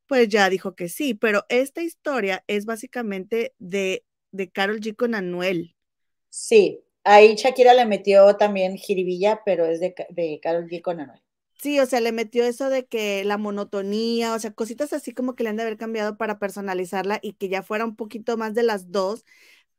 pues 0.07 0.29
ya 0.29 0.49
dijo 0.49 0.75
que 0.75 0.89
sí, 0.89 1.13
pero 1.15 1.45
esta 1.49 1.83
historia 1.83 2.43
es 2.47 2.65
básicamente 2.65 3.55
de, 3.59 4.05
de 4.31 4.51
Carol 4.51 4.79
G 4.81 4.95
con 4.95 5.15
Anuel. 5.15 5.75
Sí, 6.29 6.83
ahí 7.13 7.35
Shakira 7.35 7.73
le 7.73 7.85
metió 7.85 8.35
también 8.37 8.77
jiribilla, 8.77 9.41
pero 9.45 9.65
es 9.65 9.79
de, 9.79 9.93
de 10.09 10.39
Carol 10.41 10.67
G 10.67 10.81
con 10.81 10.99
Anuel. 10.99 11.21
Sí, 11.61 11.79
o 11.81 11.85
sea, 11.85 11.99
le 11.99 12.13
metió 12.13 12.45
eso 12.45 12.69
de 12.69 12.85
que 12.87 13.23
la 13.25 13.37
monotonía, 13.37 14.33
o 14.33 14.39
sea, 14.39 14.51
cositas 14.53 14.93
así 14.93 15.13
como 15.13 15.35
que 15.35 15.43
le 15.43 15.49
han 15.49 15.57
de 15.57 15.63
haber 15.63 15.75
cambiado 15.77 16.17
para 16.17 16.39
personalizarla 16.39 17.19
y 17.21 17.33
que 17.33 17.49
ya 17.49 17.63
fuera 17.63 17.83
un 17.83 17.97
poquito 17.97 18.37
más 18.37 18.53
de 18.53 18.63
las 18.63 18.91
dos, 18.91 19.25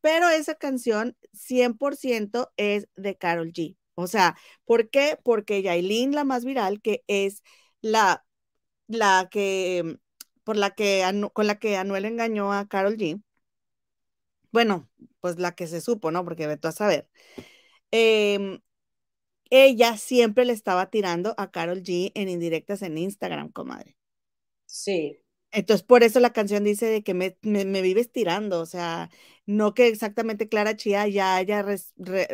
pero 0.00 0.30
esa 0.30 0.56
canción 0.56 1.16
100% 1.32 2.52
es 2.56 2.88
de 2.96 3.16
Carol 3.16 3.52
G. 3.52 3.76
O 3.94 4.08
sea, 4.08 4.36
¿por 4.66 4.90
qué? 4.90 5.18
Porque 5.22 5.62
Yailin, 5.62 6.14
la 6.14 6.24
más 6.24 6.44
viral, 6.46 6.82
que 6.82 7.04
es 7.08 7.42
la, 7.82 8.24
la 8.88 9.28
que 9.30 9.98
por 10.44 10.56
la 10.56 10.70
que, 10.72 11.04
con 11.34 11.46
la 11.46 11.58
que 11.58 11.76
Anuel 11.76 12.04
engañó 12.06 12.52
a 12.52 12.68
Carol 12.68 12.96
G. 12.98 13.22
Bueno, 14.52 14.88
pues 15.20 15.38
la 15.38 15.54
que 15.54 15.66
se 15.66 15.80
supo, 15.80 16.10
¿no? 16.10 16.24
Porque 16.24 16.56
tú 16.56 16.68
a 16.68 16.72
saber. 16.72 17.08
Em, 17.90 18.60
ella 19.50 19.96
siempre 19.96 20.44
le 20.44 20.52
estaba 20.52 20.90
tirando 20.90 21.34
a 21.36 21.50
Carol 21.50 21.82
G 21.82 22.12
en 22.14 22.28
indirectas 22.28 22.82
en 22.82 22.98
Instagram, 22.98 23.50
comadre. 23.50 23.96
Sí. 24.66 25.20
Entonces, 25.52 25.84
por 25.84 26.04
eso 26.04 26.20
la 26.20 26.32
canción 26.32 26.62
dice 26.62 26.86
de 26.86 27.02
que 27.02 27.12
me, 27.14 27.36
vives 27.42 28.12
tirando, 28.12 28.60
o 28.60 28.66
sea, 28.66 29.10
no 29.46 29.74
que 29.74 29.88
exactamente 29.88 30.48
Clara 30.48 30.76
Chía 30.76 31.08
ya 31.08 31.34
haya 31.34 31.66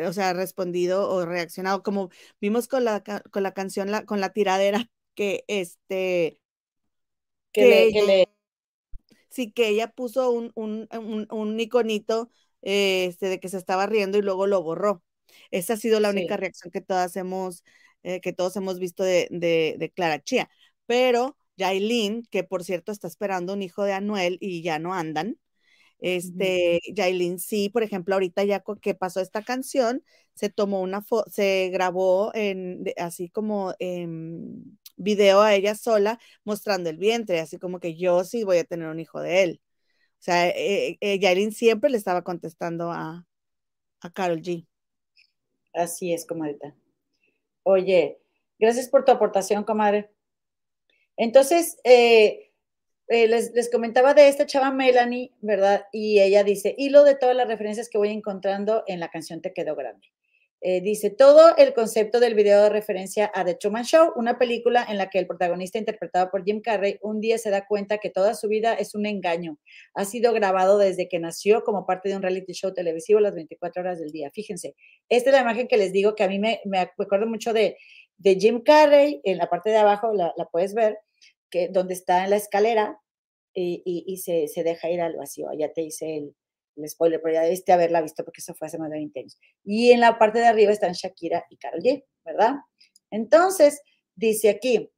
o 0.07 0.13
sea, 0.13 0.33
respondido 0.33 1.09
o 1.09 1.25
reaccionado, 1.25 1.81
como 1.81 2.09
vimos 2.39 2.67
con 2.67 2.85
la, 2.85 3.03
con 3.31 3.41
la 3.41 3.53
canción, 3.53 3.89
la, 3.89 4.05
con 4.05 4.21
la 4.21 4.33
tiradera, 4.33 4.91
que 5.15 5.43
este, 5.47 6.39
que, 7.51 8.27
sí, 9.29 9.51
que 9.51 9.69
ella 9.69 9.91
puso 9.91 10.31
un, 10.31 10.51
un, 10.55 10.87
un, 11.31 11.59
iconito 11.59 12.29
este, 12.61 13.27
de 13.27 13.39
que 13.39 13.49
se 13.49 13.57
estaba 13.57 13.85
riendo 13.85 14.17
y 14.17 14.21
luego 14.21 14.47
lo 14.47 14.63
borró. 14.63 15.03
Esa 15.51 15.73
ha 15.73 15.77
sido 15.77 15.99
la 15.99 16.09
única 16.09 16.37
reacción 16.37 16.71
que 16.71 16.81
todas 16.81 17.15
hemos, 17.15 17.63
eh, 18.03 18.21
que 18.21 18.33
todos 18.33 18.55
hemos 18.55 18.79
visto 18.79 19.03
de, 19.03 19.27
de, 19.31 19.91
Clara 19.95 20.21
Chía. 20.23 20.49
Pero 20.85 21.37
Yailin, 21.57 22.23
que 22.29 22.43
por 22.43 22.63
cierto 22.63 22.91
está 22.91 23.07
esperando 23.07 23.53
un 23.53 23.61
hijo 23.61 23.83
de 23.83 23.93
Anuel 23.93 24.37
y 24.41 24.61
ya 24.61 24.79
no 24.79 24.93
andan, 24.93 25.37
este, 25.99 26.79
Yailin 26.93 27.39
sí, 27.39 27.69
por 27.69 27.83
ejemplo, 27.83 28.15
ahorita 28.15 28.43
ya 28.43 28.63
que 28.81 28.93
pasó 28.93 29.19
esta 29.19 29.43
canción, 29.43 30.03
se 30.33 30.49
tomó 30.49 30.81
una 30.81 31.01
foto, 31.01 31.29
se 31.31 31.69
grabó 31.71 32.31
en, 32.35 32.83
así 32.97 33.29
como 33.29 33.73
en 33.79 34.77
video 34.97 35.41
a 35.41 35.53
ella 35.53 35.75
sola 35.75 36.19
mostrando 36.43 36.89
el 36.89 36.97
vientre, 36.97 37.39
así 37.39 37.57
como 37.57 37.79
que 37.79 37.95
yo 37.95 38.23
sí 38.23 38.43
voy 38.43 38.57
a 38.57 38.63
tener 38.65 38.87
un 38.89 38.99
hijo 38.99 39.21
de 39.21 39.43
él. 39.43 39.61
O 40.19 40.23
sea, 40.23 40.49
eh, 40.49 40.97
eh 40.99 41.51
siempre 41.51 41.89
le 41.89 41.97
estaba 41.97 42.23
contestando 42.23 42.91
a, 42.91 43.25
a 44.01 44.09
Carol 44.11 44.41
G. 44.41 44.67
Así 45.73 46.13
es, 46.13 46.25
comadre. 46.25 46.57
Oye, 47.63 48.19
gracias 48.59 48.89
por 48.89 49.05
tu 49.05 49.11
aportación, 49.11 49.63
comadre. 49.63 50.09
Entonces, 51.15 51.77
eh, 51.83 52.51
eh, 53.09 53.27
les, 53.27 53.53
les, 53.53 53.69
comentaba 53.69 54.13
de 54.13 54.27
esta 54.27 54.45
chava 54.45 54.71
Melanie, 54.71 55.33
¿verdad? 55.41 55.85
Y 55.91 56.19
ella 56.19 56.43
dice, 56.43 56.75
hilo 56.77 57.03
de 57.03 57.15
todas 57.15 57.35
las 57.35 57.47
referencias 57.47 57.89
que 57.89 57.97
voy 57.97 58.09
encontrando 58.09 58.83
en 58.87 58.99
la 58.99 59.09
canción 59.09 59.41
Te 59.41 59.53
quedó 59.53 59.75
grande. 59.75 60.07
Eh, 60.61 60.81
dice, 60.81 61.11
todo 61.11 61.55
el 61.55 61.73
concepto 61.75 62.19
del 62.19 62.33
video 62.33 62.63
de 62.63 62.69
referencia 62.69 63.31
a 63.35 63.45
The 63.45 63.53
Truman 63.55 63.83
Show, 63.83 64.13
una 64.15 64.39
película 64.39 64.83
en 64.89 64.97
la 64.97 65.09
que 65.09 65.19
el 65.19 65.27
protagonista 65.27 65.77
interpretado 65.77 66.31
por 66.31 66.43
Jim 66.43 66.61
Carrey 66.61 66.97
un 67.03 67.21
día 67.21 67.37
se 67.37 67.51
da 67.51 67.67
cuenta 67.67 67.99
que 67.99 68.09
toda 68.09 68.33
su 68.33 68.47
vida 68.47 68.73
es 68.73 68.95
un 68.95 69.05
engaño. 69.05 69.59
Ha 69.93 70.05
sido 70.05 70.33
grabado 70.33 70.79
desde 70.79 71.07
que 71.07 71.19
nació 71.19 71.63
como 71.63 71.85
parte 71.85 72.09
de 72.09 72.15
un 72.15 72.23
reality 72.23 72.53
show 72.53 72.73
televisivo 72.73 73.19
las 73.19 73.35
24 73.35 73.81
horas 73.81 73.99
del 73.99 74.11
día. 74.11 74.31
Fíjense, 74.33 74.75
esta 75.09 75.29
es 75.29 75.35
la 75.35 75.41
imagen 75.41 75.67
que 75.67 75.77
les 75.77 75.93
digo 75.93 76.15
que 76.15 76.23
a 76.23 76.27
mí 76.27 76.39
me, 76.39 76.59
me 76.65 76.79
acuerdo 76.79 77.27
mucho 77.27 77.53
de, 77.53 77.77
de 78.17 78.35
Jim 78.35 78.61
Carrey, 78.61 79.21
en 79.23 79.37
la 79.37 79.49
parte 79.49 79.69
de 79.69 79.77
abajo 79.77 80.11
la, 80.13 80.33
puedes 80.51 80.73
ver, 80.73 80.97
que 81.51 81.69
donde 81.69 81.93
está 81.93 82.23
en 82.23 82.31
la 82.31 82.37
escalera 82.37 82.99
y, 83.53 83.83
y, 83.85 84.17
se, 84.17 84.47
se 84.47 84.63
deja 84.63 84.89
ir 84.89 85.01
al 85.01 85.15
vacío. 85.15 85.49
Ya 85.57 85.71
te 85.71 85.83
hice 85.83 86.17
el, 86.17 86.35
el 86.83 86.89
spoiler, 86.89 87.21
pero 87.21 87.35
ya 87.35 87.41
debiste 87.41 87.71
haberla 87.71 88.01
visto 88.01 88.23
porque 88.23 88.41
eso 88.41 88.53
fue 88.55 88.67
hace 88.67 88.77
más 88.77 88.89
de 88.89 88.97
20 88.97 89.19
años. 89.19 89.37
Y 89.63 89.91
en 89.91 89.99
la 89.99 90.17
parte 90.17 90.39
de 90.39 90.45
arriba 90.45 90.71
están 90.71 90.93
Shakira 90.93 91.45
y 91.49 91.57
Karol 91.57 91.81
G, 91.81 92.03
¿verdad? 92.25 92.55
Entonces, 93.11 93.81
dice 94.15 94.49
aquí, 94.49 94.91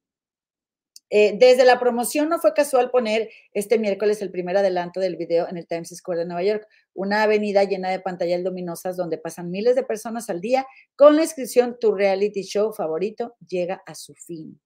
eh, 1.11 1.35
desde 1.39 1.65
la 1.65 1.79
promoción 1.79 2.29
no 2.29 2.39
fue 2.39 2.53
casual 2.53 2.91
poner 2.91 3.29
este 3.53 3.79
miércoles 3.79 4.21
el 4.21 4.29
primer 4.29 4.55
adelanto 4.57 4.99
del 4.99 5.15
video 5.15 5.47
en 5.49 5.57
el 5.57 5.65
Times 5.65 5.89
Square 5.89 6.19
de 6.19 6.25
Nueva 6.25 6.43
York, 6.43 6.67
una 6.93 7.23
avenida 7.23 7.63
llena 7.63 7.89
de 7.89 7.99
pantallas 7.99 8.41
luminosas 8.41 8.95
donde 8.95 9.17
pasan 9.17 9.49
miles 9.49 9.75
de 9.75 9.83
personas 9.83 10.29
al 10.29 10.39
día 10.39 10.67
con 10.95 11.15
la 11.15 11.23
inscripción 11.23 11.77
Tu 11.79 11.91
reality 11.93 12.43
show 12.43 12.71
favorito 12.73 13.35
llega 13.47 13.81
a 13.87 13.95
su 13.95 14.13
fin. 14.13 14.59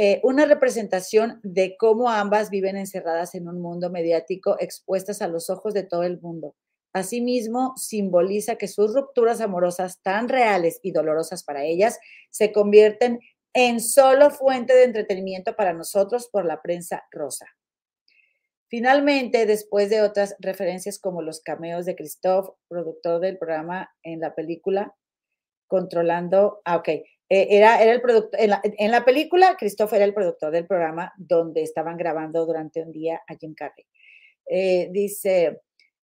Eh, 0.00 0.20
una 0.22 0.44
representación 0.44 1.40
de 1.42 1.76
cómo 1.76 2.08
ambas 2.08 2.50
viven 2.50 2.76
encerradas 2.76 3.34
en 3.34 3.48
un 3.48 3.60
mundo 3.60 3.90
mediático 3.90 4.54
expuestas 4.60 5.22
a 5.22 5.26
los 5.26 5.50
ojos 5.50 5.74
de 5.74 5.82
todo 5.82 6.04
el 6.04 6.20
mundo. 6.20 6.54
Asimismo, 6.92 7.72
simboliza 7.76 8.54
que 8.54 8.68
sus 8.68 8.94
rupturas 8.94 9.40
amorosas 9.40 10.00
tan 10.00 10.28
reales 10.28 10.78
y 10.84 10.92
dolorosas 10.92 11.42
para 11.42 11.64
ellas 11.64 11.98
se 12.30 12.52
convierten 12.52 13.18
en 13.52 13.80
solo 13.80 14.30
fuente 14.30 14.72
de 14.72 14.84
entretenimiento 14.84 15.56
para 15.56 15.72
nosotros 15.72 16.28
por 16.28 16.44
la 16.44 16.62
prensa 16.62 17.02
rosa. 17.10 17.46
Finalmente, 18.68 19.46
después 19.46 19.90
de 19.90 20.02
otras 20.02 20.36
referencias 20.38 21.00
como 21.00 21.22
los 21.22 21.40
cameos 21.40 21.86
de 21.86 21.96
Christoph, 21.96 22.50
productor 22.68 23.18
del 23.20 23.36
programa 23.36 23.90
en 24.04 24.20
la 24.20 24.36
película, 24.36 24.94
controlando, 25.66 26.60
ah, 26.64 26.76
ok, 26.76 26.88
eh, 27.30 27.48
era, 27.50 27.82
era 27.82 27.92
el 27.92 28.00
productor, 28.00 28.40
en 28.40 28.90
la, 28.90 29.04
película, 29.04 29.56
Christopher 29.58 29.98
era 29.98 30.06
el 30.06 30.14
productor 30.14 30.50
del 30.50 30.66
programa 30.66 31.12
donde 31.18 31.62
estaban 31.62 31.96
grabando 31.98 32.46
durante 32.46 32.82
un 32.82 32.90
día 32.90 33.20
a 33.28 33.34
Jim 33.36 33.54
Carrey. 33.54 33.84
Eh, 34.46 34.88
dice, 34.92 35.60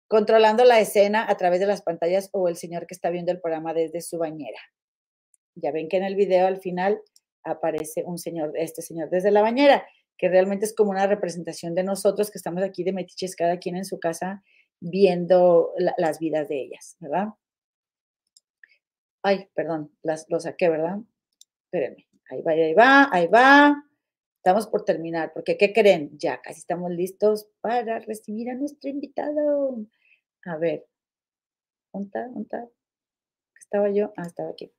controlando 0.07 0.63
la 0.65 0.79
escena 0.79 1.25
a 1.27 1.35
través 1.35 1.59
de 1.59 1.65
las 1.65 1.81
pantallas 1.81 2.29
o 2.31 2.47
el 2.47 2.57
señor 2.57 2.85
que 2.85 2.93
está 2.93 3.09
viendo 3.09 3.31
el 3.31 3.41
programa 3.41 3.73
desde 3.73 4.01
su 4.01 4.19
bañera. 4.19 4.59
Ya 5.55 5.71
ven 5.71 5.89
que 5.89 5.97
en 5.97 6.03
el 6.03 6.15
video 6.15 6.45
al 6.45 6.59
final 6.59 7.01
aparece 7.43 8.03
un 8.05 8.19
señor, 8.19 8.51
este 8.55 8.83
señor 8.83 9.09
desde 9.09 9.31
la 9.31 9.41
bañera, 9.41 9.83
que 10.17 10.29
realmente 10.29 10.65
es 10.65 10.75
como 10.75 10.91
una 10.91 11.07
representación 11.07 11.73
de 11.73 11.83
nosotros 11.83 12.29
que 12.29 12.37
estamos 12.37 12.63
aquí 12.63 12.83
de 12.83 12.93
metiches, 12.93 13.35
cada 13.35 13.57
quien 13.57 13.75
en 13.75 13.85
su 13.85 13.99
casa 13.99 14.43
viendo 14.79 15.73
las 15.97 16.19
vidas 16.19 16.47
de 16.49 16.61
ellas, 16.61 16.97
¿verdad? 16.99 17.29
Ay, 19.23 19.49
perdón, 19.55 19.91
las, 20.03 20.27
lo 20.29 20.39
saqué, 20.39 20.69
¿verdad? 20.69 20.99
Espérenme, 21.65 22.07
Ahí 22.29 22.41
va, 22.41 22.51
ahí 22.51 22.73
va, 22.73 23.09
ahí 23.11 23.27
va. 23.27 23.83
Estamos 24.37 24.67
por 24.67 24.83
terminar, 24.83 25.31
porque 25.33 25.57
¿qué 25.57 25.73
creen? 25.73 26.17
Ya 26.17 26.41
casi 26.41 26.59
estamos 26.59 26.91
listos 26.91 27.47
para 27.61 27.99
recibir 27.99 28.49
a 28.49 28.55
nuestro 28.55 28.89
invitado. 28.89 29.85
A 30.45 30.57
ver, 30.57 30.85
¿dónde 31.93 32.07
está? 32.07 32.27
¿Dónde? 32.27 32.69
¿Estaba 33.59 33.89
yo? 33.89 34.13
Ah, 34.17 34.27
estaba 34.27 34.49
aquí. 34.49 34.71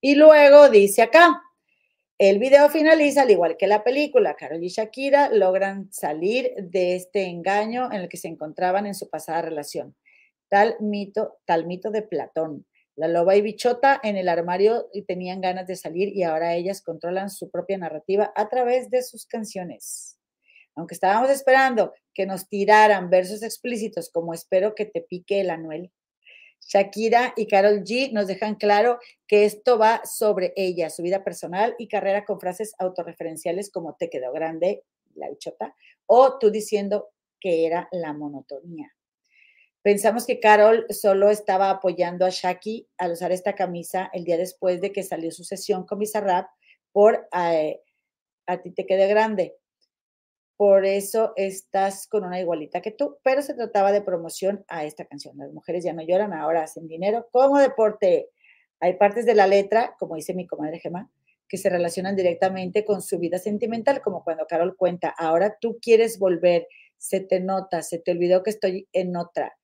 Y 0.00 0.16
luego 0.16 0.68
dice 0.68 1.02
acá, 1.02 1.42
el 2.18 2.38
video 2.38 2.68
finaliza 2.68 3.22
al 3.22 3.30
igual 3.30 3.56
que 3.56 3.66
la 3.66 3.82
película. 3.82 4.36
Carol 4.36 4.62
y 4.62 4.68
Shakira 4.68 5.30
logran 5.30 5.92
salir 5.92 6.54
de 6.56 6.94
este 6.96 7.26
engaño 7.26 7.90
en 7.90 8.02
el 8.02 8.08
que 8.08 8.16
se 8.16 8.28
encontraban 8.28 8.86
en 8.86 8.94
su 8.94 9.10
pasada 9.10 9.42
relación. 9.42 9.96
Tal 10.48 10.76
mito, 10.80 11.38
tal 11.44 11.66
mito 11.66 11.90
de 11.90 12.02
Platón. 12.02 12.66
La 12.96 13.08
loba 13.08 13.34
y 13.36 13.42
bichota 13.42 14.00
en 14.02 14.16
el 14.16 14.28
armario 14.28 14.88
y 14.92 15.02
tenían 15.02 15.40
ganas 15.40 15.66
de 15.66 15.76
salir 15.76 16.08
y 16.16 16.22
ahora 16.22 16.54
ellas 16.54 16.80
controlan 16.80 17.28
su 17.28 17.50
propia 17.50 17.76
narrativa 17.76 18.32
a 18.36 18.48
través 18.48 18.88
de 18.90 19.02
sus 19.02 19.26
canciones. 19.26 20.18
Aunque 20.76 20.94
estábamos 20.94 21.30
esperando 21.30 21.92
que 22.12 22.26
nos 22.26 22.48
tiraran 22.48 23.10
versos 23.10 23.42
explícitos 23.42 24.10
como 24.10 24.32
espero 24.32 24.74
que 24.74 24.86
te 24.86 25.00
pique 25.00 25.40
el 25.40 25.50
anuel, 25.50 25.92
Shakira 26.66 27.34
y 27.36 27.46
Carol 27.46 27.82
G 27.84 28.12
nos 28.12 28.26
dejan 28.26 28.54
claro 28.54 28.98
que 29.26 29.44
esto 29.44 29.78
va 29.78 30.02
sobre 30.04 30.52
ella, 30.56 30.90
su 30.90 31.02
vida 31.02 31.22
personal 31.22 31.74
y 31.78 31.88
carrera 31.88 32.24
con 32.24 32.40
frases 32.40 32.74
autorreferenciales 32.78 33.70
como 33.70 33.96
te 33.96 34.08
quedó 34.08 34.32
grande, 34.32 34.84
la 35.14 35.28
bichota, 35.28 35.74
o 36.06 36.38
tú 36.38 36.50
diciendo 36.50 37.10
que 37.40 37.66
era 37.66 37.88
la 37.92 38.12
monotonía. 38.12 38.92
Pensamos 39.84 40.24
que 40.24 40.40
Carol 40.40 40.86
solo 40.88 41.28
estaba 41.28 41.68
apoyando 41.68 42.24
a 42.24 42.30
Shaki 42.30 42.88
al 42.96 43.12
usar 43.12 43.32
esta 43.32 43.54
camisa 43.54 44.08
el 44.14 44.24
día 44.24 44.38
después 44.38 44.80
de 44.80 44.92
que 44.92 45.02
salió 45.02 45.30
su 45.30 45.44
sesión 45.44 45.84
con 45.84 45.98
Bizarrap 45.98 46.48
por 46.90 47.28
eh, 47.38 47.82
A 48.46 48.62
ti 48.62 48.70
te 48.70 48.86
quede 48.86 49.06
grande. 49.08 49.58
Por 50.56 50.86
eso 50.86 51.34
estás 51.36 52.06
con 52.06 52.24
una 52.24 52.40
igualita 52.40 52.80
que 52.80 52.92
tú, 52.92 53.18
pero 53.22 53.42
se 53.42 53.52
trataba 53.52 53.92
de 53.92 54.00
promoción 54.00 54.64
a 54.68 54.86
esta 54.86 55.04
canción. 55.04 55.36
Las 55.36 55.52
mujeres 55.52 55.84
ya 55.84 55.92
no 55.92 56.00
lloran, 56.02 56.32
ahora 56.32 56.62
hacen 56.62 56.88
dinero 56.88 57.28
como 57.30 57.58
deporte. 57.58 58.30
Hay 58.80 58.94
partes 58.94 59.26
de 59.26 59.34
la 59.34 59.46
letra, 59.46 59.96
como 59.98 60.14
dice 60.14 60.32
mi 60.32 60.46
comadre 60.46 60.78
Gemma, 60.78 61.10
que 61.46 61.58
se 61.58 61.68
relacionan 61.68 62.16
directamente 62.16 62.86
con 62.86 63.02
su 63.02 63.18
vida 63.18 63.38
sentimental, 63.38 64.00
como 64.00 64.24
cuando 64.24 64.46
Carol 64.46 64.78
cuenta, 64.78 65.10
ahora 65.10 65.58
tú 65.60 65.78
quieres 65.78 66.18
volver, 66.18 66.68
se 66.96 67.20
te 67.20 67.38
nota, 67.38 67.82
se 67.82 67.98
te 67.98 68.12
olvidó 68.12 68.42
que 68.42 68.48
estoy 68.48 68.88
en 68.94 69.14
otra 69.18 69.54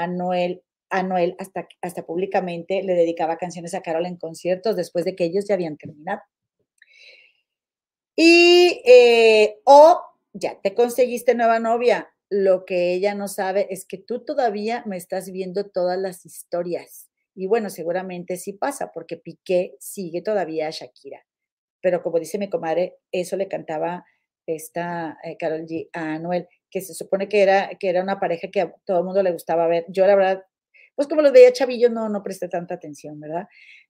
a 0.00 0.06
Noel, 0.06 0.62
a 0.88 1.02
Noel 1.02 1.36
hasta, 1.38 1.68
hasta 1.82 2.06
públicamente 2.06 2.82
le 2.82 2.94
dedicaba 2.94 3.36
canciones 3.36 3.74
a 3.74 3.82
Carol 3.82 4.06
en 4.06 4.16
conciertos 4.16 4.76
después 4.76 5.04
de 5.04 5.14
que 5.14 5.24
ellos 5.24 5.46
ya 5.46 5.54
habían 5.54 5.76
terminado. 5.76 6.22
Y, 8.16 8.82
eh, 8.86 9.58
o 9.64 10.00
ya 10.32 10.58
te 10.60 10.74
conseguiste 10.74 11.34
nueva 11.34 11.58
novia, 11.58 12.08
lo 12.30 12.64
que 12.64 12.94
ella 12.94 13.14
no 13.14 13.28
sabe 13.28 13.66
es 13.70 13.84
que 13.84 13.98
tú 13.98 14.24
todavía 14.24 14.82
me 14.86 14.96
estás 14.96 15.30
viendo 15.30 15.68
todas 15.68 15.98
las 15.98 16.24
historias. 16.24 17.10
Y 17.34 17.46
bueno, 17.46 17.68
seguramente 17.68 18.36
sí 18.36 18.54
pasa, 18.54 18.90
porque 18.92 19.18
Piqué 19.18 19.76
sigue 19.80 20.22
todavía 20.22 20.68
a 20.68 20.70
Shakira. 20.70 21.26
Pero 21.82 22.02
como 22.02 22.18
dice 22.18 22.38
mi 22.38 22.48
comadre, 22.48 22.96
eso 23.12 23.36
le 23.36 23.48
cantaba 23.48 24.04
esta 24.46 25.18
eh, 25.22 25.36
Carol 25.36 25.66
G 25.66 25.90
a 25.92 26.18
Noel 26.18 26.48
que 26.70 26.80
se 26.80 26.94
supone 26.94 27.28
que 27.28 27.42
era, 27.42 27.70
que 27.78 27.88
era 27.88 28.02
una 28.02 28.20
pareja 28.20 28.48
que 28.48 28.60
a 28.60 28.74
todo 28.84 28.98
el 28.98 29.04
mundo 29.04 29.22
le 29.22 29.32
gustaba 29.32 29.66
ver. 29.66 29.84
Yo, 29.88 30.06
la 30.06 30.14
verdad, 30.14 30.44
pues 30.94 31.08
como 31.08 31.22
los 31.22 31.32
veía 31.32 31.52
chavillo, 31.52 31.90
no, 31.90 32.08
no 32.08 32.22
presté 32.22 32.48
tanta 32.48 32.74
atención, 32.74 33.18
¿verdad? 33.20 33.46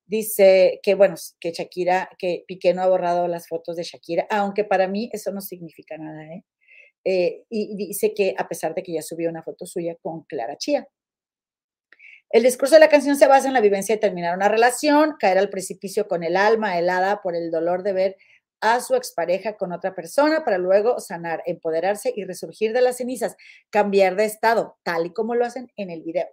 Dice 0.07 0.81
que, 0.83 0.95
bueno, 0.95 1.14
que 1.41 1.53
Shakira, 1.53 2.09
que 2.18 2.45
Piqué 2.47 2.74
no 2.74 2.83
ha 2.83 2.89
borrado 2.89 3.28
las 3.28 3.49
fotos 3.49 3.76
de 3.76 3.85
Shakira, 3.85 4.26
aunque 4.31 4.64
para 4.64 4.89
mí 4.89 5.11
eso 5.12 5.31
no 5.33 5.41
significa 5.41 5.97
nada, 5.99 6.24
¿eh? 6.24 6.45
eh 7.05 7.45
y 7.49 7.76
dice 7.76 8.14
que 8.14 8.35
a 8.37 8.49
pesar 8.49 8.74
de 8.74 8.83
que 8.83 8.93
ya 8.93 9.03
subió 9.03 9.31
una 9.31 9.43
foto 9.43 9.66
suya 9.66 9.97
con 10.03 10.24
Clara 10.24 10.57
Chía. 10.57 10.87
El 12.31 12.45
discurso 12.45 12.74
de 12.76 12.81
la 12.81 12.89
canción 12.89 13.16
se 13.16 13.26
basa 13.26 13.49
en 13.49 13.55
la 13.55 13.61
vivencia 13.61 13.97
de 13.97 14.01
terminar 14.01 14.37
una 14.37 14.49
relación, 14.49 15.16
caer 15.18 15.39
al 15.39 15.51
precipicio 15.51 16.07
con 16.07 16.22
el 16.22 16.37
alma 16.37 16.78
helada 16.78 17.22
por 17.22 17.35
el 17.35 17.51
dolor 17.51 17.83
de 17.83 17.93
ver 17.93 18.16
a 18.61 18.81
su 18.81 18.95
expareja 18.95 19.57
con 19.57 19.73
otra 19.73 19.95
persona 19.95 20.45
para 20.45 20.59
luego 20.59 21.01
sanar, 21.01 21.43
empoderarse 21.47 22.13
y 22.15 22.25
resurgir 22.25 22.73
de 22.73 22.83
las 22.83 22.99
cenizas, 22.99 23.37
cambiar 23.71 24.17
de 24.17 24.25
estado, 24.25 24.79
tal 24.83 25.07
y 25.07 25.13
como 25.13 25.35
lo 25.35 25.45
hacen 25.45 25.71
en 25.77 25.91
el 25.91 26.03
video. 26.03 26.29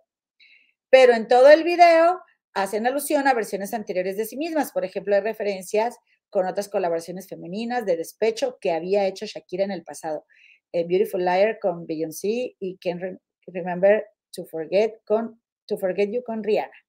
Pero 0.89 1.13
en 1.13 1.28
todo 1.28 1.49
el 1.49 1.63
video 1.63 2.21
hacen 2.53 2.88
alusión 2.88 3.28
a 3.28 3.34
versiones 3.34 3.73
anteriores 3.73 4.17
de 4.17 4.25
sí 4.25 4.38
mismas, 4.38 4.71
por 4.71 4.84
ejemplo, 4.86 5.15
hay 5.15 5.21
referencias 5.21 5.97
con 6.30 6.45
otras 6.45 6.69
colaboraciones 6.69 7.28
femeninas 7.28 7.86
de 7.86 7.97
despecho 7.97 8.57
que 8.59 8.71
había 8.71 9.07
hecho 9.07 9.25
Shakira 9.25 9.63
en 9.63 9.71
el 9.71 9.84
pasado. 9.84 10.25
Eh, 10.73 10.86
Beautiful 10.86 11.23
Liar 11.23 11.59
con 11.59 11.86
Beyoncé 11.86 12.55
y 12.59 12.78
Can't 12.78 13.19
Remember 13.47 14.05
to 14.34 14.45
Forget 14.45 14.99
con 15.05 15.41
To 15.67 15.78
Forget 15.78 16.09
You 16.11 16.23
con 16.23 16.43
Rihanna. 16.43 16.86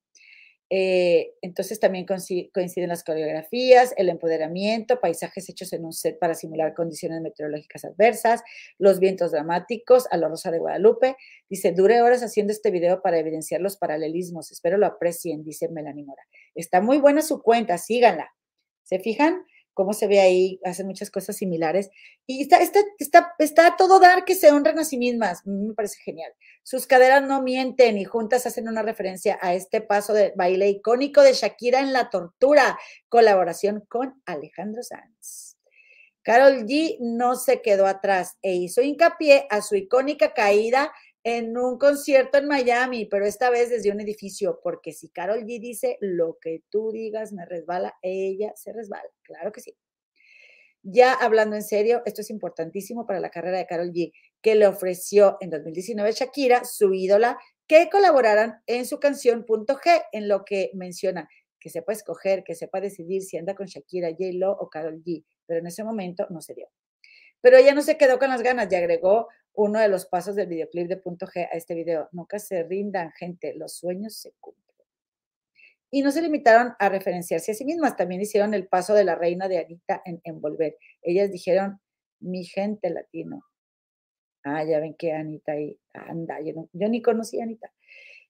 Eh, 0.70 1.34
entonces 1.40 1.80
también 1.80 2.04
coinciden 2.04 2.88
las 2.88 3.02
coreografías, 3.02 3.94
el 3.96 4.08
empoderamiento, 4.10 5.00
paisajes 5.00 5.48
hechos 5.48 5.72
en 5.72 5.84
un 5.84 5.92
set 5.92 6.18
para 6.18 6.34
simular 6.34 6.74
condiciones 6.74 7.22
meteorológicas 7.22 7.84
adversas, 7.84 8.42
los 8.78 9.00
vientos 9.00 9.32
dramáticos 9.32 10.06
a 10.10 10.16
la 10.18 10.28
Rosa 10.28 10.50
de 10.50 10.58
Guadalupe. 10.58 11.16
Dice, 11.48 11.72
duré 11.72 12.02
horas 12.02 12.22
haciendo 12.22 12.52
este 12.52 12.70
video 12.70 13.00
para 13.00 13.18
evidenciar 13.18 13.60
los 13.60 13.76
paralelismos. 13.76 14.52
Espero 14.52 14.76
lo 14.76 14.86
aprecien, 14.86 15.42
dice 15.42 15.68
Melanie 15.68 16.04
Mora. 16.04 16.22
Está 16.54 16.80
muy 16.80 16.98
buena 16.98 17.22
su 17.22 17.42
cuenta, 17.42 17.78
síganla. 17.78 18.34
¿Se 18.82 18.98
fijan? 18.98 19.44
cómo 19.78 19.92
se 19.92 20.08
ve 20.08 20.18
ahí, 20.18 20.58
hacen 20.64 20.88
muchas 20.88 21.08
cosas 21.08 21.36
similares. 21.36 21.88
Y 22.26 22.42
está, 22.42 23.76
todo 23.78 24.00
dar 24.00 24.24
que 24.24 24.34
se 24.34 24.50
honren 24.50 24.76
a 24.80 24.84
sí 24.84 24.98
mismas. 24.98 25.46
Me 25.46 25.72
parece 25.72 26.00
genial. 26.02 26.32
Sus 26.70 26.86
caderas 26.86 27.22
no 27.22 27.40
mienten 27.40 27.96
y 27.96 28.04
juntas 28.04 28.44
hacen 28.44 28.68
una 28.68 28.82
referencia 28.82 29.38
a 29.40 29.54
este 29.54 29.80
paso 29.80 30.12
de 30.12 30.34
baile 30.36 30.68
icónico 30.68 31.22
de 31.22 31.32
Shakira 31.32 31.80
en 31.80 31.94
La 31.94 32.10
Tortura, 32.10 32.78
colaboración 33.08 33.86
con 33.88 34.20
Alejandro 34.26 34.82
Sanz. 34.82 35.56
Carol 36.20 36.66
G 36.66 36.98
no 37.00 37.36
se 37.36 37.62
quedó 37.62 37.86
atrás 37.86 38.36
e 38.42 38.52
hizo 38.54 38.82
hincapié 38.82 39.46
a 39.48 39.62
su 39.62 39.76
icónica 39.76 40.34
caída 40.34 40.92
en 41.24 41.56
un 41.56 41.78
concierto 41.78 42.36
en 42.36 42.48
Miami, 42.48 43.06
pero 43.06 43.24
esta 43.24 43.48
vez 43.48 43.70
desde 43.70 43.90
un 43.90 44.02
edificio, 44.02 44.60
porque 44.62 44.92
si 44.92 45.08
Carol 45.08 45.44
G 45.44 45.58
dice 45.58 45.96
lo 46.02 46.36
que 46.38 46.64
tú 46.68 46.90
digas 46.92 47.32
me 47.32 47.46
resbala, 47.46 47.94
ella 48.02 48.52
se 48.56 48.74
resbala, 48.74 49.08
claro 49.22 49.52
que 49.52 49.62
sí. 49.62 49.74
Ya 50.82 51.12
hablando 51.14 51.56
en 51.56 51.62
serio, 51.62 52.02
esto 52.04 52.20
es 52.20 52.30
importantísimo 52.30 53.06
para 53.06 53.20
la 53.20 53.30
carrera 53.30 53.56
de 53.56 53.66
Carol 53.66 53.90
G, 53.90 54.12
que 54.42 54.54
le 54.54 54.66
ofreció 54.66 55.36
en 55.40 55.50
2019 55.50 56.12
Shakira, 56.12 56.64
su 56.64 56.94
ídola, 56.94 57.38
que 57.66 57.90
colaboraran 57.90 58.62
en 58.66 58.86
su 58.86 58.98
canción 58.98 59.44
Punto 59.44 59.76
G, 59.76 60.02
en 60.12 60.28
lo 60.28 60.44
que 60.44 60.70
menciona 60.74 61.28
que 61.60 61.70
sepa 61.70 61.92
escoger, 61.92 62.44
que 62.44 62.54
sepa 62.54 62.80
decidir 62.80 63.22
si 63.22 63.36
anda 63.36 63.54
con 63.54 63.66
Shakira, 63.66 64.10
J-Lo 64.10 64.52
o 64.52 64.68
Carol 64.68 65.02
G, 65.02 65.24
pero 65.46 65.60
en 65.60 65.66
ese 65.66 65.84
momento 65.84 66.26
no 66.30 66.40
se 66.40 66.54
dio. 66.54 66.68
Pero 67.40 67.56
ella 67.56 67.74
no 67.74 67.82
se 67.82 67.96
quedó 67.96 68.18
con 68.18 68.30
las 68.30 68.42
ganas 68.42 68.70
y 68.70 68.76
agregó 68.76 69.28
uno 69.52 69.80
de 69.80 69.88
los 69.88 70.06
pasos 70.06 70.34
del 70.36 70.48
videoclip 70.48 70.88
de 70.88 70.96
Punto 70.96 71.26
G 71.26 71.48
a 71.50 71.56
este 71.56 71.74
video. 71.74 72.08
Nunca 72.12 72.38
se 72.38 72.62
rindan, 72.62 73.12
gente, 73.12 73.54
los 73.54 73.76
sueños 73.76 74.16
se 74.16 74.32
cumplen. 74.40 74.64
Y 75.90 76.02
no 76.02 76.10
se 76.10 76.22
limitaron 76.22 76.74
a 76.78 76.88
referenciarse 76.88 77.52
a 77.52 77.54
sí 77.54 77.64
mismas, 77.64 77.96
también 77.96 78.20
hicieron 78.20 78.54
el 78.54 78.68
paso 78.68 78.94
de 78.94 79.04
la 79.04 79.14
reina 79.14 79.48
de 79.48 79.58
Anita 79.58 80.02
en 80.04 80.20
envolver. 80.24 80.76
Ellas 81.02 81.30
dijeron, 81.30 81.80
mi 82.20 82.44
gente 82.44 82.90
latino. 82.90 83.42
Ah, 84.48 84.64
ya 84.64 84.80
ven 84.80 84.94
que 84.94 85.12
Anita 85.12 85.52
ahí 85.52 85.78
anda, 85.92 86.38
yo, 86.40 86.88
ni 86.88 87.02
conocí 87.02 87.38
a 87.38 87.44
Anita. 87.44 87.70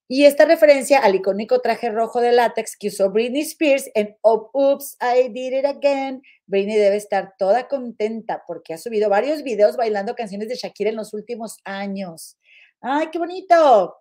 Y 0.09 0.25
esta 0.25 0.47
referencia 0.47 0.99
al 1.01 1.14
icónico 1.14 1.61
traje 1.61 1.91
rojo 1.91 2.21
de 2.21 2.33
látex 2.33 2.77
que 2.77 2.89
usó 2.89 3.11
Britney 3.11 3.43
Spears 3.43 3.91
en 3.95 4.16
Oops, 4.23 4.97
I 5.03 5.29
Did 5.29 5.59
It 5.59 5.66
Again. 5.66 6.23
Britney 6.47 6.77
debe 6.77 6.97
estar 6.97 7.35
toda 7.39 7.69
contenta 7.69 8.43
porque 8.47 8.73
ha 8.73 8.79
subido 8.79 9.11
varios 9.11 9.43
videos 9.43 9.77
bailando 9.77 10.14
canciones 10.14 10.49
de 10.49 10.57
Shakira 10.57 10.91
en 10.91 10.97
los 10.97 11.12
últimos 11.12 11.59
años. 11.64 12.39
¡Ay, 12.81 13.09
qué 13.12 13.19
bonito! 13.19 13.97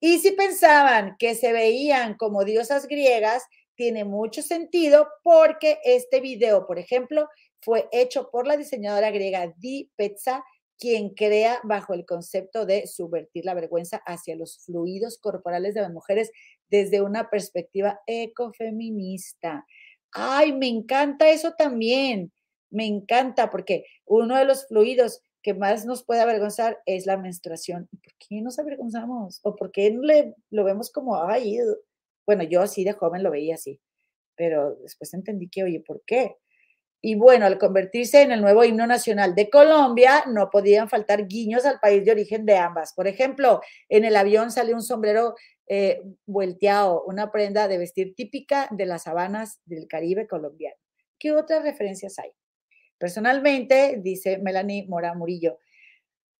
Y 0.00 0.18
si 0.18 0.32
pensaban 0.32 1.16
que 1.18 1.34
se 1.34 1.52
veían 1.52 2.14
como 2.14 2.44
diosas 2.44 2.86
griegas, 2.86 3.42
tiene 3.74 4.04
mucho 4.04 4.42
sentido 4.42 5.08
porque 5.22 5.78
este 5.82 6.20
video, 6.20 6.66
por 6.66 6.78
ejemplo, 6.78 7.26
fue 7.60 7.88
hecho 7.90 8.30
por 8.30 8.46
la 8.46 8.56
diseñadora 8.56 9.10
griega 9.10 9.52
Di 9.56 9.90
Pezza 9.96 10.44
quien 10.78 11.10
crea 11.10 11.60
bajo 11.64 11.94
el 11.94 12.06
concepto 12.06 12.66
de 12.66 12.86
subvertir 12.86 13.44
la 13.44 13.54
vergüenza 13.54 13.98
hacia 14.06 14.36
los 14.36 14.64
fluidos 14.64 15.18
corporales 15.18 15.74
de 15.74 15.82
las 15.82 15.92
mujeres 15.92 16.30
desde 16.68 17.02
una 17.02 17.30
perspectiva 17.30 18.00
ecofeminista. 18.06 19.66
Ay, 20.12 20.52
me 20.52 20.68
encanta 20.68 21.28
eso 21.28 21.52
también, 21.56 22.32
me 22.70 22.86
encanta 22.86 23.50
porque 23.50 23.84
uno 24.06 24.36
de 24.36 24.44
los 24.44 24.66
fluidos 24.66 25.22
que 25.42 25.54
más 25.54 25.84
nos 25.84 26.04
puede 26.04 26.20
avergonzar 26.20 26.78
es 26.86 27.06
la 27.06 27.16
menstruación. 27.16 27.88
¿Por 27.90 28.12
qué 28.18 28.40
nos 28.40 28.58
avergonzamos? 28.58 29.40
¿O 29.42 29.56
por 29.56 29.70
qué 29.70 29.90
le, 29.90 30.34
lo 30.50 30.64
vemos 30.64 30.90
como, 30.90 31.22
ay, 31.22 31.58
bueno, 32.26 32.42
yo 32.42 32.60
así 32.60 32.84
de 32.84 32.92
joven 32.92 33.22
lo 33.22 33.30
veía 33.30 33.54
así. 33.54 33.80
pero 34.36 34.76
después 34.76 35.14
entendí 35.14 35.48
que, 35.48 35.64
oye, 35.64 35.80
¿por 35.80 36.02
qué? 36.06 36.36
Y 37.00 37.14
bueno, 37.14 37.46
al 37.46 37.58
convertirse 37.58 38.22
en 38.22 38.32
el 38.32 38.40
nuevo 38.40 38.64
himno 38.64 38.86
nacional 38.86 39.34
de 39.34 39.48
Colombia, 39.50 40.24
no 40.26 40.50
podían 40.50 40.88
faltar 40.88 41.28
guiños 41.28 41.64
al 41.64 41.78
país 41.78 42.04
de 42.04 42.10
origen 42.10 42.44
de 42.44 42.56
ambas. 42.56 42.92
Por 42.92 43.06
ejemplo, 43.06 43.60
en 43.88 44.04
el 44.04 44.16
avión 44.16 44.50
salió 44.50 44.74
un 44.74 44.82
sombrero 44.82 45.34
eh, 45.68 46.02
volteado, 46.26 47.04
una 47.04 47.30
prenda 47.30 47.68
de 47.68 47.78
vestir 47.78 48.14
típica 48.14 48.68
de 48.72 48.86
las 48.86 49.04
sabanas 49.04 49.60
del 49.64 49.86
Caribe 49.86 50.26
colombiano. 50.26 50.76
¿Qué 51.18 51.32
otras 51.32 51.62
referencias 51.62 52.18
hay? 52.18 52.30
Personalmente, 52.98 54.00
dice 54.02 54.38
Melanie 54.38 54.86
Mora 54.88 55.14
Murillo, 55.14 55.58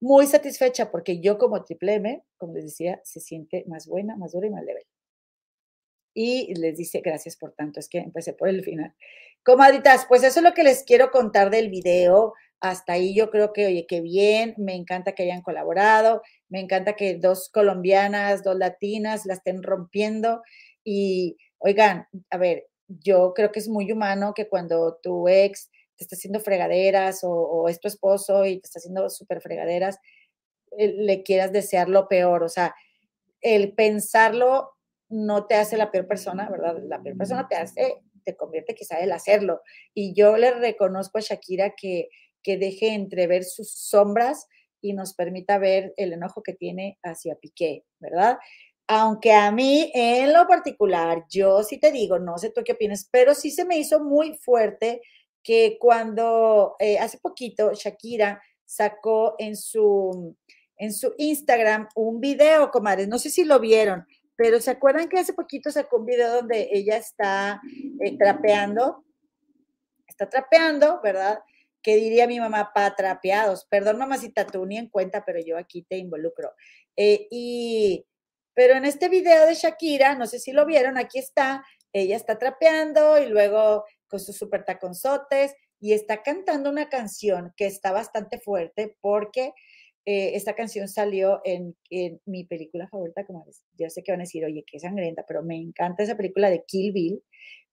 muy 0.00 0.26
satisfecha 0.26 0.90
porque 0.90 1.20
yo 1.20 1.38
como 1.38 1.64
triple 1.64 1.94
M, 1.94 2.24
como 2.36 2.54
les 2.54 2.64
decía, 2.64 3.00
se 3.04 3.20
siente 3.20 3.64
más 3.68 3.86
buena, 3.86 4.16
más 4.16 4.32
dura 4.32 4.46
y 4.46 4.50
más 4.50 4.64
leve. 4.64 4.86
Y 6.14 6.54
les 6.54 6.76
dice 6.76 7.00
gracias 7.00 7.36
por 7.36 7.52
tanto, 7.52 7.80
es 7.80 7.88
que 7.88 7.98
empecé 7.98 8.32
por 8.32 8.48
el 8.48 8.64
final. 8.64 8.94
Comadritas, 9.44 10.06
pues 10.08 10.22
eso 10.22 10.40
es 10.40 10.44
lo 10.44 10.54
que 10.54 10.62
les 10.62 10.84
quiero 10.84 11.10
contar 11.10 11.50
del 11.50 11.70
video. 11.70 12.34
Hasta 12.60 12.94
ahí 12.94 13.14
yo 13.14 13.30
creo 13.30 13.52
que, 13.52 13.66
oye, 13.66 13.86
qué 13.88 14.00
bien, 14.00 14.54
me 14.58 14.74
encanta 14.74 15.12
que 15.12 15.22
hayan 15.22 15.42
colaborado, 15.42 16.22
me 16.48 16.60
encanta 16.60 16.94
que 16.96 17.16
dos 17.16 17.50
colombianas, 17.50 18.42
dos 18.42 18.56
latinas 18.56 19.26
la 19.26 19.34
estén 19.34 19.62
rompiendo. 19.62 20.42
Y 20.84 21.36
oigan, 21.58 22.06
a 22.30 22.38
ver, 22.38 22.66
yo 22.88 23.32
creo 23.34 23.52
que 23.52 23.60
es 23.60 23.68
muy 23.68 23.90
humano 23.92 24.34
que 24.34 24.48
cuando 24.48 24.98
tu 25.02 25.28
ex 25.28 25.70
te 25.96 26.04
está 26.04 26.16
haciendo 26.16 26.40
fregaderas 26.40 27.20
o, 27.22 27.68
es 27.68 27.80
tu 27.80 27.88
esposo 27.88 28.44
y 28.46 28.60
te 28.60 28.66
está 28.66 28.78
haciendo 28.78 29.10
súper 29.10 29.40
fregaderas, 29.40 29.98
eh, 30.78 30.94
le 30.96 31.22
quieras 31.22 31.52
desear 31.52 31.88
lo 31.88 32.08
peor. 32.08 32.42
O 32.44 32.48
sea, 32.48 32.74
el 33.40 33.74
pensarlo 33.74 34.70
no 35.08 35.46
te 35.46 35.56
hace 35.56 35.76
la 35.76 35.90
peor 35.90 36.06
persona, 36.06 36.48
¿verdad? 36.50 36.76
La 36.84 37.02
peor 37.02 37.16
persona 37.16 37.48
te 37.48 37.56
hace, 37.56 37.96
te 38.28 38.36
convierte 38.36 38.74
quizá 38.74 39.00
el 39.00 39.12
hacerlo. 39.12 39.62
Y 39.94 40.12
yo 40.12 40.36
le 40.36 40.50
reconozco 40.50 41.16
a 41.16 41.22
Shakira 41.22 41.74
que, 41.74 42.10
que 42.42 42.58
deje 42.58 42.92
entrever 42.92 43.42
sus 43.44 43.70
sombras 43.70 44.46
y 44.82 44.92
nos 44.92 45.14
permita 45.14 45.56
ver 45.56 45.94
el 45.96 46.12
enojo 46.12 46.42
que 46.42 46.52
tiene 46.52 46.98
hacia 47.02 47.36
Piqué, 47.36 47.86
¿verdad? 47.98 48.38
Aunque 48.86 49.32
a 49.32 49.50
mí 49.50 49.90
en 49.94 50.34
lo 50.34 50.46
particular, 50.46 51.24
yo 51.30 51.62
sí 51.62 51.78
te 51.78 51.90
digo, 51.90 52.18
no 52.18 52.36
sé 52.36 52.50
tú 52.50 52.62
qué 52.64 52.72
opinas, 52.72 53.08
pero 53.10 53.34
sí 53.34 53.50
se 53.50 53.64
me 53.64 53.78
hizo 53.78 54.04
muy 54.04 54.34
fuerte 54.34 55.00
que 55.42 55.78
cuando 55.80 56.76
eh, 56.78 56.98
hace 56.98 57.16
poquito 57.16 57.72
Shakira 57.72 58.42
sacó 58.66 59.36
en 59.38 59.56
su, 59.56 60.36
en 60.76 60.92
su 60.92 61.14
Instagram 61.16 61.88
un 61.94 62.20
video, 62.20 62.70
comadres, 62.70 63.08
no 63.08 63.18
sé 63.18 63.30
si 63.30 63.44
lo 63.44 63.58
vieron, 63.58 64.06
pero 64.38 64.60
¿se 64.60 64.70
acuerdan 64.70 65.08
que 65.08 65.18
hace 65.18 65.32
poquito 65.32 65.68
sacó 65.72 65.96
un 65.96 66.06
video 66.06 66.32
donde 66.32 66.68
ella 66.70 66.96
está 66.96 67.60
eh, 68.00 68.16
trapeando? 68.16 69.04
Está 70.06 70.30
trapeando, 70.30 71.00
¿verdad? 71.02 71.40
Que 71.82 71.96
diría 71.96 72.28
mi 72.28 72.38
mamá, 72.38 72.70
patrapeados. 72.72 73.66
Perdón, 73.68 73.98
mamacita, 73.98 74.46
tú 74.46 74.64
ni 74.64 74.78
en 74.78 74.90
cuenta, 74.90 75.24
pero 75.24 75.40
yo 75.44 75.58
aquí 75.58 75.82
te 75.82 75.96
involucro. 75.96 76.52
Eh, 76.94 77.26
y, 77.32 78.06
pero 78.54 78.74
en 78.74 78.84
este 78.84 79.08
video 79.08 79.44
de 79.44 79.54
Shakira, 79.54 80.14
no 80.14 80.28
sé 80.28 80.38
si 80.38 80.52
lo 80.52 80.64
vieron, 80.66 80.98
aquí 80.98 81.18
está, 81.18 81.64
ella 81.92 82.14
está 82.14 82.38
trapeando 82.38 83.20
y 83.20 83.26
luego 83.26 83.86
con 84.06 84.20
sus 84.20 84.36
super 84.36 84.64
taconzotes 84.64 85.52
y 85.80 85.94
está 85.94 86.22
cantando 86.22 86.70
una 86.70 86.88
canción 86.88 87.52
que 87.56 87.66
está 87.66 87.90
bastante 87.90 88.38
fuerte 88.38 88.96
porque 89.00 89.52
eh, 90.04 90.32
esta 90.34 90.54
canción 90.54 90.88
salió 90.88 91.40
en, 91.44 91.76
mi 92.24 92.44
película 92.44 92.88
favorita, 92.88 93.26
como 93.26 93.44
yo 93.78 93.90
sé 93.90 94.02
que 94.02 94.12
van 94.12 94.20
a 94.20 94.24
decir, 94.24 94.44
oye, 94.44 94.64
qué 94.66 94.78
sangrienta, 94.78 95.24
pero 95.26 95.42
me 95.42 95.56
encanta 95.56 96.02
esa 96.02 96.16
película 96.16 96.50
de 96.50 96.64
Kill 96.66 96.92
Bill 96.92 97.22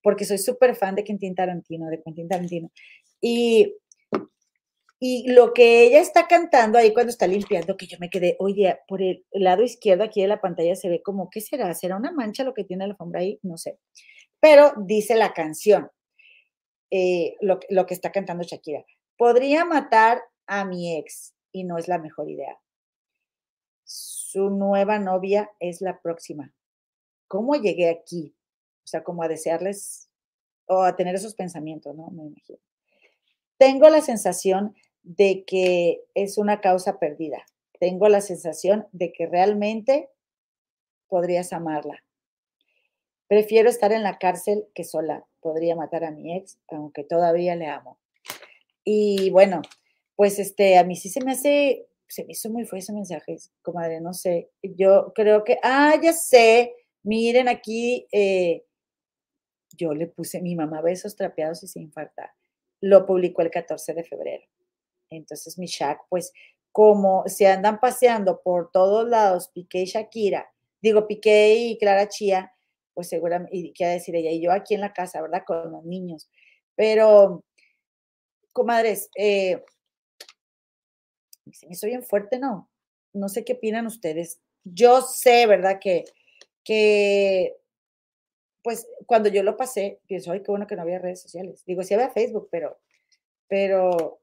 porque 0.02 0.26
soy 0.26 0.38
súper 0.38 0.76
fan 0.76 0.96
de 0.96 1.04
Quentin 1.04 1.34
Tarantino, 1.34 1.88
de 1.88 2.02
Quentin 2.02 2.28
Tarantino. 2.28 2.72
Y, 3.22 3.76
y 5.00 5.32
lo 5.32 5.54
que 5.54 5.84
ella 5.84 6.00
está 6.00 6.28
cantando 6.28 6.78
ahí 6.78 6.94
cuando 6.94 7.10
está 7.10 7.26
limpiando, 7.26 7.76
que 7.76 7.88
yo 7.88 7.98
me 8.00 8.10
quedé, 8.10 8.36
oye, 8.40 8.78
por 8.88 9.02
el 9.02 9.26
lado 9.32 9.64
izquierdo 9.64 10.04
aquí 10.04 10.22
de 10.22 10.28
la 10.28 10.42
pantalla 10.42 10.76
se 10.76 10.90
ve 10.90 11.02
como, 11.02 11.30
¿qué 11.30 11.42
será? 11.42 11.74
¿Será 11.74 11.96
una 11.96 12.12
mancha 12.12 12.44
lo 12.44 12.54
que 12.54 12.64
tiene 12.64 12.86
la 12.86 12.92
alfombra 12.92 13.22
ahí? 13.22 13.40
No 13.42 13.58
sé. 13.58 13.80
Pero 14.40 14.74
dice 14.86 15.16
la 15.16 15.34
canción, 15.34 15.90
eh, 16.92 17.36
lo, 17.42 17.60
que 17.60 17.94
está 17.94 18.12
cantando 18.12 18.44
Shakira. 18.44 18.86
Podría 19.18 19.66
matar 19.66 20.22
a 20.48 20.66
mi 20.66 20.98
ex 20.98 21.35
y 21.56 21.64
no 21.64 21.78
es 21.78 21.88
la 21.88 22.00
mejor 22.00 22.30
idea. 22.30 22.60
Su 23.86 24.50
nueva 24.50 25.00
novia 25.00 25.52
es 25.62 25.80
la 25.80 26.02
próxima. 26.02 26.54
¿Cómo 27.30 27.56
llegué 27.56 27.90
aquí? 27.90 28.36
O 28.84 28.88
sea, 28.88 29.06
como 29.06 29.24
a 29.24 29.30
desearles 29.30 30.10
o 30.66 30.84
a 30.84 30.98
tener 30.98 31.16
esos 31.16 31.34
pensamientos, 31.34 31.96
¿no? 31.96 32.10
Me 32.12 32.26
imagino. 32.26 32.60
Tengo 33.58 33.88
la 33.88 34.02
sensación 34.02 34.76
de 35.04 35.46
que 35.46 36.04
es 36.14 36.38
una 36.38 36.60
causa 36.60 37.00
perdida. 37.00 37.46
Tengo 37.80 38.10
la 38.10 38.20
sensación 38.20 38.88
de 38.92 39.14
que 39.14 39.26
realmente 39.26 40.10
podrías 41.08 41.54
amarla. 41.54 42.04
Prefiero 43.28 43.70
estar 43.70 43.94
en 43.94 44.04
la 44.04 44.18
cárcel 44.18 44.68
que 44.74 44.84
sola. 44.84 45.26
Podría 45.40 45.78
matar 45.78 46.04
a 46.04 46.12
mi 46.12 46.36
ex, 46.36 46.60
aunque 46.68 47.06
todavía 47.06 47.56
le 47.56 47.68
amo. 47.68 47.98
Y 48.84 49.30
bueno, 49.30 49.62
pues 50.16 50.40
este, 50.40 50.78
a 50.78 50.84
mí 50.84 50.96
sí 50.96 51.10
se 51.10 51.24
me 51.24 51.32
hace, 51.34 51.88
se 52.08 52.26
me 52.26 52.34
hizo 52.34 52.50
muy 52.50 52.66
fuerte 52.66 52.86
ese 52.86 52.94
mensaje, 52.94 53.38
comadre, 53.62 54.02
no 54.02 54.14
sé. 54.14 54.52
Yo 54.64 55.14
creo 55.16 55.44
que, 55.44 55.58
ah, 55.64 55.96
ya 56.02 56.14
sé, 56.14 56.74
miren 57.04 57.48
aquí, 57.50 58.08
eh, 58.12 58.64
yo 59.78 59.94
le 59.94 60.08
puse 60.08 60.42
mi 60.42 60.56
mamá 60.56 60.82
besos 60.82 61.16
trapeados 61.16 61.64
y 61.64 61.68
sin 61.68 61.84
infartar. 61.84 62.32
Lo 62.82 63.06
publicó 63.06 63.42
el 63.42 63.52
14 63.52 63.94
de 63.94 64.04
febrero. 64.04 64.44
Entonces 65.10 65.58
mi 65.58 65.68
Shaq, 65.68 66.02
pues 66.10 66.34
como 66.72 67.24
se 67.28 67.48
andan 67.48 67.80
paseando 67.80 68.42
por 68.44 68.72
todos 68.72 69.08
lados, 69.08 69.50
Piqué 69.54 69.82
y 69.84 69.86
Shakira, 69.86 70.50
digo 70.82 71.08
Piqué 71.08 71.56
y 71.56 71.78
Clara 71.78 72.10
Chía, 72.10 72.52
pues 72.94 73.10
seguramente, 73.10 73.56
y 73.58 73.74
qué 73.74 73.86
decir 73.88 74.16
ella, 74.16 74.32
y 74.32 74.42
yo 74.42 74.52
aquí 74.52 74.76
en 74.76 74.82
la 74.82 74.94
casa, 74.94 75.22
¿verdad? 75.22 75.44
Con 75.48 75.72
los 75.72 75.86
niños. 75.86 76.30
Pero, 76.76 77.44
comadres, 78.54 79.10
eh, 79.18 79.64
se 81.54 81.68
me 81.68 81.74
hizo 81.74 81.88
bien 81.88 82.04
fuerte, 82.04 82.40
¿no? 82.40 82.70
No 83.14 83.30
sé 83.30 83.44
qué 83.44 83.54
opinan 83.54 83.88
ustedes. 83.88 84.40
Yo 84.64 85.02
sé, 85.02 85.48
¿verdad? 85.48 85.80
Que, 85.80 86.06
que, 86.64 87.56
pues, 88.64 88.88
cuando 89.06 89.30
yo 89.30 89.44
lo 89.44 89.58
pasé, 89.58 90.00
pienso, 90.08 90.32
ay, 90.32 90.42
qué 90.42 90.52
bueno 90.52 90.68
que 90.68 90.76
no 90.76 90.82
había 90.82 91.00
redes 91.00 91.22
sociales. 91.22 91.64
Digo, 91.66 91.84
sí 91.84 91.94
había 91.94 92.10
Facebook, 92.10 92.50
pero, 92.52 92.80
pero, 93.48 94.20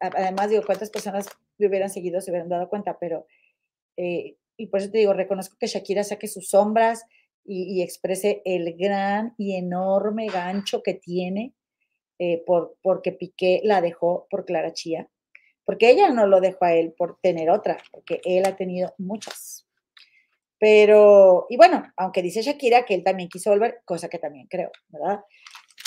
además, 0.00 0.50
digo, 0.50 0.62
cuántas 0.64 0.90
personas 0.90 1.28
me 1.58 1.66
hubieran 1.66 1.90
seguido 1.90 2.20
se 2.20 2.30
hubieran 2.30 2.48
dado 2.48 2.68
cuenta, 2.68 2.98
pero, 2.98 3.26
eh, 3.96 4.36
y 4.56 4.66
por 4.66 4.80
eso 4.80 4.90
te 4.90 4.98
digo, 4.98 5.12
reconozco 5.12 5.56
que 5.58 5.66
Shakira 5.66 6.04
saque 6.04 6.28
sus 6.28 6.48
sombras, 6.48 7.04
y, 7.46 7.82
exprese 7.82 8.42
el 8.44 8.76
gran 8.76 9.34
y 9.38 9.56
enorme 9.56 10.26
gancho 10.26 10.82
que 10.82 10.94
tiene 10.94 11.54
eh, 12.18 12.42
por, 12.44 12.76
porque 12.82 13.12
Piqué 13.12 13.60
la 13.62 13.80
dejó 13.80 14.26
por 14.30 14.44
Clara 14.44 14.72
Chía, 14.72 15.08
porque 15.66 15.90
ella 15.90 16.08
no 16.10 16.26
lo 16.26 16.40
dejó 16.40 16.64
a 16.64 16.72
él 16.72 16.94
por 16.96 17.18
tener 17.20 17.50
otra, 17.50 17.76
porque 17.90 18.22
él 18.24 18.46
ha 18.46 18.56
tenido 18.56 18.94
muchas. 18.96 19.66
Pero, 20.58 21.46
y 21.50 21.58
bueno, 21.58 21.92
aunque 21.96 22.22
dice 22.22 22.40
Shakira 22.40 22.86
que 22.86 22.94
él 22.94 23.04
también 23.04 23.28
quiso 23.28 23.50
volver, 23.50 23.82
cosa 23.84 24.08
que 24.08 24.18
también 24.18 24.46
creo, 24.46 24.70
¿verdad? 24.88 25.20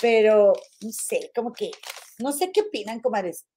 Pero, 0.02 0.54
no 0.82 0.92
sé, 0.92 1.32
como 1.34 1.54
que, 1.54 1.72
no 2.20 2.32
sé 2.34 2.52
qué 2.52 2.62
opinan, 2.62 3.00
comadres. 3.00 3.48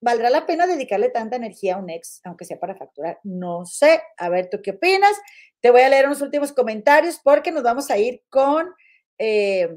¿Valdrá 0.00 0.30
la 0.30 0.46
pena 0.46 0.66
dedicarle 0.66 1.10
tanta 1.10 1.36
energía 1.36 1.74
a 1.74 1.78
un 1.78 1.90
ex, 1.90 2.20
aunque 2.24 2.44
sea 2.44 2.58
para 2.58 2.74
facturar? 2.74 3.20
No 3.22 3.66
sé. 3.66 4.02
A 4.16 4.28
ver, 4.28 4.48
¿tú 4.50 4.60
qué 4.62 4.72
opinas? 4.72 5.16
Te 5.60 5.70
voy 5.70 5.82
a 5.82 5.88
leer 5.88 6.06
unos 6.06 6.22
últimos 6.22 6.52
comentarios 6.52 7.20
porque 7.22 7.52
nos 7.52 7.62
vamos 7.62 7.90
a 7.90 7.98
ir 7.98 8.22
con, 8.28 8.72
eh, 9.18 9.68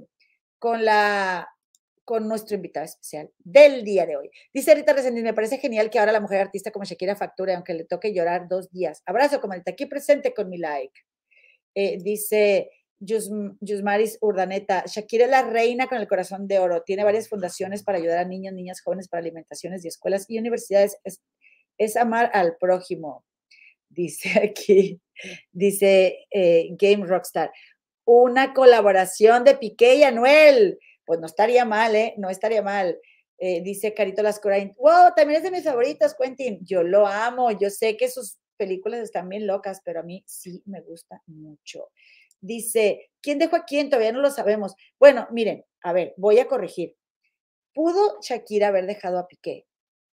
con, 0.58 0.86
la, 0.86 1.48
con 2.06 2.28
nuestro 2.28 2.56
invitado 2.56 2.86
especial 2.86 3.30
del 3.40 3.84
día 3.84 4.06
de 4.06 4.16
hoy. 4.16 4.30
Dice 4.54 4.74
Rita 4.74 4.94
Resendiz, 4.94 5.24
me 5.24 5.34
parece 5.34 5.58
genial 5.58 5.90
que 5.90 6.00
ahora 6.00 6.12
la 6.12 6.22
mujer 6.22 6.40
artista 6.40 6.72
como 6.72 6.86
Shakira 6.86 7.16
facture, 7.16 7.54
aunque 7.54 7.74
le 7.74 7.84
toque 7.84 8.14
llorar 8.14 8.48
dos 8.48 8.72
días. 8.72 9.02
Abrazo, 9.06 9.42
comadita, 9.42 9.72
aquí 9.72 9.86
presente 9.88 10.34
con 10.34 10.50
mi 10.50 10.58
like. 10.58 11.02
Eh, 11.74 11.98
dice 12.02 12.70
Yusmaris 13.00 14.18
Urdaneta, 14.22 14.86
Shakira 14.86 15.26
es 15.26 15.32
la 15.32 15.42
reina 15.42 15.88
con 15.88 15.98
el 15.98 16.08
corazón 16.08 16.48
de 16.48 16.60
oro. 16.60 16.84
Tiene 16.84 17.04
varias 17.04 17.28
fundaciones 17.28 17.84
para 17.84 17.98
ayudar 17.98 18.20
a 18.20 18.26
niños, 18.26 18.54
niñas, 18.54 18.82
jóvenes 18.82 19.10
para 19.10 19.20
alimentaciones 19.20 19.84
y 19.84 19.90
escuelas 19.90 20.26
y 20.30 20.40
universidades. 20.40 20.98
es 21.78 21.98
amar 21.98 22.32
al 22.34 22.56
prójimo 22.58 23.26
dice 23.96 24.30
aquí, 24.44 25.02
dice 25.52 26.28
eh, 26.32 26.70
Game 26.72 27.06
Rockstar, 27.06 27.52
una 28.06 28.54
colaboración 28.54 29.44
de 29.44 29.56
Piqué 29.56 29.96
y 29.96 30.04
Anuel. 30.04 30.78
Pues 31.06 31.20
no 31.20 31.28
estaría 31.28 31.66
mal, 31.66 31.96
¿eh? 31.96 32.14
No 32.18 32.30
estaría 32.30 32.62
mal. 32.62 33.00
Eh, 33.38 33.62
dice 33.62 33.94
Carito 33.94 34.24
Lascurain, 34.24 34.74
wow, 34.78 35.14
también 35.16 35.38
es 35.38 35.44
de 35.44 35.52
mis 35.52 35.64
favoritos, 35.64 36.16
Quentin. 36.16 36.60
Yo 36.66 36.84
lo 36.84 37.06
amo, 37.06 37.52
yo 37.52 37.70
sé 37.70 37.98
que 37.98 38.10
sus 38.10 38.38
películas 38.58 39.02
están 39.02 39.28
bien 39.28 39.46
locas, 39.46 39.82
pero 39.84 40.00
a 40.00 40.04
mí 40.04 40.24
sí 40.26 40.62
me 40.66 40.82
gusta 40.82 41.22
mucho. 41.28 41.90
Dice, 42.40 43.10
¿quién 43.22 43.40
dejó 43.40 43.58
a 43.58 43.66
quién? 43.66 43.90
Todavía 43.90 44.12
no 44.12 44.22
lo 44.22 44.32
sabemos. 44.32 44.76
Bueno, 45.00 45.28
miren, 45.32 45.66
a 45.82 45.94
ver, 45.94 46.14
voy 46.18 46.40
a 46.40 46.48
corregir. 46.48 46.96
Pudo 47.74 48.20
Shakira 48.22 48.70
haber 48.70 48.86
dejado 48.86 49.20
a 49.20 49.28
Piqué, 49.28 49.66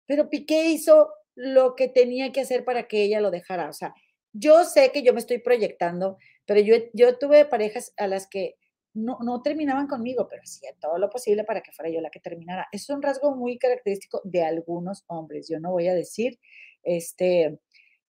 pero 0.07 0.29
Piqué 0.29 0.65
hizo 0.65 1.11
lo 1.35 1.75
que 1.75 1.89
tenía 1.89 2.33
que 2.33 2.41
hacer 2.41 2.65
para 2.65 2.87
que 2.87 3.03
ella 3.03 3.21
lo 3.21 3.31
dejara. 3.31 3.69
O 3.71 3.73
sea, 3.73 3.95
yo 4.33 4.65
sé 4.65 4.93
que 4.93 5.03
yo 5.03 5.15
me 5.15 5.21
estoy 5.21 5.39
proyectando, 5.39 6.19
pero 6.45 6.61
yo, 6.61 6.77
yo 6.93 7.17
tuve 7.19 7.47
parejas 7.47 7.95
a 7.97 8.07
las 8.07 8.27
que 8.27 8.57
no, 8.97 9.19
no 9.23 9.43
terminaban 9.43 9.87
conmigo, 9.87 10.27
pero 10.29 10.43
hacía 10.43 10.71
todo 10.81 10.99
lo 10.99 11.11
posible 11.11 11.45
para 11.45 11.61
que 11.61 11.73
fuera 11.73 11.91
yo 11.91 12.01
la 12.01 12.11
que 12.11 12.21
terminara. 12.21 12.67
Es 12.73 12.89
un 12.91 13.03
rasgo 13.03 13.35
muy 13.35 13.59
característico 13.59 14.23
de 14.25 14.43
algunos 14.43 15.05
hombres. 15.07 15.49
Yo 15.49 15.61
no 15.61 15.73
voy 15.73 15.89
a 15.89 15.95
decir 15.95 16.39
este, 16.83 17.59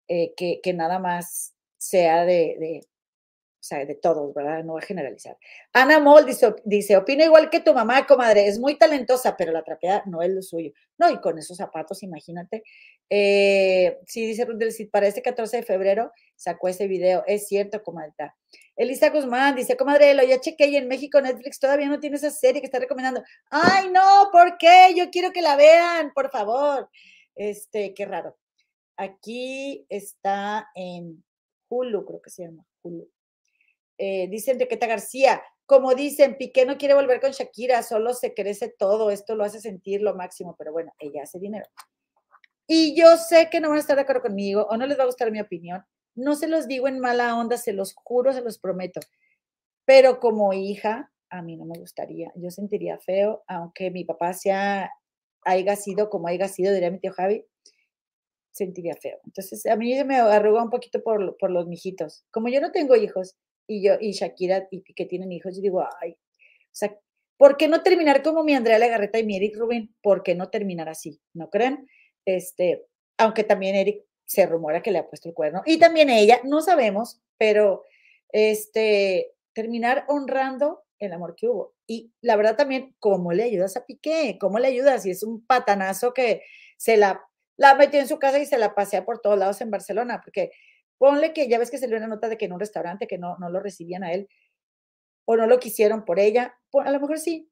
eh, 0.07 0.33
que, 0.38 0.59
que, 0.61 0.73
nada 0.73 0.99
más 0.99 1.55
sea 1.77 2.25
de, 2.25 2.55
de, 2.59 2.81
o 3.65 3.67
sea, 3.67 3.83
de 3.83 3.95
todos, 3.95 4.31
¿verdad? 4.36 4.63
No 4.63 4.73
voy 4.73 4.83
a 4.83 4.86
generalizar. 4.86 5.38
Ana 5.73 5.99
Moll 5.99 6.25
dice, 6.25 6.53
dice, 6.65 6.97
opina 6.97 7.25
igual 7.25 7.49
que 7.49 7.61
tu 7.61 7.73
mamá, 7.73 8.05
comadre, 8.05 8.45
es 8.47 8.59
muy 8.59 8.77
talentosa, 8.77 9.36
pero 9.36 9.51
la 9.51 9.63
trapeada 9.63 10.03
no 10.05 10.21
es 10.21 10.29
lo 10.29 10.43
suyo. 10.43 10.71
No, 10.99 11.09
y 11.09 11.19
con 11.19 11.39
esos 11.39 11.57
zapatos, 11.57 12.03
imagínate. 12.03 12.63
Eh, 13.09 13.97
sí, 14.05 14.27
dice 14.27 14.45
Ruth 14.45 14.61
para 14.91 15.07
este 15.07 15.23
14 15.23 15.57
de 15.57 15.63
febrero 15.63 16.11
sacó 16.36 16.67
ese 16.67 16.88
video. 16.88 17.23
Es 17.25 17.47
cierto, 17.47 17.81
comadre. 17.81 18.13
Elisa 18.76 19.09
Guzmán 19.09 19.55
dice, 19.55 19.78
comadre, 19.78 20.13
lo 20.13 20.23
ya 20.23 20.39
chequé 20.39 20.67
y 20.67 20.76
en 20.76 20.88
México 20.88 21.21
Netflix 21.21 21.59
todavía 21.59 21.88
no 21.88 21.99
tiene 21.99 22.17
esa 22.17 22.30
serie 22.30 22.61
que 22.61 22.65
está 22.65 22.80
recomendando. 22.80 23.23
Ay, 23.49 23.89
no, 23.89 24.30
¿por 24.32 24.57
qué? 24.57 24.93
Yo 24.95 25.09
quiero 25.09 25.32
que 25.32 25.41
la 25.41 25.55
vean, 25.55 26.11
por 26.13 26.30
favor. 26.30 26.89
Este, 27.36 27.93
qué 27.93 28.05
raro. 28.05 28.38
Aquí 28.97 29.86
está 29.89 30.69
en 30.76 31.23
Hulu, 31.69 32.05
creo 32.05 32.21
que 32.21 32.30
se 32.30 32.43
llama 32.43 32.65
Hulu. 32.82 33.09
Eh, 33.97 34.28
dice 34.30 34.51
Enriqueta 34.51 34.88
García, 34.88 35.41
como 35.65 35.95
dicen, 35.95 36.38
Piqué 36.38 36.65
no 36.65 36.78
quiere 36.78 36.93
volver 36.93 37.19
con 37.19 37.32
Shakira, 37.32 37.82
solo 37.82 38.13
se 38.13 38.34
crece 38.34 38.73
todo, 38.78 39.09
esto 39.09 39.36
lo 39.36 39.43
hace 39.43 39.59
sentir 39.59 40.01
lo 40.01 40.15
máximo, 40.15 40.55
pero 40.57 40.71
bueno, 40.71 40.93
ella 40.99 41.23
hace 41.23 41.39
dinero. 41.39 41.65
Y 42.67 42.95
yo 42.95 43.17
sé 43.17 43.49
que 43.49 43.59
no 43.59 43.69
van 43.69 43.78
a 43.78 43.82
estar 43.82 43.95
de 43.95 44.03
acuerdo 44.03 44.23
conmigo 44.23 44.67
o 44.69 44.78
no 44.78 44.86
les 44.86 44.97
va 44.97 45.03
a 45.03 45.07
gustar 45.07 45.32
mi 45.32 45.39
opinión. 45.39 45.84
No 46.16 46.36
se 46.36 46.47
los 46.47 46.68
digo 46.68 46.88
en 46.88 46.99
mala 46.99 47.38
onda, 47.38 47.57
se 47.57 47.74
los 47.74 47.93
juro, 47.93 48.34
se 48.34 48.41
los 48.41 48.57
prometo. 48.57 49.01
Pero 49.86 50.20
como 50.20 50.53
hija, 50.53 51.11
a 51.30 51.41
mí 51.41 51.57
no 51.57 51.66
me 51.66 51.78
gustaría. 51.78 52.32
Yo 52.36 52.49
sentiría 52.49 52.97
feo, 52.99 53.43
aunque 53.47 53.91
mi 53.91 54.05
papá 54.05 54.34
sea, 54.34 54.89
haya 55.43 55.76
sido 55.76 56.09
como 56.09 56.28
haya 56.28 56.47
sido, 56.47 56.74
diría 56.74 56.91
mi 56.91 56.99
tío 56.99 57.13
Javi, 57.13 57.45
sentiría 58.51 58.95
feo. 58.95 59.20
Entonces, 59.26 59.66
a 59.66 59.76
mí 59.76 59.93
se 59.95 60.05
me 60.05 60.16
arruga 60.18 60.63
un 60.63 60.70
poquito 60.70 61.03
por, 61.03 61.38
por 61.38 61.51
los 61.51 61.68
mijitos. 61.68 62.26
Como 62.32 62.47
yo 62.49 62.61
no 62.61 62.72
tengo 62.72 62.95
hijos 62.95 63.36
y 63.68 63.86
yo 63.86 63.95
y 63.99 64.11
Shakira 64.13 64.68
y 64.72 64.82
que 64.82 65.05
tienen 65.05 65.32
hijos, 65.32 65.55
yo 65.55 65.61
digo, 65.61 65.86
ay, 66.01 66.11
o 66.11 66.78
sea, 66.78 66.97
¿por 67.38 67.57
qué 67.57 67.68
no 67.68 67.84
terminar 67.84 68.24
como 68.24 68.43
mi 68.43 68.53
Andrea 68.55 68.80
Legarreta 68.80 69.20
y 69.20 69.26
mi 69.26 69.36
Eric 69.36 69.57
Rubin? 69.57 69.95
¿Por 70.01 70.24
qué 70.24 70.36
no 70.36 70.49
terminar 70.49 70.89
así? 70.89 71.20
¿No 71.34 71.49
creen? 71.49 71.88
Este, 72.26 72.86
aunque 73.18 73.43
también 73.43 73.76
Eric 73.76 74.03
se 74.26 74.45
rumora 74.45 74.82
que 74.82 74.91
le 74.91 74.99
ha 74.99 75.07
puesto 75.07 75.30
el 75.30 75.36
cuerno 75.36 75.61
y 75.65 75.78
también 75.80 76.09
ella, 76.09 76.39
no 76.43 76.61
sabemos, 76.61 77.21
pero 77.38 77.84
este, 78.30 79.34
terminar 79.53 80.05
honrando 80.07 80.84
el 80.99 81.13
amor 81.13 81.36
que 81.36 81.47
hubo. 81.47 81.76
Y 81.88 82.13
la 82.21 82.36
verdad 82.36 82.55
también, 82.55 82.95
¿cómo 82.99 83.32
le 83.32 83.43
ayudas 83.43 83.78
a 83.78 83.86
Piqué? 83.86 84.38
¿Cómo 84.39 84.59
le 84.59 84.67
ayudas? 84.67 85.03
Si 85.03 85.11
es 85.11 85.23
un 85.23 85.45
patanazo 85.45 86.13
que 86.13 86.41
se 86.78 86.97
la, 86.97 87.21
la 87.57 87.76
metió 87.76 87.99
en 87.99 88.07
su 88.07 88.19
casa 88.19 88.39
y 88.39 88.45
se 88.45 88.57
la 88.57 88.76
pasea 88.76 89.05
por 89.05 89.19
todos 89.19 89.38
lados 89.38 89.61
en 89.61 89.71
Barcelona, 89.71 90.21
porque 90.23 90.51
ponle 90.97 91.34
que 91.34 91.47
ya 91.47 91.59
ves 91.59 91.71
que 91.71 91.78
se 91.78 91.88
le 91.88 91.97
una 91.97 92.07
nota 92.07 92.30
de 92.30 92.38
que 92.38 92.45
en 92.45 92.53
un 92.53 92.59
restaurante 92.59 93.07
que 93.07 93.17
no, 93.17 93.38
no 93.38 93.49
lo 93.49 93.59
recibían 93.59 94.03
a 94.03 94.13
él 94.13 94.28
o 95.26 95.36
no 95.36 95.47
lo 95.47 95.59
quisieron 95.59 96.05
por 96.05 96.19
ella, 96.19 96.55
a 96.73 96.91
lo 96.91 96.99
mejor 96.99 97.19
sí, 97.19 97.49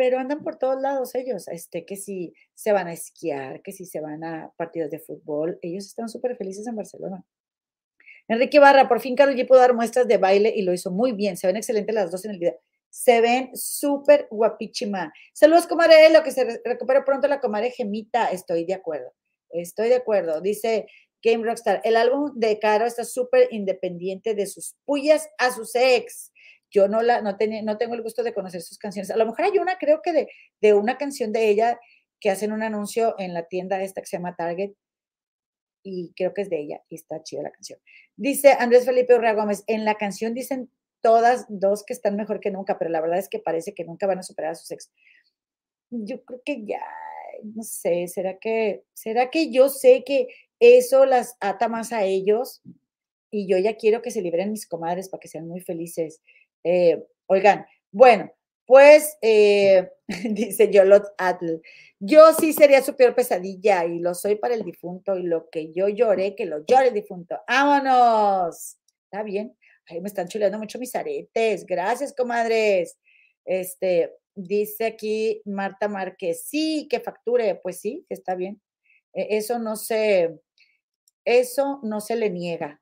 pero 0.00 0.18
andan 0.18 0.42
por 0.42 0.56
todos 0.56 0.80
lados 0.80 1.14
ellos, 1.14 1.46
este, 1.48 1.84
que 1.84 1.94
si 1.94 2.32
se 2.54 2.72
van 2.72 2.86
a 2.86 2.94
esquiar, 2.94 3.60
que 3.60 3.70
si 3.70 3.84
se 3.84 4.00
van 4.00 4.24
a 4.24 4.50
partidos 4.56 4.90
de 4.90 4.98
fútbol, 4.98 5.58
ellos 5.60 5.84
están 5.84 6.08
súper 6.08 6.38
felices 6.38 6.66
en 6.66 6.74
Barcelona. 6.74 7.22
Enrique 8.26 8.58
Barra, 8.58 8.88
por 8.88 9.00
fin 9.00 9.14
Carol 9.14 9.34
G 9.34 9.46
pudo 9.46 9.58
dar 9.58 9.74
muestras 9.74 10.08
de 10.08 10.16
baile 10.16 10.54
y 10.56 10.62
lo 10.62 10.72
hizo 10.72 10.90
muy 10.90 11.12
bien, 11.12 11.36
se 11.36 11.46
ven 11.46 11.58
excelentes 11.58 11.94
las 11.94 12.10
dos 12.10 12.24
en 12.24 12.30
el 12.30 12.38
video. 12.38 12.58
Se 12.88 13.20
ven 13.20 13.50
súper 13.54 14.26
guapichima. 14.30 15.12
Saludos, 15.34 15.66
comadre, 15.66 16.08
lo 16.10 16.22
que 16.22 16.30
se 16.30 16.62
recupera 16.64 17.04
pronto 17.04 17.28
la 17.28 17.38
comadre 17.38 17.70
Gemita. 17.70 18.30
Estoy 18.30 18.64
de 18.64 18.72
acuerdo, 18.72 19.12
estoy 19.50 19.90
de 19.90 19.96
acuerdo. 19.96 20.40
Dice 20.40 20.86
Game 21.22 21.44
Rockstar, 21.44 21.82
el 21.84 21.96
álbum 21.96 22.32
de 22.36 22.58
Caro 22.58 22.86
está 22.86 23.04
súper 23.04 23.48
independiente 23.50 24.34
de 24.34 24.46
sus 24.46 24.76
pullas 24.86 25.28
a 25.36 25.52
sus 25.52 25.74
ex 25.74 26.29
yo 26.70 26.88
no, 26.88 27.02
la, 27.02 27.20
no, 27.20 27.36
tenía, 27.36 27.62
no 27.62 27.78
tengo 27.78 27.94
el 27.94 28.02
gusto 28.02 28.22
de 28.22 28.32
conocer 28.32 28.62
sus 28.62 28.78
canciones. 28.78 29.10
A 29.10 29.16
lo 29.16 29.26
mejor 29.26 29.44
hay 29.44 29.58
una, 29.58 29.76
creo 29.78 30.00
que 30.02 30.12
de, 30.12 30.28
de 30.60 30.74
una 30.74 30.98
canción 30.98 31.32
de 31.32 31.48
ella 31.48 31.78
que 32.20 32.30
hacen 32.30 32.52
un 32.52 32.62
anuncio 32.62 33.14
en 33.18 33.34
la 33.34 33.46
tienda 33.46 33.82
esta 33.82 34.00
que 34.00 34.06
se 34.06 34.16
llama 34.16 34.36
Target 34.36 34.72
y 35.82 36.12
creo 36.14 36.34
que 36.34 36.42
es 36.42 36.50
de 36.50 36.60
ella 36.60 36.82
y 36.88 36.96
está 36.96 37.22
chida 37.22 37.42
la 37.42 37.50
canción. 37.50 37.80
Dice 38.16 38.52
Andrés 38.58 38.84
Felipe 38.84 39.14
Urrea 39.14 39.34
Gómez, 39.34 39.64
en 39.66 39.84
la 39.84 39.94
canción 39.94 40.34
dicen 40.34 40.70
todas 41.00 41.46
dos 41.48 41.84
que 41.84 41.94
están 41.94 42.16
mejor 42.16 42.40
que 42.40 42.50
nunca, 42.50 42.78
pero 42.78 42.90
la 42.90 43.00
verdad 43.00 43.18
es 43.18 43.28
que 43.28 43.38
parece 43.38 43.74
que 43.74 43.84
nunca 43.84 44.06
van 44.06 44.18
a 44.18 44.22
superar 44.22 44.52
a 44.52 44.54
sus 44.54 44.70
ex. 44.70 44.92
Yo 45.90 46.22
creo 46.24 46.40
que 46.44 46.64
ya, 46.64 46.84
no 47.42 47.62
sé, 47.62 48.06
¿será 48.08 48.38
que, 48.38 48.84
será 48.92 49.30
que 49.30 49.50
yo 49.50 49.68
sé 49.68 50.04
que 50.04 50.28
eso 50.60 51.06
las 51.06 51.36
ata 51.40 51.68
más 51.68 51.92
a 51.92 52.04
ellos? 52.04 52.62
Y 53.30 53.48
yo 53.48 53.58
ya 53.58 53.76
quiero 53.76 54.02
que 54.02 54.10
se 54.10 54.22
liberen 54.22 54.52
mis 54.52 54.66
comadres 54.66 55.08
para 55.08 55.20
que 55.20 55.28
sean 55.28 55.48
muy 55.48 55.60
felices. 55.60 56.20
Eh, 56.64 57.04
oigan, 57.26 57.66
bueno, 57.90 58.32
pues 58.66 59.16
eh, 59.22 59.90
dice 60.30 60.70
Yolot 60.70 61.04
Atl, 61.18 61.60
yo 61.98 62.32
sí 62.32 62.52
sería 62.52 62.82
su 62.82 62.96
peor 62.96 63.14
pesadilla 63.14 63.84
y 63.84 63.98
lo 63.98 64.14
soy 64.14 64.36
para 64.36 64.54
el 64.54 64.64
difunto 64.64 65.16
y 65.16 65.24
lo 65.24 65.50
que 65.50 65.72
yo 65.72 65.88
lloré, 65.88 66.34
que 66.34 66.46
lo 66.46 66.64
llore 66.64 66.88
el 66.88 66.94
difunto. 66.94 67.38
¡Vámonos! 67.48 68.78
¿Está 69.04 69.22
bien? 69.22 69.56
Ay, 69.86 70.00
me 70.00 70.08
están 70.08 70.28
chuleando 70.28 70.58
mucho 70.58 70.78
mis 70.78 70.94
aretes. 70.94 71.66
Gracias, 71.66 72.14
comadres. 72.14 72.96
Este, 73.44 74.16
dice 74.36 74.86
aquí 74.86 75.42
Marta 75.44 75.88
Márquez, 75.88 76.44
sí, 76.44 76.86
que 76.88 77.00
facture. 77.00 77.56
Pues 77.56 77.80
sí, 77.80 78.06
está 78.08 78.34
bien. 78.34 78.62
E, 79.12 79.36
eso 79.36 79.58
no 79.58 79.76
se, 79.76 80.38
eso 81.24 81.80
no 81.82 82.00
se 82.00 82.16
le 82.16 82.30
niega. 82.30 82.80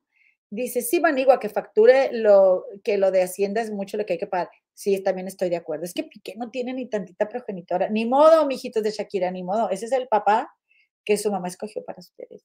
Dice, 0.51 0.81
sí, 0.81 1.01
Manigua, 1.01 1.39
que 1.39 1.51
facture 1.51 2.11
lo 2.13 2.65
que 2.83 2.97
lo 2.97 3.11
de 3.11 3.23
Hacienda 3.23 3.61
es 3.61 3.71
mucho 3.71 3.99
lo 3.99 4.07
que 4.07 4.15
hay 4.15 4.19
que 4.19 4.27
pagar. 4.27 4.51
Sí, 4.73 4.99
también 5.03 5.29
estoy 5.29 5.51
de 5.51 5.57
acuerdo. 5.57 5.85
Es 5.85 5.93
que 5.93 6.05
Piqué 6.05 6.37
no 6.37 6.51
tiene 6.51 6.73
ni 6.73 6.87
tantita 6.87 7.29
progenitora. 7.29 7.89
Ni 7.91 8.07
modo, 8.07 8.47
mijitos 8.47 8.83
de 8.83 8.91
Shakira, 8.91 9.31
ni 9.31 9.43
modo. 9.43 9.69
Ese 9.71 9.87
es 9.87 9.93
el 9.93 10.09
papá 10.09 10.55
que 11.05 11.19
su 11.19 11.31
mamá 11.31 11.49
escogió 11.49 11.85
para 11.85 12.01
ustedes. 12.01 12.45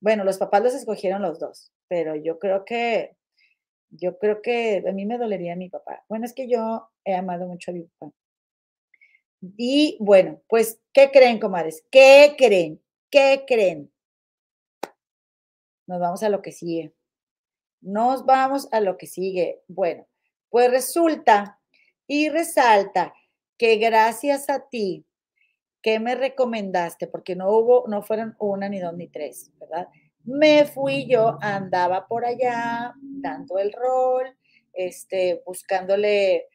Bueno, 0.00 0.24
los 0.24 0.38
papás 0.38 0.62
los 0.62 0.74
escogieron 0.74 1.22
los 1.22 1.40
dos, 1.40 1.72
pero 1.88 2.14
yo 2.14 2.38
creo 2.38 2.64
que, 2.64 3.16
yo 3.90 4.18
creo 4.18 4.42
que 4.42 4.84
a 4.86 4.92
mí 4.92 5.06
me 5.06 5.18
dolería 5.18 5.56
mi 5.56 5.68
papá. 5.68 6.04
Bueno, 6.08 6.26
es 6.26 6.34
que 6.34 6.48
yo 6.48 6.88
he 7.04 7.14
amado 7.14 7.46
mucho 7.46 7.70
a 7.70 7.74
mi 7.74 7.82
papá. 7.82 8.12
Y 9.56 9.96
bueno, 10.00 10.42
pues, 10.48 10.80
¿qué 10.92 11.10
creen, 11.10 11.40
comadres? 11.40 11.84
¿Qué 11.90 12.34
creen? 12.38 12.80
¿Qué 13.10 13.44
creen? 13.46 13.90
Nos 15.86 16.00
vamos 16.00 16.22
a 16.22 16.28
lo 16.28 16.42
que 16.42 16.52
sigue. 16.52 16.94
Nos 17.80 18.24
vamos 18.24 18.68
a 18.72 18.80
lo 18.80 18.96
que 18.96 19.06
sigue. 19.06 19.62
Bueno, 19.68 20.06
pues 20.50 20.70
resulta 20.70 21.60
y 22.06 22.28
resalta 22.28 23.14
que 23.58 23.76
gracias 23.76 24.48
a 24.50 24.68
ti, 24.68 25.06
que 25.82 26.00
me 26.00 26.14
recomendaste, 26.14 27.06
porque 27.06 27.36
no 27.36 27.50
hubo, 27.50 27.84
no 27.88 28.02
fueron 28.02 28.34
una, 28.38 28.68
ni 28.68 28.80
dos, 28.80 28.94
ni 28.94 29.08
tres, 29.08 29.50
¿verdad? 29.58 29.88
Me 30.24 30.64
fui 30.64 31.06
yo, 31.06 31.38
andaba 31.40 32.06
por 32.06 32.24
allá 32.24 32.94
dando 33.00 33.58
el 33.58 33.72
rol, 33.72 34.36
este, 34.72 35.42
buscándole 35.46 36.46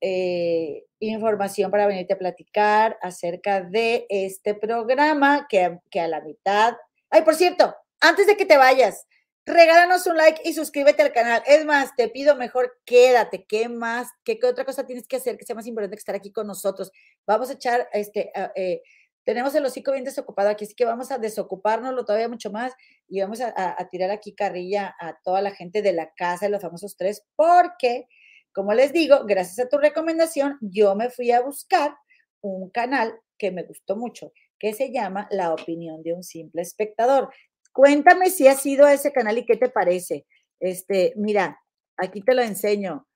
eh, 0.00 0.84
información 0.98 1.70
para 1.70 1.86
venirte 1.86 2.14
a 2.14 2.18
platicar 2.18 2.98
acerca 3.02 3.60
de 3.60 4.06
este 4.08 4.54
programa 4.54 5.46
que, 5.48 5.78
que 5.90 6.00
a 6.00 6.08
la 6.08 6.22
mitad, 6.22 6.74
ay, 7.10 7.22
por 7.22 7.34
cierto, 7.34 7.74
antes 8.02 8.26
de 8.26 8.36
que 8.36 8.44
te 8.44 8.58
vayas, 8.58 9.06
regálanos 9.46 10.06
un 10.06 10.16
like 10.16 10.42
y 10.44 10.52
suscríbete 10.52 11.02
al 11.02 11.12
canal. 11.12 11.42
Es 11.46 11.64
más, 11.64 11.94
te 11.96 12.08
pido 12.08 12.36
mejor 12.36 12.78
quédate. 12.84 13.44
¿Qué 13.46 13.68
más? 13.68 14.08
¿Qué, 14.24 14.38
otra 14.44 14.64
cosa 14.64 14.86
tienes 14.86 15.06
que 15.06 15.16
hacer 15.16 15.36
que 15.36 15.44
sea 15.44 15.56
más 15.56 15.66
importante 15.66 15.96
que 15.96 16.00
estar 16.00 16.14
aquí 16.14 16.32
con 16.32 16.46
nosotros? 16.46 16.92
Vamos 17.26 17.50
a 17.50 17.54
echar, 17.54 17.88
este, 17.92 18.30
eh, 18.56 18.82
tenemos 19.24 19.54
el 19.54 19.64
hocico 19.64 19.92
bien 19.92 20.04
desocupado 20.04 20.48
aquí, 20.48 20.64
así 20.64 20.74
que 20.74 20.84
vamos 20.84 21.10
a 21.12 21.18
desocupárnoslo 21.18 22.04
todavía 22.04 22.28
mucho 22.28 22.50
más 22.50 22.72
y 23.08 23.20
vamos 23.20 23.40
a, 23.40 23.88
tirar 23.90 24.10
aquí 24.10 24.34
carrilla 24.34 24.94
a 24.98 25.16
toda 25.22 25.42
la 25.42 25.52
gente 25.52 25.80
de 25.80 25.92
la 25.92 26.12
casa 26.12 26.46
de 26.46 26.50
los 26.50 26.62
famosos 26.62 26.96
tres, 26.96 27.24
porque, 27.36 28.06
como 28.52 28.74
les 28.74 28.92
digo, 28.92 29.24
gracias 29.24 29.64
a 29.64 29.68
tu 29.68 29.78
recomendación, 29.78 30.58
yo 30.60 30.96
me 30.96 31.10
fui 31.10 31.30
a 31.30 31.40
buscar 31.40 31.94
un 32.40 32.70
canal 32.70 33.14
que 33.38 33.52
me 33.52 33.62
gustó 33.62 33.96
mucho, 33.96 34.32
que 34.58 34.72
se 34.72 34.92
llama 34.92 35.28
La 35.30 35.52
opinión 35.52 36.02
de 36.02 36.14
un 36.14 36.24
simple 36.24 36.62
espectador. 36.62 37.32
Cuéntame 37.72 38.30
si 38.30 38.46
has 38.48 38.64
ido 38.66 38.84
a 38.84 38.92
ese 38.92 39.12
canal 39.12 39.38
y 39.38 39.46
qué 39.46 39.56
te 39.56 39.70
parece. 39.70 40.26
Este, 40.60 41.14
mira, 41.16 41.60
aquí 41.96 42.20
te 42.20 42.34
lo 42.34 42.42
enseño, 42.42 43.06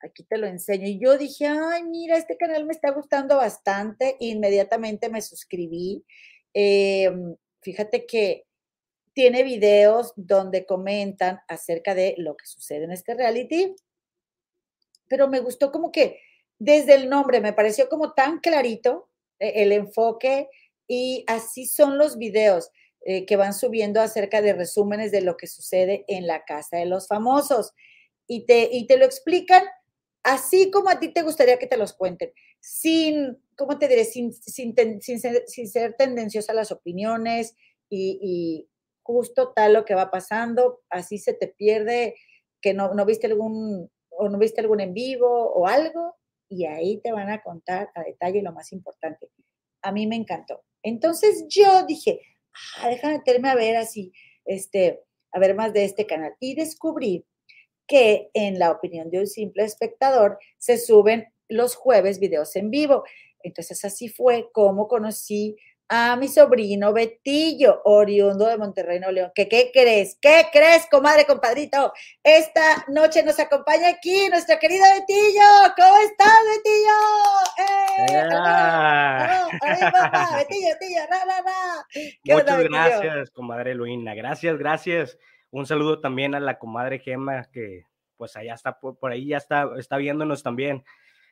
aquí 0.00 0.24
te 0.24 0.38
lo 0.38 0.46
enseño. 0.46 0.86
Y 0.86 0.98
yo 0.98 1.18
dije, 1.18 1.46
ay, 1.46 1.84
mira, 1.84 2.16
este 2.16 2.36
canal 2.36 2.64
me 2.64 2.72
está 2.72 2.90
gustando 2.90 3.36
bastante. 3.36 4.16
Inmediatamente 4.20 5.10
me 5.10 5.20
suscribí. 5.20 6.04
Em, 6.54 7.36
fíjate 7.60 8.06
que 8.06 8.46
tiene 9.12 9.42
videos 9.42 10.12
donde 10.16 10.64
comentan 10.64 11.40
acerca 11.48 11.94
de 11.94 12.14
lo 12.18 12.36
que 12.36 12.46
sucede 12.46 12.84
en 12.84 12.92
este 12.92 13.14
reality, 13.14 13.74
pero 15.08 15.28
me 15.28 15.40
gustó 15.40 15.72
como 15.72 15.90
que 15.90 16.20
desde 16.58 16.94
el 16.94 17.08
nombre 17.08 17.40
me 17.40 17.52
pareció 17.52 17.88
como 17.88 18.14
tan 18.14 18.38
clarito 18.38 19.10
eh, 19.38 19.54
el 19.56 19.72
enfoque 19.72 20.48
y 20.86 21.24
así 21.26 21.66
son 21.66 21.98
los 21.98 22.16
videos 22.16 22.70
eh, 23.04 23.26
que 23.26 23.36
van 23.36 23.54
subiendo 23.54 24.00
acerca 24.00 24.42
de 24.42 24.52
resúmenes 24.52 25.12
de 25.12 25.22
lo 25.22 25.36
que 25.36 25.46
sucede 25.46 26.04
en 26.08 26.26
la 26.26 26.44
casa 26.44 26.76
de 26.76 26.86
los 26.86 27.06
famosos 27.08 27.72
y 28.26 28.44
te, 28.44 28.68
y 28.72 28.86
te 28.86 28.96
lo 28.96 29.04
explican 29.04 29.62
así 30.22 30.70
como 30.70 30.90
a 30.90 30.98
ti 31.00 31.08
te 31.08 31.22
gustaría 31.22 31.58
que 31.58 31.66
te 31.66 31.76
los 31.76 31.94
cuenten, 31.94 32.32
sin, 32.60 33.38
¿cómo 33.56 33.78
te 33.78 33.88
diré? 33.88 34.04
Sin, 34.04 34.32
sin, 34.32 34.74
sin, 35.00 35.20
ser, 35.20 35.44
sin 35.46 35.68
ser, 35.68 35.94
tendenciosa 35.94 36.52
a 36.52 36.56
las 36.56 36.70
opiniones 36.70 37.54
y, 37.88 38.18
y, 38.20 38.68
justo 39.02 39.54
tal 39.54 39.72
lo 39.72 39.86
que 39.86 39.94
va 39.94 40.10
pasando, 40.10 40.82
así 40.90 41.16
se 41.16 41.32
te 41.32 41.48
pierde 41.48 42.14
que 42.60 42.74
no, 42.74 42.92
no 42.92 43.06
viste 43.06 43.26
algún 43.26 43.90
o 44.10 44.28
no 44.28 44.38
viste 44.38 44.60
algún 44.60 44.80
en 44.80 44.92
vivo 44.92 45.26
o 45.26 45.66
algo 45.66 46.16
y 46.46 46.66
ahí 46.66 47.00
te 47.00 47.10
van 47.10 47.30
a 47.30 47.42
contar 47.42 47.90
a 47.94 48.02
detalle 48.02 48.42
lo 48.42 48.52
más 48.52 48.70
importante. 48.70 49.30
A 49.80 49.92
mí 49.92 50.06
me 50.06 50.16
encantó. 50.16 50.62
Entonces 50.82 51.46
yo 51.48 51.86
dije, 51.86 52.20
ah, 52.78 52.90
meterme 53.04 53.50
a 53.50 53.54
ver 53.54 53.76
así, 53.76 54.12
este, 54.44 55.00
a 55.32 55.38
ver 55.38 55.54
más 55.54 55.72
de 55.72 55.84
este 55.84 56.06
canal 56.06 56.34
y 56.40 56.54
descubrí 56.54 57.24
que 57.86 58.30
en 58.34 58.58
la 58.58 58.70
opinión 58.70 59.10
de 59.10 59.20
un 59.20 59.26
simple 59.26 59.64
espectador 59.64 60.38
se 60.58 60.78
suben 60.78 61.26
los 61.48 61.74
jueves 61.74 62.20
videos 62.20 62.54
en 62.56 62.70
vivo. 62.70 63.04
Entonces 63.42 63.84
así 63.84 64.08
fue 64.08 64.50
como 64.52 64.88
conocí 64.88 65.56
a 65.88 66.16
mi 66.16 66.28
sobrino 66.28 66.92
Betillo, 66.92 67.80
oriundo 67.84 68.46
de 68.46 68.58
Monterrey, 68.58 68.98
Nuevo 68.98 69.12
León. 69.12 69.32
¿Qué, 69.34 69.48
¿Qué 69.48 69.70
crees? 69.72 70.18
¿Qué 70.20 70.46
crees, 70.52 70.86
comadre, 70.90 71.24
compadrito? 71.24 71.92
Esta 72.22 72.84
noche 72.88 73.22
nos 73.22 73.38
acompaña 73.40 73.88
aquí 73.88 74.28
nuestro 74.28 74.58
querido 74.58 74.84
Betillo. 74.98 75.74
¿Cómo 75.76 75.96
estás, 75.98 76.38
Betillo? 76.56 76.98
¡Eh! 77.58 78.28
Ah. 78.32 79.48
Betillo, 80.36 80.68
Betillo, 80.68 81.00
ra, 81.10 81.24
ra, 81.24 81.42
ra. 81.42 81.86
Muchas 82.24 82.64
gracias, 82.64 83.30
comadre 83.30 83.74
Luina. 83.74 84.14
Gracias, 84.14 84.58
gracias. 84.58 85.18
Un 85.50 85.66
saludo 85.66 86.00
también 86.00 86.34
a 86.34 86.40
la 86.40 86.58
comadre 86.58 86.98
Gema, 86.98 87.48
que 87.50 87.84
pues 88.18 88.36
allá 88.36 88.52
está, 88.54 88.78
por, 88.78 89.10
ahí 89.10 89.28
ya 89.28 89.38
está, 89.38 89.70
está 89.78 89.96
viéndonos 89.96 90.42
también. 90.42 90.84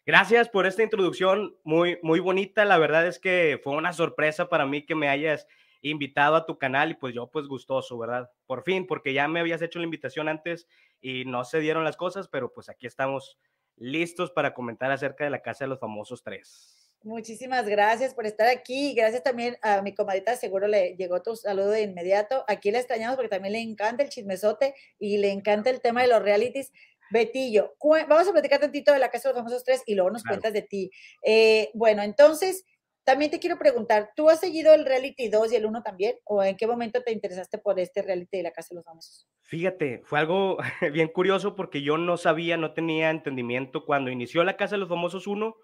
Gracias 0.06 0.48
por 0.48 0.66
esta 0.66 0.84
introducción 0.84 1.56
muy, 1.64 1.98
muy 2.00 2.20
bonita. 2.20 2.64
La 2.64 2.78
verdad 2.78 3.08
es 3.08 3.18
que 3.18 3.58
fue 3.64 3.74
una 3.74 3.92
sorpresa 3.92 4.48
para 4.48 4.64
mí 4.64 4.86
que 4.86 4.94
me 4.94 5.08
hayas 5.08 5.48
invitado 5.82 6.36
a 6.36 6.46
tu 6.46 6.58
canal 6.58 6.92
y 6.92 6.94
pues 6.94 7.12
yo 7.12 7.28
pues 7.28 7.48
gustoso, 7.48 7.98
¿verdad? 7.98 8.30
Por 8.46 8.62
fin, 8.62 8.86
porque 8.86 9.12
ya 9.12 9.26
me 9.26 9.40
habías 9.40 9.62
hecho 9.62 9.80
la 9.80 9.84
invitación 9.84 10.28
antes 10.28 10.68
y 11.00 11.24
no 11.24 11.44
se 11.44 11.58
dieron 11.58 11.82
las 11.82 11.96
cosas, 11.96 12.28
pero 12.28 12.52
pues 12.52 12.68
aquí 12.68 12.86
estamos 12.86 13.36
listos 13.74 14.30
para 14.30 14.54
comentar 14.54 14.92
acerca 14.92 15.24
de 15.24 15.30
la 15.30 15.42
Casa 15.42 15.64
de 15.64 15.70
los 15.70 15.80
Famosos 15.80 16.22
tres. 16.22 16.86
Muchísimas 17.02 17.66
gracias 17.66 18.14
por 18.14 18.26
estar 18.26 18.48
aquí. 18.48 18.94
Gracias 18.94 19.22
también 19.22 19.56
a 19.62 19.82
mi 19.82 19.94
comadita, 19.94 20.34
seguro 20.34 20.66
le 20.66 20.96
llegó 20.96 21.22
tu 21.22 21.36
saludo 21.36 21.70
de 21.70 21.82
inmediato. 21.82 22.44
Aquí 22.48 22.70
le 22.70 22.78
extrañamos 22.78 23.16
porque 23.16 23.28
también 23.28 23.52
le 23.52 23.60
encanta 23.60 24.02
el 24.02 24.08
chismesote 24.08 24.74
y 24.98 25.18
le 25.18 25.30
encanta 25.30 25.70
el 25.70 25.80
tema 25.80 26.02
de 26.02 26.08
los 26.08 26.22
realities. 26.22 26.72
Betillo, 27.10 27.74
vamos 28.08 28.28
a 28.28 28.32
platicar 28.32 28.60
tantito 28.60 28.92
de 28.92 28.98
la 28.98 29.10
Casa 29.10 29.28
de 29.28 29.34
los 29.34 29.40
Famosos 29.40 29.64
tres 29.64 29.82
y 29.86 29.94
luego 29.94 30.10
nos 30.10 30.24
cuentas 30.24 30.52
de 30.52 30.62
ti. 30.62 30.90
Eh, 31.22 31.70
bueno, 31.74 32.02
entonces, 32.02 32.64
también 33.04 33.30
te 33.30 33.38
quiero 33.38 33.58
preguntar, 33.58 34.10
¿tú 34.16 34.28
has 34.28 34.40
seguido 34.40 34.74
el 34.74 34.84
reality 34.84 35.28
2 35.28 35.52
y 35.52 35.56
el 35.56 35.66
1 35.66 35.82
también? 35.82 36.16
¿O 36.24 36.42
en 36.42 36.56
qué 36.56 36.66
momento 36.66 37.02
te 37.02 37.12
interesaste 37.12 37.58
por 37.58 37.78
este 37.78 38.02
reality 38.02 38.38
de 38.38 38.42
la 38.42 38.50
Casa 38.50 38.68
de 38.70 38.76
los 38.76 38.84
Famosos? 38.84 39.28
Fíjate, 39.42 40.02
fue 40.04 40.18
algo 40.18 40.58
bien 40.92 41.08
curioso 41.08 41.54
porque 41.54 41.82
yo 41.82 41.98
no 41.98 42.16
sabía, 42.16 42.56
no 42.56 42.74
tenía 42.74 43.10
entendimiento 43.10 43.84
cuando 43.84 44.10
inició 44.10 44.42
la 44.44 44.56
Casa 44.56 44.74
de 44.74 44.80
los 44.80 44.88
Famosos 44.88 45.26
1 45.26 45.56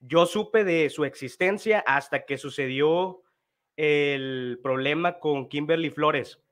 yo 0.00 0.26
supe 0.26 0.64
de 0.64 0.88
su 0.90 1.04
existencia 1.04 1.84
hasta 1.86 2.24
que 2.24 2.38
sucedió 2.38 3.22
el 3.76 4.58
problema 4.62 5.18
con 5.18 5.48
Kimberly 5.48 5.90
Flores, 5.90 6.42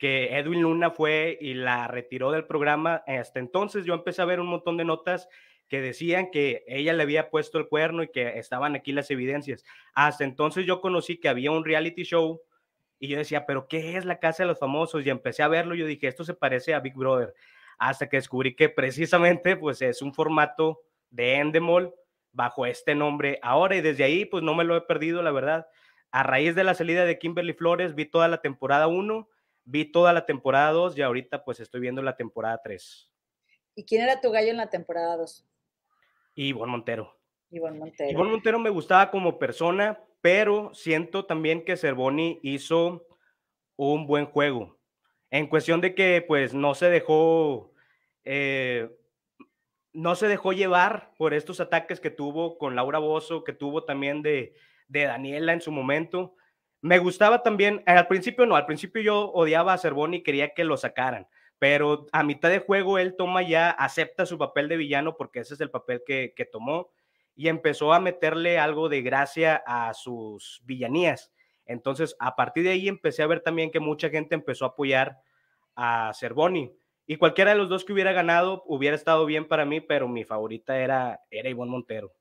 que 0.00 0.38
Edwin 0.38 0.62
Luna 0.62 0.90
fue 0.90 1.36
y 1.42 1.52
la 1.52 1.86
retiró 1.86 2.30
del 2.30 2.46
programa. 2.46 3.04
Hasta 3.06 3.38
entonces 3.38 3.84
yo 3.84 3.92
empecé 3.92 4.22
a 4.22 4.24
ver 4.24 4.40
un 4.40 4.46
montón 4.46 4.78
de 4.78 4.84
notas 4.86 5.28
que 5.68 5.82
decían 5.82 6.30
que 6.30 6.64
ella 6.66 6.94
le 6.94 7.02
había 7.02 7.28
puesto 7.28 7.58
el 7.58 7.68
cuerno 7.68 8.02
y 8.02 8.08
que 8.08 8.38
estaban 8.38 8.74
aquí 8.74 8.92
las 8.92 9.10
evidencias. 9.10 9.62
Hasta 9.92 10.24
entonces 10.24 10.64
yo 10.64 10.80
conocí 10.80 11.18
que 11.18 11.28
había 11.28 11.50
un 11.50 11.66
reality 11.66 12.04
show 12.04 12.40
y 12.98 13.08
yo 13.08 13.18
decía, 13.18 13.44
pero 13.44 13.68
¿qué 13.68 13.98
es 13.98 14.06
la 14.06 14.18
Casa 14.18 14.42
de 14.42 14.48
los 14.48 14.58
Famosos? 14.58 15.04
Y 15.04 15.10
empecé 15.10 15.42
a 15.42 15.48
verlo 15.48 15.74
y 15.74 15.80
yo 15.80 15.86
dije, 15.86 16.08
esto 16.08 16.24
se 16.24 16.32
parece 16.32 16.72
a 16.72 16.80
Big 16.80 16.94
Brother. 16.94 17.34
Hasta 17.78 18.08
que 18.08 18.16
descubrí 18.16 18.56
que 18.56 18.70
precisamente 18.70 19.54
pues 19.56 19.82
es 19.82 20.00
un 20.00 20.14
formato 20.14 20.80
de 21.10 21.36
Endemol 21.36 21.94
bajo 22.32 22.64
este 22.64 22.94
nombre 22.94 23.38
ahora 23.42 23.76
y 23.76 23.82
desde 23.82 24.04
ahí 24.04 24.24
pues 24.24 24.42
no 24.42 24.54
me 24.54 24.64
lo 24.64 24.76
he 24.76 24.80
perdido, 24.80 25.22
la 25.22 25.30
verdad. 25.30 25.66
A 26.10 26.22
raíz 26.22 26.54
de 26.54 26.64
la 26.64 26.72
salida 26.74 27.04
de 27.04 27.18
Kimberly 27.18 27.52
Flores 27.52 27.94
vi 27.94 28.06
toda 28.06 28.28
la 28.28 28.40
temporada 28.40 28.86
1, 28.86 29.28
vi 29.64 29.90
toda 29.90 30.12
la 30.12 30.26
temporada 30.26 30.72
2 30.72 30.98
y 30.98 31.02
ahorita 31.02 31.44
pues 31.44 31.60
estoy 31.60 31.80
viendo 31.80 32.02
la 32.02 32.16
temporada 32.16 32.60
3. 32.62 33.10
¿Y 33.74 33.84
quién 33.84 34.02
era 34.02 34.20
tu 34.20 34.30
gallo 34.30 34.50
en 34.50 34.56
la 34.56 34.70
temporada 34.70 35.16
2? 35.16 35.46
Ivonne 36.34 36.72
Montero. 36.72 37.18
Ivonne 37.50 37.78
Montero. 37.78 38.10
Ivonne 38.10 38.30
Montero 38.30 38.58
me 38.58 38.70
gustaba 38.70 39.10
como 39.10 39.38
persona, 39.38 40.02
pero 40.20 40.72
siento 40.74 41.26
también 41.26 41.64
que 41.64 41.76
Cervoni 41.76 42.38
hizo 42.42 43.06
un 43.76 44.06
buen 44.06 44.26
juego. 44.26 44.78
En 45.30 45.46
cuestión 45.46 45.80
de 45.80 45.94
que 45.94 46.24
pues 46.26 46.54
no 46.54 46.74
se 46.74 46.90
dejó 46.90 47.72
eh, 48.24 48.90
no 49.92 50.14
se 50.14 50.28
dejó 50.28 50.52
llevar 50.52 51.12
por 51.16 51.34
estos 51.34 51.60
ataques 51.60 52.00
que 52.00 52.10
tuvo 52.10 52.58
con 52.58 52.76
Laura 52.76 52.98
Bozo, 52.98 53.44
que 53.44 53.52
tuvo 53.52 53.84
también 53.84 54.22
de, 54.22 54.54
de 54.88 55.04
Daniela 55.04 55.52
en 55.52 55.60
su 55.60 55.72
momento. 55.72 56.36
Me 56.82 56.98
gustaba 56.98 57.42
también, 57.42 57.82
al 57.86 58.06
principio 58.06 58.46
no, 58.46 58.56
al 58.56 58.66
principio 58.66 59.02
yo 59.02 59.30
odiaba 59.32 59.74
a 59.74 59.78
Cervoni 59.78 60.18
y 60.18 60.22
quería 60.22 60.54
que 60.54 60.64
lo 60.64 60.76
sacaran, 60.78 61.28
pero 61.58 62.06
a 62.12 62.22
mitad 62.22 62.48
de 62.48 62.60
juego 62.60 62.98
él 62.98 63.16
toma 63.16 63.42
ya, 63.42 63.70
acepta 63.70 64.24
su 64.24 64.38
papel 64.38 64.68
de 64.68 64.78
villano 64.78 65.16
porque 65.16 65.40
ese 65.40 65.54
es 65.54 65.60
el 65.60 65.70
papel 65.70 66.02
que, 66.06 66.32
que 66.34 66.46
tomó 66.46 66.90
y 67.34 67.48
empezó 67.48 67.92
a 67.92 68.00
meterle 68.00 68.58
algo 68.58 68.88
de 68.88 69.02
gracia 69.02 69.62
a 69.66 69.92
sus 69.94 70.62
villanías. 70.64 71.32
Entonces, 71.66 72.16
a 72.18 72.34
partir 72.34 72.64
de 72.64 72.70
ahí 72.70 72.88
empecé 72.88 73.22
a 73.22 73.26
ver 73.26 73.40
también 73.40 73.70
que 73.70 73.80
mucha 73.80 74.10
gente 74.10 74.34
empezó 74.34 74.64
a 74.64 74.68
apoyar 74.68 75.18
a 75.76 76.12
Cervoni. 76.14 76.74
Y 77.06 77.16
cualquiera 77.16 77.52
de 77.52 77.58
los 77.58 77.68
dos 77.68 77.84
que 77.84 77.92
hubiera 77.92 78.12
ganado 78.12 78.62
hubiera 78.66 78.96
estado 78.96 79.24
bien 79.26 79.46
para 79.46 79.64
mí, 79.64 79.80
pero 79.80 80.08
mi 80.08 80.24
favorita 80.24 80.78
era, 80.78 81.20
era 81.30 81.48
Ivonne 81.48 81.70
Montero. 81.70 82.12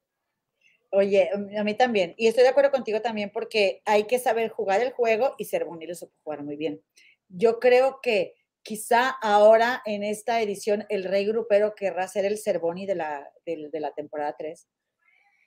Oye, 0.92 1.30
a 1.58 1.64
mí 1.64 1.74
también. 1.76 2.16
Y 2.18 2.28
estoy 2.28 2.44
de 2.44 2.50
acuerdo 2.50 2.72
contigo 2.72 3.02
también 3.02 3.30
porque 3.32 3.82
hay 3.86 4.06
que 4.06 4.18
saber 4.20 4.50
jugar 4.50 4.82
el 4.82 4.92
juego 4.92 5.36
y 5.38 5.46
ser 5.46 5.66
lo 5.66 5.96
supo 5.96 6.14
jugar 6.24 6.44
muy 6.44 6.56
bien. 6.56 6.82
Yo 7.28 7.60
creo 7.60 8.00
que 8.02 8.36
quizá 8.64 9.10
ahora 9.10 9.82
en 9.86 10.04
esta 10.04 10.42
edición 10.42 10.86
el 10.90 11.04
rey 11.04 11.26
grupero 11.26 11.76
querrá 11.76 12.08
ser 12.08 12.26
el 12.26 12.38
Cervoni 12.38 12.86
de 12.86 12.96
la, 12.96 13.32
de, 13.46 13.70
de 13.72 13.80
la 13.80 13.92
temporada 13.94 14.36
3. 14.38 14.68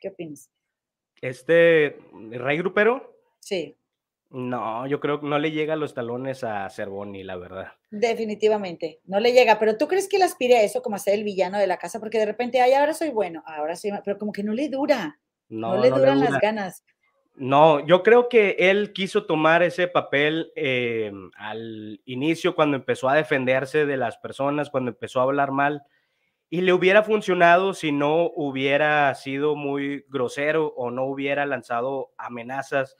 ¿Qué 0.00 0.08
opinas? 0.08 0.50
Este, 1.20 1.96
¿el 1.96 2.38
rey 2.38 2.58
grupero? 2.58 3.16
Sí. 3.40 3.76
No, 4.30 4.86
yo 4.86 4.98
creo 4.98 5.20
que 5.20 5.26
no 5.26 5.38
le 5.38 5.50
llega 5.50 5.74
a 5.74 5.76
los 5.76 5.92
talones 5.92 6.42
a 6.42 6.68
Cervoni, 6.70 7.22
la 7.22 7.36
verdad. 7.36 7.72
Definitivamente, 7.90 9.00
no 9.04 9.20
le 9.20 9.32
llega, 9.32 9.58
pero 9.58 9.76
¿tú 9.76 9.86
crees 9.86 10.08
que 10.08 10.16
él 10.16 10.22
aspire 10.22 10.56
a 10.56 10.62
eso 10.62 10.80
como 10.80 10.96
a 10.96 10.98
ser 10.98 11.14
el 11.14 11.24
villano 11.24 11.58
de 11.58 11.66
la 11.66 11.76
casa? 11.76 12.00
Porque 12.00 12.18
de 12.18 12.24
repente, 12.24 12.60
ay, 12.62 12.72
ahora 12.72 12.94
soy 12.94 13.10
bueno, 13.10 13.42
ahora 13.44 13.76
soy, 13.76 13.90
pero 14.04 14.18
como 14.18 14.32
que 14.32 14.42
no 14.42 14.54
le 14.54 14.70
dura, 14.70 15.20
no, 15.52 15.76
le 15.76 15.90
duran 15.90 16.20
las 16.20 16.38
ganas. 16.40 16.84
No, 17.34 17.84
yo 17.86 18.02
creo 18.02 18.28
que 18.28 18.56
él 18.58 18.92
quiso 18.92 19.24
tomar 19.24 19.62
ese 19.62 19.88
papel 19.88 20.52
eh, 20.54 21.12
al 21.36 22.00
inicio 22.04 22.54
cuando 22.54 22.76
empezó 22.76 23.08
a 23.08 23.14
defenderse 23.14 23.86
de 23.86 23.96
las 23.96 24.18
personas, 24.18 24.70
cuando 24.70 24.90
empezó 24.90 25.20
a 25.20 25.24
hablar 25.24 25.50
mal, 25.50 25.82
y 26.50 26.60
le 26.60 26.72
hubiera 26.72 27.02
funcionado 27.02 27.72
si 27.72 27.92
no 27.92 28.30
hubiera 28.36 29.14
sido 29.14 29.56
muy 29.56 30.04
grosero 30.08 30.74
o 30.76 30.90
no 30.90 31.04
hubiera 31.04 31.46
lanzado 31.46 32.10
amenazas 32.18 32.96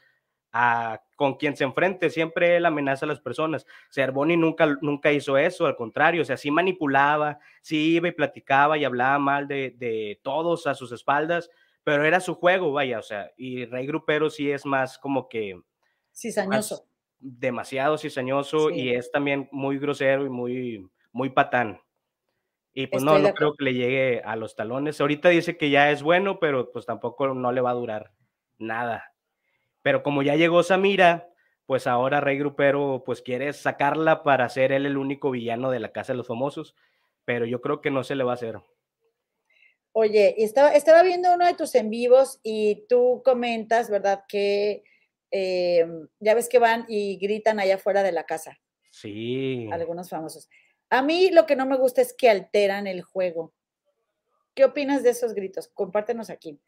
con 1.16 1.34
quien 1.34 1.56
se 1.56 1.64
enfrente, 1.64 2.10
siempre 2.10 2.56
él 2.56 2.66
amenaza 2.66 3.06
a 3.06 3.08
las 3.08 3.20
personas. 3.20 3.66
Cervoni 3.90 4.36
nunca, 4.36 4.78
nunca 4.82 5.10
hizo 5.12 5.38
eso, 5.38 5.66
al 5.66 5.76
contrario, 5.76 6.22
o 6.22 6.24
sea, 6.24 6.36
sí 6.36 6.50
manipulaba, 6.50 7.38
sí 7.62 7.94
iba 7.94 8.08
y 8.08 8.12
platicaba 8.12 8.76
y 8.76 8.84
hablaba 8.84 9.18
mal 9.18 9.48
de, 9.48 10.20
todos 10.22 10.66
a 10.66 10.74
sus 10.74 10.92
espaldas, 10.92 11.50
pero 11.84 12.04
era 12.04 12.20
su 12.20 12.34
juego, 12.34 12.72
vaya, 12.72 12.98
o 12.98 13.02
sea, 13.02 13.30
y 13.36 13.64
Rey 13.64 13.86
Grupero 13.86 14.30
sí 14.30 14.50
es 14.50 14.64
más 14.64 14.98
como 14.98 15.28
que... 15.28 15.60
Cizañoso. 16.14 16.86
Demasiado 17.18 17.98
cizañoso 17.98 18.70
y 18.70 18.90
es 18.90 19.10
también 19.10 19.48
muy 19.52 19.78
grosero 19.78 20.26
y 20.26 20.28
muy, 20.28 20.90
muy 21.12 21.30
patán. 21.30 21.80
Y 22.74 22.86
pues 22.86 23.04
no, 23.04 23.18
no 23.18 23.34
creo 23.34 23.54
que 23.54 23.64
le 23.64 23.74
llegue 23.74 24.22
a 24.24 24.34
los 24.34 24.56
talones. 24.56 25.00
Ahorita 25.00 25.28
dice 25.28 25.56
que 25.56 25.70
ya 25.70 25.90
es 25.90 26.02
bueno, 26.02 26.38
pero 26.40 26.72
pues 26.72 26.86
tampoco 26.86 27.34
no 27.34 27.52
le 27.52 27.60
va 27.60 27.70
a 27.70 27.74
durar 27.74 28.12
nada. 28.58 29.12
Pero 29.82 30.02
como 30.02 30.22
ya 30.22 30.36
llegó 30.36 30.62
Samira, 30.62 31.28
pues 31.66 31.86
ahora 31.86 32.20
Rey 32.20 32.38
Grupero 32.38 33.02
pues 33.04 33.22
quiere 33.22 33.52
sacarla 33.52 34.22
para 34.22 34.48
ser 34.48 34.72
él 34.72 34.86
el 34.86 34.96
único 34.96 35.30
villano 35.30 35.70
de 35.70 35.80
la 35.80 35.92
Casa 35.92 36.12
de 36.12 36.18
los 36.18 36.26
Famosos, 36.26 36.74
pero 37.24 37.44
yo 37.46 37.60
creo 37.60 37.80
que 37.80 37.90
no 37.90 38.04
se 38.04 38.14
le 38.14 38.24
va 38.24 38.32
a 38.32 38.34
hacer. 38.34 38.60
Oye, 39.92 40.34
estaba, 40.42 40.72
estaba 40.72 41.02
viendo 41.02 41.32
uno 41.34 41.46
de 41.46 41.54
tus 41.54 41.74
en 41.74 41.90
vivos 41.90 42.40
y 42.42 42.86
tú 42.88 43.22
comentas, 43.24 43.90
¿verdad? 43.90 44.24
Que 44.26 44.82
eh, 45.30 45.86
ya 46.18 46.34
ves 46.34 46.48
que 46.48 46.58
van 46.58 46.86
y 46.88 47.18
gritan 47.18 47.60
allá 47.60 47.74
afuera 47.74 48.02
de 48.02 48.12
la 48.12 48.24
casa. 48.24 48.58
Sí. 48.90 49.68
Algunos 49.70 50.08
famosos. 50.08 50.48
A 50.88 51.02
mí 51.02 51.30
lo 51.30 51.46
que 51.46 51.56
no 51.56 51.66
me 51.66 51.76
gusta 51.76 52.00
es 52.00 52.14
que 52.14 52.30
alteran 52.30 52.86
el 52.86 53.02
juego. 53.02 53.52
¿Qué 54.54 54.64
opinas 54.64 55.02
de 55.02 55.10
esos 55.10 55.34
gritos? 55.34 55.68
Compártenos 55.68 56.30
aquí. 56.30 56.58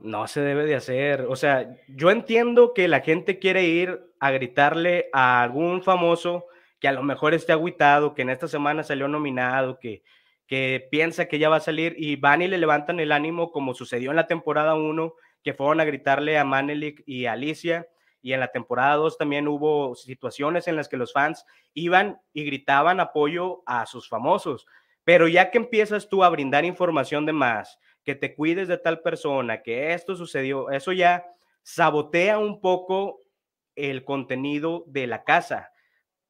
No 0.00 0.26
se 0.26 0.40
debe 0.40 0.64
de 0.64 0.74
hacer. 0.74 1.22
O 1.22 1.36
sea, 1.36 1.76
yo 1.88 2.10
entiendo 2.10 2.74
que 2.74 2.88
la 2.88 3.00
gente 3.00 3.38
quiere 3.38 3.64
ir 3.64 4.00
a 4.18 4.30
gritarle 4.32 5.08
a 5.12 5.42
algún 5.42 5.82
famoso 5.82 6.46
que 6.80 6.88
a 6.88 6.92
lo 6.92 7.04
mejor 7.04 7.34
esté 7.34 7.52
agüitado, 7.52 8.14
que 8.14 8.22
en 8.22 8.30
esta 8.30 8.48
semana 8.48 8.82
salió 8.82 9.06
nominado, 9.06 9.78
que, 9.78 10.02
que 10.52 10.86
piensa 10.90 11.28
que 11.28 11.38
ya 11.38 11.48
va 11.48 11.56
a 11.56 11.60
salir 11.60 11.94
y 11.96 12.16
van 12.16 12.42
y 12.42 12.46
le 12.46 12.58
levantan 12.58 13.00
el 13.00 13.12
ánimo 13.12 13.50
como 13.50 13.72
sucedió 13.72 14.10
en 14.10 14.16
la 14.16 14.26
temporada 14.26 14.74
1, 14.74 15.14
que 15.42 15.54
fueron 15.54 15.80
a 15.80 15.86
gritarle 15.86 16.36
a 16.36 16.44
Manelik 16.44 17.02
y 17.06 17.24
a 17.24 17.32
Alicia 17.32 17.88
y 18.20 18.34
en 18.34 18.40
la 18.40 18.48
temporada 18.48 18.96
2 18.96 19.16
también 19.16 19.48
hubo 19.48 19.94
situaciones 19.94 20.68
en 20.68 20.76
las 20.76 20.90
que 20.90 20.98
los 20.98 21.14
fans 21.14 21.46
iban 21.72 22.20
y 22.34 22.44
gritaban 22.44 23.00
apoyo 23.00 23.62
a 23.64 23.86
sus 23.86 24.10
famosos. 24.10 24.66
Pero 25.04 25.26
ya 25.26 25.50
que 25.50 25.56
empiezas 25.56 26.10
tú 26.10 26.22
a 26.22 26.28
brindar 26.28 26.66
información 26.66 27.24
de 27.24 27.32
más, 27.32 27.78
que 28.04 28.14
te 28.14 28.34
cuides 28.34 28.68
de 28.68 28.76
tal 28.76 29.00
persona, 29.00 29.62
que 29.62 29.94
esto 29.94 30.16
sucedió, 30.16 30.68
eso 30.68 30.92
ya 30.92 31.24
sabotea 31.62 32.38
un 32.38 32.60
poco 32.60 33.20
el 33.74 34.04
contenido 34.04 34.84
de 34.86 35.06
la 35.06 35.24
casa, 35.24 35.72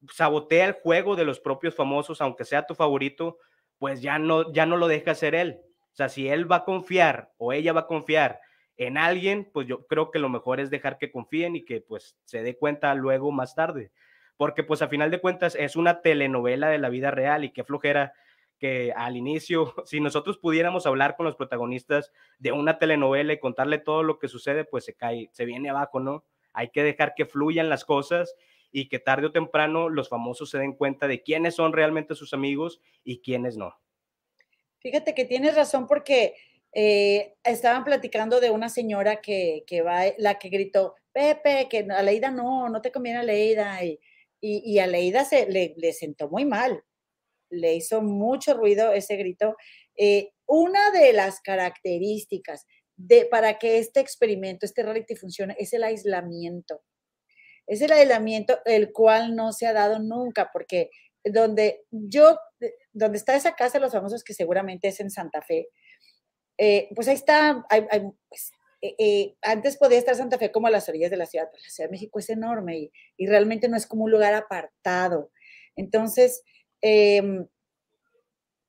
sabotea 0.09 0.65
el 0.67 0.73
juego 0.75 1.17
de 1.17 1.25
los 1.25 1.41
propios 1.41 1.75
famosos, 1.75 2.21
aunque 2.21 2.45
sea 2.45 2.65
tu 2.65 2.73
favorito, 2.73 3.39
pues 3.83 4.01
ya 4.01 4.17
no, 4.17 4.49
ya 4.53 4.65
no 4.65 4.77
lo 4.77 4.87
deja 4.87 5.13
ser 5.13 5.35
él. 5.35 5.59
O 5.91 5.95
sea, 5.97 6.07
si 6.07 6.29
él 6.29 6.49
va 6.49 6.55
a 6.55 6.63
confiar 6.63 7.33
o 7.35 7.51
ella 7.51 7.73
va 7.73 7.81
a 7.81 7.87
confiar 7.87 8.39
en 8.77 8.97
alguien, 8.97 9.49
pues 9.51 9.67
yo 9.67 9.87
creo 9.87 10.09
que 10.09 10.19
lo 10.19 10.29
mejor 10.29 10.61
es 10.61 10.69
dejar 10.69 10.97
que 10.97 11.11
confíen 11.11 11.57
y 11.57 11.65
que 11.65 11.81
pues 11.81 12.15
se 12.23 12.43
dé 12.43 12.57
cuenta 12.57 12.95
luego 12.95 13.33
más 13.33 13.55
tarde. 13.55 13.91
Porque 14.37 14.63
pues 14.63 14.81
a 14.81 14.87
final 14.87 15.11
de 15.11 15.19
cuentas 15.19 15.55
es 15.55 15.75
una 15.75 15.99
telenovela 15.99 16.69
de 16.69 16.77
la 16.77 16.87
vida 16.87 17.11
real 17.11 17.43
y 17.43 17.51
qué 17.51 17.65
flojera 17.65 18.13
que 18.57 18.93
al 18.95 19.17
inicio, 19.17 19.73
si 19.85 19.99
nosotros 19.99 20.37
pudiéramos 20.37 20.85
hablar 20.85 21.17
con 21.17 21.25
los 21.25 21.35
protagonistas 21.35 22.13
de 22.39 22.53
una 22.53 22.79
telenovela 22.79 23.33
y 23.33 23.39
contarle 23.41 23.79
todo 23.79 24.01
lo 24.01 24.17
que 24.17 24.29
sucede, 24.29 24.63
pues 24.63 24.85
se 24.85 24.93
cae, 24.93 25.29
se 25.33 25.43
viene 25.43 25.69
abajo, 25.69 25.99
¿no? 25.99 26.23
Hay 26.53 26.69
que 26.69 26.83
dejar 26.83 27.15
que 27.17 27.25
fluyan 27.25 27.67
las 27.67 27.83
cosas 27.83 28.33
y 28.73 28.89
que 28.89 28.99
tarde 28.99 29.27
o 29.27 29.31
temprano 29.31 29.87
los 29.87 30.09
famosos 30.09 30.49
se 30.49 30.57
den 30.57 30.73
cuenta 30.73 31.07
de 31.07 31.21
quiénes 31.21 31.55
son 31.55 31.71
realmente 31.71 32.15
sus 32.15 32.33
amigos 32.33 32.81
y 33.05 33.21
quiénes 33.21 33.55
no. 33.55 33.73
Fíjate 34.79 35.13
que 35.13 35.23
tienes 35.23 35.55
razón 35.55 35.87
porque 35.87 36.35
eh, 36.73 37.35
estaban 37.43 37.83
platicando 37.83 38.41
de 38.41 38.49
una 38.49 38.67
señora 38.67 39.21
que, 39.21 39.63
va, 39.85 40.05
la 40.17 40.39
que 40.39 40.49
gritó, 40.49 40.95
Pepe, 41.13 41.67
que 41.69 41.87
a 41.89 42.01
Leida 42.01 42.31
no, 42.31 42.67
no 42.67 42.81
te 42.81 42.91
conviene 42.91 43.19
a 43.19 43.23
Leida. 43.23 43.85
Y, 43.85 43.99
y, 44.41 44.79
a 44.79 44.87
Leida 44.87 45.23
se, 45.23 45.45
le, 45.47 45.93
sentó 45.93 46.27
muy 46.27 46.43
mal, 46.43 46.83
le 47.49 47.75
hizo 47.75 48.01
mucho 48.01 48.55
ruido 48.55 48.91
ese 48.91 49.15
grito. 49.15 49.55
Eh, 49.95 50.31
una 50.47 50.91
de 50.91 51.13
las 51.13 51.39
características 51.39 52.65
de, 52.97 53.25
para 53.25 53.57
que 53.59 53.77
este 53.77 53.99
experimento, 53.99 54.65
este 54.65 54.83
reality 54.83 55.15
funcione, 55.15 55.55
es 55.59 55.71
el 55.73 55.83
aislamiento. 55.83 56.81
Es 57.67 57.81
el 57.81 57.91
aislamiento 57.91 58.59
el 58.65 58.91
cual 58.91 59.35
no 59.35 59.53
se 59.53 59.67
ha 59.67 59.73
dado 59.73 59.99
nunca, 59.99 60.49
porque 60.51 60.89
donde 61.23 61.85
yo, 61.91 62.37
donde 62.91 63.17
está 63.17 63.35
esa 63.35 63.55
casa 63.55 63.77
de 63.77 63.81
los 63.81 63.93
famosos, 63.93 64.23
que 64.23 64.33
seguramente 64.33 64.89
es 64.89 64.99
en 64.99 65.09
Santa 65.09 65.41
Fe, 65.41 65.69
eh, 66.57 66.89
pues 66.95 67.07
ahí 67.07 67.15
está, 67.15 67.65
pues, 68.29 68.51
eh, 68.81 68.95
eh, 68.99 69.35
antes 69.41 69.77
podía 69.77 69.97
estar 69.97 70.15
Santa 70.15 70.37
Fe 70.37 70.51
como 70.51 70.67
a 70.67 70.71
las 70.71 70.89
orillas 70.89 71.09
de 71.09 71.17
la 71.17 71.25
ciudad, 71.25 71.47
pero 71.51 71.63
la 71.63 71.69
Ciudad 71.69 71.87
de 71.87 71.93
México 71.93 72.19
es 72.19 72.29
enorme 72.29 72.91
y, 73.17 73.25
realmente 73.25 73.69
no 73.69 73.77
es 73.77 73.87
como 73.87 74.03
un 74.03 74.11
lugar 74.11 74.33
apartado. 74.33 75.31
Entonces, 75.75 76.43
em, 76.81 77.47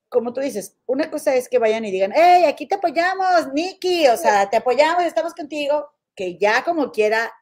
como 0.09 0.32
tú 0.32 0.40
dices, 0.40 0.76
una 0.86 1.11
cosa 1.11 1.34
es 1.34 1.49
que 1.49 1.59
vayan 1.59 1.84
y 1.84 1.90
digan, 1.90 2.12
hey, 2.14 2.45
aquí 2.47 2.66
te 2.66 2.76
apoyamos, 2.76 3.53
Nikki, 3.53 4.07
o 4.07 4.16
sea, 4.16 4.49
te 4.49 4.57
apoyamos, 4.57 5.05
estamos 5.05 5.34
contigo, 5.34 5.88
que 6.14 6.38
ya 6.38 6.62
como 6.64 6.92
quiera 6.92 7.32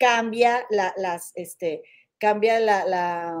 cambia 0.00 0.66
la, 0.70 0.92
las, 0.96 1.30
este, 1.36 1.82
cambia 2.18 2.58
la, 2.58 2.84
la 2.84 3.40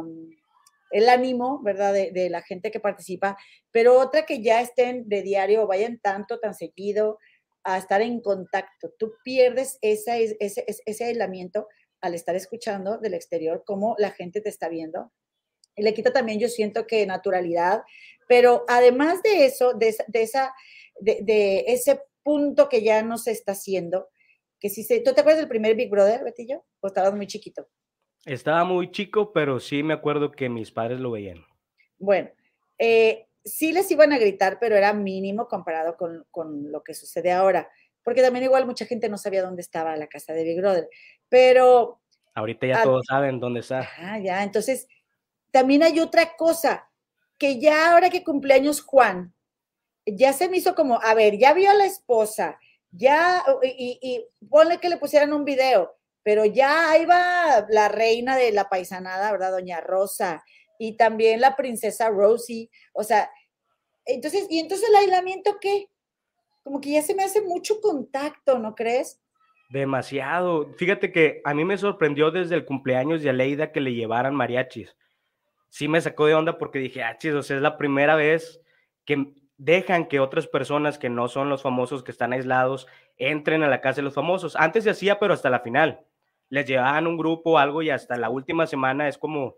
el 0.90 1.08
ánimo, 1.08 1.60
¿verdad?, 1.62 1.92
de, 1.92 2.30
la 2.30 2.42
gente 2.42 2.70
que 2.70 2.80
participa, 2.80 3.36
pero 3.70 3.98
otra 3.98 4.26
que 4.26 4.42
ya 4.42 4.60
estén 4.60 5.08
de 5.08 5.22
diario 5.22 5.62
o 5.62 5.66
vayan 5.66 6.00
tanto, 6.00 6.40
tan 6.40 6.54
seguido 6.54 7.18
a 7.62 7.78
estar 7.78 8.02
en 8.02 8.20
contacto. 8.20 8.92
Tú 8.98 9.12
pierdes 9.22 9.78
ese, 9.82 10.36
ese, 10.40 10.64
ese 10.66 11.04
aislamiento 11.04 11.68
al 12.00 12.14
estar 12.14 12.34
escuchando 12.34 12.98
del 12.98 13.14
exterior, 13.14 13.62
cómo 13.64 13.94
la 13.98 14.10
gente 14.10 14.40
te 14.40 14.48
está 14.48 14.68
viendo. 14.68 15.12
Y 15.76 15.82
le 15.82 15.94
quita 15.94 16.12
también, 16.12 16.40
yo 16.40 16.48
siento 16.48 16.86
que 16.86 17.06
naturalidad, 17.06 17.82
pero 18.28 18.64
además 18.68 19.22
de 19.22 19.44
eso, 19.44 19.74
de, 19.74 19.88
esa, 20.14 20.54
de, 21.00 21.64
ese 21.68 22.00
punto 22.22 22.68
que 22.68 22.82
ya 22.82 23.02
no 23.02 23.18
se 23.18 23.30
está 23.30 23.52
haciendo, 23.52 24.08
que 24.60 24.68
si 24.68 24.84
se, 24.84 25.00
¿tú 25.00 25.12
te 25.14 25.22
acuerdas 25.22 25.40
del 25.40 25.48
primer 25.48 25.74
Big 25.74 25.90
Brother, 25.90 26.22
Betillo? 26.22 26.64
¿O 26.80 26.86
estabas 26.86 27.14
muy 27.14 27.26
chiquito? 27.26 27.68
Estaba 28.26 28.64
muy 28.64 28.90
chico, 28.90 29.32
pero 29.32 29.58
sí 29.58 29.82
me 29.82 29.94
acuerdo 29.94 30.30
que 30.30 30.48
mis 30.50 30.70
padres 30.70 31.00
lo 31.00 31.10
veían. 31.10 31.42
Bueno, 31.98 32.30
eh, 32.78 33.26
sí 33.44 33.72
les 33.72 33.90
iban 33.90 34.12
a 34.12 34.18
gritar, 34.18 34.58
pero 34.60 34.76
era 34.76 34.92
mínimo 34.92 35.48
comparado 35.48 35.96
con, 35.96 36.70
lo 36.70 36.82
que 36.82 36.94
sucede 36.94 37.32
ahora, 37.32 37.68
porque 38.02 38.22
también 38.22 38.44
igual 38.44 38.66
mucha 38.66 38.84
gente 38.84 39.08
no 39.08 39.16
sabía 39.16 39.42
dónde 39.42 39.62
estaba 39.62 39.96
la 39.96 40.06
casa 40.06 40.34
de 40.34 40.44
Big 40.44 40.58
Brother, 40.58 40.88
pero... 41.28 42.00
Ahorita 42.34 42.66
ya 42.66 42.82
todos 42.82 43.06
saben 43.06 43.40
dónde 43.40 43.60
está. 43.60 43.88
Ah, 43.98 44.18
ya, 44.18 44.42
entonces 44.42 44.86
también 45.50 45.82
hay 45.82 45.98
otra 46.00 46.36
cosa, 46.36 46.90
que 47.38 47.58
ya 47.58 47.92
ahora 47.92 48.10
que 48.10 48.22
cumpleaños 48.22 48.82
Juan, 48.82 49.34
ya 50.06 50.32
se 50.32 50.48
me 50.48 50.58
hizo 50.58 50.74
como, 50.74 51.00
a 51.00 51.14
ver, 51.14 51.38
ya 51.38 51.54
vio 51.54 51.70
a 51.70 51.74
la 51.74 51.86
esposa, 51.86 52.58
ya, 52.90 53.44
y, 53.62 53.98
y, 54.02 54.46
ponle 54.48 54.78
que 54.78 54.88
le 54.88 54.96
pusieran 54.96 55.32
un 55.32 55.44
video, 55.44 55.94
pero 56.22 56.44
ya 56.44 56.90
ahí 56.90 57.06
va 57.06 57.66
la 57.68 57.88
reina 57.88 58.36
de 58.36 58.52
la 58.52 58.68
paisanada, 58.68 59.30
¿verdad? 59.32 59.52
Doña 59.52 59.80
Rosa, 59.80 60.42
y 60.78 60.96
también 60.96 61.40
la 61.40 61.56
princesa 61.56 62.08
Rosie, 62.08 62.70
o 62.92 63.04
sea, 63.04 63.30
entonces, 64.06 64.46
¿y 64.50 64.58
entonces 64.58 64.88
el 64.88 64.96
aislamiento 64.96 65.58
qué? 65.60 65.86
Como 66.62 66.80
que 66.80 66.92
ya 66.92 67.02
se 67.02 67.14
me 67.14 67.22
hace 67.22 67.40
mucho 67.42 67.80
contacto, 67.80 68.58
¿no 68.58 68.74
crees? 68.74 69.20
Demasiado. 69.70 70.72
Fíjate 70.76 71.12
que 71.12 71.40
a 71.44 71.54
mí 71.54 71.64
me 71.64 71.78
sorprendió 71.78 72.30
desde 72.30 72.56
el 72.56 72.64
cumpleaños 72.64 73.22
de 73.22 73.30
Aleida 73.30 73.72
que 73.72 73.80
le 73.80 73.94
llevaran 73.94 74.34
mariachis. 74.34 74.96
Sí 75.68 75.86
me 75.86 76.00
sacó 76.00 76.26
de 76.26 76.34
onda 76.34 76.58
porque 76.58 76.80
dije, 76.80 77.02
ah, 77.02 77.16
chis, 77.16 77.32
o 77.32 77.42
sea, 77.42 77.56
es 77.56 77.62
la 77.62 77.78
primera 77.78 78.16
vez 78.16 78.60
que 79.04 79.32
dejan 79.60 80.06
que 80.06 80.20
otras 80.20 80.46
personas 80.46 80.98
que 80.98 81.10
no 81.10 81.28
son 81.28 81.50
los 81.50 81.60
famosos 81.60 82.02
que 82.02 82.10
están 82.10 82.32
aislados 82.32 82.86
entren 83.18 83.62
a 83.62 83.68
la 83.68 83.82
casa 83.82 83.96
de 83.96 84.04
los 84.04 84.14
famosos. 84.14 84.56
Antes 84.56 84.84
se 84.84 84.90
hacía, 84.90 85.18
pero 85.18 85.34
hasta 85.34 85.50
la 85.50 85.60
final 85.60 86.00
les 86.48 86.66
llevaban 86.66 87.06
un 87.06 87.18
grupo 87.18 87.58
algo 87.58 87.82
y 87.82 87.90
hasta 87.90 88.16
la 88.16 88.30
última 88.30 88.66
semana 88.66 89.06
es 89.06 89.18
como 89.18 89.56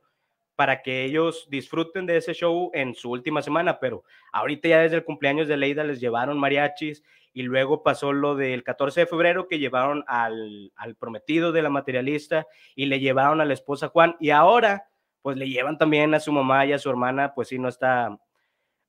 para 0.57 0.83
que 0.83 1.05
ellos 1.05 1.47
disfruten 1.49 2.05
de 2.05 2.17
ese 2.17 2.35
show 2.35 2.73
en 2.75 2.97
su 2.97 3.13
última 3.13 3.43
semana, 3.43 3.79
pero 3.79 4.03
ahorita 4.33 4.69
ya 4.69 4.81
desde 4.81 4.97
el 4.97 5.05
cumpleaños 5.05 5.47
de 5.47 5.57
Leida 5.57 5.85
les 5.85 6.01
llevaron 6.01 6.39
mariachis 6.39 7.05
y 7.33 7.43
luego 7.43 7.85
pasó 7.85 8.13
lo 8.13 8.35
del 8.35 8.65
14 8.65 9.01
de 9.01 9.07
febrero 9.07 9.47
que 9.47 9.61
llevaron 9.61 10.03
al, 10.09 10.73
al 10.75 10.97
prometido 10.97 11.53
de 11.53 11.63
la 11.63 11.71
materialista 11.71 12.49
y 12.75 12.87
le 12.87 12.99
llevaron 12.99 13.41
a 13.41 13.45
la 13.45 13.55
esposa 13.55 13.89
Juan 13.89 14.17
y 14.19 14.31
ahora 14.31 14.89
pues 15.23 15.37
le 15.37 15.49
llevan 15.49 15.79
también 15.79 16.13
a 16.15 16.21
su 16.21 16.33
mamá 16.33 16.67
y 16.67 16.73
a 16.73 16.79
su 16.79 16.91
hermana, 16.91 17.33
pues 17.35 17.49
sí, 17.49 17.59
no 17.59 17.69
está, 17.69 18.19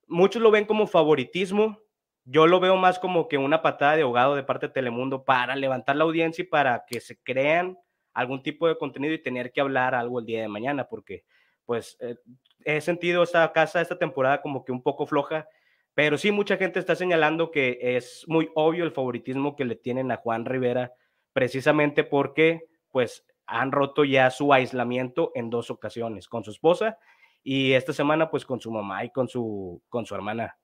muchos 0.08 0.42
lo 0.42 0.50
ven 0.50 0.64
como 0.64 0.86
favoritismo, 0.86 1.78
yo 2.24 2.46
lo 2.46 2.60
veo 2.60 2.76
más 2.76 2.98
como 2.98 3.28
que 3.28 3.36
una 3.38 3.62
patada 3.62 3.96
de 3.96 4.02
ahogado 4.02 4.34
de 4.34 4.42
parte 4.42 4.68
de 4.68 4.72
Telemundo 4.72 5.24
para 5.24 5.56
levantar 5.56 5.96
la 5.96 6.04
audiencia 6.04 6.42
y 6.42 6.46
para 6.46 6.84
que 6.86 7.00
se 7.00 7.18
crean 7.22 7.78
algún 8.14 8.42
tipo 8.42 8.66
de 8.66 8.78
contenido 8.78 9.12
y 9.12 9.22
tener 9.22 9.52
que 9.52 9.60
hablar 9.60 9.94
algo 9.94 10.20
el 10.20 10.26
día 10.26 10.40
de 10.40 10.48
mañana, 10.48 10.88
porque 10.88 11.24
pues 11.66 11.96
eh, 12.00 12.16
he 12.64 12.80
sentido 12.80 13.22
esta 13.22 13.52
casa, 13.52 13.80
esta 13.80 13.98
temporada 13.98 14.40
como 14.40 14.64
que 14.64 14.72
un 14.72 14.82
poco 14.82 15.06
floja, 15.06 15.48
pero 15.94 16.16
sí 16.16 16.30
mucha 16.30 16.56
gente 16.56 16.78
está 16.78 16.94
señalando 16.94 17.50
que 17.50 17.78
es 17.80 18.24
muy 18.26 18.50
obvio 18.54 18.84
el 18.84 18.92
favoritismo 18.92 19.56
que 19.56 19.64
le 19.64 19.76
tienen 19.76 20.10
a 20.10 20.16
Juan 20.16 20.44
Rivera, 20.44 20.92
precisamente 21.32 22.04
porque 22.04 22.64
pues 22.90 23.26
han 23.46 23.72
roto 23.72 24.04
ya 24.04 24.30
su 24.30 24.52
aislamiento 24.52 25.30
en 25.34 25.50
dos 25.50 25.70
ocasiones, 25.70 26.28
con 26.28 26.44
su 26.44 26.50
esposa 26.50 26.98
y 27.44 27.74
esta 27.74 27.92
semana 27.92 28.30
pues 28.30 28.44
con 28.44 28.58
su 28.58 28.72
mamá 28.72 29.04
y 29.04 29.10
con 29.10 29.28
su, 29.28 29.80
con 29.90 30.06
su 30.06 30.14
hermana. 30.14 30.56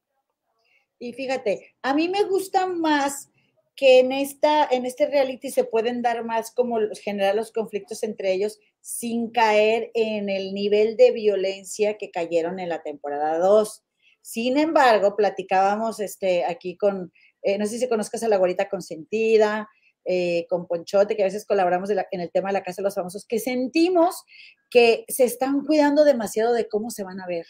Y 0.99 1.13
fíjate, 1.13 1.75
a 1.83 1.95
mí 1.95 2.09
me 2.09 2.25
gusta 2.25 2.67
más 2.67 3.31
que 3.77 4.01
en, 4.01 4.13
esta, 4.13 4.67
en 4.71 4.85
este 4.85 5.07
reality 5.07 5.51
se 5.51 5.65
pueden 5.65 6.03
dar 6.03 6.25
más 6.25 6.51
como 6.51 6.79
generar 7.03 7.35
los 7.35 7.53
conflictos 7.53 8.03
entre 8.03 8.33
ellos 8.33 8.59
sin 8.81 9.31
caer 9.31 9.91
en 9.95 10.29
el 10.29 10.53
nivel 10.53 10.97
de 10.97 11.13
violencia 11.13 11.97
que 11.97 12.11
cayeron 12.11 12.59
en 12.59 12.69
la 12.69 12.83
temporada 12.83 13.39
2. 13.39 13.85
Sin 14.21 14.59
embargo, 14.59 15.17
platicábamos 15.17 16.01
este, 16.01 16.45
aquí 16.45 16.77
con, 16.77 17.13
eh, 17.43 17.57
no 17.57 17.67
sé 17.67 17.79
si 17.79 17.89
conozcas 17.89 18.23
a 18.23 18.29
la 18.29 18.37
guarita 18.37 18.69
consentida, 18.69 19.69
eh, 20.05 20.47
con 20.49 20.67
Ponchote, 20.67 21.17
que 21.17 21.23
a 21.23 21.27
veces 21.27 21.47
colaboramos 21.47 21.91
en 21.91 22.21
el 22.21 22.31
tema 22.31 22.49
de 22.49 22.55
la 22.55 22.63
Casa 22.63 22.83
de 22.83 22.85
los 22.85 22.95
Famosos, 22.95 23.27
que 23.27 23.39
sentimos 23.39 24.25
que 24.71 25.05
se 25.09 25.25
están 25.25 25.65
cuidando 25.65 26.05
demasiado 26.05 26.53
de 26.53 26.69
cómo 26.69 26.91
se 26.91 27.05
van 27.05 27.21
a 27.21 27.27
ver 27.27 27.47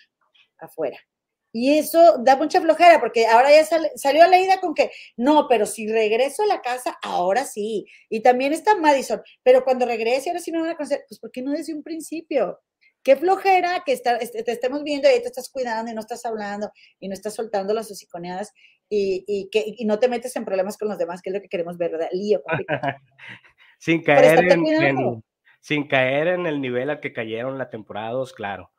afuera. 0.59 0.99
Y 1.53 1.79
eso 1.79 2.19
da 2.19 2.37
mucha 2.37 2.61
flojera, 2.61 3.01
porque 3.01 3.27
ahora 3.27 3.51
ya 3.51 3.67
salió 3.97 4.27
la 4.29 4.39
ida 4.39 4.61
con 4.61 4.73
que, 4.73 4.91
no, 5.17 5.47
pero 5.49 5.67
si 5.67 5.89
regreso 5.89 6.45
a 6.45 6.47
la 6.47 6.63
casa, 6.63 6.97
ahora 7.03 7.45
sí. 7.45 7.87
Y 8.09 8.21
también 8.21 8.53
está 8.53 8.77
Madison, 8.77 9.21
pero 9.43 9.65
cuando 9.65 9.85
regrese, 9.85 10.31
ahora 10.31 10.41
sí 10.41 10.53
me 10.53 10.61
van 10.61 10.71
a 10.71 10.77
conocer. 10.77 11.05
Pues, 11.09 11.19
¿por 11.19 11.33
qué 11.33 11.43
no 11.43 11.53
desde 11.53 11.75
un 11.75 11.83
principio? 11.83 12.61
Qué 13.03 13.17
flojera 13.17 13.83
que 13.85 13.93
está, 13.93 14.19
te 14.19 14.53
estemos 14.53 14.83
viendo 14.83 15.09
y 15.09 15.21
te 15.21 15.27
estás 15.27 15.49
cuidando 15.51 15.91
y 15.91 15.95
no 15.95 16.01
estás 16.01 16.25
hablando 16.27 16.71
y 16.99 17.09
no 17.09 17.15
estás 17.15 17.35
soltando 17.35 17.73
las 17.73 17.91
hociconeadas 17.91 18.53
y, 18.91 19.25
y, 19.27 19.49
que, 19.51 19.65
y 19.65 19.85
no 19.87 19.99
te 19.99 20.09
metes 20.09 20.37
en 20.37 20.45
problemas 20.45 20.77
con 20.77 20.89
los 20.89 20.99
demás, 20.99 21.23
que 21.23 21.31
es 21.31 21.35
lo 21.35 21.41
que 21.41 21.49
queremos 21.49 21.79
ver, 21.79 21.93
¿verdad? 21.93 22.09
Lío. 22.13 22.43
sin, 23.79 24.03
caer 24.03 24.45
en, 24.51 25.25
sin 25.61 25.89
caer 25.89 26.29
en 26.29 26.47
el 26.47 26.61
nivel 26.61 26.91
al 26.91 27.01
que 27.01 27.13
cayeron 27.13 27.57
la 27.57 27.71
temporada 27.71 28.11
2, 28.11 28.33
claro. 28.35 28.71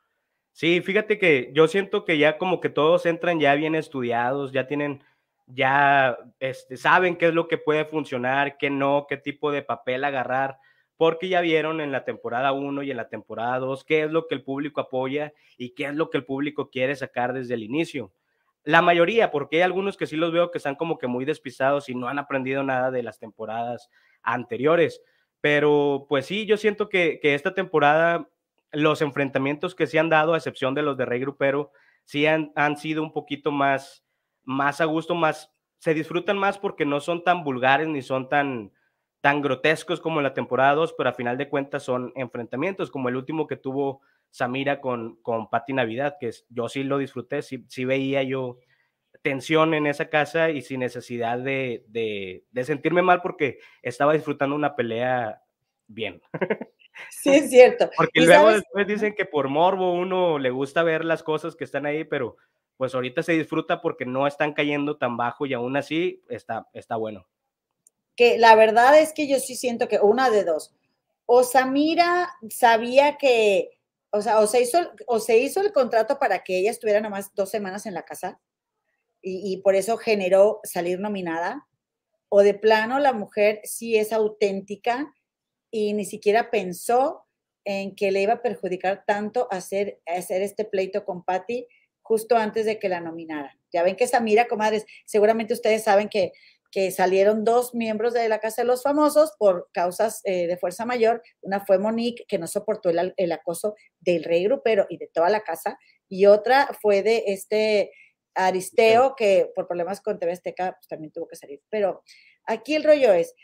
Sí, 0.52 0.82
fíjate 0.82 1.18
que 1.18 1.50
yo 1.54 1.66
siento 1.66 2.04
que 2.04 2.18
ya 2.18 2.36
como 2.36 2.60
que 2.60 2.68
todos 2.68 3.06
entran 3.06 3.40
ya 3.40 3.54
bien 3.54 3.74
estudiados, 3.74 4.52
ya 4.52 4.66
tienen, 4.66 5.02
ya 5.46 6.18
este, 6.40 6.76
saben 6.76 7.16
qué 7.16 7.28
es 7.28 7.34
lo 7.34 7.48
que 7.48 7.56
puede 7.56 7.86
funcionar, 7.86 8.58
qué 8.58 8.68
no, 8.68 9.06
qué 9.08 9.16
tipo 9.16 9.50
de 9.50 9.62
papel 9.62 10.04
agarrar, 10.04 10.58
porque 11.02 11.28
ya 11.28 11.40
vieron 11.40 11.80
en 11.80 11.90
la 11.90 12.04
temporada 12.04 12.52
1 12.52 12.84
y 12.84 12.92
en 12.92 12.96
la 12.96 13.08
temporada 13.08 13.58
2 13.58 13.82
qué 13.82 14.04
es 14.04 14.12
lo 14.12 14.28
que 14.28 14.36
el 14.36 14.44
público 14.44 14.80
apoya 14.80 15.32
y 15.58 15.70
qué 15.70 15.86
es 15.86 15.96
lo 15.96 16.10
que 16.10 16.18
el 16.18 16.24
público 16.24 16.70
quiere 16.70 16.94
sacar 16.94 17.32
desde 17.32 17.54
el 17.54 17.64
inicio. 17.64 18.12
La 18.62 18.82
mayoría, 18.82 19.32
porque 19.32 19.56
hay 19.56 19.62
algunos 19.62 19.96
que 19.96 20.06
sí 20.06 20.14
los 20.14 20.30
veo 20.30 20.52
que 20.52 20.58
están 20.58 20.76
como 20.76 20.98
que 20.98 21.08
muy 21.08 21.24
despistados 21.24 21.88
y 21.88 21.96
no 21.96 22.06
han 22.06 22.20
aprendido 22.20 22.62
nada 22.62 22.92
de 22.92 23.02
las 23.02 23.18
temporadas 23.18 23.90
anteriores. 24.22 25.02
Pero 25.40 26.06
pues 26.08 26.26
sí, 26.26 26.46
yo 26.46 26.56
siento 26.56 26.88
que, 26.88 27.18
que 27.20 27.34
esta 27.34 27.52
temporada 27.52 28.28
los 28.70 29.02
enfrentamientos 29.02 29.74
que 29.74 29.88
se 29.88 29.98
han 29.98 30.08
dado, 30.08 30.34
a 30.34 30.36
excepción 30.36 30.72
de 30.72 30.82
los 30.82 30.96
de 30.96 31.04
Rey 31.04 31.18
Grupero, 31.18 31.72
sí 32.04 32.26
han, 32.26 32.52
han 32.54 32.76
sido 32.76 33.02
un 33.02 33.12
poquito 33.12 33.50
más, 33.50 34.04
más 34.44 34.80
a 34.80 34.84
gusto, 34.84 35.16
más, 35.16 35.52
se 35.78 35.94
disfrutan 35.94 36.38
más 36.38 36.58
porque 36.58 36.84
no 36.84 37.00
son 37.00 37.24
tan 37.24 37.42
vulgares 37.42 37.88
ni 37.88 38.02
son 38.02 38.28
tan, 38.28 38.70
tan 39.22 39.40
grotescos 39.40 40.00
como 40.00 40.18
en 40.18 40.24
la 40.24 40.34
temporada 40.34 40.74
2, 40.74 40.94
pero 40.98 41.08
a 41.08 41.14
final 41.14 41.38
de 41.38 41.48
cuentas 41.48 41.84
son 41.84 42.12
enfrentamientos, 42.16 42.90
como 42.90 43.08
el 43.08 43.16
último 43.16 43.46
que 43.46 43.56
tuvo 43.56 44.02
Samira 44.30 44.80
con, 44.80 45.16
con 45.22 45.48
Patti 45.48 45.72
Navidad, 45.72 46.16
que 46.20 46.30
yo 46.48 46.68
sí 46.68 46.82
lo 46.82 46.98
disfruté, 46.98 47.40
sí, 47.40 47.64
sí, 47.68 47.84
veía 47.84 48.24
yo 48.24 48.58
tensión 49.22 49.74
en 49.74 49.86
esa 49.86 50.10
casa 50.10 50.50
y 50.50 50.60
sin 50.62 50.80
necesidad 50.80 51.38
de, 51.38 51.84
de, 51.86 52.44
de 52.50 52.64
sentirme 52.64 53.02
mal 53.02 53.22
porque 53.22 53.60
estaba 53.80 54.12
disfrutando 54.12 54.56
una 54.56 54.76
pelea 54.76 55.40
bien. 55.86 56.20
Sí, 57.08 57.30
es 57.30 57.48
cierto. 57.48 57.88
Porque 57.96 58.20
luego 58.20 58.50
después 58.50 58.86
dicen 58.86 59.14
que 59.14 59.24
por 59.24 59.48
morbo 59.48 59.94
uno 59.94 60.38
le 60.38 60.50
gusta 60.50 60.82
ver 60.82 61.06
las 61.06 61.22
cosas 61.22 61.56
que 61.56 61.64
están 61.64 61.86
ahí, 61.86 62.04
pero 62.04 62.36
pues 62.76 62.94
ahorita 62.94 63.22
se 63.22 63.32
disfruta 63.32 63.80
porque 63.80 64.04
no 64.04 64.26
están 64.26 64.52
cayendo 64.52 64.98
tan 64.98 65.16
bajo 65.16 65.46
y 65.46 65.54
aún 65.54 65.74
así 65.78 66.22
está, 66.28 66.68
está 66.74 66.96
bueno. 66.96 67.26
Que 68.16 68.38
la 68.38 68.54
verdad 68.54 68.98
es 68.98 69.12
que 69.12 69.26
yo 69.26 69.38
sí 69.38 69.56
siento 69.56 69.88
que 69.88 69.98
una 69.98 70.30
de 70.30 70.44
dos. 70.44 70.74
O 71.26 71.44
Samira 71.44 72.30
sabía 72.50 73.16
que, 73.16 73.78
o 74.10 74.22
sea, 74.22 74.40
o 74.40 74.46
se 74.46 74.60
hizo, 74.60 74.78
o 75.06 75.18
se 75.18 75.38
hizo 75.38 75.60
el 75.60 75.72
contrato 75.72 76.18
para 76.18 76.42
que 76.42 76.58
ella 76.58 76.70
estuviera 76.70 77.00
nomás 77.00 77.34
dos 77.34 77.50
semanas 77.50 77.86
en 77.86 77.94
la 77.94 78.04
casa 78.04 78.40
y, 79.22 79.52
y 79.52 79.56
por 79.58 79.74
eso 79.74 79.96
generó 79.96 80.60
salir 80.64 81.00
nominada, 81.00 81.66
o 82.28 82.42
de 82.42 82.54
plano 82.54 82.98
la 82.98 83.12
mujer 83.12 83.60
sí 83.64 83.96
es 83.96 84.12
auténtica 84.12 85.12
y 85.70 85.92
ni 85.94 86.04
siquiera 86.04 86.50
pensó 86.50 87.26
en 87.64 87.94
que 87.94 88.10
le 88.10 88.22
iba 88.22 88.34
a 88.34 88.42
perjudicar 88.42 89.04
tanto 89.06 89.48
hacer, 89.50 90.00
hacer 90.06 90.42
este 90.42 90.64
pleito 90.64 91.04
con 91.04 91.24
Patty 91.24 91.66
justo 92.00 92.36
antes 92.36 92.66
de 92.66 92.78
que 92.78 92.88
la 92.88 93.00
nominara. 93.00 93.56
Ya 93.72 93.82
ven 93.82 93.96
que 93.96 94.06
Samira, 94.06 94.48
comadres, 94.48 94.84
seguramente 95.04 95.54
ustedes 95.54 95.84
saben 95.84 96.08
que, 96.08 96.32
que 96.72 96.90
salieron 96.90 97.44
dos 97.44 97.74
miembros 97.74 98.14
de 98.14 98.28
la 98.28 98.40
Casa 98.40 98.62
de 98.62 98.66
los 98.66 98.82
Famosos 98.82 99.34
por 99.38 99.68
causas 99.72 100.22
eh, 100.24 100.48
de 100.48 100.56
fuerza 100.56 100.84
mayor. 100.84 101.22
Una 101.42 101.64
fue 101.64 101.78
Monique, 101.78 102.24
que 102.26 102.38
no 102.38 102.48
soportó 102.48 102.90
el, 102.90 103.14
el, 103.16 103.32
acoso 103.32 103.76
del 104.00 104.24
rey 104.24 104.42
grupero 104.44 104.86
y 104.88 104.96
de 104.96 105.08
toda 105.12 105.28
la 105.28 105.42
casa, 105.42 105.78
y 106.08 106.26
otra 106.26 106.68
fue 106.80 107.02
de 107.02 107.24
este 107.28 107.92
Aristeo, 108.34 109.14
que 109.14 109.52
por 109.54 109.68
problemas 109.68 110.00
con 110.00 110.18
TV 110.18 110.32
Azteca 110.32 110.72
pues, 110.72 110.88
también 110.88 111.12
tuvo 111.12 111.28
que 111.28 111.36
salir. 111.36 111.60
Pero 111.68 112.02
aquí 112.46 112.74
el 112.74 112.84
rollo 112.84 113.12
es, 113.12 113.34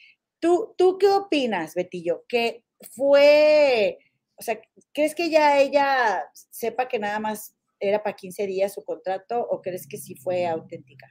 ¿Tú, 0.40 0.74
¿Tú 0.78 0.98
qué 0.98 1.08
opinas, 1.08 1.74
Betillo? 1.74 2.24
¿Que 2.28 2.64
fue, 2.92 3.98
o 4.36 4.42
sea, 4.42 4.60
crees 4.92 5.14
que 5.14 5.30
ya 5.30 5.58
ella 5.58 6.24
sepa 6.32 6.86
que 6.88 6.98
nada 6.98 7.18
más 7.18 7.56
era 7.80 8.02
para 8.02 8.16
15 8.16 8.46
días 8.46 8.74
su 8.74 8.84
contrato 8.84 9.40
o 9.40 9.60
crees 9.60 9.86
que 9.88 9.98
sí 9.98 10.14
fue 10.14 10.46
auténtica? 10.46 11.06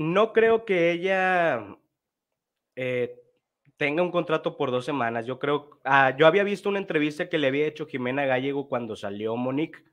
No 0.00 0.32
creo 0.32 0.64
que 0.64 0.92
ella 0.92 1.76
eh, 2.74 3.20
tenga 3.76 4.02
un 4.02 4.10
contrato 4.10 4.56
por 4.56 4.70
dos 4.70 4.86
semanas. 4.86 5.26
Yo 5.26 5.38
creo, 5.38 5.78
ah, 5.84 6.16
yo 6.16 6.26
había 6.26 6.42
visto 6.42 6.70
una 6.70 6.78
entrevista 6.78 7.28
que 7.28 7.36
le 7.36 7.48
había 7.48 7.66
hecho 7.66 7.84
Jimena 7.84 8.24
Gallego 8.24 8.66
cuando 8.66 8.96
salió 8.96 9.36
Monique. 9.36 9.84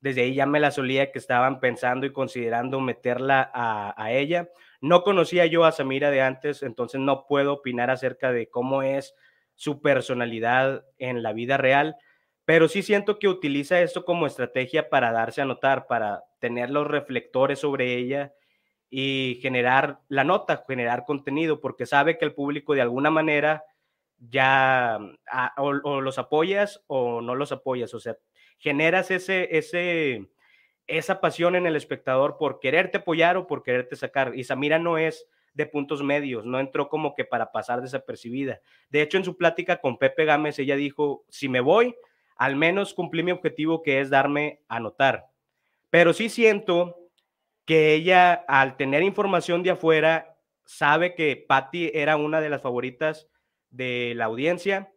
Desde 0.00 0.22
ahí 0.22 0.36
ya 0.36 0.46
me 0.46 0.58
la 0.58 0.70
solía 0.70 1.12
que 1.12 1.18
estaban 1.18 1.60
pensando 1.60 2.06
y 2.06 2.14
considerando 2.14 2.80
meterla 2.80 3.50
a, 3.52 3.92
a 4.02 4.12
ella. 4.14 4.48
No 4.80 5.02
conocía 5.02 5.44
yo 5.44 5.66
a 5.66 5.72
Samira 5.72 6.10
de 6.10 6.22
antes, 6.22 6.62
entonces 6.62 7.02
no 7.02 7.26
puedo 7.26 7.52
opinar 7.52 7.90
acerca 7.90 8.32
de 8.32 8.48
cómo 8.48 8.82
es 8.82 9.14
su 9.54 9.82
personalidad 9.82 10.86
en 10.96 11.22
la 11.22 11.34
vida 11.34 11.58
real, 11.58 11.96
pero 12.46 12.68
sí 12.68 12.82
siento 12.82 13.18
que 13.18 13.28
utiliza 13.28 13.82
esto 13.82 14.06
como 14.06 14.26
estrategia 14.26 14.88
para 14.88 15.12
darse 15.12 15.42
a 15.42 15.44
notar, 15.44 15.86
para 15.88 16.24
tener 16.38 16.70
los 16.70 16.86
reflectores 16.86 17.58
sobre 17.58 17.98
ella 17.98 18.32
y 18.94 19.38
generar 19.40 20.00
la 20.08 20.22
nota, 20.22 20.66
generar 20.68 21.06
contenido, 21.06 21.62
porque 21.62 21.86
sabe 21.86 22.18
que 22.18 22.26
el 22.26 22.34
público 22.34 22.74
de 22.74 22.82
alguna 22.82 23.10
manera 23.10 23.64
ya 24.18 24.96
ah, 25.30 25.54
o, 25.56 25.68
o, 25.82 26.00
los 26.02 26.18
apoyas 26.18 26.84
o 26.88 27.22
no 27.22 27.34
los 27.34 27.52
apoyas, 27.52 27.94
o 27.94 28.00
sea, 28.00 28.18
generas 28.58 29.10
ese, 29.10 29.56
ese, 29.56 30.28
esa 30.86 31.22
pasión 31.22 31.56
en 31.56 31.64
el 31.64 31.74
espectador 31.74 32.36
por 32.36 32.60
quererte 32.60 32.98
apoyar 32.98 33.38
o 33.38 33.46
por 33.46 33.62
quererte 33.62 33.96
sacar. 33.96 34.34
Y 34.36 34.44
Samira 34.44 34.78
no 34.78 34.98
es 34.98 35.26
de 35.54 35.64
puntos 35.64 36.02
medios, 36.02 36.44
no 36.44 36.60
entró 36.60 36.90
como 36.90 37.14
que 37.14 37.24
para 37.24 37.50
pasar 37.50 37.80
desapercibida. 37.80 38.60
De 38.90 39.00
hecho, 39.00 39.16
en 39.16 39.24
su 39.24 39.38
plática 39.38 39.78
con 39.78 39.96
Pepe 39.96 40.26
Gámez, 40.26 40.58
ella 40.58 40.76
dijo, 40.76 41.24
si 41.30 41.48
me 41.48 41.60
voy, 41.60 41.96
al 42.36 42.56
menos 42.56 42.92
cumplí 42.92 43.22
mi 43.22 43.32
objetivo 43.32 43.82
que 43.82 44.02
es 44.02 44.10
darme 44.10 44.60
a 44.68 44.80
notar. 44.80 45.28
Pero 45.88 46.12
sí 46.12 46.28
siento 46.28 47.01
que 47.64 47.94
ella, 47.94 48.44
al 48.48 48.76
tener 48.76 49.02
información 49.02 49.62
de 49.62 49.70
afuera, 49.70 50.36
sabe 50.64 51.14
que 51.14 51.36
Patty 51.36 51.90
era 51.94 52.16
una 52.16 52.40
de 52.40 52.50
las 52.50 52.62
favoritas 52.62 53.28
de 53.70 54.14
la 54.16 54.26
audiencia 54.26 54.92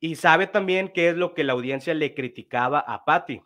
y 0.00 0.16
sabe 0.16 0.46
también 0.46 0.88
qué 0.88 1.10
es 1.10 1.16
lo 1.16 1.34
que 1.34 1.44
la 1.44 1.52
audiencia 1.52 1.94
le 1.94 2.14
criticaba 2.14 2.80
a 2.80 3.04
Patty. 3.04 3.42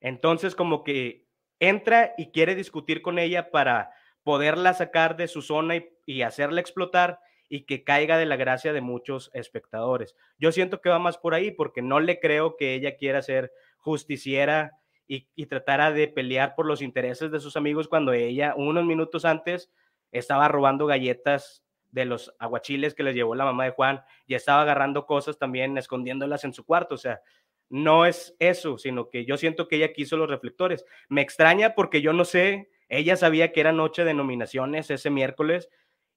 Entonces, 0.00 0.54
como 0.54 0.84
que 0.84 1.26
entra 1.60 2.14
y 2.16 2.30
quiere 2.30 2.54
discutir 2.54 3.02
con 3.02 3.18
ella 3.18 3.50
para 3.50 3.90
poderla 4.22 4.74
sacar 4.74 5.16
de 5.16 5.28
su 5.28 5.42
zona 5.42 5.76
y, 6.04 6.22
hacerla 6.22 6.60
explotar 6.60 7.20
y 7.48 7.64
que 7.64 7.84
caiga 7.84 8.18
de 8.18 8.26
la 8.26 8.36
gracia 8.36 8.72
de 8.72 8.80
muchos 8.80 9.30
espectadores. 9.32 10.14
Yo 10.38 10.52
siento 10.52 10.80
que 10.80 10.90
va 10.90 10.98
más 10.98 11.16
por 11.16 11.34
ahí 11.34 11.50
porque 11.50 11.80
no 11.80 12.00
le 12.00 12.20
creo 12.20 12.56
que 12.56 12.74
ella 12.74 12.96
quiera 12.96 13.22
ser 13.22 13.52
justiciera 13.78 14.72
y, 15.08 15.26
y 15.34 15.46
tratara 15.46 15.90
de 15.90 16.06
pelear 16.06 16.54
por 16.54 16.66
los 16.66 16.82
intereses 16.82 17.30
de 17.32 17.40
sus 17.40 17.56
amigos 17.56 17.88
cuando 17.88 18.12
ella 18.12 18.54
unos 18.56 18.84
minutos 18.84 19.24
antes 19.24 19.72
estaba 20.12 20.48
robando 20.48 20.86
galletas 20.86 21.64
de 21.90 22.04
los 22.04 22.34
aguachiles 22.38 22.94
que 22.94 23.02
les 23.02 23.14
llevó 23.14 23.34
la 23.34 23.44
mamá 23.44 23.64
de 23.64 23.70
Juan 23.70 24.02
y 24.26 24.34
estaba 24.34 24.62
agarrando 24.62 25.06
cosas 25.06 25.38
también, 25.38 25.78
escondiéndolas 25.78 26.44
en 26.44 26.52
su 26.52 26.64
cuarto. 26.64 26.94
O 26.94 26.98
sea, 26.98 27.20
no 27.68 28.06
es 28.06 28.34
eso, 28.38 28.78
sino 28.78 29.08
que 29.08 29.24
yo 29.24 29.36
siento 29.36 29.68
que 29.68 29.76
ella 29.76 29.92
quiso 29.92 30.16
los 30.16 30.28
reflectores. 30.28 30.84
Me 31.08 31.22
extraña 31.22 31.74
porque 31.74 32.00
yo 32.00 32.12
no 32.12 32.24
sé, 32.24 32.70
ella 32.88 33.16
sabía 33.16 33.52
que 33.52 33.60
era 33.60 33.72
noche 33.72 34.04
de 34.04 34.14
nominaciones 34.14 34.90
ese 34.90 35.10
miércoles 35.10 35.68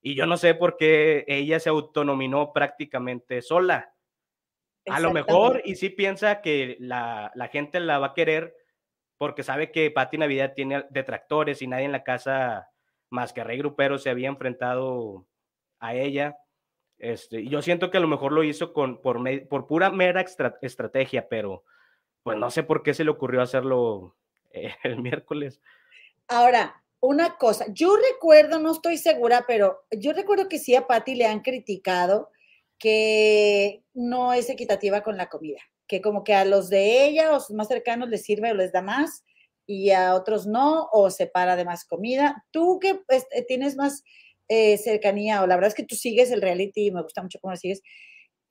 y 0.01 0.15
yo 0.15 0.26
no 0.26 0.38
sé 0.38 0.55
por 0.55 0.77
qué 0.77 1.26
ella 1.27 1.59
se 1.59 1.69
autonominó 1.69 2.53
prácticamente 2.53 3.41
sola. 3.41 3.93
A 4.88 4.99
lo 4.99 5.13
mejor, 5.13 5.61
y 5.63 5.76
sí 5.76 5.89
piensa 5.89 6.41
que 6.41 6.76
la, 6.80 7.31
la, 7.35 7.49
gente 7.49 7.80
la 7.80 7.99
va 7.99 8.07
a 8.07 8.13
querer 8.15 8.55
porque 9.22 9.43
sabe 9.43 9.72
que 9.72 9.91
Pati 9.91 10.18
Navidad 10.18 10.53
tiene 10.56 10.84
detractores 10.89 11.61
y 11.61 11.68
nadie 11.68 11.85
en 11.85 11.91
la 11.91 12.03
casa 12.03 12.72
más 13.11 13.34
que 13.34 13.43
Rey 13.43 13.60
Grupero 13.60 13.99
se 13.99 14.10
había 14.10 14.30
enfrentado 14.30 15.27
a 15.80 15.93
ella. 15.93 16.39
Este, 16.98 17.45
yo 17.45 17.61
siento 17.61 17.91
que 17.91 17.98
a 17.98 17.99
lo 17.99 18.07
mejor 18.07 18.31
lo 18.31 18.43
hizo 18.43 18.73
por, 18.73 18.99
pura 19.68 19.91
mera 19.91 20.26
estrategia, 20.64 21.30
pero 21.30 21.64
pues 22.23 22.35
no 22.39 22.49
sé 22.49 22.64
por 22.64 22.81
qué 22.81 22.95
se 22.95 23.03
le 23.03 23.11
ocurrió 23.11 23.43
hacerlo 23.43 24.18
eh, 24.49 24.73
el 24.84 24.99
miércoles. 24.99 25.61
Ahora, 26.27 26.84
una 26.99 27.38
cosa, 27.38 27.65
yo 27.69 27.95
recuerdo, 27.98 28.57
no 28.57 28.72
estoy 28.72 28.98
segura, 28.98 29.45
pero 29.48 29.84
yo 29.91 30.14
recuerdo 30.14 30.49
que 30.49 30.57
sí 30.57 30.73
a 30.73 30.88
Patti 30.88 31.14
le 31.14 31.27
han 31.27 31.41
criticado 31.41 32.31
que 32.80 33.84
no 33.93 34.34
es 34.34 34.49
equitativa 34.49 35.03
con 35.03 35.15
la 35.15 35.30
comida, 35.30 35.61
que 35.91 36.01
como 36.01 36.23
que 36.23 36.34
a 36.34 36.45
los 36.45 36.69
de 36.69 37.05
ella 37.05 37.35
o 37.35 37.39
sus 37.41 37.53
más 37.53 37.68
cercanos 37.68 38.07
les 38.07 38.23
sirve 38.23 38.49
o 38.49 38.53
les 38.53 38.72
da 38.72 38.81
más 38.81 39.26
y 39.68 39.91
a 39.91 40.15
otros 40.15 40.47
no, 40.47 40.88
o 40.93 41.09
separa 41.09 41.57
de 41.57 41.65
más 41.65 41.84
comida. 41.84 42.45
Tú 42.49 42.80
que 42.80 42.95
pues, 43.05 43.27
eh, 43.31 43.43
tienes 43.45 43.76
más 43.76 44.01
eh, 44.47 44.77
cercanía, 44.77 45.43
o 45.43 45.47
la 45.47 45.55
verdad 45.55 45.68
es 45.68 45.76
que 45.76 45.84
tú 45.84 45.95
sigues 45.95 46.31
el 46.31 46.41
reality 46.41 46.88
y 46.88 46.91
me 46.91 47.01
gusta 47.01 47.22
mucho 47.22 47.39
cómo 47.41 47.51
lo 47.51 47.57
sigues 47.57 47.81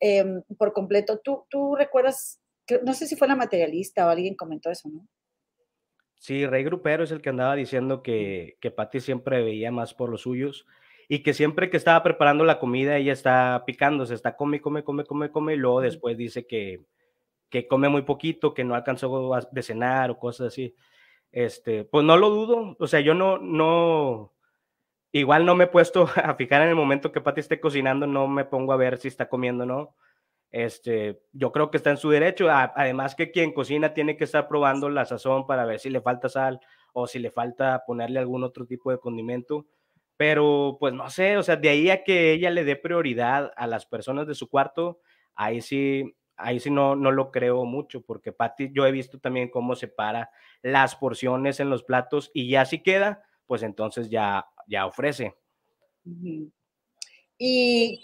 em, 0.01 0.43
por 0.59 0.75
completo, 0.75 1.19
¿tú, 1.25 1.47
tú 1.49 1.77
recuerdas, 1.77 2.43
no 2.85 2.93
sé 2.93 3.07
si 3.07 3.17
fue 3.17 3.27
la 3.27 3.37
materialista 3.37 4.07
o 4.07 4.11
alguien 4.11 4.35
comentó 4.35 4.71
eso, 4.71 4.91
¿no? 4.91 5.09
Sí, 6.17 6.45
Rey 6.45 6.63
Grupero 6.63 7.05
es 7.05 7.11
el 7.11 7.23
que 7.23 7.31
andaba 7.31 7.57
diciendo 7.57 8.03
que, 8.03 8.59
que 8.61 8.71
Patti 8.71 9.01
siempre 9.01 9.43
veía 9.43 9.73
más 9.73 9.95
por 9.95 10.11
los 10.11 10.21
suyos 10.21 10.67
y 11.09 11.23
que 11.23 11.33
siempre 11.33 11.71
que 11.71 11.79
estaba 11.79 12.03
preparando 12.03 12.45
la 12.45 12.59
comida 12.59 12.99
ella 12.99 13.15
está 13.15 13.63
picando, 13.67 14.05
se 14.05 14.15
está 14.15 14.37
come, 14.37 14.61
come, 14.61 14.85
come, 14.85 15.05
come, 15.05 15.31
come 15.31 15.55
y 15.55 15.57
luego 15.57 15.81
después 15.81 16.19
dice 16.19 16.47
que, 16.47 16.85
que 17.51 17.69
come 17.69 17.89
muy 17.89 18.03
poquito, 18.03 18.55
que 18.55 18.65
no 18.65 18.75
alcanzó 18.75 19.33
de 19.53 19.63
cenar 19.63 20.11
o 20.11 20.19
cosas 20.19 20.49
así. 20.49 20.75
Este, 21.33 21.85
pues 21.85 22.05
no 22.05 22.17
lo 22.17 22.31
dudo, 22.31 22.77
o 22.79 22.87
sea, 22.87 23.01
yo 23.01 23.15
no, 23.15 23.39
no, 23.39 24.33
igual 25.13 25.47
no 25.47 25.55
me 25.55 25.65
he 25.65 25.69
puesto 25.69 26.09
a 26.17 26.35
fijar 26.35 26.63
en 26.63 26.69
el 26.71 26.77
momento 26.77 27.13
que 27.13 27.21
Patti 27.21 27.41
esté 27.41 27.61
cocinando, 27.61 28.07
no 28.07 28.29
me 28.29 28.45
pongo 28.45 28.73
a 28.73 28.77
ver 28.77 28.99
si 28.99 29.09
está 29.09 29.29
comiendo 29.29 29.65
o 29.65 29.67
no 29.67 29.97
este, 30.51 31.23
yo 31.33 31.53
creo 31.53 31.71
que 31.71 31.77
está 31.77 31.91
en 31.91 31.97
su 31.97 32.11
derecho. 32.11 32.49
Además 32.51 33.15
que 33.15 33.31
quien 33.31 33.53
cocina 33.53 33.95
tiene 33.95 34.17
que 34.17 34.25
estar 34.25 34.49
probando 34.49 34.89
la 34.89 35.05
sazón 35.05 35.47
para 35.47 35.65
ver 35.65 35.79
si 35.79 35.91
le 35.91 36.01
falta 36.01 36.29
sal 36.29 36.61
o 36.93 37.07
si 37.07 37.19
le 37.19 37.31
falta 37.31 37.85
ponerle 37.87 38.19
algún 38.19 38.43
otro 38.43 38.67
tipo 38.67 38.91
de 38.91 38.99
condimento. 38.99 39.67
Pero 40.17 40.77
pues 40.79 40.93
no 40.93 41.09
sé, 41.09 41.37
o 41.39 41.43
sea, 41.43 41.57
de 41.57 41.71
ahí 41.71 41.91
a 41.91 42.05
que 42.05 42.33
ella 42.33 42.51
le 42.51 42.65
dé 42.65 42.77
prioridad 42.77 43.53
a 43.57 43.67
las 43.67 43.87
personas 43.87 44.27
de 44.27 44.35
su 44.35 44.51
cuarto, 44.51 45.01
ahí 45.35 45.63
sí, 45.63 46.15
ahí 46.41 46.61
sí 46.61 46.71
no, 46.71 46.97
no 46.97 47.11
lo 47.11 47.31
creo 47.31 47.65
mucho, 47.65 48.03
porque 48.03 48.33
Patti, 48.33 48.71
yo 48.73 48.87
he 48.87 48.93
visto 48.93 49.19
también 49.19 49.49
cómo 49.49 49.75
separa 49.75 50.31
las 50.63 50.97
porciones 50.97 51.61
en 51.61 51.71
los 51.71 51.83
platos 51.83 52.31
y 52.35 52.49
ya 52.49 52.65
si 52.65 52.83
queda, 52.83 53.23
pues 53.47 53.63
entonces 53.63 54.11
ya, 54.11 54.47
ya 54.67 54.87
ofrece. 54.87 55.37
Y, 57.43 58.01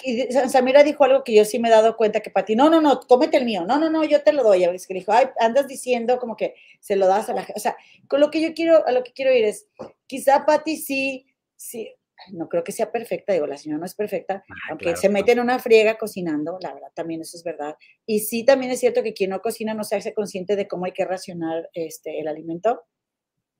Samira 0.49 0.83
dijo 0.83 1.05
algo 1.05 1.23
que 1.23 1.35
yo 1.35 1.45
sí 1.45 1.59
me 1.59 1.69
he 1.69 1.71
dado 1.71 1.97
cuenta 1.97 2.21
que 2.21 2.31
Pati, 2.31 2.57
no, 2.57 2.71
no, 2.71 2.81
no, 2.81 3.01
cómete 3.01 3.37
el 3.37 3.45
mío, 3.45 3.65
no, 3.67 3.79
no, 3.79 3.91
no, 3.91 4.03
yo 4.03 4.23
te 4.23 4.33
lo 4.33 4.43
doy. 4.43 4.65
A 4.65 4.71
veces 4.71 4.89
que 4.89 4.95
dijo, 4.95 5.13
ay, 5.13 5.27
andas 5.39 5.69
diciendo 5.69 6.19
como 6.19 6.37
que 6.37 6.55
se 6.81 6.97
lo 6.97 7.07
das 7.07 7.29
a 7.29 7.35
la 7.35 7.43
gente. 7.43 7.59
O 7.59 7.61
sea, 7.61 7.77
con 8.09 8.21
lo 8.21 8.31
que 8.31 8.41
yo 8.41 8.55
quiero, 8.55 8.87
a 8.87 8.93
lo 8.93 9.03
que 9.05 9.13
quiero 9.13 9.33
ir 9.35 9.45
es, 9.45 9.69
quizá 10.07 10.47
Pati 10.47 10.79
sí, 10.79 11.27
sí, 11.55 11.93
no 12.33 12.49
creo 12.49 12.65
que 12.65 12.73
sea 12.73 12.91
perfecta, 12.91 13.33
digo, 13.33 13.47
la 13.47 13.57
señora 13.57 13.81
no 13.81 13.87
es 13.87 13.95
perfecta, 13.95 14.45
aunque 14.71 14.97
se 14.97 15.09
mete 15.09 15.33
en 15.33 15.41
una 15.41 15.59
friega 15.59 15.99
cocinando, 15.99 16.59
la 16.61 16.75
verdad, 16.75 16.89
también 16.95 17.21
eso 17.21 17.37
es 17.37 17.45
verdad. 17.45 17.77
Y 18.07 18.21
sí, 18.21 18.45
también 18.45 18.73
es 18.73 18.81
cierto 18.81 19.03
que 19.03 19.15
quien 19.15 19.31
no 19.31 19.41
cocina 19.41 19.75
no 19.75 19.85
se 19.85 19.97
hace 19.97 20.15
consciente 20.15 20.57
de 20.57 20.67
cómo 20.67 20.87
hay 20.87 20.93
que 20.93 21.05
racionar 21.05 21.69
este, 21.73 22.21
el 22.21 22.29
alimento, 22.29 22.85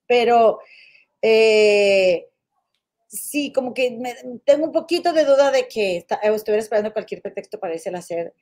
pero... 0.07 0.61
Eh, 1.23 2.29
sí, 3.09 3.53
como 3.53 3.75
que 3.75 3.99
tengo 4.45 4.67
un 4.67 4.73
poquito 4.73 5.13
de 5.13 5.25
duda 5.25 5.51
de 5.51 5.69
que 5.69 5.97
está, 5.99 6.17
eh, 6.17 6.35
estuviera 6.35 6.63
esperando 6.63 6.93
cualquier 6.93 7.23
pretexto 7.23 7.59
para 7.59 7.75
irse 7.75 7.91
a 7.91 7.99
hacer 7.99 8.35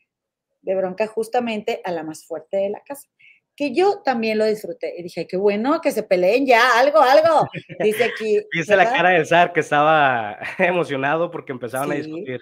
de 0.63 0.75
bronca 0.75 1.07
justamente 1.07 1.81
a 1.85 1.93
la 1.93 2.03
más 2.03 2.25
fuerte 2.25 2.57
de 2.57 2.71
la 2.71 2.83
casa. 2.83 3.09
Que 3.57 3.73
yo 3.73 4.03
también 4.03 4.39
lo 4.39 4.47
disfruté. 4.47 4.95
Y 4.99 5.05
dije, 5.05 5.27
qué 5.27 5.37
bueno 5.37 5.81
que 5.81 5.93
se 5.93 6.03
peleen 6.03 6.47
ya, 6.47 6.79
algo, 6.79 7.01
algo. 7.01 7.47
Dice 7.81 8.05
aquí. 8.05 8.41
Dice 8.53 8.77
la 8.77 8.91
cara 8.91 9.11
de 9.11 9.25
Zar 9.25 9.53
que 9.53 9.61
estaba 9.61 10.39
emocionado 10.59 11.31
porque 11.31 11.53
empezaban 11.53 11.93
a 11.93 11.95
discutir. 11.95 12.41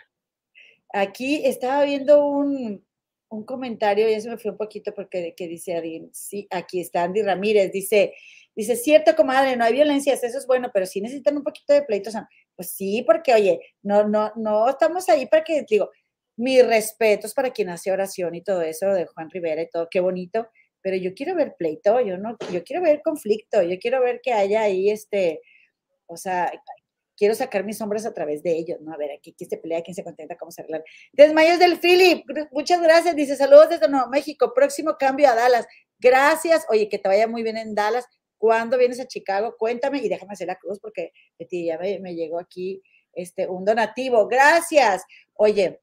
Aquí 0.95 1.43
estaba 1.45 1.85
viendo 1.85 2.27
un, 2.27 2.85
un 3.29 3.45
comentario, 3.45 4.09
y 4.09 4.13
eso 4.13 4.29
me 4.31 4.39
fue 4.39 4.51
un 4.51 4.59
poquito 4.59 4.93
porque 4.95 5.35
que 5.35 5.49
dice 5.49 5.81
sí, 6.13 6.47
aquí 6.51 6.81
está 6.81 7.05
Andy 7.05 7.23
Ramírez, 7.23 7.73
dice, 7.73 8.13
Dice, 8.55 8.77
cierto, 8.77 9.17
comadre, 9.17 9.57
no 9.57 9.65
hay 9.65 9.73
violencias, 9.73 10.23
eso 10.23 10.37
es 10.37 10.47
bueno, 10.47 10.71
pero 10.73 10.85
sí 10.85 11.01
necesitan 11.01 11.37
un 11.37 11.43
poquito 11.43 11.73
de 11.73 11.83
pleitos. 11.83 12.15
Pues 12.55 12.71
sí, 12.71 13.03
porque, 13.07 13.33
oye, 13.33 13.61
no, 13.83 14.07
no, 14.07 14.31
no 14.37 14.69
estamos 14.69 15.09
ahí 15.09 15.27
para 15.27 15.43
que, 15.43 15.65
digo, 15.69 15.91
mis 16.37 16.67
respetos 16.67 17.33
para 17.33 17.51
quien 17.51 17.71
hace 17.71 17.93
oración 17.93 18.35
y 18.35 18.43
todo 18.43 18.63
eso 18.63 18.89
de 18.89 19.07
Juan 19.07 19.31
Rivera 19.31 19.63
y 19.63 19.71
todo, 19.71 19.89
qué 19.91 20.01
bonito, 20.01 20.49
pero 20.83 20.97
yo 20.97 21.15
quiero 21.15 21.35
ver 21.35 21.55
pleito, 21.57 22.01
yo 22.01 22.19
no, 22.19 22.37
yo 22.53 22.63
quiero 22.65 22.83
ver 22.83 23.01
conflicto, 23.03 23.63
yo 23.63 23.79
quiero 23.79 24.01
ver 24.01 24.21
que 24.21 24.33
haya 24.33 24.63
ahí 24.63 24.91
este, 24.91 25.41
o 26.07 26.17
sea, 26.17 26.53
quiero 27.17 27.35
sacar 27.35 27.65
mis 27.65 27.81
hombres 27.81 28.05
a 28.05 28.13
través 28.13 28.43
de 28.43 28.53
ellos, 28.53 28.81
¿no? 28.81 28.93
A 28.93 28.97
ver, 28.97 29.13
aquí 29.13 29.35
quién 29.37 29.49
se 29.49 29.57
pelea, 29.57 29.83
quién 29.83 29.95
se 29.95 30.05
contenta, 30.05 30.37
cómo 30.37 30.51
se 30.51 30.63
arreglan. 30.63 30.83
Desmayos 31.13 31.59
del 31.59 31.79
Philip, 31.79 32.25
muchas 32.51 32.83
gracias, 32.83 33.15
dice 33.15 33.37
saludos 33.37 33.71
desde 33.71 33.89
Nuevo 33.89 34.09
México, 34.09 34.53
próximo 34.55 34.97
cambio 34.99 35.29
a 35.29 35.35
Dallas. 35.35 35.67
Gracias, 35.99 36.67
oye, 36.69 36.89
que 36.89 36.99
te 36.99 37.09
vaya 37.09 37.29
muy 37.29 37.43
bien 37.43 37.57
en 37.57 37.75
Dallas. 37.75 38.07
¿Cuándo 38.39 38.77
vienes 38.77 38.99
a 38.99 39.07
Chicago? 39.07 39.55
Cuéntame 39.57 39.99
y 39.99 40.09
déjame 40.09 40.33
hacer 40.33 40.49
la 40.49 40.57
cruz 40.57 40.81
porque 40.81 41.13
de 41.39 41.65
ya 41.65 41.79
me, 41.79 42.17
llegó 42.17 42.41
aquí 42.41 42.83
este, 43.13 43.47
un 43.47 43.65
donativo. 43.65 44.27
Gracias. 44.27 45.05
Oye, 45.35 45.81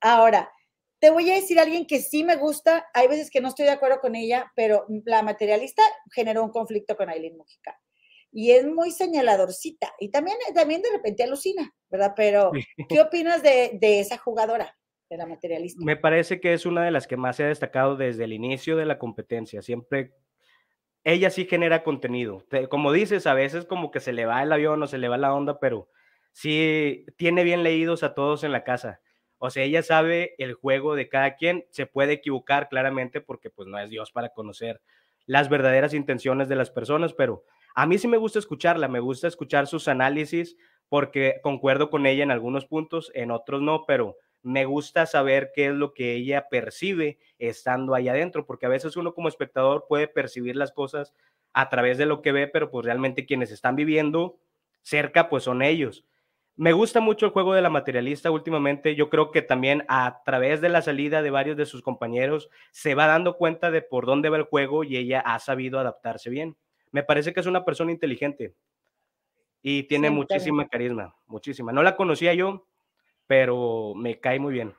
ahora, 0.00 0.50
te 0.98 1.10
voy 1.10 1.30
a 1.30 1.34
decir 1.34 1.58
a 1.58 1.62
alguien 1.62 1.86
que 1.86 2.00
sí 2.00 2.24
me 2.24 2.36
gusta, 2.36 2.86
hay 2.94 3.08
veces 3.08 3.30
que 3.30 3.40
no 3.40 3.48
estoy 3.48 3.66
de 3.66 3.72
acuerdo 3.72 4.00
con 4.00 4.14
ella, 4.14 4.52
pero 4.56 4.86
la 5.04 5.22
materialista 5.22 5.82
generó 6.12 6.44
un 6.44 6.50
conflicto 6.50 6.96
con 6.96 7.08
Aileen 7.08 7.36
Mujica. 7.36 7.78
Y 8.30 8.50
es 8.50 8.66
muy 8.66 8.90
señaladorcita. 8.90 9.94
Y 9.98 10.10
también, 10.10 10.36
también 10.54 10.82
de 10.82 10.90
repente 10.90 11.22
alucina, 11.22 11.72
¿verdad? 11.88 12.12
Pero, 12.14 12.52
¿qué 12.88 13.00
opinas 13.00 13.42
de, 13.42 13.78
de 13.80 14.00
esa 14.00 14.18
jugadora? 14.18 14.74
de 15.10 15.16
la 15.16 15.24
materialista. 15.24 15.82
Me 15.82 15.96
parece 15.96 16.38
que 16.38 16.52
es 16.52 16.66
una 16.66 16.84
de 16.84 16.90
las 16.90 17.06
que 17.06 17.16
más 17.16 17.36
se 17.36 17.44
ha 17.44 17.48
destacado 17.48 17.96
desde 17.96 18.24
el 18.24 18.34
inicio 18.34 18.76
de 18.76 18.84
la 18.84 18.98
competencia. 18.98 19.62
Siempre 19.62 20.12
ella 21.04 21.30
sí 21.30 21.46
genera 21.46 21.82
contenido. 21.82 22.44
Como 22.68 22.92
dices, 22.92 23.26
a 23.26 23.34
veces 23.34 23.64
como 23.64 23.90
que 23.90 24.00
se 24.00 24.12
le 24.12 24.26
va 24.26 24.42
el 24.42 24.52
avión 24.52 24.82
o 24.82 24.86
se 24.86 24.98
le 24.98 25.08
va 25.08 25.16
la 25.16 25.32
onda, 25.32 25.58
pero 25.60 25.88
sí 26.32 27.06
tiene 27.16 27.44
bien 27.44 27.62
leídos 27.62 28.02
a 28.02 28.14
todos 28.14 28.44
en 28.44 28.52
la 28.52 28.64
casa. 28.64 29.00
O 29.38 29.50
sea, 29.50 29.64
ella 29.64 29.82
sabe 29.82 30.34
el 30.38 30.54
juego 30.54 30.94
de 30.94 31.08
cada 31.08 31.36
quien, 31.36 31.64
se 31.70 31.86
puede 31.86 32.14
equivocar 32.14 32.68
claramente 32.68 33.20
porque 33.20 33.50
pues 33.50 33.68
no 33.68 33.78
es 33.78 33.88
Dios 33.88 34.10
para 34.10 34.30
conocer 34.30 34.80
las 35.26 35.48
verdaderas 35.48 35.94
intenciones 35.94 36.48
de 36.48 36.56
las 36.56 36.70
personas, 36.70 37.12
pero 37.12 37.44
a 37.74 37.86
mí 37.86 37.98
sí 37.98 38.08
me 38.08 38.16
gusta 38.16 38.38
escucharla, 38.38 38.88
me 38.88 39.00
gusta 39.00 39.28
escuchar 39.28 39.66
sus 39.66 39.88
análisis 39.88 40.56
porque 40.88 41.40
concuerdo 41.42 41.90
con 41.90 42.06
ella 42.06 42.22
en 42.22 42.30
algunos 42.30 42.66
puntos, 42.66 43.12
en 43.14 43.30
otros 43.30 43.62
no, 43.62 43.84
pero 43.86 44.16
me 44.42 44.64
gusta 44.64 45.06
saber 45.06 45.50
qué 45.54 45.66
es 45.66 45.74
lo 45.74 45.92
que 45.92 46.14
ella 46.14 46.48
percibe 46.48 47.18
estando 47.38 47.94
ahí 47.94 48.08
adentro, 48.08 48.46
porque 48.46 48.66
a 48.66 48.70
veces 48.70 48.96
uno 48.96 49.14
como 49.14 49.28
espectador 49.28 49.86
puede 49.88 50.08
percibir 50.08 50.56
las 50.56 50.72
cosas 50.72 51.14
a 51.52 51.68
través 51.68 51.98
de 51.98 52.06
lo 52.06 52.22
que 52.22 52.32
ve, 52.32 52.46
pero 52.46 52.70
pues 52.70 52.84
realmente 52.86 53.26
quienes 53.26 53.50
están 53.50 53.76
viviendo 53.76 54.38
cerca 54.82 55.28
pues 55.28 55.44
son 55.44 55.62
ellos. 55.62 56.04
Me 56.58 56.72
gusta 56.72 56.98
mucho 56.98 57.24
el 57.24 57.30
juego 57.30 57.54
de 57.54 57.62
la 57.62 57.70
materialista 57.70 58.32
últimamente. 58.32 58.96
Yo 58.96 59.08
creo 59.10 59.30
que 59.30 59.42
también 59.42 59.84
a 59.86 60.22
través 60.24 60.60
de 60.60 60.68
la 60.68 60.82
salida 60.82 61.22
de 61.22 61.30
varios 61.30 61.56
de 61.56 61.66
sus 61.66 61.82
compañeros 61.82 62.50
se 62.72 62.96
va 62.96 63.06
dando 63.06 63.36
cuenta 63.36 63.70
de 63.70 63.80
por 63.80 64.06
dónde 64.06 64.28
va 64.28 64.38
el 64.38 64.42
juego 64.42 64.82
y 64.82 64.96
ella 64.96 65.20
ha 65.20 65.38
sabido 65.38 65.78
adaptarse 65.78 66.30
bien. 66.30 66.56
Me 66.90 67.04
parece 67.04 67.32
que 67.32 67.38
es 67.38 67.46
una 67.46 67.64
persona 67.64 67.92
inteligente 67.92 68.56
y 69.62 69.84
tiene 69.84 70.10
muchísima 70.10 70.66
carisma, 70.66 71.14
muchísima. 71.28 71.70
No 71.70 71.84
la 71.84 71.94
conocía 71.94 72.34
yo, 72.34 72.66
pero 73.28 73.92
me 73.94 74.18
cae 74.18 74.40
muy 74.40 74.52
bien. 74.52 74.74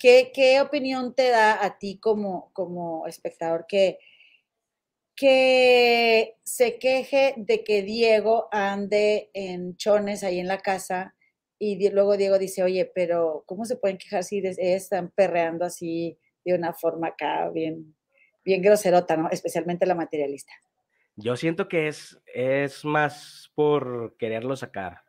¿Qué, 0.00 0.32
qué 0.34 0.60
opinión 0.60 1.14
te 1.14 1.30
da 1.30 1.64
a 1.64 1.78
ti 1.78 2.00
como, 2.00 2.50
como 2.54 3.06
espectador 3.06 3.66
que, 3.68 4.00
que 5.22 6.34
se 6.42 6.80
queje 6.80 7.34
de 7.36 7.62
que 7.62 7.82
Diego 7.82 8.48
ande 8.50 9.30
en 9.34 9.76
chones 9.76 10.24
ahí 10.24 10.40
en 10.40 10.48
la 10.48 10.58
casa 10.58 11.14
y 11.60 11.88
luego 11.90 12.16
Diego 12.16 12.40
dice, 12.40 12.64
oye, 12.64 12.90
pero 12.92 13.44
¿cómo 13.46 13.64
se 13.64 13.76
pueden 13.76 13.98
quejar 13.98 14.24
si 14.24 14.42
están 14.44 15.12
perreando 15.14 15.64
así 15.64 16.18
de 16.44 16.54
una 16.54 16.72
forma 16.72 17.06
acá 17.06 17.48
bien, 17.50 17.94
bien 18.44 18.62
groserota, 18.62 19.16
¿no? 19.16 19.30
Especialmente 19.30 19.86
la 19.86 19.94
materialista. 19.94 20.52
Yo 21.14 21.36
siento 21.36 21.68
que 21.68 21.86
es, 21.86 22.20
es 22.34 22.84
más 22.84 23.52
por 23.54 24.16
quererlo 24.16 24.56
sacar 24.56 25.02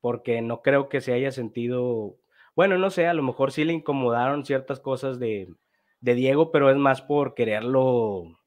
porque 0.00 0.42
no 0.42 0.60
creo 0.60 0.88
que 0.88 1.00
se 1.00 1.12
haya 1.12 1.30
sentido, 1.30 2.16
bueno, 2.56 2.78
no 2.78 2.90
sé, 2.90 3.06
a 3.06 3.14
lo 3.14 3.22
mejor 3.22 3.52
sí 3.52 3.64
le 3.64 3.74
incomodaron 3.74 4.44
ciertas 4.44 4.80
cosas 4.80 5.20
de, 5.20 5.54
de 6.00 6.14
Diego, 6.16 6.50
pero 6.50 6.68
es 6.68 6.76
más 6.76 7.00
por 7.00 7.34
quererlo, 7.34 8.40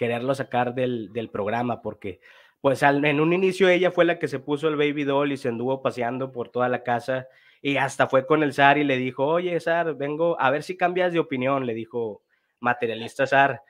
quererlo 0.00 0.34
sacar 0.34 0.74
del, 0.74 1.12
del 1.12 1.28
programa, 1.28 1.82
porque 1.82 2.20
pues 2.62 2.82
en 2.82 3.20
un 3.20 3.34
inicio 3.34 3.68
ella 3.68 3.90
fue 3.90 4.06
la 4.06 4.18
que 4.18 4.28
se 4.28 4.38
puso 4.38 4.66
el 4.66 4.76
baby 4.76 5.04
doll 5.04 5.30
y 5.30 5.36
se 5.36 5.48
anduvo 5.50 5.82
paseando 5.82 6.32
por 6.32 6.48
toda 6.48 6.70
la 6.70 6.82
casa 6.82 7.28
y 7.60 7.76
hasta 7.76 8.06
fue 8.06 8.24
con 8.24 8.42
el 8.42 8.54
zar 8.54 8.78
y 8.78 8.84
le 8.84 8.96
dijo, 8.96 9.26
oye 9.26 9.60
zar, 9.60 9.94
vengo 9.96 10.40
a 10.40 10.50
ver 10.50 10.62
si 10.62 10.78
cambias 10.78 11.12
de 11.12 11.18
opinión, 11.18 11.66
le 11.66 11.74
dijo 11.74 12.22
materialista 12.60 13.26
zar. 13.26 13.62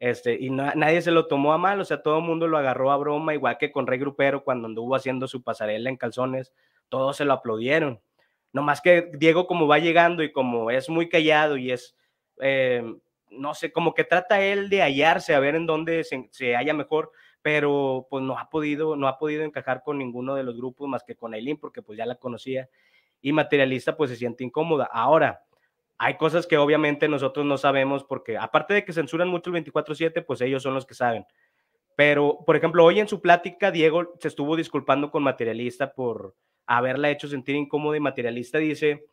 Este, 0.00 0.34
y 0.34 0.50
nadie 0.50 1.00
se 1.00 1.12
lo 1.12 1.28
tomó 1.28 1.52
a 1.52 1.58
mal, 1.58 1.80
o 1.80 1.84
sea, 1.84 2.02
todo 2.02 2.18
el 2.18 2.24
mundo 2.24 2.48
lo 2.48 2.58
agarró 2.58 2.90
a 2.90 2.96
broma, 2.96 3.34
igual 3.34 3.56
que 3.56 3.70
con 3.70 3.86
Rey 3.86 4.00
Grupero 4.00 4.42
cuando 4.42 4.66
anduvo 4.66 4.96
haciendo 4.96 5.28
su 5.28 5.44
pasarela 5.44 5.90
en 5.90 5.96
calzones, 5.96 6.52
todos 6.88 7.16
se 7.16 7.24
lo 7.24 7.34
aplaudieron. 7.34 8.00
No 8.52 8.62
más 8.62 8.80
que 8.80 9.12
Diego 9.14 9.46
como 9.46 9.68
va 9.68 9.78
llegando 9.78 10.24
y 10.24 10.32
como 10.32 10.72
es 10.72 10.88
muy 10.88 11.08
callado 11.08 11.56
y 11.56 11.70
es, 11.70 11.96
eh, 12.40 12.82
no 13.30 13.54
sé, 13.54 13.72
como 13.72 13.94
que 13.94 14.04
trata 14.04 14.40
él 14.42 14.68
de 14.68 14.82
hallarse, 14.82 15.34
a 15.34 15.40
ver 15.40 15.54
en 15.54 15.66
dónde 15.66 16.04
se, 16.04 16.28
se 16.30 16.54
halla 16.54 16.74
mejor, 16.74 17.12
pero 17.42 18.06
pues 18.10 18.22
no 18.24 18.38
ha 18.38 18.50
podido, 18.50 18.96
no 18.96 19.08
ha 19.08 19.18
podido 19.18 19.42
encajar 19.42 19.82
con 19.82 19.98
ninguno 19.98 20.34
de 20.34 20.42
los 20.42 20.56
grupos 20.56 20.88
más 20.88 21.04
que 21.04 21.16
con 21.16 21.34
Aileen, 21.34 21.58
porque 21.58 21.82
pues 21.82 21.96
ya 21.98 22.06
la 22.06 22.16
conocía, 22.16 22.68
y 23.20 23.32
materialista 23.32 23.96
pues 23.96 24.10
se 24.10 24.16
siente 24.16 24.44
incómoda. 24.44 24.88
Ahora, 24.92 25.44
hay 25.98 26.16
cosas 26.16 26.46
que 26.46 26.56
obviamente 26.56 27.08
nosotros 27.08 27.44
no 27.44 27.58
sabemos, 27.58 28.04
porque 28.04 28.38
aparte 28.38 28.74
de 28.74 28.84
que 28.84 28.92
censuran 28.92 29.28
mucho 29.28 29.50
el 29.50 29.64
24/7, 29.64 30.22
pues 30.22 30.40
ellos 30.40 30.62
son 30.62 30.74
los 30.74 30.86
que 30.86 30.94
saben. 30.94 31.26
Pero, 31.96 32.44
por 32.46 32.54
ejemplo, 32.54 32.84
hoy 32.84 33.00
en 33.00 33.08
su 33.08 33.20
plática, 33.20 33.72
Diego 33.72 34.14
se 34.20 34.28
estuvo 34.28 34.54
disculpando 34.54 35.10
con 35.10 35.24
materialista 35.24 35.92
por 35.92 36.36
haberla 36.66 37.10
hecho 37.10 37.26
sentir 37.26 37.56
incómoda 37.56 37.96
y 37.96 38.00
materialista 38.00 38.58
dice 38.58 39.06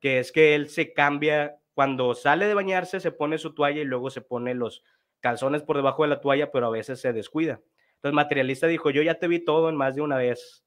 que 0.00 0.18
es 0.18 0.32
que 0.32 0.56
él 0.56 0.68
se 0.68 0.92
cambia 0.92 1.56
cuando 1.74 2.14
sale 2.14 2.46
de 2.46 2.54
bañarse, 2.54 3.00
se 3.00 3.12
pone 3.12 3.38
su 3.38 3.54
toalla 3.54 3.80
y 3.80 3.84
luego 3.84 4.10
se 4.10 4.20
pone 4.20 4.54
los 4.54 4.82
calzones 5.20 5.62
por 5.62 5.76
debajo 5.76 6.02
de 6.02 6.10
la 6.10 6.20
toalla, 6.20 6.50
pero 6.50 6.66
a 6.66 6.70
veces 6.70 7.00
se 7.00 7.12
descuida. 7.12 7.60
Entonces, 7.96 8.14
materialista 8.14 8.66
dijo, 8.66 8.90
yo 8.90 9.02
ya 9.02 9.14
te 9.14 9.28
vi 9.28 9.38
todo 9.38 9.68
en 9.68 9.76
más 9.76 9.94
de 9.94 10.02
una 10.02 10.16
vez. 10.16 10.64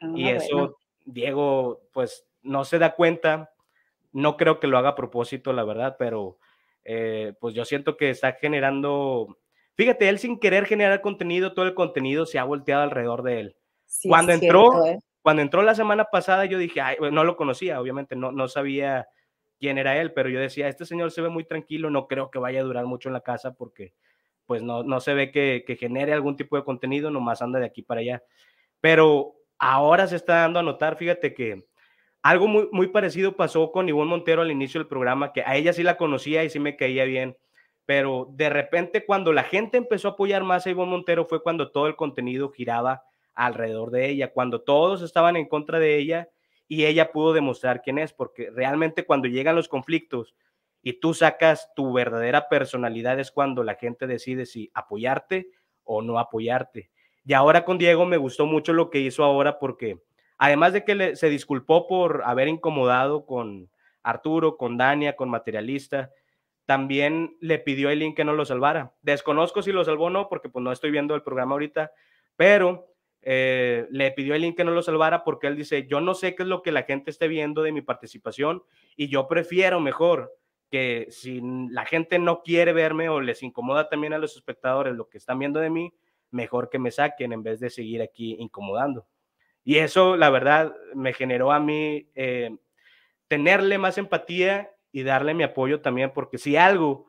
Ah, 0.00 0.12
y 0.14 0.28
eso, 0.28 0.78
Diego, 1.04 1.82
pues 1.92 2.26
no 2.42 2.64
se 2.64 2.78
da 2.78 2.94
cuenta. 2.94 3.52
No 4.12 4.36
creo 4.36 4.60
que 4.60 4.66
lo 4.66 4.78
haga 4.78 4.90
a 4.90 4.94
propósito, 4.94 5.52
la 5.52 5.64
verdad, 5.64 5.96
pero 5.98 6.38
eh, 6.84 7.34
pues 7.40 7.54
yo 7.54 7.64
siento 7.64 7.96
que 7.96 8.10
está 8.10 8.32
generando, 8.32 9.38
fíjate, 9.74 10.08
él 10.08 10.18
sin 10.18 10.38
querer 10.38 10.66
generar 10.66 11.00
contenido, 11.00 11.52
todo 11.52 11.66
el 11.66 11.74
contenido 11.74 12.26
se 12.26 12.38
ha 12.38 12.44
volteado 12.44 12.82
alrededor 12.82 13.22
de 13.22 13.40
él. 13.40 13.56
cuando 14.04 14.32
entró, 14.32 14.86
¿eh? 14.86 14.98
cuando 15.20 15.42
entró 15.42 15.62
la 15.62 15.74
semana 15.74 16.04
pasada, 16.04 16.46
yo 16.46 16.58
dije, 16.58 16.80
no 17.12 17.24
lo 17.24 17.36
conocía, 17.36 17.80
obviamente, 17.80 18.16
no, 18.16 18.32
no 18.32 18.48
sabía 18.48 19.06
quién 19.58 19.78
era 19.78 20.00
él, 20.00 20.12
pero 20.12 20.28
yo 20.28 20.40
decía, 20.40 20.68
este 20.68 20.86
señor 20.86 21.10
se 21.10 21.20
ve 21.20 21.28
muy 21.28 21.44
tranquilo, 21.44 21.90
no 21.90 22.06
creo 22.06 22.30
que 22.30 22.38
vaya 22.38 22.60
a 22.60 22.64
durar 22.64 22.86
mucho 22.86 23.08
en 23.08 23.12
la 23.14 23.20
casa 23.20 23.54
porque 23.54 23.94
pues 24.46 24.62
no, 24.62 24.82
no 24.82 25.00
se 25.00 25.12
ve 25.12 25.30
que, 25.30 25.76
genere 25.78 26.14
algún 26.14 26.36
tipo 26.36 26.56
de 26.56 26.64
contenido, 26.64 27.10
nomás 27.10 27.42
anda 27.42 27.58
de 27.58 27.66
aquí 27.66 27.82
para 27.82 28.00
allá. 28.00 28.22
Pero 28.80 29.34
ahora 29.58 30.06
se 30.06 30.16
está 30.16 30.36
dando 30.36 30.58
a 30.58 30.62
notar, 30.62 30.96
fíjate 30.96 31.34
que 31.34 31.66
algo 32.22 32.48
muy, 32.48 32.68
muy 32.72 32.86
parecido 32.86 33.36
pasó 33.36 33.70
con 33.70 33.88
Ivonne 33.88 34.10
Montero 34.10 34.40
al 34.40 34.50
inicio 34.50 34.80
del 34.80 34.88
programa, 34.88 35.34
que 35.34 35.42
a 35.42 35.54
ella 35.56 35.74
sí 35.74 35.82
la 35.82 35.98
conocía 35.98 36.44
y 36.44 36.50
sí 36.50 36.58
me 36.60 36.76
caía 36.76 37.04
bien, 37.04 37.36
pero 37.84 38.28
de 38.32 38.48
repente 38.48 39.04
cuando 39.04 39.34
la 39.34 39.44
gente 39.44 39.76
empezó 39.76 40.08
a 40.08 40.10
apoyar 40.12 40.44
más 40.44 40.66
a 40.66 40.70
Ivonne 40.70 40.92
Montero 40.92 41.26
fue 41.26 41.42
cuando 41.42 41.70
todo 41.70 41.86
el 41.86 41.96
contenido 41.96 42.50
giraba 42.50 43.02
alrededor 43.34 43.90
de 43.90 44.08
ella, 44.08 44.32
cuando 44.32 44.62
todos 44.62 45.02
estaban 45.02 45.36
en 45.36 45.46
contra 45.46 45.78
de 45.78 45.98
ella 45.98 46.28
y 46.68 46.84
ella 46.84 47.10
pudo 47.10 47.32
demostrar 47.32 47.82
quién 47.82 47.98
es, 47.98 48.12
porque 48.12 48.50
realmente 48.50 49.04
cuando 49.04 49.26
llegan 49.26 49.56
los 49.56 49.68
conflictos, 49.68 50.34
y 50.82 50.94
tú 50.94 51.14
sacas 51.14 51.70
tu 51.74 51.92
verdadera 51.92 52.48
personalidad 52.48 53.18
es 53.18 53.30
cuando 53.30 53.64
la 53.64 53.74
gente 53.74 54.06
decide 54.06 54.46
si 54.46 54.70
apoyarte 54.74 55.50
o 55.84 56.02
no 56.02 56.18
apoyarte. 56.18 56.90
Y 57.24 57.32
ahora 57.32 57.64
con 57.64 57.78
Diego 57.78 58.06
me 58.06 58.16
gustó 58.16 58.46
mucho 58.46 58.72
lo 58.72 58.90
que 58.90 59.00
hizo 59.00 59.24
ahora 59.24 59.58
porque 59.58 60.00
además 60.38 60.72
de 60.72 60.84
que 60.84 61.16
se 61.16 61.28
disculpó 61.28 61.86
por 61.86 62.22
haber 62.24 62.48
incomodado 62.48 63.26
con 63.26 63.70
Arturo, 64.02 64.56
con 64.56 64.76
Dania, 64.76 65.16
con 65.16 65.28
Materialista, 65.28 66.10
también 66.64 67.36
le 67.40 67.58
pidió 67.58 67.88
a 67.88 67.92
Eileen 67.92 68.14
que 68.14 68.24
no 68.24 68.34
lo 68.34 68.44
salvara. 68.44 68.94
Desconozco 69.02 69.62
si 69.62 69.72
lo 69.72 69.84
salvó 69.84 70.06
o 70.06 70.10
no, 70.10 70.28
porque 70.28 70.48
pues 70.48 70.62
no 70.62 70.70
estoy 70.70 70.90
viendo 70.90 71.14
el 71.14 71.22
programa 71.22 71.52
ahorita, 71.52 71.90
pero 72.36 72.86
eh, 73.22 73.86
le 73.90 74.10
pidió 74.12 74.32
a 74.32 74.36
Eileen 74.36 74.54
que 74.54 74.64
no 74.64 74.70
lo 74.70 74.82
salvara 74.82 75.24
porque 75.24 75.48
él 75.48 75.56
dice, 75.56 75.86
yo 75.86 76.00
no 76.00 76.14
sé 76.14 76.34
qué 76.34 76.44
es 76.44 76.48
lo 76.48 76.62
que 76.62 76.72
la 76.72 76.84
gente 76.84 77.10
esté 77.10 77.28
viendo 77.28 77.62
de 77.62 77.72
mi 77.72 77.82
participación 77.82 78.62
y 78.96 79.08
yo 79.08 79.26
prefiero 79.26 79.80
mejor 79.80 80.32
que 80.70 81.08
si 81.10 81.40
la 81.70 81.84
gente 81.84 82.18
no 82.18 82.42
quiere 82.42 82.72
verme 82.72 83.08
o 83.08 83.20
les 83.20 83.42
incomoda 83.42 83.88
también 83.88 84.12
a 84.12 84.18
los 84.18 84.36
espectadores 84.36 84.94
lo 84.94 85.08
que 85.08 85.18
están 85.18 85.38
viendo 85.38 85.60
de 85.60 85.70
mí, 85.70 85.92
mejor 86.30 86.68
que 86.68 86.78
me 86.78 86.90
saquen 86.90 87.32
en 87.32 87.42
vez 87.42 87.58
de 87.60 87.70
seguir 87.70 88.02
aquí 88.02 88.36
incomodando. 88.38 89.06
Y 89.64 89.76
eso, 89.76 90.16
la 90.16 90.30
verdad, 90.30 90.74
me 90.94 91.12
generó 91.12 91.52
a 91.52 91.60
mí 91.60 92.10
eh, 92.14 92.56
tenerle 93.28 93.78
más 93.78 93.98
empatía 93.98 94.70
y 94.92 95.02
darle 95.02 95.34
mi 95.34 95.42
apoyo 95.42 95.80
también, 95.80 96.12
porque 96.14 96.38
si 96.38 96.56
algo, 96.56 97.07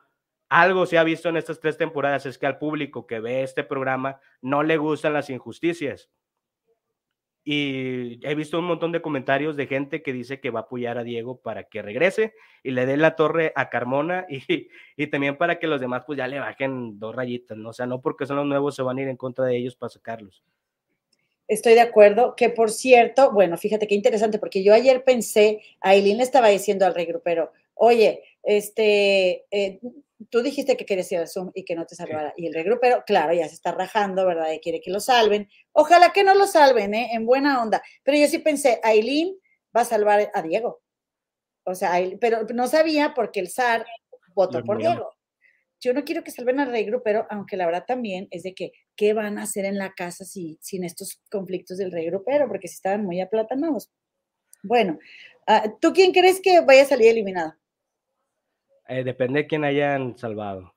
algo 0.50 0.84
se 0.84 0.98
ha 0.98 1.04
visto 1.04 1.28
en 1.28 1.36
estas 1.36 1.60
tres 1.60 1.78
temporadas 1.78 2.26
es 2.26 2.36
que 2.36 2.44
al 2.44 2.58
público 2.58 3.06
que 3.06 3.20
ve 3.20 3.42
este 3.42 3.62
programa 3.62 4.20
no 4.42 4.64
le 4.64 4.76
gustan 4.76 5.12
las 5.12 5.30
injusticias. 5.30 6.10
Y 7.44 8.20
he 8.26 8.34
visto 8.34 8.58
un 8.58 8.66
montón 8.66 8.92
de 8.92 9.00
comentarios 9.00 9.56
de 9.56 9.66
gente 9.66 10.02
que 10.02 10.12
dice 10.12 10.40
que 10.40 10.50
va 10.50 10.60
a 10.60 10.62
apoyar 10.64 10.98
a 10.98 11.04
Diego 11.04 11.40
para 11.40 11.64
que 11.64 11.82
regrese 11.82 12.34
y 12.62 12.72
le 12.72 12.84
dé 12.84 12.96
la 12.96 13.16
torre 13.16 13.52
a 13.54 13.70
Carmona 13.70 14.26
y, 14.28 14.68
y 14.96 15.06
también 15.06 15.38
para 15.38 15.58
que 15.58 15.68
los 15.68 15.80
demás 15.80 16.02
pues 16.04 16.18
ya 16.18 16.26
le 16.26 16.40
bajen 16.40 16.98
dos 16.98 17.14
rayitas, 17.14 17.56
¿no? 17.56 17.70
O 17.70 17.72
sea, 17.72 17.86
no 17.86 18.02
porque 18.02 18.26
son 18.26 18.36
los 18.36 18.46
nuevos 18.46 18.74
se 18.74 18.82
van 18.82 18.98
a 18.98 19.02
ir 19.02 19.08
en 19.08 19.16
contra 19.16 19.46
de 19.46 19.56
ellos 19.56 19.76
para 19.76 19.90
sacarlos. 19.90 20.44
Estoy 21.46 21.74
de 21.74 21.80
acuerdo, 21.80 22.34
que 22.36 22.50
por 22.50 22.70
cierto, 22.70 23.32
bueno, 23.32 23.56
fíjate 23.56 23.86
qué 23.86 23.94
interesante, 23.94 24.38
porque 24.38 24.62
yo 24.62 24.74
ayer 24.74 25.02
pensé, 25.02 25.62
Aileen 25.80 26.18
le 26.18 26.22
estaba 26.24 26.48
diciendo 26.48 26.86
al 26.86 26.94
regrupero, 26.94 27.52
oye, 27.74 28.22
este, 28.42 29.46
eh, 29.50 29.80
tú 30.28 30.42
dijiste 30.42 30.76
que 30.76 30.84
querías 30.84 31.10
ir 31.12 31.18
al 31.18 31.28
Zoom 31.28 31.50
y 31.54 31.64
que 31.64 31.74
no 31.74 31.86
te 31.86 31.94
salvara. 31.94 32.34
Y 32.36 32.46
el 32.46 32.54
regrupero, 32.54 33.04
claro, 33.06 33.32
ya 33.32 33.48
se 33.48 33.54
está 33.54 33.72
rajando, 33.72 34.26
¿verdad? 34.26 34.52
Y 34.52 34.60
quiere 34.60 34.80
que 34.80 34.90
lo 34.90 35.00
salven. 35.00 35.48
Ojalá 35.72 36.12
que 36.12 36.24
no 36.24 36.34
lo 36.34 36.46
salven, 36.46 36.94
¿eh? 36.94 37.10
En 37.12 37.26
buena 37.26 37.62
onda. 37.62 37.82
Pero 38.02 38.18
yo 38.18 38.26
sí 38.26 38.38
pensé, 38.38 38.80
Aileen 38.82 39.36
va 39.74 39.82
a 39.82 39.84
salvar 39.84 40.30
a 40.34 40.42
Diego. 40.42 40.82
O 41.64 41.74
sea, 41.74 41.92
pero 42.20 42.46
no 42.54 42.66
sabía 42.66 43.14
porque 43.14 43.40
el 43.40 43.48
SAR 43.48 43.86
votó 44.34 44.62
por 44.64 44.78
Diego. 44.78 45.10
Yo 45.80 45.94
no 45.94 46.04
quiero 46.04 46.22
que 46.22 46.30
salven 46.30 46.60
al 46.60 46.70
regrupero, 46.70 47.26
aunque 47.30 47.56
la 47.56 47.64
verdad 47.64 47.84
también 47.86 48.28
es 48.30 48.42
de 48.42 48.54
que, 48.54 48.72
¿qué 48.96 49.14
van 49.14 49.38
a 49.38 49.44
hacer 49.44 49.64
en 49.64 49.78
la 49.78 49.94
casa 49.94 50.24
si, 50.24 50.58
sin 50.60 50.84
estos 50.84 51.22
conflictos 51.30 51.78
del 51.78 51.90
regrupero? 51.90 52.48
Porque 52.48 52.68
si 52.68 52.74
estaban 52.74 53.04
muy 53.04 53.20
aplatanados. 53.20 53.90
Bueno, 54.62 54.98
ah, 55.46 55.72
¿tú 55.80 55.92
quién 55.94 56.12
crees 56.12 56.40
que 56.40 56.60
vaya 56.60 56.82
a 56.82 56.86
salir 56.86 57.08
eliminado? 57.08 57.54
Eh, 58.90 59.04
depende 59.04 59.42
de 59.42 59.46
quién 59.46 59.64
hayan 59.64 60.18
salvado. 60.18 60.74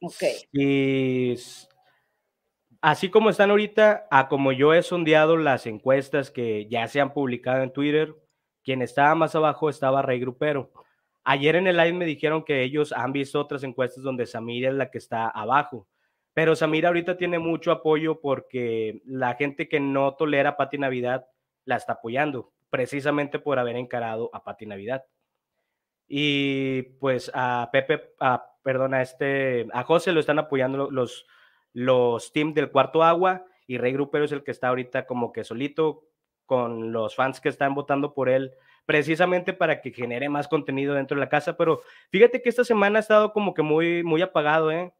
Ok. 0.00 0.22
Y 0.52 1.34
así 2.80 3.10
como 3.10 3.30
están 3.30 3.50
ahorita, 3.50 4.06
a 4.12 4.28
como 4.28 4.52
yo 4.52 4.72
he 4.72 4.82
sondeado 4.84 5.36
las 5.36 5.66
encuestas 5.66 6.30
que 6.30 6.68
ya 6.68 6.86
se 6.86 7.00
han 7.00 7.12
publicado 7.12 7.64
en 7.64 7.72
Twitter, 7.72 8.14
quien 8.62 8.80
estaba 8.80 9.16
más 9.16 9.34
abajo 9.34 9.68
estaba 9.68 10.02
Rey 10.02 10.20
Grupero. 10.20 10.72
Ayer 11.24 11.56
en 11.56 11.66
el 11.66 11.76
live 11.76 11.94
me 11.94 12.04
dijeron 12.04 12.44
que 12.44 12.62
ellos 12.62 12.92
han 12.92 13.12
visto 13.12 13.40
otras 13.40 13.64
encuestas 13.64 14.04
donde 14.04 14.26
Samira 14.26 14.68
es 14.68 14.76
la 14.76 14.92
que 14.92 14.98
está 14.98 15.28
abajo. 15.28 15.88
Pero 16.34 16.54
Samira 16.54 16.90
ahorita 16.90 17.16
tiene 17.16 17.40
mucho 17.40 17.72
apoyo 17.72 18.20
porque 18.20 19.02
la 19.04 19.34
gente 19.34 19.68
que 19.68 19.80
no 19.80 20.14
tolera 20.14 20.50
a 20.50 20.56
Pati 20.56 20.78
Navidad 20.78 21.26
la 21.64 21.74
está 21.74 21.94
apoyando, 21.94 22.52
precisamente 22.70 23.40
por 23.40 23.58
haber 23.58 23.74
encarado 23.74 24.30
a 24.32 24.44
Pati 24.44 24.64
Navidad. 24.64 25.04
Y 26.14 26.82
pues 27.00 27.30
a 27.32 27.70
Pepe, 27.72 28.12
a, 28.20 28.44
perdón, 28.62 28.92
a 28.92 29.00
este, 29.00 29.66
a 29.72 29.82
José 29.82 30.12
lo 30.12 30.20
están 30.20 30.38
apoyando 30.38 30.90
los, 30.90 31.24
los 31.72 32.32
teams 32.34 32.54
del 32.54 32.70
cuarto 32.70 33.02
agua 33.02 33.46
y 33.66 33.78
Rey 33.78 33.94
Grupero 33.94 34.26
es 34.26 34.32
el 34.32 34.44
que 34.44 34.50
está 34.50 34.68
ahorita 34.68 35.06
como 35.06 35.32
que 35.32 35.42
solito 35.42 36.04
con 36.44 36.92
los 36.92 37.16
fans 37.16 37.40
que 37.40 37.48
están 37.48 37.74
votando 37.74 38.12
por 38.12 38.28
él 38.28 38.52
precisamente 38.84 39.54
para 39.54 39.80
que 39.80 39.90
genere 39.90 40.28
más 40.28 40.48
contenido 40.48 40.92
dentro 40.92 41.14
de 41.14 41.20
la 41.20 41.30
casa, 41.30 41.56
pero 41.56 41.80
fíjate 42.10 42.42
que 42.42 42.50
esta 42.50 42.64
semana 42.64 42.98
ha 42.98 43.00
estado 43.00 43.32
como 43.32 43.54
que 43.54 43.62
muy, 43.62 44.02
muy 44.02 44.20
apagado, 44.20 44.70
¿eh? 44.70 44.92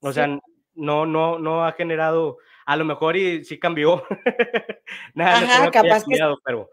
O 0.00 0.12
sea, 0.12 0.40
no, 0.74 1.06
no, 1.06 1.38
no 1.38 1.64
ha 1.64 1.70
generado, 1.70 2.38
a 2.64 2.74
lo 2.74 2.84
mejor 2.84 3.16
y 3.16 3.44
sí 3.44 3.60
cambió. 3.60 4.02
Nada, 5.14 5.36
Ajá, 5.36 5.70
capaz 5.70 6.04
que, 6.04 6.18
pero 6.44 6.68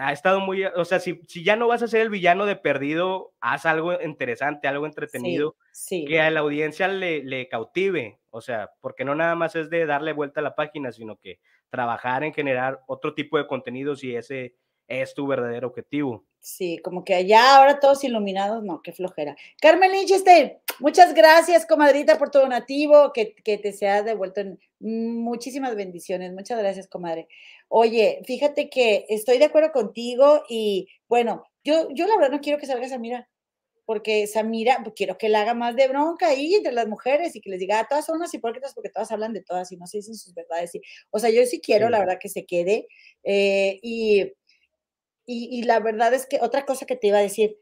ha 0.00 0.12
estado 0.12 0.40
muy, 0.40 0.64
o 0.64 0.84
sea, 0.84 0.98
si, 0.98 1.20
si, 1.26 1.44
ya 1.44 1.56
no 1.56 1.68
vas 1.68 1.82
a 1.82 1.88
ser 1.88 2.00
el 2.00 2.10
villano 2.10 2.46
de 2.46 2.56
perdido, 2.56 3.32
haz 3.40 3.66
algo 3.66 4.00
interesante, 4.00 4.68
algo 4.68 4.86
entretenido, 4.86 5.56
que 5.88 6.20
a 6.20 6.30
la 6.30 6.40
audiencia 6.40 6.88
le, 6.88 7.22
le, 7.22 7.48
cautive, 7.48 8.18
o 8.30 8.40
sea, 8.40 8.70
porque 8.80 9.04
no 9.04 9.14
nada 9.14 9.34
más 9.34 9.54
es 9.56 9.68
de 9.68 9.84
darle 9.84 10.12
vuelta 10.12 10.40
a 10.40 10.42
la 10.42 10.54
página, 10.54 10.92
sino 10.92 11.16
que 11.16 11.38
trabajar 11.68 12.24
en 12.24 12.32
generar 12.32 12.80
otro 12.86 13.14
tipo 13.14 13.38
de 13.38 13.46
contenidos 13.46 14.02
y 14.04 14.16
ese, 14.16 14.54
es 14.88 15.14
tu 15.14 15.26
verdadero 15.26 15.68
objetivo. 15.68 16.24
Sí, 16.38 16.78
como 16.78 17.04
que 17.04 17.14
allá 17.14 17.56
ahora 17.56 17.78
todos 17.78 18.02
iluminados, 18.02 18.64
no, 18.64 18.82
qué 18.82 18.92
flojera. 18.92 19.36
Carmen 19.60 19.92
Linchester, 19.92 20.60
muchas 20.80 21.14
gracias, 21.14 21.66
comadrita, 21.66 22.18
por 22.18 22.30
tu 22.30 22.40
donativo, 22.40 23.12
que, 23.12 23.34
que 23.34 23.58
te 23.58 23.72
sea 23.72 24.02
devuelto 24.02 24.40
en 24.40 24.58
muchísimas 24.80 25.76
bendiciones. 25.76 26.32
Muchas 26.32 26.58
gracias, 26.58 26.88
comadre. 26.88 27.28
Oye, 27.68 28.22
fíjate 28.24 28.68
que 28.68 29.06
estoy 29.08 29.38
de 29.38 29.44
acuerdo 29.44 29.70
contigo 29.70 30.42
y 30.48 30.88
bueno, 31.08 31.44
yo, 31.62 31.88
yo 31.94 32.06
la 32.08 32.16
verdad 32.16 32.32
no 32.32 32.40
quiero 32.40 32.58
que 32.58 32.66
salga 32.66 32.88
Samira, 32.88 33.28
porque 33.84 34.26
Samira, 34.26 34.78
pues, 34.82 34.94
quiero 34.96 35.18
que 35.18 35.28
la 35.28 35.42
haga 35.42 35.54
más 35.54 35.76
de 35.76 35.88
bronca 35.88 36.28
ahí 36.28 36.54
entre 36.54 36.72
las 36.72 36.86
mujeres 36.88 37.34
y 37.34 37.40
que 37.40 37.50
les 37.50 37.60
diga, 37.60 37.80
ah, 37.80 37.86
todas 37.88 38.06
son 38.06 38.16
unas 38.16 38.32
hipócritas 38.32 38.74
porque 38.74 38.90
todas 38.90 39.10
hablan 39.10 39.32
de 39.32 39.42
todas 39.42 39.70
y 39.72 39.76
no 39.76 39.86
se 39.86 39.98
dicen 39.98 40.14
sus 40.14 40.34
verdades. 40.34 40.74
Y, 40.74 40.82
o 41.10 41.18
sea, 41.18 41.30
yo 41.30 41.44
sí 41.46 41.60
quiero, 41.60 41.90
la 41.90 41.98
verdad, 41.98 42.18
que 42.20 42.28
se 42.28 42.46
quede. 42.46 42.86
Eh, 43.24 43.80
y 43.82 44.32
y, 45.26 45.62
la 45.62 45.80
verdad 45.80 46.12
es 46.14 46.26
que 46.26 46.38
otra 46.40 46.66
cosa 46.66 46.86
que 46.86 46.96
te 46.96 47.08
iba 47.08 47.18
a 47.18 47.22
decir, 47.22 47.56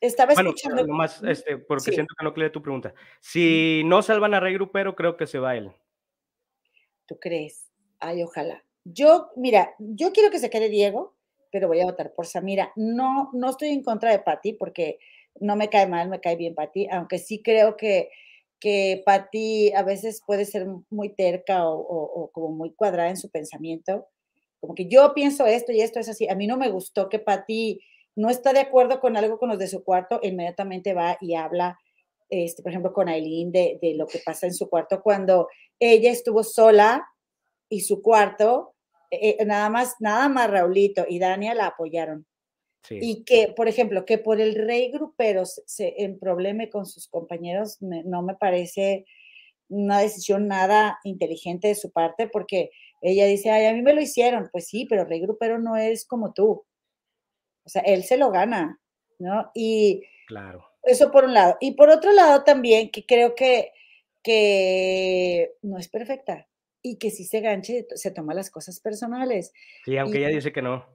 estaba 0.00 0.32
escuchando. 0.32 0.76
Bueno, 0.76 0.92
nomás, 0.92 1.22
este, 1.22 1.58
porque 1.58 1.92
siento 1.92 2.14
que 2.18 2.24
no 2.24 2.32
creé 2.32 2.50
tu 2.50 2.62
pregunta. 2.62 2.94
Si 3.20 3.82
no 3.84 4.02
salvan 4.02 4.34
a 4.34 4.40
Rey 4.40 4.54
Grupero, 4.54 4.96
creo 4.96 5.16
que 5.16 5.26
se 5.26 5.38
va 5.38 5.56
él. 5.56 5.72
¿Tú 7.06 7.18
crees? 7.18 7.70
Ay, 8.00 8.22
ojalá. 8.22 8.64
Yo, 8.84 9.30
mira, 9.36 9.74
yo 9.78 10.12
quiero 10.12 10.30
que 10.30 10.38
se 10.38 10.50
quede 10.50 10.68
Diego, 10.68 11.14
pero 11.50 11.68
voy 11.68 11.80
a 11.80 11.86
votar 11.86 12.12
por 12.14 12.26
Samira. 12.26 12.72
No, 12.76 13.30
no 13.32 13.50
estoy 13.50 13.68
en 13.68 13.82
contra 13.82 14.10
de 14.10 14.20
Patti 14.20 14.54
porque 14.54 14.98
no 15.40 15.56
me 15.56 15.68
cae 15.68 15.86
mal, 15.86 16.08
me 16.08 16.20
cae 16.20 16.36
bien 16.36 16.54
Patti, 16.54 16.88
aunque 16.90 17.18
sí 17.18 17.42
creo 17.42 17.76
que, 17.76 18.10
que 18.58 19.02
Patti 19.04 19.72
a 19.72 19.82
veces 19.82 20.22
puede 20.26 20.44
ser 20.44 20.66
muy 20.88 21.10
terca 21.14 21.68
o, 21.68 21.78
o 21.78 22.30
como 22.32 22.50
muy 22.50 22.72
cuadrada 22.74 23.10
en 23.10 23.16
su 23.16 23.30
pensamiento 23.30 24.08
como 24.66 24.74
que 24.74 24.88
yo 24.88 25.14
pienso 25.14 25.46
esto 25.46 25.70
y 25.70 25.80
esto 25.80 26.00
es 26.00 26.08
así. 26.08 26.28
A 26.28 26.34
mí 26.34 26.48
no 26.48 26.56
me 26.56 26.70
gustó 26.70 27.08
que 27.08 27.20
Patti 27.20 27.80
no 28.16 28.30
está 28.30 28.52
de 28.52 28.58
acuerdo 28.58 28.98
con 28.98 29.16
algo 29.16 29.38
con 29.38 29.48
los 29.48 29.58
de 29.58 29.68
su 29.68 29.84
cuarto, 29.84 30.18
inmediatamente 30.22 30.92
va 30.92 31.16
y 31.20 31.34
habla, 31.34 31.78
este, 32.28 32.62
por 32.62 32.72
ejemplo, 32.72 32.92
con 32.92 33.08
Aileen 33.08 33.52
de, 33.52 33.78
de 33.80 33.94
lo 33.94 34.08
que 34.08 34.20
pasa 34.24 34.46
en 34.46 34.54
su 34.54 34.68
cuarto 34.68 35.02
cuando 35.02 35.48
ella 35.78 36.10
estuvo 36.10 36.42
sola 36.42 37.06
y 37.68 37.82
su 37.82 38.02
cuarto, 38.02 38.74
eh, 39.12 39.44
nada 39.44 39.70
más, 39.70 39.94
nada 40.00 40.28
más 40.28 40.50
Raulito 40.50 41.04
y 41.08 41.20
Dania 41.20 41.54
la 41.54 41.68
apoyaron. 41.68 42.26
Y 42.88 43.24
que, 43.24 43.52
por 43.56 43.68
ejemplo, 43.68 44.04
que 44.04 44.18
por 44.18 44.40
el 44.40 44.54
rey 44.54 44.92
grupero 44.92 45.44
se, 45.44 45.94
en 45.98 46.18
probleme 46.18 46.70
con 46.70 46.86
sus 46.86 47.08
compañeros, 47.08 47.78
no 47.80 48.22
me 48.22 48.36
parece 48.36 49.04
una 49.68 50.00
decisión 50.00 50.46
nada 50.46 50.98
inteligente 51.02 51.68
de 51.68 51.74
su 51.74 51.90
parte, 51.90 52.28
porque 52.28 52.70
ella 53.00 53.26
dice, 53.26 53.50
ay, 53.50 53.66
a 53.66 53.72
mí 53.72 53.82
me 53.82 53.94
lo 53.94 54.00
hicieron. 54.00 54.48
Pues 54.52 54.68
sí, 54.68 54.86
pero 54.88 55.04
Rey 55.04 55.20
Grupero 55.20 55.58
no 55.58 55.76
es 55.76 56.06
como 56.06 56.32
tú. 56.32 56.64
O 57.64 57.68
sea, 57.68 57.82
él 57.82 58.04
se 58.04 58.16
lo 58.16 58.30
gana, 58.30 58.80
¿no? 59.18 59.50
Y 59.54 60.02
claro. 60.26 60.64
eso 60.82 61.10
por 61.10 61.24
un 61.24 61.34
lado. 61.34 61.56
Y 61.60 61.72
por 61.72 61.90
otro 61.90 62.12
lado 62.12 62.44
también, 62.44 62.90
que 62.90 63.04
creo 63.04 63.34
que, 63.34 63.72
que 64.22 65.52
no 65.62 65.78
es 65.78 65.88
perfecta 65.88 66.46
y 66.82 66.96
que 66.96 67.10
si 67.10 67.24
se 67.24 67.40
ganche, 67.40 67.86
se 67.94 68.10
toma 68.12 68.34
las 68.34 68.50
cosas 68.50 68.78
personales. 68.80 69.52
Sí, 69.84 69.96
aunque 69.96 70.18
ella 70.18 70.28
dice 70.28 70.52
que 70.52 70.62
no. 70.62 70.86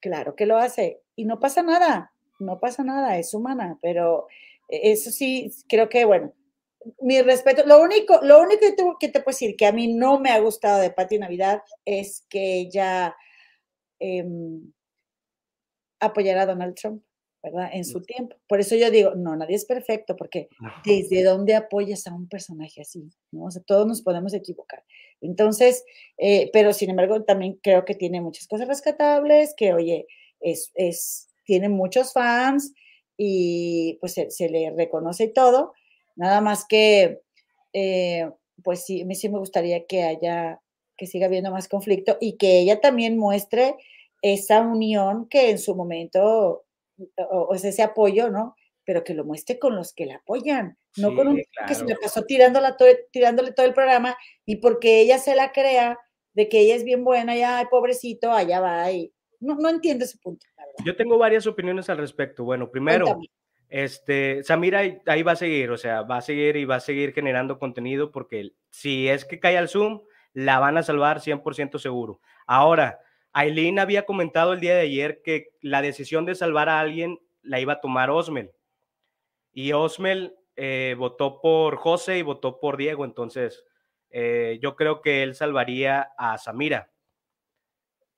Claro 0.00 0.36
que 0.36 0.46
lo 0.46 0.58
hace. 0.58 1.02
Y 1.16 1.24
no 1.24 1.40
pasa 1.40 1.62
nada, 1.62 2.12
no 2.38 2.60
pasa 2.60 2.84
nada, 2.84 3.18
es 3.18 3.34
humana, 3.34 3.78
pero 3.82 4.28
eso 4.68 5.10
sí, 5.10 5.52
creo 5.68 5.88
que, 5.88 6.04
bueno, 6.04 6.32
mi 7.00 7.20
respeto. 7.22 7.64
Lo 7.66 7.80
único, 7.80 8.20
lo 8.22 8.40
único 8.40 8.60
que, 8.60 8.72
te, 8.72 8.84
que 9.00 9.08
te 9.08 9.20
puedo 9.20 9.34
decir 9.34 9.56
que 9.56 9.66
a 9.66 9.72
mí 9.72 9.94
no 9.94 10.20
me 10.20 10.30
ha 10.30 10.40
gustado 10.40 10.80
de 10.80 10.90
Patti 10.90 11.18
Navidad 11.18 11.62
es 11.84 12.24
que 12.28 12.60
ella 12.60 13.16
eh, 14.00 14.24
apoyara 16.00 16.42
a 16.42 16.46
Donald 16.46 16.74
Trump, 16.74 17.02
¿verdad? 17.42 17.70
En 17.72 17.84
su 17.84 18.02
tiempo. 18.02 18.36
Por 18.48 18.60
eso 18.60 18.76
yo 18.76 18.90
digo, 18.90 19.14
no, 19.14 19.36
nadie 19.36 19.56
es 19.56 19.64
perfecto, 19.64 20.16
porque 20.16 20.48
¿desde 20.84 21.22
dónde 21.22 21.54
apoyas 21.54 22.06
a 22.06 22.14
un 22.14 22.28
personaje 22.28 22.80
así? 22.80 23.10
¿no? 23.32 23.44
O 23.44 23.50
sea, 23.50 23.62
todos 23.62 23.86
nos 23.86 24.02
podemos 24.02 24.34
equivocar. 24.34 24.84
Entonces, 25.20 25.84
eh, 26.18 26.50
pero 26.52 26.72
sin 26.72 26.90
embargo, 26.90 27.24
también 27.24 27.58
creo 27.62 27.84
que 27.84 27.94
tiene 27.94 28.20
muchas 28.20 28.46
cosas 28.46 28.68
rescatables, 28.68 29.54
que, 29.56 29.72
oye, 29.72 30.06
es, 30.40 30.70
es 30.74 31.30
tiene 31.44 31.68
muchos 31.68 32.12
fans 32.12 32.72
y 33.16 33.98
pues 34.00 34.14
se, 34.14 34.30
se 34.30 34.48
le 34.48 34.72
reconoce 34.76 35.24
y 35.24 35.32
todo 35.32 35.72
Nada 36.16 36.40
más 36.40 36.66
que, 36.66 37.20
eh, 37.72 38.30
pues 38.62 38.84
sí, 38.84 39.02
a 39.02 39.04
mí 39.04 39.14
sí 39.14 39.28
me 39.28 39.38
gustaría 39.38 39.86
que 39.86 40.02
haya, 40.02 40.60
que 40.96 41.06
siga 41.06 41.26
habiendo 41.26 41.50
más 41.50 41.68
conflicto 41.68 42.16
y 42.20 42.36
que 42.36 42.60
ella 42.60 42.80
también 42.80 43.18
muestre 43.18 43.76
esa 44.22 44.60
unión 44.60 45.28
que 45.28 45.50
en 45.50 45.58
su 45.58 45.74
momento, 45.74 46.64
o, 47.16 47.54
ese 47.54 47.82
apoyo, 47.82 48.30
¿no? 48.30 48.56
Pero 48.84 49.02
que 49.02 49.14
lo 49.14 49.24
muestre 49.24 49.58
con 49.58 49.76
los 49.76 49.92
que 49.92 50.06
la 50.06 50.16
apoyan, 50.16 50.78
no 50.96 51.14
con 51.14 51.28
un 51.28 51.42
que 51.66 51.74
se 51.74 51.84
le 51.84 51.96
pasó 51.96 52.22
tirándola 52.22 52.76
tirándole 53.10 53.52
todo 53.52 53.66
el 53.66 53.74
programa 53.74 54.16
y 54.46 54.56
porque 54.56 55.00
ella 55.00 55.18
se 55.18 55.34
la 55.34 55.52
crea 55.52 55.98
de 56.34 56.48
que 56.48 56.60
ella 56.60 56.74
es 56.74 56.84
bien 56.84 57.04
buena, 57.04 57.36
ya, 57.36 57.58
ay, 57.58 57.66
pobrecito, 57.70 58.30
allá 58.30 58.60
va 58.60 58.90
y 58.92 59.12
no, 59.40 59.56
no 59.56 59.68
entiendo 59.68 60.04
ese 60.04 60.18
punto. 60.18 60.46
Yo 60.84 60.96
tengo 60.96 61.18
varias 61.18 61.46
opiniones 61.46 61.88
al 61.90 61.98
respecto. 61.98 62.44
Bueno, 62.44 62.70
primero, 62.70 63.18
este, 63.68 64.42
Samira 64.44 64.82
ahí 65.06 65.22
va 65.22 65.32
a 65.32 65.36
seguir, 65.36 65.70
o 65.70 65.76
sea, 65.76 66.02
va 66.02 66.18
a 66.18 66.22
seguir 66.22 66.56
y 66.56 66.64
va 66.64 66.76
a 66.76 66.80
seguir 66.80 67.12
generando 67.12 67.58
contenido 67.58 68.10
porque 68.10 68.52
si 68.70 69.08
es 69.08 69.24
que 69.24 69.40
cae 69.40 69.58
al 69.58 69.68
Zoom, 69.68 70.02
la 70.32 70.58
van 70.58 70.76
a 70.78 70.82
salvar 70.82 71.20
100% 71.20 71.78
seguro. 71.78 72.20
Ahora, 72.46 73.00
Aileen 73.32 73.78
había 73.78 74.06
comentado 74.06 74.52
el 74.52 74.60
día 74.60 74.74
de 74.74 74.82
ayer 74.82 75.22
que 75.22 75.48
la 75.60 75.82
decisión 75.82 76.24
de 76.24 76.34
salvar 76.34 76.68
a 76.68 76.80
alguien 76.80 77.18
la 77.42 77.60
iba 77.60 77.74
a 77.74 77.80
tomar 77.80 78.10
Osmel. 78.10 78.52
Y 79.52 79.72
Osmel 79.72 80.36
eh, 80.56 80.94
votó 80.98 81.40
por 81.40 81.76
José 81.76 82.18
y 82.18 82.22
votó 82.22 82.60
por 82.60 82.76
Diego, 82.76 83.04
entonces 83.04 83.64
eh, 84.10 84.58
yo 84.62 84.76
creo 84.76 85.02
que 85.02 85.22
él 85.22 85.34
salvaría 85.34 86.12
a 86.16 86.38
Samira 86.38 86.93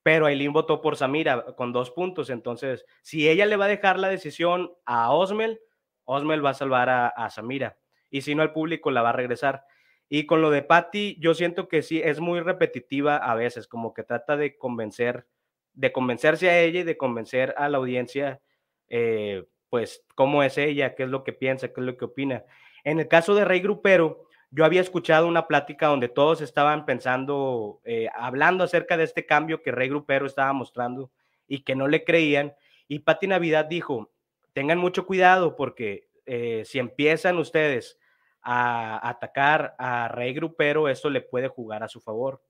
pero 0.07 0.27
Aileen 0.27 0.53
votó 0.53 0.81
por 0.81 0.97
Samira 0.97 1.43
con 1.57 1.73
dos 1.73 1.91
puntos. 1.91 2.31
Entonces, 2.31 2.87
si 3.03 3.29
ella 3.29 3.45
le 3.45 3.57
va 3.57 3.65
a 3.65 3.69
dejar 3.69 3.99
la 3.99 4.09
decisión 4.09 4.73
a 4.85 5.13
Osmel, 5.13 5.59
Osmel 6.05 6.47
va 6.47 6.51
a 6.51 6.55
salvar 6.55 6.89
a, 6.89 7.29
Samira. 7.29 7.77
Y 8.09 8.21
si 8.21 8.37
no, 8.37 8.45
el 8.45 8.53
público 8.53 8.93
la 8.93 9.03
va 9.03 9.09
a 9.09 9.15
regresar. 9.15 9.65
Y 10.09 10.25
con 10.27 10.43
lo 10.43 10.53
de 10.53 10.63
Patty, 10.63 11.17
yo 11.19 11.35
siento 11.35 11.67
que 11.67 11.83
sí, 11.83 12.01
es 12.05 12.21
muy 12.21 12.39
repetitiva 12.39 13.17
a 13.17 13.35
veces, 13.35 13.67
como 13.67 13.95
que 13.95 14.05
trata 14.05 14.37
de 14.37 14.57
convencer, 14.57 15.27
de 15.73 15.91
convencerse 15.91 16.51
a 16.51 16.61
ella 16.61 16.81
y 16.83 16.85
de 16.85 16.97
convencer 16.97 17.53
a 17.59 17.69
la 17.69 17.79
audiencia, 17.79 18.41
eh, 18.87 19.43
pues, 19.71 20.05
cómo 20.15 20.45
es 20.45 20.57
ella, 20.57 20.95
qué 20.95 21.03
es 21.03 21.09
lo 21.09 21.25
que 21.25 21.33
piensa, 21.33 21.73
qué 21.73 21.81
es 21.81 21.85
lo 21.85 21.97
que 21.97 22.05
opina. 22.05 22.45
En 22.85 23.01
el 23.01 23.09
caso 23.09 23.35
de 23.35 23.45
Rey 23.45 23.59
Grupero, 23.59 24.26
yo 24.51 24.65
había 24.65 24.81
escuchado 24.81 25.27
una 25.27 25.47
plática 25.47 25.89
donde 25.89 26.09
todos 26.09 26.41
estaban 26.41 26.87
pensando, 26.87 27.81
eh, 27.85 28.09
hablando 28.15 28.65
acerca 28.65 28.97
de 28.97 29.05
este 29.05 29.27
cambio 29.27 29.63
que 29.63 29.73
Rey 29.73 29.89
Grupero 29.89 30.27
estaba 30.27 30.53
mostrando 30.53 31.11
y 31.47 31.63
que 31.63 31.75
no 31.75 31.89
le 31.89 32.05
creían. 32.05 32.55
Y 32.89 33.01
Pati 33.01 33.27
Navidad 33.27 33.67
dijo, 33.67 34.13
tengan 34.53 34.79
mucho 34.79 35.07
cuidado 35.07 35.57
porque 35.57 36.09
eh, 36.25 36.63
si 36.65 36.79
empiezan 36.79 37.39
ustedes 37.39 37.99
a 38.43 39.09
atacar 39.09 39.75
a 39.79 40.09
Rey 40.09 40.33
Grupero, 40.33 40.89
eso 40.89 41.11
le 41.11 41.21
puede 41.21 41.49
jugar 41.49 41.83
a 41.83 41.89
su 41.89 42.01
favor. 42.01 42.43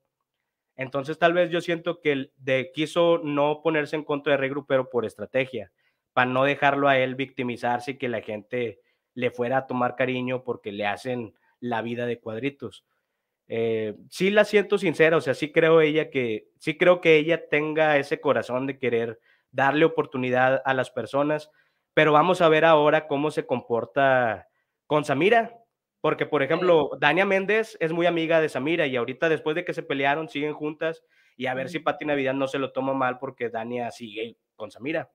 Entonces 0.77 1.18
tal 1.18 1.32
vez 1.32 1.51
yo 1.51 1.62
siento 1.62 2.01
que 2.02 2.31
de, 2.36 2.70
quiso 2.74 3.18
no 3.24 3.62
ponerse 3.62 3.97
en 3.97 4.05
contra 4.05 4.32
de 4.32 4.36
Rey 4.36 4.51
Grupero 4.51 4.90
por 4.90 5.06
estrategia, 5.06 5.73
para 6.12 6.31
no 6.31 6.44
dejarlo 6.44 6.89
a 6.89 6.98
él 6.98 7.14
victimizarse 7.14 7.93
y 7.93 7.98
que 7.98 8.09
la 8.09 8.20
gente 8.20 8.81
le 9.14 9.31
fuera 9.31 9.59
a 9.59 9.66
tomar 9.66 9.97
cariño 9.97 10.44
porque 10.44 10.73
le 10.73 10.86
hacen 10.86 11.35
la 11.61 11.83
vida 11.83 12.07
de 12.07 12.20
cuadritos. 12.20 12.85
Eh, 13.49 13.95
sí 14.11 14.31
la 14.31 14.45
siento 14.45 14.78
sincera, 14.78 15.16
o 15.16 15.20
sea, 15.20 15.35
sí 15.35 15.53
creo 15.53 15.81
ella 15.81 16.11
que, 16.11 16.49
sí 16.59 16.77
creo 16.77 17.01
que 17.01 17.16
ella 17.16 17.49
tenga 17.49 17.97
ese 17.97 18.20
corazón 18.20 18.66
de 18.66 18.78
querer 18.78 19.20
darle 19.53 19.85
oportunidad 19.85 20.62
a 20.65 20.74
las 20.74 20.91
personas, 20.91 21.51
pero 21.95 22.12
vamos 22.12 22.41
a 22.41 22.49
ver 22.49 22.65
ahora 22.65 23.07
cómo 23.07 23.31
se 23.31 23.47
comporta 23.47 24.49
con 24.87 25.05
Samira, 25.05 25.59
porque 26.01 26.27
por 26.27 26.43
ejemplo, 26.43 26.91
Dania 27.01 27.24
Méndez 27.24 27.77
es 27.81 27.93
muy 27.93 28.07
amiga 28.07 28.41
de 28.41 28.49
Samira 28.49 28.87
y 28.87 28.97
ahorita 28.97 29.28
después 29.28 29.55
de 29.55 29.65
que 29.65 29.74
se 29.74 29.83
pelearon 29.83 30.28
siguen 30.28 30.53
juntas 30.53 31.03
y 31.37 31.47
a 31.47 31.55
ver 31.55 31.69
si 31.69 31.78
Pati 31.78 32.05
Navidad 32.05 32.35
no 32.35 32.49
se 32.49 32.59
lo 32.59 32.73
toma 32.73 32.95
mal 32.95 33.19
porque 33.19 33.49
Dania 33.49 33.91
sigue 33.91 34.37
con 34.57 34.70
Samira. 34.70 35.11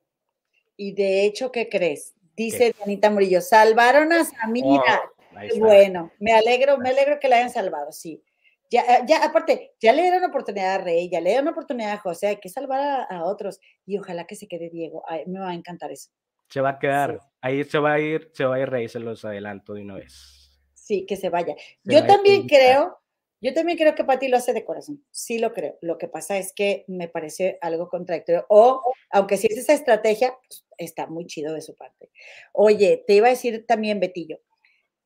Y 0.77 0.93
de 0.93 1.25
hecho, 1.25 1.51
¿qué 1.51 1.69
crees? 1.69 2.15
Dice 2.35 2.73
Danita 2.79 3.09
Murillo, 3.09 3.41
salvaron 3.41 4.13
a 4.13 4.23
Samira. 4.23 5.10
Bueno, 5.57 6.11
me 6.19 6.33
alegro, 6.33 6.77
me 6.77 6.89
alegro 6.89 7.19
que 7.19 7.27
la 7.27 7.37
hayan 7.37 7.49
salvado, 7.49 7.91
sí. 7.91 8.23
Ya, 8.69 8.81
eh, 8.83 9.03
ya, 9.05 9.23
aparte, 9.25 9.73
ya 9.81 9.91
le 9.91 10.03
dieron 10.03 10.23
oportunidad 10.23 10.75
a 10.75 10.77
Rey, 10.77 11.09
ya 11.09 11.19
le 11.19 11.31
dieron 11.31 11.49
oportunidad 11.49 11.91
a 11.91 11.97
José, 11.97 12.27
hay 12.27 12.37
que 12.37 12.47
salvar 12.47 13.05
a, 13.09 13.25
otros 13.25 13.59
y 13.85 13.97
ojalá 13.97 14.25
que 14.25 14.35
se 14.35 14.47
quede 14.47 14.69
Diego. 14.69 15.03
me 15.27 15.39
va 15.39 15.49
a 15.49 15.53
encantar 15.53 15.91
eso. 15.91 16.09
Se 16.47 16.61
va 16.61 16.69
a 16.69 16.79
quedar, 16.79 17.19
ahí 17.41 17.63
se 17.63 17.79
va 17.79 17.93
a 17.93 17.99
ir, 17.99 18.31
se 18.33 18.45
va 18.45 18.55
a 18.55 18.59
ir 18.59 18.69
Rey, 18.69 18.87
se 18.87 18.99
los 18.99 19.25
adelanto 19.25 19.73
de 19.73 19.81
una 19.81 19.95
vez. 19.95 20.41
Sí, 20.73 21.05
que 21.05 21.17
se 21.17 21.29
vaya. 21.29 21.55
Yo 21.83 22.05
también 22.05 22.47
creo 22.47 22.97
Yo 23.41 23.53
también 23.53 23.77
creo 23.77 23.95
que 23.95 24.03
Pati 24.03 24.27
lo 24.27 24.37
hace 24.37 24.53
de 24.53 24.63
corazón, 24.63 25.03
sí 25.11 25.39
lo 25.39 25.51
creo. 25.51 25.77
Lo 25.81 25.97
que 25.97 26.07
pasa 26.07 26.37
es 26.37 26.53
que 26.53 26.85
me 26.87 27.07
parece 27.07 27.57
algo 27.61 27.89
contradictorio. 27.89 28.45
O, 28.49 28.81
aunque 29.09 29.37
sí 29.37 29.47
es 29.49 29.57
esa 29.57 29.73
estrategia, 29.73 30.37
pues, 30.47 30.65
está 30.77 31.07
muy 31.07 31.25
chido 31.25 31.53
de 31.53 31.61
su 31.61 31.75
parte. 31.75 32.09
Oye, 32.53 33.03
te 33.05 33.15
iba 33.15 33.27
a 33.27 33.31
decir 33.31 33.65
también, 33.65 33.99
Betillo, 33.99 34.39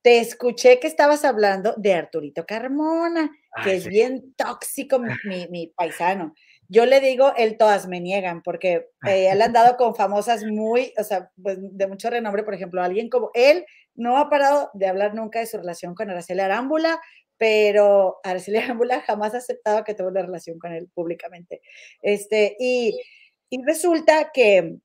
te 0.05 0.19
escuché 0.19 0.79
que 0.79 0.85
estabas 0.85 1.25
hablando 1.25 1.73
de 1.77 1.95
Arturito 1.95 2.45
Carmona, 2.45 3.31
que 3.63 3.73
es 3.73 3.87
bien 3.87 4.35
tóxico, 4.35 4.99
mi, 5.25 5.47
mi, 5.47 5.73
paisano. 5.75 6.35
Yo 6.67 6.85
le 6.85 7.01
digo, 7.01 7.33
él 7.35 7.57
todas 7.57 7.87
me 7.87 7.99
niegan, 7.99 8.43
porque 8.43 8.87
eh, 9.07 9.29
él 9.31 9.41
ha 9.41 9.45
andado 9.45 9.77
con 9.77 9.95
famosas 9.95 10.43
muy, 10.43 10.93
o 10.99 11.03
sea, 11.03 11.31
pues 11.41 11.57
de 11.59 11.87
mucho 11.87 12.11
renombre, 12.11 12.43
por 12.43 12.53
ejemplo, 12.53 12.83
alguien 12.83 13.09
como 13.09 13.31
él 13.33 13.65
no 13.95 14.17
ha 14.17 14.29
parado 14.29 14.69
de 14.75 14.85
hablar 14.85 15.15
nunca 15.15 15.39
de 15.39 15.47
su 15.47 15.57
relación 15.57 15.95
con 15.95 16.07
Araceli 16.11 16.41
Arámbula, 16.41 17.01
pero 17.39 18.19
Araceli 18.23 18.57
Arámbula 18.77 19.01
jamás 19.01 19.33
ha 19.33 19.39
aceptado 19.39 19.83
que 19.83 19.95
tuvo 19.95 20.09
una 20.09 20.21
relación 20.21 20.59
con 20.59 20.71
él 20.71 20.87
públicamente. 20.93 21.61
Este, 22.03 22.55
y, 22.59 22.95
y 23.49 23.57
resulta 23.65 24.29
que, 24.31 24.77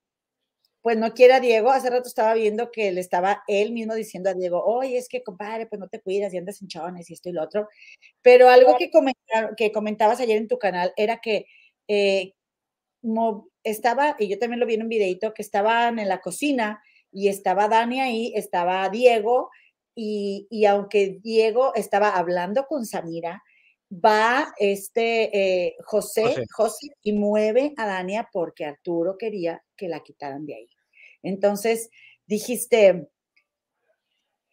pues 0.82 0.96
no 0.96 1.12
quiere 1.14 1.34
a 1.34 1.40
Diego. 1.40 1.70
Hace 1.70 1.90
rato 1.90 2.08
estaba 2.08 2.34
viendo 2.34 2.70
que 2.70 2.92
le 2.92 3.00
estaba 3.00 3.42
él 3.48 3.72
mismo 3.72 3.94
diciendo 3.94 4.30
a 4.30 4.34
Diego, 4.34 4.64
oye, 4.64 4.96
es 4.96 5.08
que 5.08 5.22
compadre, 5.22 5.66
pues 5.66 5.78
no 5.78 5.88
te 5.88 6.00
cuidas 6.00 6.32
y 6.32 6.38
andas 6.38 6.62
en 6.62 6.68
chones 6.68 7.10
y 7.10 7.14
esto 7.14 7.28
y 7.28 7.32
lo 7.32 7.42
otro. 7.42 7.68
Pero 8.22 8.48
algo 8.48 8.76
que, 8.78 8.90
que 9.56 9.72
comentabas 9.72 10.20
ayer 10.20 10.38
en 10.38 10.48
tu 10.48 10.58
canal 10.58 10.92
era 10.96 11.20
que 11.20 11.46
eh, 11.88 12.34
estaba, 13.64 14.16
y 14.18 14.28
yo 14.28 14.38
también 14.38 14.60
lo 14.60 14.66
vi 14.66 14.74
en 14.74 14.82
un 14.82 14.88
videito, 14.88 15.34
que 15.34 15.42
estaban 15.42 15.98
en 15.98 16.08
la 16.08 16.20
cocina 16.20 16.82
y 17.12 17.28
estaba 17.28 17.68
Dani 17.68 18.00
ahí, 18.00 18.32
estaba 18.34 18.88
Diego, 18.88 19.50
y, 19.94 20.46
y 20.50 20.64
aunque 20.66 21.18
Diego 21.22 21.74
estaba 21.74 22.10
hablando 22.16 22.66
con 22.66 22.86
Samira, 22.86 23.42
va 23.92 24.54
este 24.58 25.66
eh, 25.66 25.76
José, 25.84 26.46
José, 26.52 26.88
y 27.02 27.12
mueve 27.12 27.74
a 27.76 27.86
Dania 27.86 28.28
porque 28.32 28.64
Arturo 28.64 29.18
quería 29.18 29.62
que 29.76 29.88
la 29.88 30.00
quitaran 30.00 30.46
de 30.46 30.54
ahí. 30.54 30.70
Entonces, 31.22 31.90
dijiste, 32.26 33.08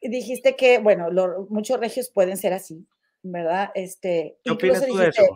dijiste 0.01 0.55
que, 0.55 0.79
bueno, 0.79 1.09
muchos 1.49 1.79
regios 1.79 2.09
pueden 2.09 2.37
ser 2.37 2.53
así, 2.53 2.85
¿verdad? 3.21 3.69
Este, 3.75 4.37
incluso 4.43 4.85
dijiste, 4.85 5.29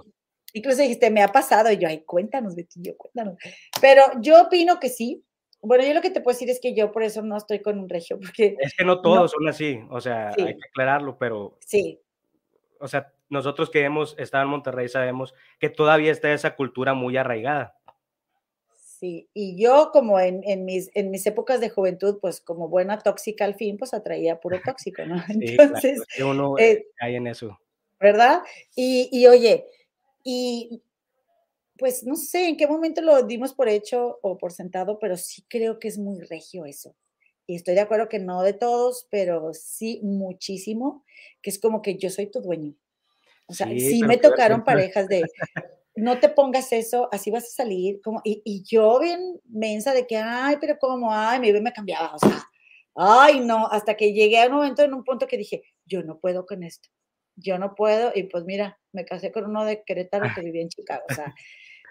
incluso 0.54 0.82
dijiste, 0.82 1.10
me 1.12 1.22
ha 1.22 1.28
pasado, 1.28 1.72
y 1.72 1.78
yo, 1.78 1.88
ay, 1.88 2.04
cuéntanos, 2.04 2.56
Betillo, 2.56 2.98
cuéntanos. 2.98 3.38
Pero 3.80 4.04
yo 4.20 4.42
opino 4.42 4.80
que 4.80 4.90
sí. 4.90 5.24
Bueno, 5.64 5.86
yo 5.86 5.94
lo 5.94 6.02
que 6.02 6.10
te 6.10 6.22
puedo 6.22 6.34
decir 6.34 6.50
es 6.50 6.60
que 6.60 6.74
yo 6.74 6.92
por 6.92 7.04
eso 7.04 7.22
no 7.22 7.38
estoy 7.38 7.62
con 7.62 7.78
un 7.78 7.88
regio, 7.88 8.20
porque... 8.20 8.56
Es 8.60 8.74
que 8.76 8.84
no 8.84 9.00
todos 9.00 9.30
son 9.30 9.48
así, 9.48 9.80
o 9.92 10.02
sea, 10.02 10.30
hay 10.30 10.58
que 10.58 10.68
aclararlo, 10.72 11.20
pero... 11.20 11.60
Sí. 11.60 12.00
O 12.80 12.88
sea, 12.88 13.14
nosotros 13.32 13.70
que 13.70 13.84
hemos 13.84 14.16
estado 14.20 14.44
en 14.44 14.50
Monterrey 14.50 14.90
sabemos 14.90 15.34
que 15.58 15.70
todavía 15.70 16.12
está 16.12 16.32
esa 16.34 16.56
cultura 16.56 16.94
muy 16.94 17.18
arraigada. 17.18 17.76
Sí, 18.76 19.30
y 19.34 19.60
yo 19.60 19.90
como 19.92 20.20
en, 20.20 20.44
mis, 20.64 20.92
en 20.94 21.10
mis 21.10 21.26
épocas 21.26 21.60
de 21.60 21.70
juventud, 21.70 22.20
pues 22.22 22.40
como 22.40 22.68
buena 22.68 23.00
tóxica 23.00 23.46
al 23.46 23.56
fin, 23.56 23.78
pues 23.78 23.96
atraía 23.96 24.40
puro 24.40 24.60
tóxico, 24.66 25.04
¿no? 25.06 25.24
Entonces, 25.30 26.04
uno 26.24 26.56
eh, 26.60 26.86
hay 27.00 27.16
en 27.16 27.26
eso. 27.26 27.58
¿Verdad? 28.00 28.42
Y, 28.76 29.10
y 29.12 29.26
oye, 29.28 29.66
y 30.24 30.84
pues 31.78 32.04
no 32.04 32.16
sé 32.16 32.50
en 32.50 32.58
qué 32.58 32.68
momento 32.68 33.02
lo 33.02 33.24
dimos 33.24 33.54
por 33.54 33.70
hecho 33.70 34.20
o 34.22 34.38
por 34.38 34.52
sentado, 34.52 35.00
pero 35.00 35.18
sí 35.18 35.44
creo 35.48 35.80
que 35.80 35.88
es 35.88 35.98
muy 35.98 36.20
regio 36.20 36.66
eso. 36.66 36.96
Y 37.48 37.56
estoy 37.56 37.76
de 37.76 37.82
acuerdo 37.82 38.08
que 38.08 38.20
no 38.20 38.44
de 38.44 38.54
todos, 38.54 39.08
pero 39.10 39.54
sí 39.54 40.00
muchísimo, 40.04 41.04
que 41.42 41.50
es 41.50 41.60
como 41.60 41.82
que 41.82 41.98
yo 41.98 42.10
soy 42.10 42.28
tu 42.28 42.40
dueño. 42.40 42.76
O 43.52 43.54
sea, 43.54 43.68
sí, 43.68 44.02
me 44.04 44.18
tocaron 44.18 44.64
parejas 44.64 45.10
de, 45.10 45.24
no 45.96 46.20
te 46.20 46.30
pongas 46.30 46.72
eso, 46.72 47.10
así 47.12 47.32
vas 47.32 47.44
a 47.44 47.64
salir. 47.64 48.02
Como, 48.02 48.22
y, 48.24 48.64
yo 48.64 49.00
bien 49.00 49.40
mensa 49.46 49.94
de 49.94 50.08
que, 50.08 50.18
ay, 50.18 50.56
pero 50.62 50.78
como, 50.80 51.14
ay, 51.14 51.40
mi 51.40 51.48
bebé 51.48 51.62
me 51.62 51.74
cambiaba. 51.74 52.16
O 52.16 52.20
sea, 52.20 52.44
ay, 52.96 53.42
no, 53.42 53.68
hasta 53.68 53.96
que 53.96 54.14
llegué 54.14 54.42
a 54.42 54.48
un 54.48 54.54
momento 54.54 54.84
en 54.84 54.94
un 54.94 55.04
punto 55.04 55.28
que 55.28 55.38
dije, 55.38 55.64
yo 55.86 56.02
no 56.02 56.20
puedo 56.20 56.46
con 56.46 56.64
esto. 56.64 56.90
Yo 57.36 57.58
no 57.58 57.76
puedo. 57.76 58.12
Y 58.16 58.24
pues 58.24 58.46
mira, 58.46 58.80
me 58.94 59.04
casé 59.04 59.32
con 59.32 59.46
uno 59.46 59.66
de 59.66 59.84
Querétaro 59.84 60.30
que 60.34 60.42
vivía 60.42 60.62
en 60.62 60.70
Chicago. 60.70 61.04
O 61.10 61.14
sea, 61.14 61.34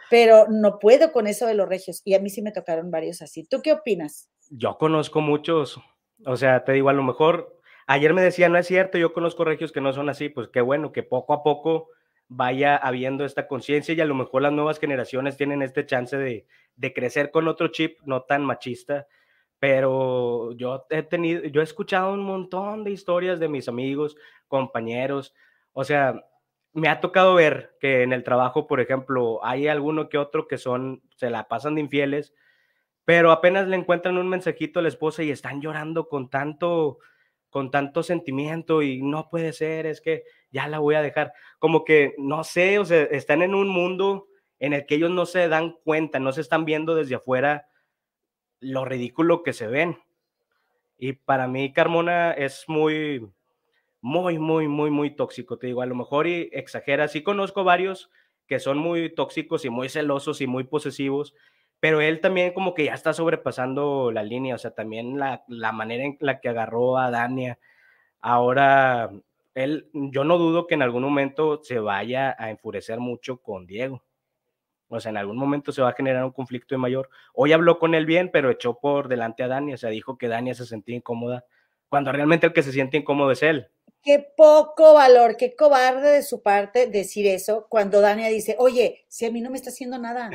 pero 0.09 0.47
no 0.49 0.79
puedo 0.79 1.13
con 1.13 1.27
eso 1.27 1.47
de 1.47 1.55
los 1.55 1.69
regios. 1.69 2.01
Y 2.05 2.15
a 2.15 2.21
mí 2.21 2.31
sí 2.31 2.41
me 2.41 2.53
tocaron 2.53 2.91
varios 2.91 3.21
así. 3.21 3.45
¿Tú 3.45 3.61
qué 3.63 3.73
opinas? 3.73 4.31
Yo 4.51 4.79
conozco 4.79 5.21
muchos. 5.21 5.79
O 6.25 6.37
sea, 6.37 6.65
te 6.65 6.73
digo, 6.73 6.89
a 6.89 6.95
lo 6.95 7.03
mejor 7.03 7.60
Ayer 7.93 8.15
me 8.15 8.23
decía, 8.23 8.49
no 8.49 8.57
es 8.57 8.69
cierto, 8.69 8.99
yo 8.99 9.13
conozco 9.13 9.45
regios 9.45 9.73
que 9.73 9.81
no 9.81 9.93
son 9.93 10.09
así, 10.09 10.29
pues 10.29 10.47
qué 10.47 10.61
bueno 10.61 10.93
que 10.93 11.03
poco 11.03 11.33
a 11.33 11.43
poco 11.43 11.89
vaya 12.29 12.77
habiendo 12.77 13.25
esta 13.25 13.49
conciencia 13.49 13.93
y 13.93 14.01
a 14.01 14.05
lo 14.05 14.15
mejor 14.15 14.43
las 14.43 14.53
nuevas 14.53 14.79
generaciones 14.79 15.37
tienen 15.37 15.61
este 15.61 15.85
chance 15.85 16.17
de, 16.17 16.47
de, 16.77 16.93
crecer 16.93 17.33
con 17.33 17.49
otro 17.49 17.67
chip 17.67 17.99
no 18.05 18.23
tan 18.23 18.45
machista, 18.45 19.09
pero 19.59 20.53
yo 20.53 20.87
he 20.91 21.03
tenido, 21.03 21.43
yo 21.47 21.63
he 21.63 21.65
escuchado 21.65 22.13
un 22.13 22.23
montón 22.23 22.85
de 22.85 22.93
historias 22.93 23.41
de 23.41 23.49
mis 23.49 23.69
amigos, 23.69 24.17
compañeros, 24.47 25.35
o 25.73 25.83
sea, 25.83 26.25
me 26.73 26.87
ha 26.87 27.01
tocado 27.01 27.35
ver 27.35 27.77
que 27.81 28.05
en 28.05 28.13
el 28.13 28.23
trabajo, 28.23 28.69
por 28.69 28.81
ejemplo, 28.81 29.45
hay 29.45 29.67
alguno 29.67 30.09
que 30.09 30.19
otro 30.19 30.47
que 30.47 30.59
son, 30.59 31.03
se 31.17 31.29
la 31.29 31.49
pasan 31.49 31.75
de 31.75 31.81
infieles, 31.81 32.35
pero 33.05 33.33
apenas 33.33 33.67
le 33.67 33.75
encuentran 33.75 34.17
un 34.17 34.29
mensajito 34.29 34.79
a 34.79 34.83
la 34.83 34.89
esposa 34.89 35.25
y 35.25 35.33
están 35.33 35.61
llorando 35.61 36.09
con 36.09 36.31
tanto, 36.31 37.01
con 37.51 37.71
tanto 37.71 38.03
sentimiento 38.03 38.83
y 38.83 39.03
no 39.03 39.29
puede 39.29 39.53
ser, 39.53 39.87
es 39.87 40.01
que 40.01 40.25
ya 40.51 40.69
la 40.69 40.79
voy 40.79 40.95
a 40.95 41.03
dejar. 41.03 41.33
Como 41.59 41.85
que, 41.85 42.15
no 42.19 42.45
sé, 42.45 42.79
o 42.79 42.85
sea, 42.85 43.03
están 43.03 43.43
en 43.43 43.55
un 43.55 43.69
mundo 43.69 44.29
en 44.59 44.73
el 44.73 44.87
que 44.87 44.95
ellos 44.95 45.11
no 45.11 45.27
se 45.27 45.49
dan 45.49 45.77
cuenta, 45.85 46.19
no 46.19 46.33
se 46.33 46.41
están 46.41 46.65
viendo 46.65 46.95
desde 46.95 47.17
afuera 47.17 47.67
lo 48.61 48.85
ridículo 48.85 49.43
que 49.43 49.53
se 49.53 49.67
ven. 49.67 49.99
Y 50.99 51.15
para 51.15 51.49
mí 51.49 51.73
Carmona 51.73 52.33
es 52.33 52.65
muy, 52.69 53.27
muy, 54.01 54.39
muy, 54.39 54.69
muy, 54.69 54.91
muy 54.91 55.17
tóxico, 55.17 55.59
te 55.59 55.67
digo, 55.67 55.83
a 55.83 55.87
lo 55.87 55.95
mejor 55.95 56.27
y 56.27 56.51
exagera. 56.53 57.09
Sí 57.09 57.23
conozco 57.23 57.65
varios 57.65 58.11
que 58.47 58.61
son 58.61 58.79
muy 58.79 59.15
tóxicos 59.15 59.65
y 59.65 59.71
muy 59.71 59.89
celosos 59.89 60.41
y 60.41 60.47
muy 60.47 60.65
posesivos, 60.65 61.35
pero 61.81 62.01
él 62.03 62.21
también 62.21 62.53
como 62.53 62.75
que 62.75 62.85
ya 62.85 62.95
está 62.95 63.13
sobrepasando 63.13 64.13
la 64.13 64.23
línea, 64.23 64.55
o 64.55 64.59
sea, 64.59 64.73
también 64.73 65.19
la, 65.19 65.45
la 65.49 65.73
manera 65.73 66.05
en 66.05 66.19
la 66.21 66.41
que 66.41 66.51
agarró 66.51 66.99
a 66.99 67.11
Dania. 67.11 67.59
Ahora, 68.21 69.11
él, 69.55 69.89
yo 69.93 70.25
no 70.25 70.39
dudo 70.39 70.67
que 70.67 70.75
en 70.75 70.83
algún 70.83 71.03
momento 71.03 71.61
se 71.63 71.79
vaya 71.79 72.37
a 72.39 72.51
enfurecer 72.51 73.01
mucho 73.01 73.39
con 73.39 73.67
Diego. 73.67 74.03
O 74.89 75.01
sea, 75.01 75.11
en 75.11 75.17
algún 75.17 75.37
momento 75.37 75.73
se 75.73 75.83
va 75.83 75.91
a 75.91 75.95
generar 75.95 76.25
un 76.25 76.33
conflicto 76.33 76.75
de 76.75 76.79
mayor. 76.79 77.09
Hoy 77.33 77.53
habló 77.53 77.79
con 77.79 77.95
él 77.95 78.07
bien, 78.07 78.31
pero 78.31 78.51
echó 78.51 78.75
por 78.75 79.09
delante 79.09 79.43
a 79.43 79.49
Dania, 79.49 79.77
o 79.77 79.79
sea, 79.79 79.91
dijo 79.91 80.19
que 80.19 80.29
Dania 80.29 80.55
se 80.55 80.67
sentía 80.67 80.97
incómoda, 80.97 81.45
cuando 81.89 82.13
realmente 82.13 82.47
el 82.47 82.53
que 82.53 82.63
se 82.63 82.73
siente 82.73 82.99
incómodo 82.99 83.31
es 83.31 83.43
él. 83.43 83.69
Qué 84.03 84.33
poco 84.37 84.95
valor, 84.95 85.37
qué 85.37 85.55
cobarde 85.55 86.11
de 86.11 86.23
su 86.23 86.43
parte 86.43 86.87
decir 86.87 87.27
eso 87.27 87.67
cuando 87.69 88.01
Dania 88.01 88.29
dice, 88.29 88.57
oye, 88.59 89.05
si 89.09 89.27
a 89.27 89.31
mí 89.31 89.41
no 89.41 89.51
me 89.51 89.57
está 89.57 89.71
haciendo 89.71 89.99
nada. 89.99 90.31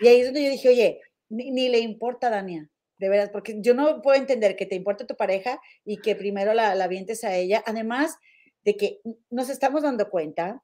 Y 0.00 0.08
ahí 0.08 0.20
es 0.20 0.26
donde 0.26 0.44
yo 0.44 0.50
dije, 0.50 0.68
oye, 0.68 1.00
ni, 1.28 1.68
le 1.68 1.78
importa, 1.78 2.30
Dania, 2.30 2.70
de 2.98 3.08
verdad, 3.08 3.30
porque 3.32 3.56
yo 3.60 3.74
no 3.74 4.02
puedo 4.02 4.16
entender 4.16 4.56
que 4.56 4.66
te 4.66 4.74
importe 4.74 5.04
tu 5.04 5.16
pareja 5.16 5.60
y 5.84 5.98
que 5.98 6.16
primero 6.16 6.54
la, 6.54 6.74
la 6.74 6.88
vientes 6.88 7.24
a 7.24 7.34
ella, 7.34 7.62
además 7.66 8.16
de 8.64 8.76
que 8.76 9.00
nos 9.30 9.48
estamos 9.50 9.82
dando 9.82 10.10
cuenta. 10.10 10.62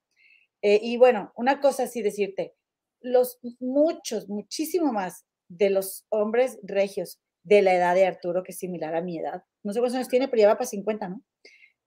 Eh, 0.62 0.80
y 0.82 0.96
bueno, 0.96 1.32
una 1.36 1.60
cosa 1.60 1.84
así 1.84 2.02
decirte, 2.02 2.54
los 3.00 3.38
muchos, 3.60 4.28
muchísimo 4.28 4.92
más 4.92 5.26
de 5.48 5.70
los 5.70 6.06
hombres 6.08 6.58
regios 6.62 7.20
de 7.42 7.62
la 7.62 7.74
edad 7.74 7.94
de 7.94 8.06
Arturo, 8.06 8.42
que 8.42 8.52
es 8.52 8.58
similar 8.58 8.94
a 8.94 9.02
mi 9.02 9.18
edad, 9.18 9.44
no 9.62 9.72
sé 9.72 9.80
cuántos 9.80 9.96
años 9.96 10.08
tiene, 10.08 10.28
pero 10.28 10.40
ya 10.40 10.48
va 10.48 10.58
para 10.58 10.66
50, 10.66 11.08
¿no? 11.08 11.22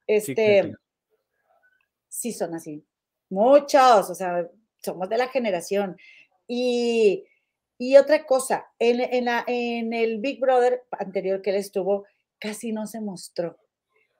Este, 0.05 0.73
sí, 2.07 2.31
son 2.31 2.55
así. 2.55 2.85
Muchos, 3.29 4.09
o 4.09 4.15
sea, 4.15 4.49
somos 4.83 5.09
de 5.09 5.17
la 5.17 5.27
generación. 5.27 5.97
Y 6.47 7.25
y 7.77 7.97
otra 7.97 8.25
cosa, 8.25 8.67
en, 8.79 9.01
en, 9.01 9.25
la, 9.25 9.43
en 9.47 9.93
el 9.93 10.19
Big 10.19 10.39
Brother 10.39 10.83
anterior 10.91 11.41
que 11.41 11.51
él 11.51 11.57
estuvo, 11.57 12.05
casi 12.39 12.71
no 12.71 12.87
se 12.87 13.01
mostró. 13.01 13.57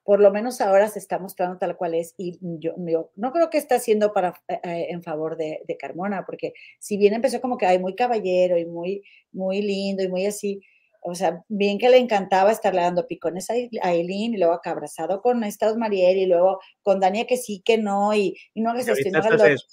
Por 0.03 0.21
lo 0.21 0.31
menos 0.31 0.61
ahora 0.61 0.87
se 0.87 0.99
está 0.99 1.19
mostrando 1.19 1.57
tal 1.57 1.75
cual 1.75 1.93
es 1.93 2.13
y 2.17 2.39
yo, 2.41 2.75
no 3.15 3.33
creo 3.33 3.49
que 3.49 3.57
está 3.57 3.75
haciendo 3.75 4.13
para, 4.13 4.41
eh, 4.47 4.59
eh, 4.63 4.87
en 4.89 5.03
favor 5.03 5.35
de, 5.35 5.61
de, 5.67 5.77
Carmona, 5.77 6.25
porque 6.25 6.53
si 6.79 6.97
bien 6.97 7.13
empezó 7.13 7.41
como 7.41 7.57
que 7.57 7.65
hay 7.65 7.79
muy 7.79 7.93
caballero 7.95 8.57
y 8.57 8.65
muy, 8.65 9.03
muy 9.33 9.61
lindo 9.61 10.03
y 10.03 10.07
muy 10.07 10.25
así, 10.25 10.61
o 11.01 11.15
sea, 11.15 11.43
bien 11.47 11.77
que 11.77 11.89
le 11.89 11.97
encantaba 11.97 12.51
estarle 12.51 12.81
dando 12.81 13.07
picones 13.07 13.49
a 13.49 13.53
Aileen 13.53 14.33
y 14.33 14.37
luego 14.37 14.53
acá 14.53 14.71
abrazado 14.71 15.21
con 15.21 15.43
esta 15.43 15.73
Mariel 15.75 16.17
y 16.17 16.25
luego 16.25 16.59
con 16.81 16.99
Dania 16.99 17.25
que 17.25 17.37
sí, 17.37 17.61
que 17.63 17.77
no 17.77 18.13
y, 18.13 18.37
y 18.53 18.61
no 18.61 18.73
que 18.73 18.83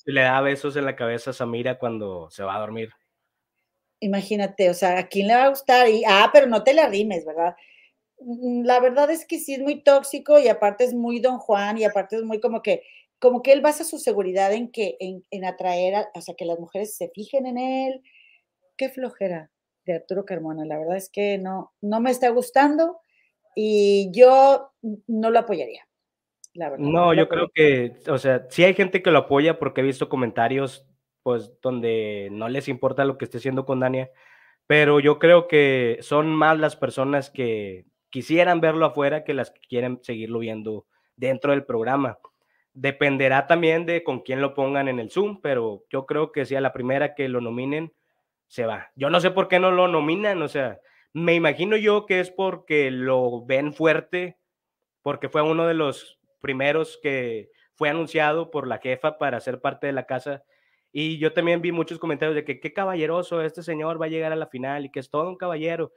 le 0.06 0.20
da 0.22 0.40
besos 0.40 0.76
en 0.76 0.84
la 0.84 0.96
cabeza 0.96 1.30
a 1.30 1.32
Samira 1.32 1.78
cuando 1.78 2.30
se 2.30 2.44
va 2.44 2.56
a 2.56 2.60
dormir. 2.60 2.90
Imagínate, 4.00 4.70
o 4.70 4.74
sea, 4.74 4.98
¿a 4.98 5.08
quién 5.08 5.28
le 5.28 5.34
va 5.34 5.44
a 5.44 5.48
gustar? 5.48 5.88
Y, 5.88 6.02
ah, 6.06 6.30
pero 6.32 6.46
no 6.46 6.62
te 6.62 6.74
la 6.74 6.88
rimes, 6.88 7.24
¿verdad? 7.24 7.56
Mm, 8.20 8.64
la 8.64 8.80
verdad 8.80 9.10
es 9.10 9.26
que 9.26 9.38
sí 9.38 9.54
es 9.54 9.60
muy 9.60 9.82
tóxico 9.82 10.38
y 10.38 10.48
aparte 10.48 10.84
es 10.84 10.94
muy 10.94 11.20
don 11.20 11.38
Juan 11.38 11.78
y 11.78 11.84
aparte 11.84 12.16
es 12.16 12.22
muy 12.22 12.40
como 12.40 12.62
que, 12.62 12.82
como 13.18 13.42
que 13.42 13.52
él 13.52 13.60
basa 13.60 13.84
su 13.84 13.98
seguridad 13.98 14.52
en 14.52 14.70
que, 14.70 14.96
en, 15.00 15.44
atraer, 15.44 15.94
a, 15.94 16.08
o 16.14 16.20
sea, 16.20 16.34
que 16.36 16.44
las 16.44 16.58
mujeres 16.58 16.96
se 16.96 17.10
fijen 17.10 17.46
en 17.46 17.58
él. 17.58 18.02
Qué 18.76 18.88
flojera 18.88 19.50
de 19.86 19.94
Arturo 19.94 20.24
Carmona, 20.24 20.64
la 20.64 20.78
verdad 20.78 20.96
es 20.96 21.10
que 21.10 21.38
no, 21.38 21.72
no 21.80 22.00
me 22.00 22.10
está 22.10 22.30
gustando 22.30 23.00
y 23.54 24.10
yo 24.12 24.70
no 25.06 25.30
lo 25.30 25.38
apoyaría. 25.38 25.86
La 26.54 26.70
verdad, 26.70 26.84
no, 26.84 27.14
yo 27.14 27.28
creo 27.28 27.50
que, 27.52 27.96
o 28.08 28.16
sea, 28.16 28.46
sí 28.48 28.64
hay 28.64 28.74
gente 28.74 29.02
que 29.02 29.10
lo 29.10 29.18
apoya 29.18 29.58
porque 29.58 29.80
he 29.80 29.84
visto 29.84 30.08
comentarios, 30.08 30.86
pues, 31.24 31.52
donde 31.60 32.28
no 32.30 32.48
les 32.48 32.68
importa 32.68 33.04
lo 33.04 33.18
que 33.18 33.24
esté 33.24 33.38
haciendo 33.38 33.66
con 33.66 33.80
Dania, 33.80 34.12
pero 34.68 35.00
yo 35.00 35.18
creo 35.18 35.48
que 35.48 35.98
son 36.00 36.28
más 36.28 36.56
las 36.60 36.76
personas 36.76 37.30
que 37.30 37.86
quisieran 38.10 38.60
verlo 38.60 38.86
afuera 38.86 39.24
que 39.24 39.34
las 39.34 39.50
que 39.50 39.60
quieren 39.68 39.98
seguirlo 40.02 40.38
viendo 40.38 40.86
dentro 41.16 41.50
del 41.50 41.64
programa. 41.64 42.18
Dependerá 42.72 43.48
también 43.48 43.86
de 43.86 44.04
con 44.04 44.20
quién 44.20 44.40
lo 44.40 44.54
pongan 44.54 44.86
en 44.86 45.00
el 45.00 45.10
Zoom, 45.10 45.40
pero 45.40 45.84
yo 45.90 46.06
creo 46.06 46.30
que 46.30 46.44
si 46.44 46.54
a 46.54 46.60
la 46.60 46.72
primera 46.72 47.14
que 47.14 47.28
lo 47.28 47.40
nominen, 47.40 47.92
se 48.46 48.66
va. 48.66 48.92
Yo 48.94 49.10
no 49.10 49.20
sé 49.20 49.32
por 49.32 49.48
qué 49.48 49.58
no 49.58 49.70
lo 49.70 49.88
nominan, 49.88 50.40
o 50.42 50.48
sea, 50.48 50.78
me 51.12 51.34
imagino 51.34 51.76
yo 51.76 52.06
que 52.06 52.20
es 52.20 52.30
porque 52.30 52.90
lo 52.90 53.44
ven 53.44 53.72
fuerte, 53.72 54.38
porque 55.02 55.28
fue 55.28 55.42
uno 55.42 55.66
de 55.66 55.74
los 55.74 56.20
primeros 56.40 56.98
que 57.02 57.50
fue 57.74 57.88
anunciado 57.88 58.50
por 58.50 58.66
la 58.66 58.78
jefa 58.78 59.18
para 59.18 59.40
ser 59.40 59.60
parte 59.60 59.86
de 59.86 59.92
la 59.92 60.06
casa. 60.06 60.44
Y 60.96 61.18
yo 61.18 61.32
también 61.32 61.60
vi 61.60 61.72
muchos 61.72 61.98
comentarios 61.98 62.36
de 62.36 62.44
que 62.44 62.60
qué 62.60 62.72
caballeroso 62.72 63.42
este 63.42 63.64
señor 63.64 64.00
va 64.00 64.06
a 64.06 64.10
llegar 64.10 64.30
a 64.30 64.36
la 64.36 64.46
final 64.46 64.84
y 64.84 64.90
que 64.90 65.00
es 65.00 65.10
todo 65.10 65.28
un 65.28 65.36
caballero. 65.36 65.92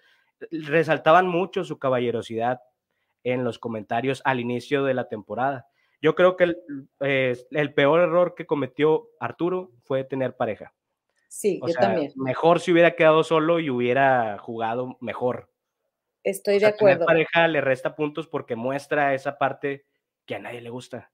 Resaltaban 0.49 1.27
mucho 1.27 1.63
su 1.63 1.77
caballerosidad 1.77 2.61
en 3.23 3.43
los 3.43 3.59
comentarios 3.59 4.23
al 4.25 4.39
inicio 4.39 4.83
de 4.83 4.95
la 4.95 5.07
temporada. 5.07 5.67
Yo 6.01 6.15
creo 6.15 6.35
que 6.35 6.45
el, 6.45 6.57
eh, 7.01 7.37
el 7.51 7.75
peor 7.75 8.01
error 8.01 8.33
que 8.33 8.47
cometió 8.47 9.09
Arturo 9.19 9.69
fue 9.83 10.03
tener 10.03 10.35
pareja. 10.35 10.73
Sí, 11.27 11.61
yo 11.63 11.73
también. 11.75 12.11
Mejor 12.15 12.59
si 12.59 12.71
hubiera 12.71 12.95
quedado 12.95 13.23
solo 13.23 13.59
y 13.59 13.69
hubiera 13.69 14.39
jugado 14.39 14.97
mejor. 14.99 15.51
Estoy 16.23 16.57
de 16.57 16.65
acuerdo. 16.65 17.05
Tener 17.05 17.27
pareja 17.27 17.47
le 17.47 17.61
resta 17.61 17.95
puntos 17.95 18.27
porque 18.27 18.55
muestra 18.55 19.13
esa 19.13 19.37
parte 19.37 19.85
que 20.25 20.33
a 20.33 20.39
nadie 20.39 20.61
le 20.61 20.71
gusta. 20.71 21.11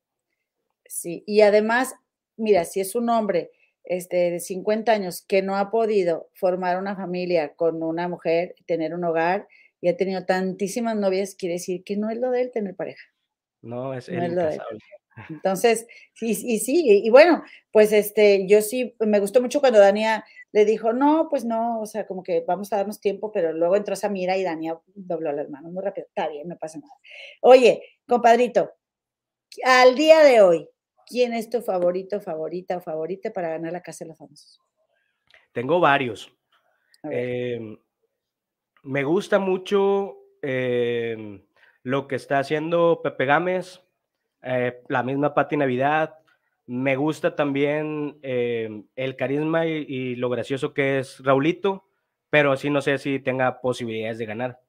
Sí, 0.86 1.26
y 1.28 1.42
además, 1.42 1.96
mira, 2.38 2.64
si 2.64 2.80
es 2.80 2.96
un 2.96 3.10
hombre 3.10 3.52
este, 3.84 4.32
de 4.32 4.40
50 4.40 4.92
años 4.92 5.24
que 5.28 5.42
no 5.42 5.58
ha 5.58 5.72
podido 5.72 6.30
formar 6.34 6.80
una 6.80 6.96
familia 6.96 7.54
con 7.56 7.84
una 7.84 8.08
mujer, 8.08 8.56
tener 8.66 8.94
un 8.94 9.04
hogar 9.04 9.48
y 9.82 9.90
ha 9.90 9.98
tenido 9.98 10.26
tantísimas 10.26 10.96
novias, 10.96 11.36
quiere 11.36 11.56
decir 11.56 11.84
que 11.84 11.98
no 11.98 12.10
es 12.10 12.18
lo 12.18 12.32
de 12.32 12.42
él 12.42 12.52
tener 12.52 12.76
pareja. 12.76 13.04
No, 13.62 13.94
es, 13.94 14.10
no 14.10 14.24
es 14.24 14.32
lo 14.32 14.44
de 14.44 14.56
él. 14.56 14.62
Entonces, 15.30 15.86
sí, 16.14 16.32
y 16.32 16.60
sí, 16.60 17.02
y, 17.04 17.10
bueno, 17.10 17.44
pues 17.72 17.92
este, 17.92 18.48
yo 18.48 18.62
sí, 18.62 18.96
me 19.00 19.20
gustó 19.20 19.42
mucho 19.42 19.60
cuando 19.60 19.80
Dania 19.80 20.26
le 20.52 20.66
dijo, 20.66 20.94
no, 20.94 21.28
pues 21.30 21.46
no, 21.46 21.82
o 21.82 21.86
sea, 21.86 22.08
como 22.08 22.24
que 22.24 22.44
vamos 22.48 22.72
a 22.72 22.78
darnos 22.78 23.00
tiempo, 23.00 23.32
pero 23.32 23.54
luego 23.54 23.76
entró 23.76 23.96
Samira 23.96 24.38
y 24.38 24.44
Dania 24.44 24.80
dobló 24.96 25.32
las 25.32 25.50
manos 25.50 25.72
muy 25.72 25.84
rápido. 25.84 26.08
Está 26.08 26.30
bien, 26.30 26.48
no 26.48 26.58
pasa 26.58 26.80
nada. 26.80 26.94
Oye, 27.42 27.84
compadrito, 28.08 28.72
al 29.64 29.96
día 29.96 30.24
de 30.24 30.42
hoy, 30.42 30.70
¿quién 31.08 31.34
es 31.34 31.50
tu 31.50 31.62
favorito, 31.62 32.20
favorita 32.20 32.78
o 32.78 32.82
favorita 32.82 33.32
para 33.32 33.50
ganar 33.50 33.72
la 33.72 33.82
Casa 33.82 34.06
de 34.06 34.10
los 34.10 34.18
Famosos? 34.18 34.60
Tengo 35.52 35.80
varios. 35.80 36.34
Em, 37.04 37.78
me 38.84 39.04
gusta 39.04 39.40
mucho 39.40 40.18
em, 40.42 41.44
lo 41.84 42.08
que 42.08 42.16
está 42.16 42.40
haciendo 42.40 43.02
Pepe 43.04 43.26
Gámez 43.26 43.84
eh, 44.44 44.82
la 44.90 45.04
misma 45.04 45.34
Pati 45.34 45.58
Navidad. 45.58 46.16
Me 46.66 46.96
gusta 46.96 47.36
también 47.36 48.20
eh, 48.22 48.84
el 48.96 49.16
carisma 49.16 49.66
y, 49.66 50.16
lo 50.16 50.30
gracioso 50.30 50.74
que 50.74 51.00
es 51.00 51.20
Raulito, 51.24 51.86
pero 52.30 52.52
así 52.52 52.70
no 52.70 52.82
sé 52.82 52.98
si 52.98 53.20
tenga 53.20 53.62
posibilidades 53.62 54.18
de 54.18 54.26
ganar. 54.26 54.60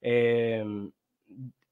Em, 0.00 0.92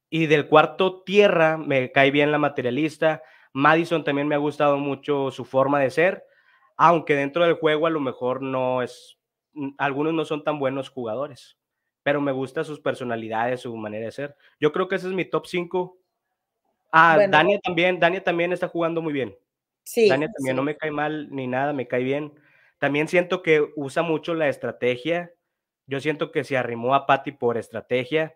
y 0.08 0.26
del 0.26 0.46
cuarto 0.48 1.02
Tierra, 1.02 1.56
me 1.56 1.90
cae 1.92 2.10
bien 2.10 2.32
la 2.32 2.38
materialista. 2.38 3.22
Madison 3.52 4.04
también 4.04 4.28
me 4.28 4.34
ha 4.34 4.38
gustado 4.38 4.78
mucho 4.78 5.30
su 5.30 5.44
forma 5.44 5.80
de 5.80 5.90
ser, 5.90 6.24
aunque 6.76 7.14
dentro 7.14 7.44
del 7.44 7.54
juego 7.54 7.86
a 7.86 7.90
lo 7.90 8.00
mejor 8.00 8.42
no 8.42 8.82
es, 8.82 9.18
algunos 9.78 10.14
no 10.14 10.24
son 10.24 10.44
tan 10.44 10.58
buenos 10.58 10.88
jugadores, 10.88 11.58
pero 12.02 12.20
me 12.20 12.32
gusta 12.32 12.64
sus 12.64 12.80
personalidades, 12.80 13.60
su 13.60 13.76
manera 13.76 14.06
de 14.06 14.12
ser. 14.12 14.36
Yo 14.60 14.72
creo 14.72 14.88
que 14.88 14.96
ese 14.96 15.08
es 15.08 15.12
mi 15.12 15.24
top 15.24 15.46
5 15.46 15.98
Ah, 16.92 17.26
Dania 17.26 17.58
también, 17.60 17.98
Dania 17.98 18.22
también 18.22 18.52
está 18.52 18.68
jugando 18.68 19.00
muy 19.00 19.14
bien. 19.14 19.34
Sí. 19.82 20.10
Dania 20.10 20.30
también 20.30 20.54
no 20.54 20.62
me 20.62 20.76
cae 20.76 20.90
mal 20.90 21.34
ni 21.34 21.46
nada, 21.46 21.72
me 21.72 21.88
cae 21.88 22.04
bien. 22.04 22.34
También 22.78 23.08
siento 23.08 23.42
que 23.42 23.66
usa 23.76 24.02
mucho 24.02 24.34
la 24.34 24.48
estrategia. 24.48 25.32
Yo 25.86 26.00
siento 26.00 26.30
que 26.30 26.44
se 26.44 26.58
arrimó 26.58 26.94
a 26.94 27.06
Patty 27.06 27.32
por 27.32 27.56
estrategia. 27.56 28.34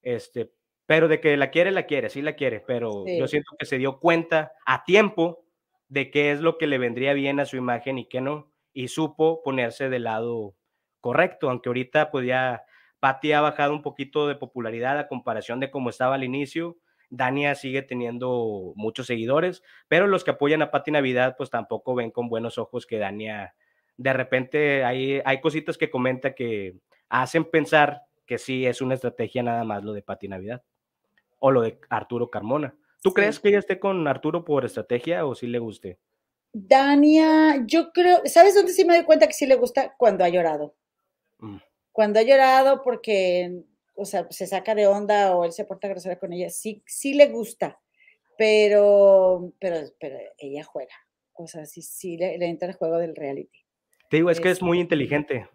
Este, 0.00 0.52
pero 0.88 1.06
de 1.06 1.20
que 1.20 1.36
la 1.36 1.50
quiere, 1.50 1.70
la 1.70 1.82
quiere, 1.82 2.08
sí 2.08 2.22
la 2.22 2.32
quiere, 2.32 2.60
pero 2.60 3.04
yo 3.06 3.28
siento 3.28 3.54
que 3.58 3.66
se 3.66 3.76
dio 3.76 4.00
cuenta 4.00 4.52
a 4.64 4.84
tiempo 4.84 5.44
de 5.88 6.10
qué 6.10 6.32
es 6.32 6.40
lo 6.40 6.56
que 6.56 6.66
le 6.66 6.78
vendría 6.78 7.12
bien 7.12 7.40
a 7.40 7.44
su 7.44 7.58
imagen 7.58 7.98
y 7.98 8.06
qué 8.06 8.22
no, 8.22 8.50
y 8.72 8.88
supo 8.88 9.42
ponerse 9.42 9.90
del 9.90 10.04
lado 10.04 10.54
correcto, 11.02 11.50
aunque 11.50 11.68
ahorita 11.68 12.10
pues 12.10 12.24
ya 12.24 12.62
Patty 13.00 13.32
ha 13.32 13.42
bajado 13.42 13.74
un 13.74 13.82
poquito 13.82 14.26
de 14.28 14.36
popularidad 14.36 14.98
a 14.98 15.08
comparación 15.08 15.60
de 15.60 15.70
cómo 15.70 15.90
estaba 15.90 16.14
al 16.14 16.24
inicio, 16.24 16.78
Dania 17.10 17.54
sigue 17.54 17.82
teniendo 17.82 18.72
muchos 18.74 19.08
seguidores, 19.08 19.62
pero 19.88 20.06
los 20.06 20.24
que 20.24 20.30
apoyan 20.30 20.62
a 20.62 20.70
Pati 20.70 20.90
Navidad, 20.90 21.34
pues 21.36 21.50
tampoco 21.50 21.94
ven 21.94 22.10
con 22.10 22.30
buenos 22.30 22.56
ojos 22.56 22.86
que 22.86 22.96
Dania, 22.96 23.54
de 23.98 24.12
repente 24.14 24.84
hay, 24.84 25.20
hay 25.22 25.40
cositas 25.42 25.76
que 25.76 25.90
comenta 25.90 26.34
que 26.34 26.76
hacen 27.10 27.44
pensar 27.44 28.04
que 28.24 28.38
sí 28.38 28.64
es 28.64 28.80
una 28.80 28.94
estrategia 28.94 29.42
nada 29.42 29.64
más 29.64 29.84
lo 29.84 29.92
de 29.92 30.00
Pati 30.00 30.28
Navidad 30.28 30.62
o 31.38 31.50
lo 31.50 31.62
de 31.62 31.78
Arturo 31.88 32.30
Carmona. 32.30 32.76
¿Tú 33.02 33.12
crees 33.12 33.38
que 33.38 33.48
ella 33.48 33.60
esté 33.60 33.78
con 33.78 34.06
Arturo 34.08 34.44
por 34.44 34.64
estrategia 34.64 35.24
o 35.24 35.34
sí 35.34 35.46
le 35.46 35.58
guste? 35.58 35.98
Dania, 36.52 37.62
yo 37.66 37.92
creo, 37.92 38.20
¿sabes 38.24 38.54
dónde 38.54 38.72
sí 38.72 38.84
me 38.84 38.96
doy 38.96 39.04
cuenta 39.04 39.26
que 39.26 39.32
sí 39.32 39.46
le 39.46 39.54
gusta? 39.54 39.94
Cuando 39.96 40.24
ha 40.24 40.28
llorado. 40.28 40.74
Mm. 41.38 41.58
Cuando 41.92 42.18
ha 42.18 42.22
llorado 42.22 42.82
porque 42.82 43.62
o 44.00 44.04
sea, 44.04 44.26
se 44.30 44.46
saca 44.46 44.76
de 44.76 44.86
onda 44.86 45.34
o 45.34 45.44
él 45.44 45.52
se 45.52 45.64
porta 45.64 45.88
grosera 45.88 46.18
con 46.20 46.32
ella, 46.32 46.50
sí, 46.50 46.82
sí 46.86 47.14
le 47.14 47.26
gusta, 47.26 47.80
pero, 48.36 49.52
pero, 49.58 49.76
pero 49.98 50.16
ella 50.38 50.62
juega. 50.62 50.94
O 51.34 51.48
sea, 51.48 51.66
sí, 51.66 51.82
sí 51.82 52.16
le, 52.16 52.34
entra 52.46 52.68
el 52.68 52.74
juego 52.74 52.98
del 52.98 53.16
reality. 53.16 53.58
Te 54.08 54.18
digo, 54.18 54.30
es, 54.30 54.40
que 54.40 54.50
es 54.50 54.62
muy 54.62 54.78
inteligente. 54.78 55.48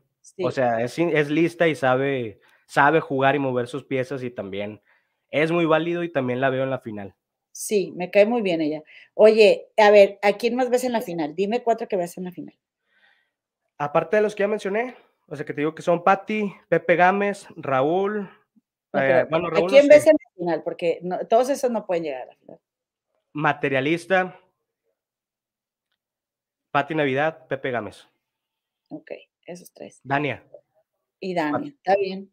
O 0.43 0.51
sea, 0.51 0.81
es, 0.81 0.99
es 0.99 1.30
lista 1.30 1.69
y 1.69 1.76
sabe, 1.76 2.41
sabe 2.68 2.99
jugar 2.99 3.35
y 3.35 3.39
mover 3.39 3.68
sus 3.68 3.85
piezas 3.85 4.22
y 4.23 4.30
también 4.30 4.81
es 5.34 5.51
muy 5.51 5.65
válido 5.65 6.03
y 6.03 6.10
también 6.10 6.39
la 6.39 6.51
veo 6.51 6.64
en 6.64 6.69
la 6.69 6.80
final. 6.80 7.15
Sí, 7.51 7.91
me 7.95 8.11
cae 8.11 8.26
muy 8.26 8.41
bien 8.41 8.61
ella. 8.61 8.84
Oye, 9.15 9.68
a 9.77 9.89
ver, 9.89 10.19
¿a 10.22 10.34
quién 10.34 10.55
más 10.55 10.69
ves 10.69 10.84
en 10.84 10.91
la 10.91 11.01
final? 11.01 11.35
Dime 11.35 11.64
cuatro 11.64 11.88
que 11.88 11.97
ves 11.97 12.18
en 12.18 12.26
la 12.26 12.31
final. 12.31 12.55
Aparte 13.77 14.15
de 14.15 14.22
los 14.22 14.35
que 14.35 14.43
ya 14.43 14.47
mencioné, 14.47 14.95
o 15.27 15.35
sea, 15.35 15.45
que 15.45 15.53
te 15.53 15.61
digo 15.61 15.73
que 15.73 15.81
son 15.81 16.03
Patti, 16.03 16.53
Pepe 16.69 16.95
Gámez, 16.95 17.47
Raúl. 17.55 18.30
Eh, 18.93 19.26
bueno, 19.30 19.49
Raúl 19.49 19.65
¿A 19.65 19.69
quién 19.69 19.88
ves 19.88 20.05
en 20.05 20.14
la 20.14 20.31
final? 20.35 20.64
Porque 20.64 21.01
todos 21.30 21.49
esos 21.49 21.72
no 21.72 21.85
pueden 21.85 22.03
llegar 22.03 22.22
a 22.23 22.26
la 22.27 22.35
final. 22.35 22.60
Materialista, 23.34 24.39
Patti 26.72 26.93
Navidad, 26.93 27.47
Pepe 27.47 27.72
Gámez. 27.72 28.07
Ok, 28.89 29.11
esos 29.45 29.72
tres. 29.73 29.99
Dania. 30.03 30.43
Y 31.19 31.34
Dania, 31.34 31.69
está 31.69 31.95
bien. 31.95 32.32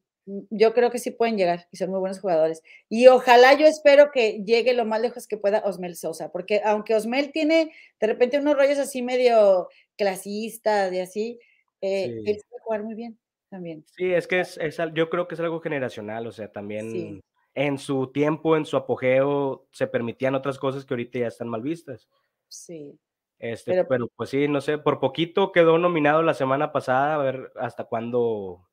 Yo 0.50 0.74
creo 0.74 0.90
que 0.90 0.98
sí 0.98 1.10
pueden 1.10 1.36
llegar 1.36 1.66
y 1.70 1.76
son 1.76 1.90
muy 1.90 2.00
buenos 2.00 2.20
jugadores. 2.20 2.62
Y 2.88 3.06
ojalá 3.08 3.54
yo 3.54 3.66
espero 3.66 4.10
que 4.12 4.42
llegue 4.44 4.74
lo 4.74 4.84
más 4.84 5.00
lejos 5.00 5.26
que 5.26 5.36
pueda 5.36 5.62
Osmel 5.64 5.96
Sosa, 5.96 6.30
porque 6.30 6.60
aunque 6.64 6.94
Osmel 6.94 7.32
tiene 7.32 7.72
de 8.00 8.06
repente 8.06 8.38
unos 8.38 8.56
rollos 8.56 8.78
así 8.78 9.02
medio 9.02 9.68
clasistas 9.96 10.92
y 10.92 11.00
así, 11.00 11.38
eh, 11.80 12.22
él 12.24 12.40
sabe 12.40 12.62
jugar 12.62 12.82
muy 12.84 12.94
bien 12.94 13.18
también. 13.48 13.84
Sí, 13.96 14.12
es 14.12 14.26
que 14.26 14.40
es, 14.40 14.58
yo 14.94 15.10
creo 15.10 15.26
que 15.26 15.34
es 15.34 15.40
algo 15.40 15.60
generacional, 15.60 16.26
o 16.26 16.32
sea, 16.32 16.50
también 16.50 17.20
en 17.54 17.78
su 17.78 18.12
tiempo, 18.12 18.56
en 18.56 18.64
su 18.64 18.76
apogeo, 18.76 19.66
se 19.72 19.86
permitían 19.86 20.34
otras 20.34 20.58
cosas 20.58 20.84
que 20.84 20.94
ahorita 20.94 21.18
ya 21.18 21.26
están 21.26 21.48
mal 21.48 21.62
vistas. 21.62 22.08
Sí. 22.48 22.98
Este, 23.38 23.84
pero, 23.84 24.08
pues 24.16 24.30
sí, 24.30 24.48
no 24.48 24.60
sé, 24.60 24.76
por 24.76 25.00
poquito 25.00 25.50
quedó 25.50 25.78
nominado 25.78 26.22
la 26.22 26.34
semana 26.34 26.72
pasada, 26.72 27.14
a 27.14 27.18
ver 27.18 27.52
hasta 27.56 27.84
cuándo. 27.84 28.68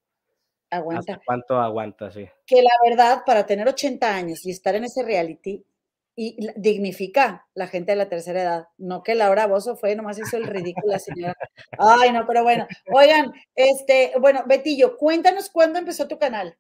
Aguanta. 0.70 1.14
Hasta 1.14 1.26
cuánto 1.26 1.60
aguanta, 1.60 2.12
sí. 2.12 2.28
Que 2.46 2.62
la 2.62 2.72
verdad, 2.88 3.24
para 3.26 3.46
tener 3.46 3.68
80 3.68 4.14
años 4.14 4.46
y 4.46 4.52
estar 4.52 4.76
en 4.76 4.84
ese 4.84 5.04
reality, 5.04 5.66
y 6.20 6.36
dignifica 6.56 7.46
la 7.54 7.68
gente 7.68 7.92
de 7.92 7.96
la 7.96 8.10
tercera 8.10 8.42
edad. 8.42 8.68
No 8.80 9.04
que 9.04 9.14
Laura 9.14 9.46
Bozo 9.46 9.76
fue, 9.78 9.96
nomás 9.96 10.18
hizo 10.18 10.36
el 10.36 10.48
ridículo 10.48 10.94
la 10.94 11.00
señora. 11.00 11.38
Ay, 11.78 12.12
no, 12.12 12.26
pero 12.26 12.42
bueno. 12.42 12.66
Oigan, 12.92 13.32
este, 13.54 14.14
bueno, 14.20 14.44
Betillo, 14.48 14.98
cuéntanos 14.98 15.50
cuándo 15.52 15.78
empezó 15.78 16.08
tu 16.08 16.18
canal. 16.18 16.58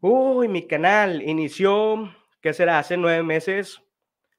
Uy, 0.00 0.48
mi 0.48 0.66
canal 0.66 1.20
inició, 1.20 2.10
¿qué 2.40 2.54
será? 2.54 2.78
Hace 2.78 2.96
nueve 2.96 3.22
meses. 3.22 3.82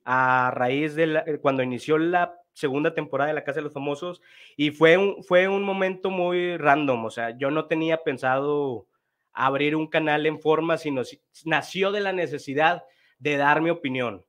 a 0.05 0.49
raíz 0.55 0.95
de 0.95 1.21
eh, 1.27 1.37
cuando 1.39 1.61
inició 1.61 1.99
la 1.99 2.35
segunda 2.59 2.93
temporada 2.93 3.29
de 3.29 3.33
La 3.33 3.43
Casa 3.43 3.59
de 3.59 3.63
los 3.63 3.73
Famosos 3.73 4.21
y 4.57 4.71
fue 4.71 4.97
un, 4.97 5.23
fue 5.23 5.47
un 5.47 5.63
momento 5.63 6.09
muy 6.09 6.57
random, 6.57 7.05
o 7.05 7.09
sea, 7.09 7.37
yo 7.37 7.51
no 7.51 7.65
tenía 7.65 8.03
pensado 8.03 8.87
abrir 9.31 9.75
un 9.75 9.87
canal 9.87 10.25
en 10.25 10.41
forma, 10.41 10.77
sino 10.77 11.01
nació 11.45 11.91
de 11.91 12.01
la 12.01 12.11
necesidad 12.11 12.83
de 13.19 13.37
dar 13.37 13.61
mi 13.61 13.69
opinión. 13.69 14.25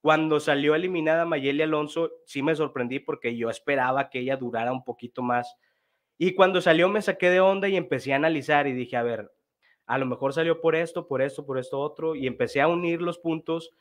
Cuando 0.00 0.40
salió 0.40 0.74
eliminada 0.74 1.24
Mayeli 1.26 1.62
Alonso, 1.62 2.12
sí 2.24 2.42
me 2.42 2.54
sorprendí 2.54 2.98
porque 3.00 3.36
yo 3.36 3.50
esperaba 3.50 4.08
que 4.08 4.20
ella 4.20 4.36
durara 4.36 4.72
un 4.72 4.84
poquito 4.84 5.20
más. 5.20 5.56
Y 6.16 6.34
cuando 6.34 6.60
salió 6.60 6.88
me 6.88 7.02
saqué 7.02 7.28
de 7.28 7.40
onda 7.40 7.68
y 7.68 7.76
empecé 7.76 8.12
a 8.12 8.16
analizar 8.16 8.66
y 8.66 8.72
dije, 8.72 8.96
a 8.96 9.02
ver, 9.02 9.30
a 9.84 9.98
lo 9.98 10.06
mejor 10.06 10.32
salió 10.32 10.60
por 10.60 10.76
esto, 10.76 11.06
por 11.06 11.22
esto, 11.22 11.44
por 11.44 11.58
esto 11.58 11.80
otro, 11.80 12.14
y 12.14 12.26
empecé 12.26 12.60
a 12.60 12.68
unir 12.68 13.02
los 13.02 13.18
puntos 13.18 13.74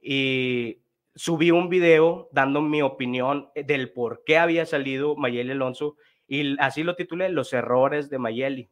y 0.00 0.78
subí 1.16 1.50
un 1.50 1.68
video 1.68 2.28
dando 2.30 2.60
mi 2.60 2.82
opinión 2.82 3.50
del 3.54 3.92
por 3.92 4.22
qué 4.24 4.38
había 4.38 4.66
salido 4.66 5.16
Mayeli 5.16 5.52
Alonso 5.52 5.96
y 6.28 6.60
así 6.60 6.82
lo 6.84 6.94
titulé, 6.94 7.30
Los 7.30 7.52
errores 7.52 8.10
de 8.10 8.18
Mayeli. 8.18 8.70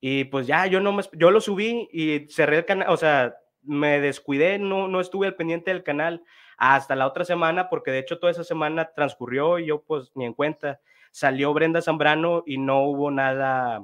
Y 0.00 0.24
pues 0.24 0.46
ya, 0.46 0.66
yo 0.66 0.80
no 0.80 0.92
me, 0.92 1.02
yo 1.12 1.30
lo 1.30 1.40
subí 1.40 1.88
y 1.92 2.26
cerré 2.28 2.58
el 2.58 2.64
canal, 2.64 2.88
o 2.90 2.96
sea, 2.96 3.36
me 3.62 4.00
descuidé, 4.00 4.58
no, 4.58 4.88
no 4.88 5.00
estuve 5.00 5.26
al 5.26 5.36
pendiente 5.36 5.72
del 5.72 5.84
canal 5.84 6.24
hasta 6.56 6.96
la 6.96 7.06
otra 7.06 7.24
semana, 7.24 7.68
porque 7.68 7.90
de 7.90 8.00
hecho 8.00 8.18
toda 8.18 8.32
esa 8.32 8.44
semana 8.44 8.90
transcurrió 8.94 9.58
y 9.58 9.66
yo 9.66 9.82
pues 9.82 10.10
ni 10.14 10.24
en 10.24 10.34
cuenta. 10.34 10.80
Salió 11.12 11.52
Brenda 11.52 11.82
Zambrano 11.82 12.42
y 12.46 12.58
no 12.58 12.84
hubo 12.84 13.10
nada, 13.10 13.82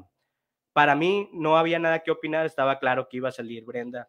para 0.73 0.95
mí 0.95 1.29
no 1.33 1.59
había 1.59 1.79
nada 1.79 2.01
que 2.01 2.11
opinar, 2.11 2.47
estaba 2.47 2.79
claro 2.79 3.09
que 3.09 3.19
iba 3.19 3.29
a 3.29 3.33
salir 3.33 3.65
Brenda 3.65 4.09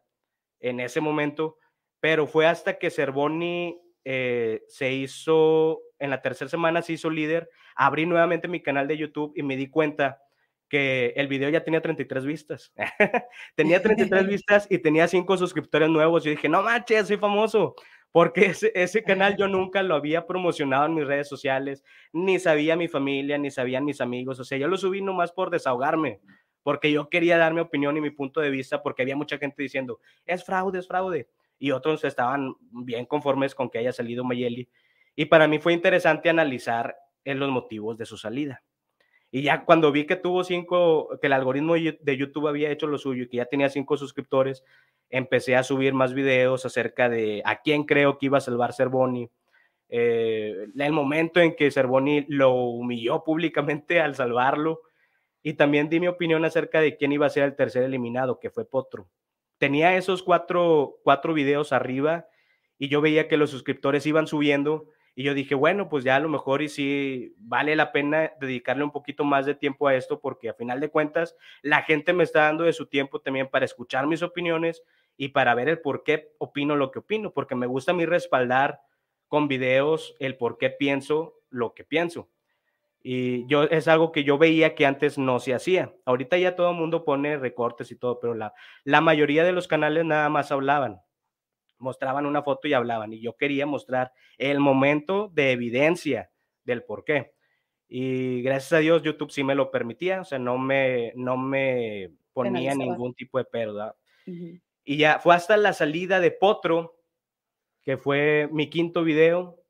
en 0.59 0.79
ese 0.79 1.01
momento, 1.01 1.57
pero 1.99 2.27
fue 2.27 2.47
hasta 2.47 2.77
que 2.77 2.89
Cervoni 2.89 3.79
eh, 4.05 4.63
se 4.67 4.91
hizo, 4.93 5.81
en 5.99 6.09
la 6.09 6.21
tercera 6.21 6.49
semana 6.49 6.81
se 6.81 6.93
hizo 6.93 7.09
líder, 7.09 7.49
abrí 7.75 8.05
nuevamente 8.05 8.47
mi 8.47 8.61
canal 8.61 8.87
de 8.87 8.97
YouTube 8.97 9.33
y 9.35 9.43
me 9.43 9.55
di 9.55 9.69
cuenta 9.69 10.21
que 10.69 11.13
el 11.15 11.27
video 11.27 11.49
ya 11.49 11.63
tenía 11.63 11.81
33 11.81 12.25
vistas. 12.25 12.73
tenía 13.55 13.81
33 13.81 14.27
vistas 14.27 14.67
y 14.69 14.77
tenía 14.77 15.07
5 15.07 15.37
suscriptores 15.37 15.89
nuevos. 15.89 16.23
Yo 16.23 16.31
dije, 16.31 16.47
no 16.47 16.61
manches, 16.61 17.07
soy 17.07 17.17
famoso. 17.17 17.75
Porque 18.11 18.47
ese, 18.47 18.71
ese, 18.73 19.03
canal 19.03 19.35
yo 19.37 19.47
nunca 19.47 19.83
lo 19.83 19.95
había 19.95 20.25
promocionado 20.25 20.85
en 20.85 20.95
mis 20.95 21.05
redes 21.05 21.27
sociales, 21.29 21.83
ni 22.11 22.39
sabía 22.39 22.75
mi 22.75 22.87
familia, 22.87 23.37
ni 23.37 23.51
sabían 23.51 23.85
mis 23.85 24.01
amigos. 24.01 24.39
O 24.39 24.43
sea, 24.43 24.57
yo 24.57 24.67
lo 24.67 24.77
subí 24.77 25.01
nomás 25.01 25.31
por 25.31 25.51
desahogarme, 25.51 26.19
porque 26.63 26.91
yo 26.91 27.09
quería 27.09 27.37
dar 27.37 27.53
mi 27.53 27.61
opinión 27.61 27.97
y 27.97 28.01
mi 28.01 28.09
punto 28.09 28.41
de 28.41 28.49
vista, 28.49 28.81
porque 28.81 29.03
había 29.03 29.15
mucha 29.15 29.37
gente 29.37 29.61
diciendo, 29.61 29.99
es 30.25 30.43
fraude, 30.43 30.79
es 30.79 30.87
fraude. 30.87 31.27
Y 31.59 31.71
otros 31.71 32.03
estaban 32.03 32.55
bien 32.71 33.05
conformes 33.05 33.53
con 33.53 33.69
que 33.69 33.77
haya 33.77 33.91
salido 33.91 34.23
Mayeli. 34.23 34.69
Y 35.15 35.25
para 35.25 35.47
mí 35.47 35.59
fue 35.59 35.73
interesante 35.73 36.29
analizar 36.29 36.95
en 37.25 37.39
los 37.39 37.49
motivos 37.49 37.97
de 37.97 38.05
su 38.05 38.17
salida. 38.17 38.63
Y 39.31 39.43
ya 39.43 39.65
cuando 39.65 39.91
vi 39.91 40.05
que 40.05 40.15
tuvo 40.15 40.43
cinco, 40.43 41.09
que 41.21 41.27
el 41.27 41.33
algoritmo 41.33 41.75
de 41.75 42.17
YouTube 42.17 42.47
había 42.47 42.71
hecho 42.71 42.87
lo 42.87 42.97
suyo 42.97 43.23
y 43.23 43.27
que 43.27 43.37
ya 43.37 43.45
tenía 43.45 43.69
cinco 43.69 43.95
suscriptores, 43.97 44.63
empecé 45.09 45.55
a 45.55 45.63
subir 45.63 45.93
más 45.93 46.13
videos 46.13 46.65
acerca 46.65 47.09
de 47.09 47.41
a 47.45 47.61
quién 47.61 47.83
creo 47.83 48.17
que 48.17 48.27
iba 48.27 48.39
a 48.39 48.41
salvar 48.41 48.73
Cervoni. 48.73 49.29
Eh, 49.89 50.67
el 50.77 50.93
momento 50.93 51.39
en 51.39 51.55
que 51.55 51.71
Cervoni 51.71 52.25
lo 52.27 52.53
humilló 52.53 53.23
públicamente 53.23 53.99
al 54.01 54.15
salvarlo. 54.15 54.81
Y 55.41 55.53
también 55.53 55.89
di 55.89 55.99
mi 55.99 56.07
opinión 56.07 56.43
acerca 56.43 56.81
de 56.81 56.97
quién 56.97 57.11
iba 57.11 57.25
a 57.25 57.29
ser 57.29 57.43
el 57.43 57.55
tercer 57.55 57.83
eliminado, 57.83 58.39
que 58.39 58.49
fue 58.49 58.65
Potro. 58.65 59.09
Tenía 59.59 59.95
esos 59.95 60.23
cuatro, 60.23 60.97
cuatro 61.03 61.33
videos 61.33 61.71
arriba 61.73 62.27
y 62.79 62.87
yo 62.87 63.01
veía 63.01 63.27
que 63.27 63.37
los 63.37 63.51
suscriptores 63.51 64.05
iban 64.07 64.25
subiendo 64.25 64.87
y 65.15 65.23
yo 65.23 65.33
dije, 65.33 65.53
bueno, 65.53 65.89
pues 65.89 66.05
ya 66.05 66.15
a 66.15 66.19
lo 66.21 66.29
mejor 66.29 66.61
y 66.61 66.69
sí 66.69 67.35
vale 67.37 67.75
la 67.75 67.91
pena 67.91 68.31
dedicarle 68.39 68.85
un 68.85 68.91
poquito 68.91 69.25
más 69.25 69.45
de 69.45 69.53
tiempo 69.53 69.87
a 69.87 69.95
esto 69.95 70.21
porque 70.21 70.47
a 70.47 70.53
final 70.53 70.79
de 70.79 70.89
cuentas 70.89 71.35
la 71.61 71.83
gente 71.83 72.13
me 72.13 72.23
está 72.23 72.43
dando 72.43 72.63
de 72.63 72.71
su 72.71 72.85
tiempo 72.85 73.19
también 73.19 73.49
para 73.49 73.65
escuchar 73.65 74.07
mis 74.07 74.23
opiniones 74.23 74.81
y 75.17 75.27
para 75.29 75.53
ver 75.55 75.67
el 75.67 75.81
por 75.81 76.03
qué 76.03 76.33
opino 76.37 76.77
lo 76.77 76.91
que 76.91 76.99
opino, 76.99 77.33
porque 77.33 77.53
me 77.53 77.67
gusta 77.67 77.91
a 77.91 77.95
mí 77.95 78.05
respaldar 78.05 78.79
con 79.27 79.49
videos 79.49 80.15
el 80.19 80.37
por 80.37 80.57
qué 80.57 80.69
pienso 80.69 81.35
lo 81.49 81.73
que 81.73 81.83
pienso. 81.83 82.29
Y 83.01 83.47
yo 83.47 83.63
es 83.63 83.87
algo 83.87 84.11
que 84.11 84.23
yo 84.23 84.37
veía 84.37 84.75
que 84.75 84.85
antes 84.85 85.17
no 85.17 85.39
se 85.39 85.53
hacía. 85.53 85.93
Ahorita 86.05 86.37
ya 86.37 86.55
todo 86.55 86.71
el 86.71 86.75
mundo 86.75 87.05
pone 87.05 87.37
recortes 87.37 87.91
y 87.91 87.95
todo, 87.95 88.19
pero 88.19 88.33
la, 88.35 88.53
la 88.83 89.01
mayoría 89.01 89.43
de 89.43 89.53
los 89.53 89.67
canales 89.67 90.05
nada 90.05 90.29
más 90.29 90.51
hablaban 90.51 90.99
mostraban 91.79 92.25
una 92.25 92.43
foto 92.43 92.67
y 92.67 92.73
hablaban. 92.73 93.13
Y 93.13 93.21
yo 93.21 93.35
quería 93.35 93.65
mostrar 93.65 94.13
el 94.37 94.59
momento 94.59 95.31
de 95.33 95.51
evidencia 95.51 96.29
del 96.63 96.83
por 96.83 97.03
qué. 97.03 97.33
Y 97.87 98.43
gracias 98.43 98.73
a 98.73 98.79
Dios 98.79 99.01
YouTube 99.01 99.31
sí 99.31 99.43
me 99.43 99.55
lo 99.55 99.71
permitía, 99.71 100.21
o 100.21 100.25
sea, 100.25 100.37
no 100.37 100.59
me, 100.59 101.11
no 101.15 101.37
me 101.37 102.11
ponía 102.33 102.75
ningún 102.75 103.15
tipo 103.15 103.39
de 103.39 103.45
pérdida. 103.45 103.95
Y 104.83 104.97
ya 104.97 105.19
fue 105.19 105.33
hasta 105.33 105.57
la 105.57 105.73
salida 105.73 106.19
de 106.19 106.29
Potro, 106.29 106.99
que 107.81 107.97
fue 107.97 108.47
mi 108.51 108.69
quinto 108.69 109.03
video, 109.03 109.63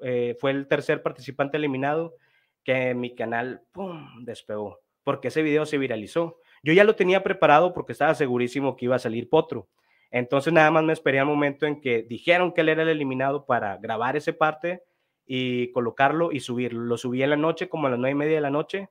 eh, 0.00 0.36
fue 0.38 0.52
el 0.52 0.68
tercer 0.68 1.02
participante 1.02 1.56
eliminado, 1.56 2.14
que 2.64 2.94
mi 2.94 3.14
canal 3.14 3.62
¡pum! 3.72 4.24
despegó, 4.24 4.80
porque 5.02 5.28
ese 5.28 5.42
video 5.42 5.66
se 5.66 5.78
viralizó. 5.78 6.38
Yo 6.62 6.72
ya 6.72 6.84
lo 6.84 6.96
tenía 6.96 7.22
preparado 7.22 7.72
porque 7.72 7.92
estaba 7.92 8.14
segurísimo 8.14 8.76
que 8.76 8.86
iba 8.86 8.96
a 8.96 9.00
salir 9.00 9.28
Potro. 9.28 9.68
Entonces 10.10 10.52
nada 10.52 10.70
más 10.70 10.84
me 10.84 10.92
esperé 10.92 11.20
al 11.20 11.26
momento 11.26 11.66
en 11.66 11.80
que 11.80 12.02
dijeron 12.02 12.52
que 12.52 12.62
él 12.62 12.70
era 12.70 12.82
el 12.82 12.88
eliminado 12.88 13.46
para 13.46 13.76
grabar 13.76 14.16
ese 14.16 14.32
parte 14.32 14.82
y 15.26 15.70
colocarlo 15.72 16.32
y 16.32 16.40
subirlo. 16.40 16.84
Lo 16.84 16.96
subí 16.96 17.22
en 17.22 17.30
la 17.30 17.36
noche, 17.36 17.68
como 17.68 17.86
a 17.86 17.90
las 17.90 17.98
nueve 17.98 18.12
y 18.12 18.18
media 18.18 18.34
de 18.36 18.40
la 18.40 18.50
noche, 18.50 18.90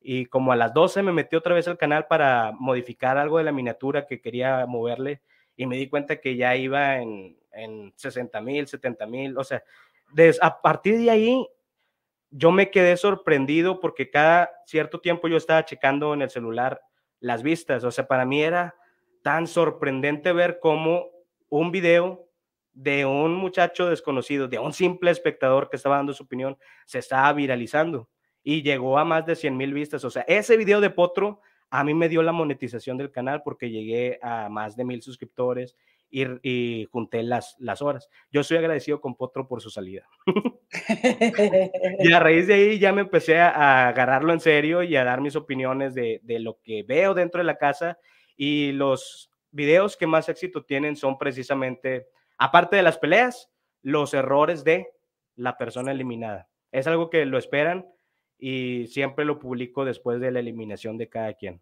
y 0.00 0.26
como 0.26 0.52
a 0.52 0.56
las 0.56 0.72
12 0.74 1.02
me 1.02 1.12
metí 1.12 1.36
otra 1.36 1.54
vez 1.54 1.68
al 1.68 1.78
canal 1.78 2.06
para 2.06 2.52
modificar 2.58 3.18
algo 3.18 3.38
de 3.38 3.44
la 3.44 3.52
miniatura 3.52 4.06
que 4.06 4.20
quería 4.20 4.64
moverle 4.66 5.22
y 5.56 5.66
me 5.66 5.76
di 5.76 5.88
cuenta 5.88 6.20
que 6.20 6.36
ya 6.36 6.56
iba 6.56 6.98
en, 6.98 7.36
en 7.52 7.92
60 7.96 8.40
mil, 8.40 8.66
70 8.68 9.06
mil, 9.06 9.36
o 9.36 9.44
sea, 9.44 9.62
a 10.40 10.62
partir 10.62 10.98
de 10.98 11.10
ahí 11.10 11.46
yo 12.30 12.50
me 12.52 12.70
quedé 12.70 12.96
sorprendido 12.96 13.80
porque 13.80 14.10
cada 14.10 14.50
cierto 14.66 15.00
tiempo 15.00 15.28
yo 15.28 15.36
estaba 15.36 15.64
checando 15.64 16.14
en 16.14 16.22
el 16.22 16.30
celular 16.30 16.80
las 17.20 17.42
vistas, 17.42 17.84
o 17.84 17.90
sea, 17.90 18.06
para 18.06 18.24
mí 18.24 18.42
era 18.42 18.76
tan 19.22 19.46
sorprendente 19.46 20.32
ver 20.32 20.58
cómo 20.60 21.08
un 21.48 21.72
video 21.72 22.28
de 22.72 23.04
un 23.04 23.34
muchacho 23.34 23.88
desconocido, 23.88 24.46
de 24.46 24.58
un 24.58 24.72
simple 24.72 25.10
espectador 25.10 25.68
que 25.68 25.76
estaba 25.76 25.96
dando 25.96 26.12
su 26.12 26.22
opinión, 26.22 26.56
se 26.86 27.00
estaba 27.00 27.32
viralizando 27.32 28.08
y 28.44 28.62
llegó 28.62 28.98
a 28.98 29.04
más 29.04 29.26
de 29.26 29.34
100 29.34 29.56
mil 29.56 29.74
vistas. 29.74 30.04
O 30.04 30.10
sea, 30.10 30.22
ese 30.28 30.56
video 30.56 30.80
de 30.80 30.90
Potro 30.90 31.40
a 31.70 31.82
mí 31.82 31.92
me 31.92 32.08
dio 32.08 32.22
la 32.22 32.32
monetización 32.32 32.96
del 32.96 33.10
canal 33.10 33.42
porque 33.42 33.70
llegué 33.70 34.18
a 34.22 34.48
más 34.48 34.76
de 34.76 34.84
mil 34.84 35.02
suscriptores 35.02 35.76
y, 36.10 36.84
junté 36.86 37.22
las, 37.22 37.56
las 37.58 37.82
horas. 37.82 38.08
Yo 38.30 38.42
soy 38.42 38.58
agradecido 38.58 39.00
con 39.00 39.14
Potro 39.14 39.46
por 39.46 39.60
su 39.60 39.70
salida. 39.70 40.08
y 41.98 42.12
a 42.12 42.20
raíz 42.20 42.46
de 42.46 42.54
ahí 42.54 42.78
ya 42.78 42.92
me 42.92 43.02
empecé 43.02 43.38
a, 43.38 43.88
agarrarlo 43.88 44.32
en 44.32 44.40
serio 44.40 44.82
y 44.82 44.96
a 44.96 45.04
dar 45.04 45.20
mis 45.20 45.36
opiniones 45.36 45.94
de, 45.94 46.20
de 46.22 46.38
lo 46.38 46.60
que 46.62 46.82
veo 46.82 47.14
dentro 47.14 47.38
de 47.38 47.44
la 47.44 47.58
casa 47.58 47.98
y 48.36 48.72
los 48.72 49.30
videos 49.50 49.96
que 49.96 50.06
más 50.06 50.28
éxito 50.28 50.64
tienen 50.64 50.96
son 50.96 51.18
precisamente, 51.18 52.08
aparte 52.38 52.76
de 52.76 52.82
las 52.82 52.98
peleas, 52.98 53.50
los 53.82 54.14
errores 54.14 54.64
de 54.64 54.88
la 55.36 55.56
persona 55.56 55.92
eliminada. 55.92 56.48
Es 56.72 56.86
algo 56.86 57.10
que 57.10 57.24
lo 57.24 57.38
esperan 57.38 57.86
y 58.38 58.86
siempre 58.86 59.24
lo 59.24 59.38
publico 59.38 59.84
después 59.84 60.20
de 60.20 60.30
la 60.30 60.40
eliminación 60.40 60.98
de 60.98 61.08
cada 61.08 61.34
quien. 61.34 61.60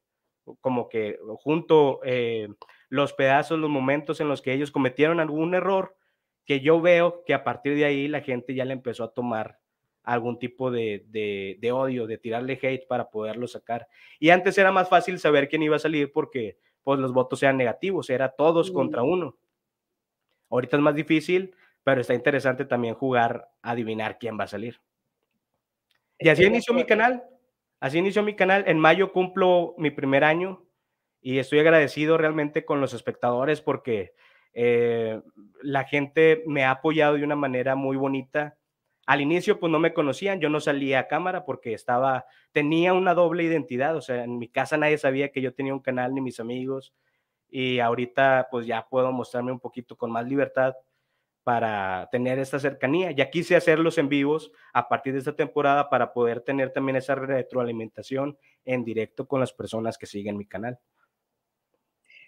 Como 0.60 0.88
que 0.88 1.18
junto 1.38 2.00
eh, 2.04 2.48
los 2.88 3.12
pedazos, 3.12 3.58
los 3.58 3.70
momentos 3.70 4.20
en 4.20 4.28
los 4.28 4.42
que 4.42 4.52
ellos 4.52 4.70
cometieron 4.70 5.20
algún 5.20 5.54
error, 5.54 5.96
que 6.44 6.60
yo 6.60 6.80
veo 6.80 7.24
que 7.24 7.34
a 7.34 7.44
partir 7.44 7.74
de 7.74 7.84
ahí 7.84 8.08
la 8.08 8.20
gente 8.20 8.54
ya 8.54 8.64
le 8.64 8.72
empezó 8.72 9.04
a 9.04 9.12
tomar 9.12 9.58
algún 10.04 10.38
tipo 10.38 10.70
de, 10.70 11.04
de, 11.08 11.72
odio, 11.72 12.06
de 12.06 12.16
tirarle 12.16 12.58
hate 12.62 12.86
para 12.86 13.10
poderlo 13.10 13.48
sacar. 13.48 13.88
Y 14.20 14.30
antes 14.30 14.56
era 14.56 14.70
más 14.70 14.88
fácil 14.88 15.18
saber 15.18 15.48
quién 15.48 15.64
iba 15.64 15.76
a 15.76 15.80
salir 15.80 16.12
porque 16.12 16.58
pues 16.84 17.00
los 17.00 17.12
votos 17.12 17.42
eran 17.42 17.56
negativos, 17.56 18.08
era 18.10 18.28
todos 18.28 18.70
contra 18.70 19.02
uno. 19.02 19.36
Ahorita 20.48 20.76
es 20.76 20.82
más 20.82 20.94
difícil, 20.94 21.56
pero 21.82 22.00
está 22.00 22.14
interesante 22.14 22.64
también 22.64 22.94
jugar 22.94 23.48
a 23.62 23.72
adivinar 23.72 24.18
quién 24.18 24.38
va 24.38 24.44
a 24.44 24.48
salir. 24.48 24.80
Y 26.20 26.28
así 26.28 26.44
inició 26.44 26.72
mi 26.72 26.84
canal. 26.84 27.24
Así 27.80 27.98
inició 27.98 28.22
mi 28.22 28.36
canal. 28.36 28.64
En 28.68 28.78
mayo 28.78 29.12
cumplo 29.12 29.74
mi 29.76 29.90
primer 29.90 30.22
año 30.22 30.65
y 31.20 31.38
estoy 31.38 31.58
agradecido 31.60 32.18
realmente 32.18 32.64
con 32.64 32.80
los 32.80 32.94
espectadores 32.94 33.60
porque 33.60 34.14
eh, 34.52 35.20
la 35.62 35.84
gente 35.84 36.42
me 36.46 36.64
ha 36.64 36.70
apoyado 36.70 37.16
de 37.16 37.24
una 37.24 37.36
manera 37.36 37.74
muy 37.74 37.96
bonita 37.96 38.56
al 39.06 39.20
inicio, 39.20 39.60
pues 39.60 39.70
no 39.70 39.78
me 39.78 39.94
conocían, 39.94 40.40
yo 40.40 40.48
no 40.50 40.60
salía 40.60 41.00
a 41.00 41.08
cámara 41.08 41.44
porque 41.44 41.72
estaba, 41.74 42.26
tenía 42.52 42.92
una 42.92 43.14
doble 43.14 43.44
identidad, 43.44 43.96
o 43.96 44.00
sea, 44.00 44.24
en 44.24 44.38
mi 44.38 44.48
casa 44.48 44.76
nadie 44.76 44.98
sabía 44.98 45.30
que 45.30 45.40
yo 45.40 45.54
tenía 45.54 45.74
un 45.74 45.80
canal 45.80 46.12
ni 46.12 46.20
mis 46.20 46.40
amigos 46.40 46.92
y 47.48 47.78
ahorita 47.78 48.48
pues 48.50 48.66
ya 48.66 48.86
puedo 48.88 49.12
mostrarme 49.12 49.52
un 49.52 49.60
poquito 49.60 49.96
con 49.96 50.10
más 50.10 50.26
libertad 50.26 50.74
para 51.46 52.08
tener 52.10 52.40
esta 52.40 52.58
cercanía. 52.58 53.12
Ya 53.12 53.30
quise 53.30 53.54
hacerlos 53.54 53.98
en 53.98 54.08
vivos 54.08 54.50
a 54.72 54.88
partir 54.88 55.12
de 55.12 55.20
esta 55.20 55.36
temporada 55.36 55.88
para 55.88 56.12
poder 56.12 56.40
tener 56.40 56.72
también 56.72 56.96
esa 56.96 57.14
retroalimentación 57.14 58.36
en 58.64 58.82
directo 58.82 59.28
con 59.28 59.38
las 59.38 59.52
personas 59.52 59.96
que 59.96 60.06
siguen 60.06 60.36
mi 60.36 60.46
canal. 60.46 60.80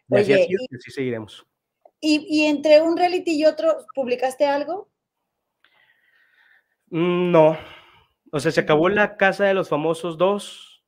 Y 0.09 0.17
así, 0.17 0.33
así, 0.33 0.55
así 0.75 0.91
seguiremos. 0.91 1.47
¿Y, 2.01 2.27
¿Y, 2.29 2.47
entre 2.47 2.81
un 2.81 2.97
reality 2.97 3.33
y 3.33 3.45
otro, 3.45 3.87
publicaste 3.95 4.47
algo? 4.47 4.89
Mm, 6.91 7.31
no. 7.31 7.59
O 8.33 8.41
sea, 8.41 8.53
se 8.53 8.61
acabó 8.61 8.89
la 8.89 9.17
Casa 9.17 9.45
de 9.45 9.55
los 9.55 9.69
Famosos 9.69 10.17
2 10.19 10.85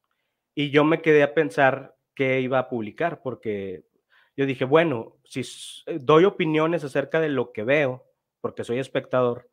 y 0.55 0.70
yo 0.70 0.84
me 0.84 1.02
quedé 1.02 1.22
a 1.22 1.34
pensar 1.34 1.97
qué 2.14 2.40
iba 2.40 2.59
a 2.59 2.68
publicar 2.68 3.22
porque 3.22 3.84
yo 4.36 4.47
dije, 4.47 4.64
bueno, 4.64 5.16
si 5.24 5.42
doy 6.01 6.24
opiniones 6.24 6.84
acerca 6.84 7.20
de 7.20 7.28
lo 7.28 7.52
que 7.52 7.64
veo, 7.64 8.06
porque 8.40 8.64
soy 8.64 8.78
espectador, 8.78 9.51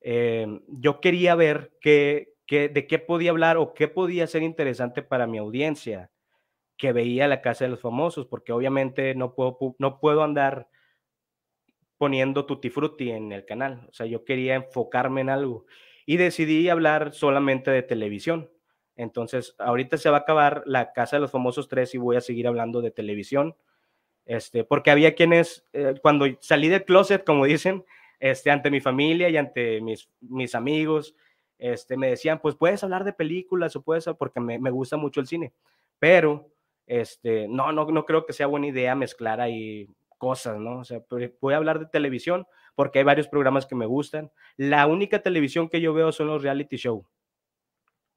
eh, 0.00 0.46
yo 0.68 1.00
quería 1.00 1.34
ver 1.34 1.72
qué, 1.80 2.34
qué, 2.46 2.68
de 2.68 2.86
qué 2.86 2.98
podía 2.98 3.30
hablar 3.30 3.56
o 3.56 3.74
qué 3.74 3.88
podía 3.88 4.26
ser 4.26 4.42
interesante 4.42 5.02
para 5.02 5.26
mi 5.26 5.38
audiencia 5.38 6.11
que 6.82 6.92
veía 6.92 7.28
la 7.28 7.42
Casa 7.42 7.64
de 7.64 7.70
los 7.70 7.80
Famosos, 7.80 8.26
porque 8.26 8.50
obviamente 8.50 9.14
no 9.14 9.36
puedo, 9.36 9.56
no 9.78 10.00
puedo 10.00 10.24
andar 10.24 10.66
poniendo 11.96 12.44
tutti 12.44 12.70
frutti 12.70 13.12
en 13.12 13.30
el 13.30 13.44
canal. 13.44 13.86
O 13.88 13.92
sea, 13.92 14.06
yo 14.06 14.24
quería 14.24 14.56
enfocarme 14.56 15.20
en 15.20 15.30
algo 15.30 15.64
y 16.06 16.16
decidí 16.16 16.68
hablar 16.68 17.12
solamente 17.12 17.70
de 17.70 17.84
televisión. 17.84 18.50
Entonces, 18.96 19.54
ahorita 19.60 19.96
se 19.96 20.10
va 20.10 20.16
a 20.16 20.20
acabar 20.22 20.64
la 20.66 20.92
Casa 20.92 21.14
de 21.14 21.20
los 21.20 21.30
Famosos 21.30 21.68
3 21.68 21.94
y 21.94 21.98
voy 21.98 22.16
a 22.16 22.20
seguir 22.20 22.48
hablando 22.48 22.82
de 22.82 22.90
televisión. 22.90 23.54
Este, 24.26 24.64
porque 24.64 24.90
había 24.90 25.14
quienes, 25.14 25.64
eh, 25.72 25.94
cuando 26.02 26.26
salí 26.40 26.68
del 26.68 26.84
closet, 26.84 27.22
como 27.22 27.44
dicen, 27.44 27.84
este, 28.18 28.50
ante 28.50 28.72
mi 28.72 28.80
familia 28.80 29.28
y 29.28 29.36
ante 29.36 29.80
mis, 29.80 30.10
mis 30.20 30.56
amigos, 30.56 31.14
este, 31.58 31.96
me 31.96 32.08
decían, 32.08 32.40
pues 32.40 32.56
puedes 32.56 32.82
hablar 32.82 33.04
de 33.04 33.12
películas 33.12 33.76
o 33.76 33.82
puedes, 33.82 34.06
porque 34.18 34.40
me, 34.40 34.58
me 34.58 34.72
gusta 34.72 34.96
mucho 34.96 35.20
el 35.20 35.28
cine, 35.28 35.52
pero 36.00 36.51
este, 36.86 37.48
no, 37.48 37.72
no, 37.72 37.84
no 37.86 38.04
creo 38.04 38.26
que 38.26 38.32
sea 38.32 38.46
buena 38.46 38.66
idea 38.66 38.94
mezclar 38.94 39.40
ahí 39.40 39.88
cosas, 40.18 40.58
¿no? 40.58 40.78
O 40.78 40.84
sea, 40.84 41.00
voy 41.40 41.54
a 41.54 41.56
hablar 41.56 41.80
de 41.80 41.86
televisión 41.86 42.46
porque 42.74 43.00
hay 43.00 43.04
varios 43.04 43.28
programas 43.28 43.66
que 43.66 43.74
me 43.74 43.86
gustan. 43.86 44.30
La 44.56 44.86
única 44.86 45.20
televisión 45.20 45.68
que 45.68 45.80
yo 45.80 45.92
veo 45.94 46.12
son 46.12 46.28
los 46.28 46.42
reality 46.42 46.76
show. 46.76 47.06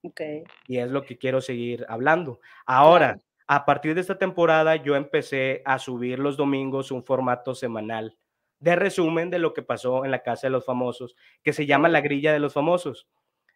Ok. 0.04 0.22
Y 0.68 0.78
es 0.78 0.90
lo 0.90 1.04
que 1.04 1.18
quiero 1.18 1.42
seguir 1.42 1.86
hablando. 1.90 2.40
Ahora, 2.66 3.18
a 3.48 3.66
partir 3.66 3.96
de 3.96 4.02
esta 4.02 4.18
temporada, 4.18 4.76
yo 4.76 4.96
empecé 4.96 5.62
a 5.66 5.80
subir 5.80 6.20
los 6.20 6.38
domingos 6.38 6.92
un 6.92 7.04
formato 7.04 7.56
semanal 7.56 8.18
de 8.60 8.76
resumen 8.76 9.30
de 9.30 9.40
lo 9.40 9.54
que 9.54 9.64
pasó 9.64 10.06
en 10.06 10.12
la 10.12 10.24
Casa 10.24 10.48
de 10.48 10.52
los 10.52 10.66
Famosos, 10.66 11.16
que 11.44 11.54
se 11.54 11.66
llama 11.66 11.90
La 11.90 12.02
Grilla 12.02 12.34
de 12.34 12.40
los 12.40 12.54
Famosos. 12.54 13.08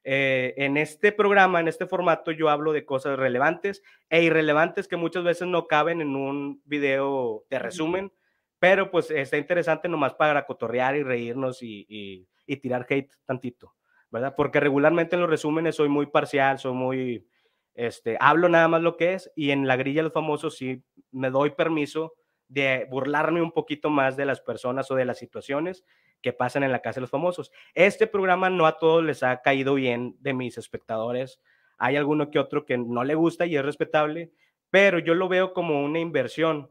Eh, 0.03 0.53
en 0.57 0.77
este 0.77 1.11
programa, 1.11 1.59
en 1.59 1.67
este 1.67 1.85
formato, 1.85 2.31
yo 2.31 2.49
hablo 2.49 2.73
de 2.73 2.85
cosas 2.85 3.19
relevantes 3.19 3.83
e 4.09 4.23
irrelevantes 4.23 4.87
que 4.87 4.97
muchas 4.97 5.23
veces 5.23 5.47
no 5.47 5.67
caben 5.67 6.01
en 6.01 6.15
un 6.15 6.61
video 6.65 7.45
de 7.49 7.59
resumen, 7.59 8.13
pero 8.59 8.91
pues 8.91 9.11
está 9.11 9.37
interesante 9.37 9.87
nomás 9.87 10.13
para 10.13 10.45
cotorrear 10.45 10.95
y 10.95 11.03
reírnos 11.03 11.61
y, 11.61 12.25
y 12.49 12.57
tirar 12.57 12.87
hate 12.89 13.11
tantito, 13.25 13.75
¿verdad? 14.09 14.33
Porque 14.35 14.59
regularmente 14.59 15.15
en 15.15 15.21
los 15.21 15.29
resúmenes 15.29 15.75
soy 15.75 15.87
muy 15.87 16.07
parcial, 16.07 16.57
soy 16.57 16.73
muy, 16.73 17.27
este, 17.75 18.17
hablo 18.19 18.49
nada 18.49 18.67
más 18.67 18.81
lo 18.81 18.97
que 18.97 19.13
es 19.13 19.31
y 19.35 19.51
en 19.51 19.67
la 19.67 19.75
grilla 19.75 19.99
de 19.99 20.05
los 20.05 20.13
famosos 20.13 20.57
sí 20.57 20.83
me 21.11 21.29
doy 21.29 21.51
permiso 21.51 22.15
de 22.49 22.87
burlarme 22.89 23.41
un 23.41 23.51
poquito 23.51 23.89
más 23.89 24.17
de 24.17 24.25
las 24.25 24.41
personas 24.41 24.91
o 24.91 24.95
de 24.95 25.05
las 25.05 25.17
situaciones 25.17 25.85
que 26.21 26.33
pasan 26.33 26.63
en 26.63 26.71
la 26.71 26.81
casa 26.81 26.95
de 26.95 27.01
los 27.01 27.09
famosos. 27.09 27.51
Este 27.73 28.07
programa 28.07 28.49
no 28.49 28.65
a 28.65 28.77
todos 28.77 29.03
les 29.03 29.23
ha 29.23 29.41
caído 29.41 29.75
bien 29.75 30.17
de 30.19 30.33
mis 30.33 30.57
espectadores. 30.57 31.39
Hay 31.77 31.95
alguno 31.95 32.29
que 32.29 32.39
otro 32.39 32.65
que 32.65 32.77
no 32.77 33.03
le 33.03 33.15
gusta 33.15 33.45
y 33.45 33.55
es 33.55 33.63
respetable, 33.63 34.33
pero 34.69 34.99
yo 34.99 35.13
lo 35.13 35.29
veo 35.29 35.53
como 35.53 35.83
una 35.83 35.99
inversión 35.99 36.69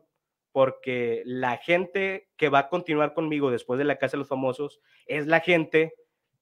porque 0.53 1.23
la 1.25 1.57
gente 1.59 2.29
que 2.37 2.49
va 2.49 2.61
a 2.61 2.69
continuar 2.69 3.15
conmigo 3.15 3.51
después 3.51 3.79
de 3.79 3.85
la 3.85 3.97
casa 3.97 4.13
de 4.13 4.19
los 4.19 4.29
famosos 4.29 4.81
es 5.07 5.27
la 5.27 5.41
gente 5.41 5.95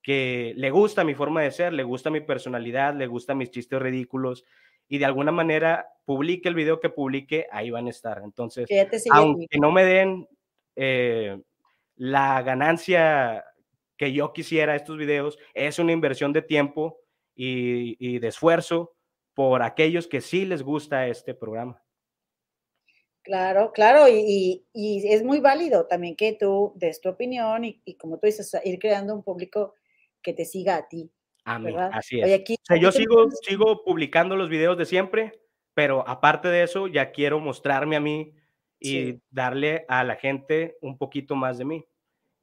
que 0.02 0.52
le 0.56 0.70
gusta 0.70 1.04
mi 1.04 1.14
forma 1.14 1.42
de 1.42 1.50
ser, 1.50 1.72
le 1.72 1.82
gusta 1.82 2.10
mi 2.10 2.20
personalidad, 2.20 2.94
le 2.94 3.08
gusta 3.08 3.34
mis 3.34 3.50
chistes 3.50 3.82
ridículos, 3.82 4.44
y 4.88 4.98
de 4.98 5.04
alguna 5.04 5.32
manera 5.32 5.88
publique 6.04 6.48
el 6.48 6.54
video 6.54 6.80
que 6.80 6.88
publique, 6.88 7.46
ahí 7.50 7.70
van 7.70 7.86
a 7.86 7.90
estar. 7.90 8.20
Entonces, 8.22 8.66
aunque 9.10 9.58
no 9.58 9.72
me 9.72 9.84
den 9.84 10.28
eh, 10.76 11.40
la 11.96 12.42
ganancia 12.42 13.44
que 13.96 14.12
yo 14.12 14.32
quisiera 14.32 14.76
estos 14.76 14.96
videos, 14.96 15.38
es 15.54 15.78
una 15.78 15.92
inversión 15.92 16.32
de 16.32 16.42
tiempo 16.42 17.00
y, 17.34 18.18
de 18.18 18.28
esfuerzo 18.28 18.94
por 19.34 19.62
aquellos 19.62 20.06
que 20.06 20.20
sí 20.20 20.46
les 20.46 20.62
gusta 20.62 21.08
este 21.08 21.34
programa. 21.34 21.82
Claro, 23.22 23.72
claro, 23.72 24.06
y, 24.08 24.64
es 24.72 25.24
muy 25.24 25.40
válido 25.40 25.86
también 25.86 26.14
que 26.14 26.34
tú 26.34 26.72
des 26.76 27.00
tu 27.00 27.08
opinión 27.08 27.64
y, 27.64 27.82
y 27.84 27.96
como 27.96 28.18
tú 28.18 28.26
dices, 28.26 28.56
ir 28.64 28.78
creando 28.78 29.14
un 29.14 29.24
público 29.24 29.74
que 30.22 30.32
te 30.32 30.44
siga 30.44 30.76
a 30.76 30.88
ti. 30.88 31.10
A 31.46 31.60
mí, 31.60 31.72
así 31.92 32.20
es. 32.20 32.40
o 32.40 32.54
sea, 32.64 32.76
yo 32.76 32.90
sigo, 32.90 33.30
sigo 33.42 33.84
publicando 33.84 34.34
los 34.34 34.48
videos 34.48 34.76
de 34.76 34.84
siempre, 34.84 35.40
pero 35.74 36.06
aparte 36.08 36.48
de 36.48 36.64
eso, 36.64 36.88
ya 36.88 37.12
quiero 37.12 37.38
mostrarme 37.38 37.94
a 37.94 38.00
mí 38.00 38.34
y 38.80 39.20
darle 39.30 39.84
a 39.88 40.02
la 40.02 40.16
gente 40.16 40.76
un 40.80 40.98
poquito 40.98 41.36
más 41.36 41.56
de 41.56 41.64
mí. 41.64 41.86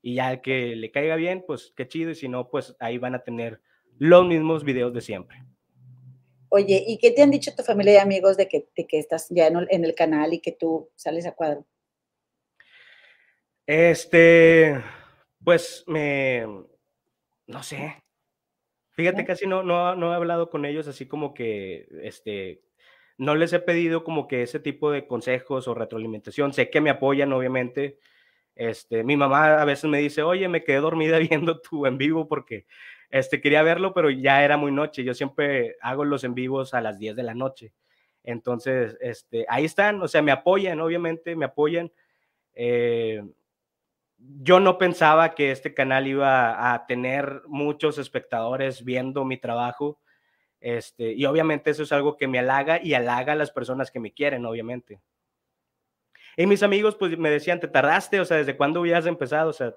Y 0.01 0.15
ya 0.15 0.31
el 0.31 0.41
que 0.41 0.77
le 0.77 0.89
caiga 0.89 1.17
bien, 1.17 1.43
pues 1.45 1.73
qué 1.75 1.85
chido, 1.85 2.11
y 2.11 2.15
si 2.15 2.29
no, 2.29 2.49
pues 2.49 2.77
ahí 2.79 2.97
van 2.97 3.13
a 3.13 3.23
tener 3.23 3.59
los 3.97 4.25
mismos 4.25 4.63
videos 4.63 4.93
de 4.93 5.01
siempre. 5.01 5.43
Oye, 6.47 6.81
¿y 6.87 6.97
qué 6.97 7.11
te 7.11 7.23
han 7.23 7.31
dicho 7.31 7.53
tu 7.53 7.63
familia 7.63 7.95
y 7.95 7.97
amigos 7.97 8.37
de 8.37 8.47
que, 8.47 8.69
de 8.73 8.87
que 8.87 8.99
estás 8.99 9.27
ya 9.31 9.47
en, 9.47 9.67
en 9.69 9.83
el 9.83 9.95
canal 9.95 10.33
y 10.33 10.39
que 10.39 10.53
tú 10.53 10.89
sales 10.95 11.25
a 11.25 11.33
cuadro? 11.33 11.65
Este, 13.67 14.81
pues 15.43 15.83
me, 15.87 16.45
no 17.47 17.63
sé, 17.63 18.02
Fíjate, 18.93 19.25
casi 19.25 19.47
no, 19.47 19.63
no, 19.63 19.95
no 19.95 20.11
he 20.13 20.15
hablado 20.15 20.49
con 20.49 20.65
ellos 20.65 20.87
así 20.87 21.07
como 21.07 21.33
que, 21.33 21.87
este, 22.03 22.61
no 23.17 23.35
les 23.35 23.53
he 23.53 23.59
pedido 23.59 24.03
como 24.03 24.27
que 24.27 24.43
ese 24.43 24.59
tipo 24.59 24.91
de 24.91 25.07
consejos 25.07 25.67
o 25.67 25.73
retroalimentación. 25.75 26.53
Sé 26.53 26.69
que 26.69 26.81
me 26.81 26.89
apoyan, 26.91 27.33
obviamente. 27.33 27.99
Este, 28.55 29.03
mi 29.03 29.17
mamá 29.17 29.61
a 29.61 29.65
veces 29.65 29.89
me 29.89 29.99
dice, 29.99 30.23
oye, 30.23 30.47
me 30.49 30.63
quedé 30.63 30.77
dormida 30.77 31.19
viendo 31.19 31.61
tu 31.61 31.85
en 31.87 31.97
vivo 31.97 32.27
porque 32.27 32.65
este, 33.09 33.41
quería 33.41 33.63
verlo, 33.63 33.93
pero 33.93 34.09
ya 34.11 34.43
era 34.43 34.57
muy 34.57 34.71
noche. 34.71 35.03
Yo 35.03 35.13
siempre 35.15 35.75
hago 35.81 36.05
los 36.05 36.23
en 36.23 36.35
vivos 36.35 36.73
a 36.73 36.81
las 36.81 36.99
10 36.99 37.15
de 37.15 37.23
la 37.23 37.35
noche. 37.35 37.73
Entonces, 38.23 38.97
este, 39.01 39.45
ahí 39.49 39.65
están, 39.65 40.01
o 40.01 40.07
sea, 40.07 40.21
me 40.21 40.31
apoyan, 40.31 40.79
obviamente, 40.81 41.35
me 41.35 41.45
apoyan. 41.45 41.91
Eh, 42.55 43.23
yo 44.41 44.59
no 44.59 44.77
pensaba 44.77 45.35
que 45.35 45.51
este 45.51 45.73
canal 45.73 46.07
iba 46.07 46.73
a 46.73 46.85
tener 46.85 47.41
muchos 47.47 47.97
espectadores 47.97 48.83
viendo 48.83 49.25
mi 49.25 49.37
trabajo. 49.37 49.99
Este, 50.59 51.13
y 51.13 51.25
obviamente 51.25 51.71
eso 51.71 51.83
es 51.83 51.91
algo 51.91 52.15
que 52.15 52.27
me 52.27 52.39
halaga 52.39 52.81
y 52.81 52.93
halaga 52.93 53.33
a 53.33 53.37
las 53.37 53.51
personas 53.51 53.91
que 53.91 53.99
me 53.99 54.13
quieren, 54.13 54.45
obviamente. 54.45 55.01
Y 56.37 56.45
mis 56.45 56.63
amigos 56.63 56.95
pues 56.95 57.17
me 57.17 57.29
decían, 57.29 57.59
¿te 57.59 57.67
tardaste? 57.67 58.19
O 58.19 58.25
sea, 58.25 58.37
¿desde 58.37 58.57
cuándo 58.57 58.79
habías 58.79 59.05
empezado? 59.05 59.49
O 59.49 59.53
sea, 59.53 59.75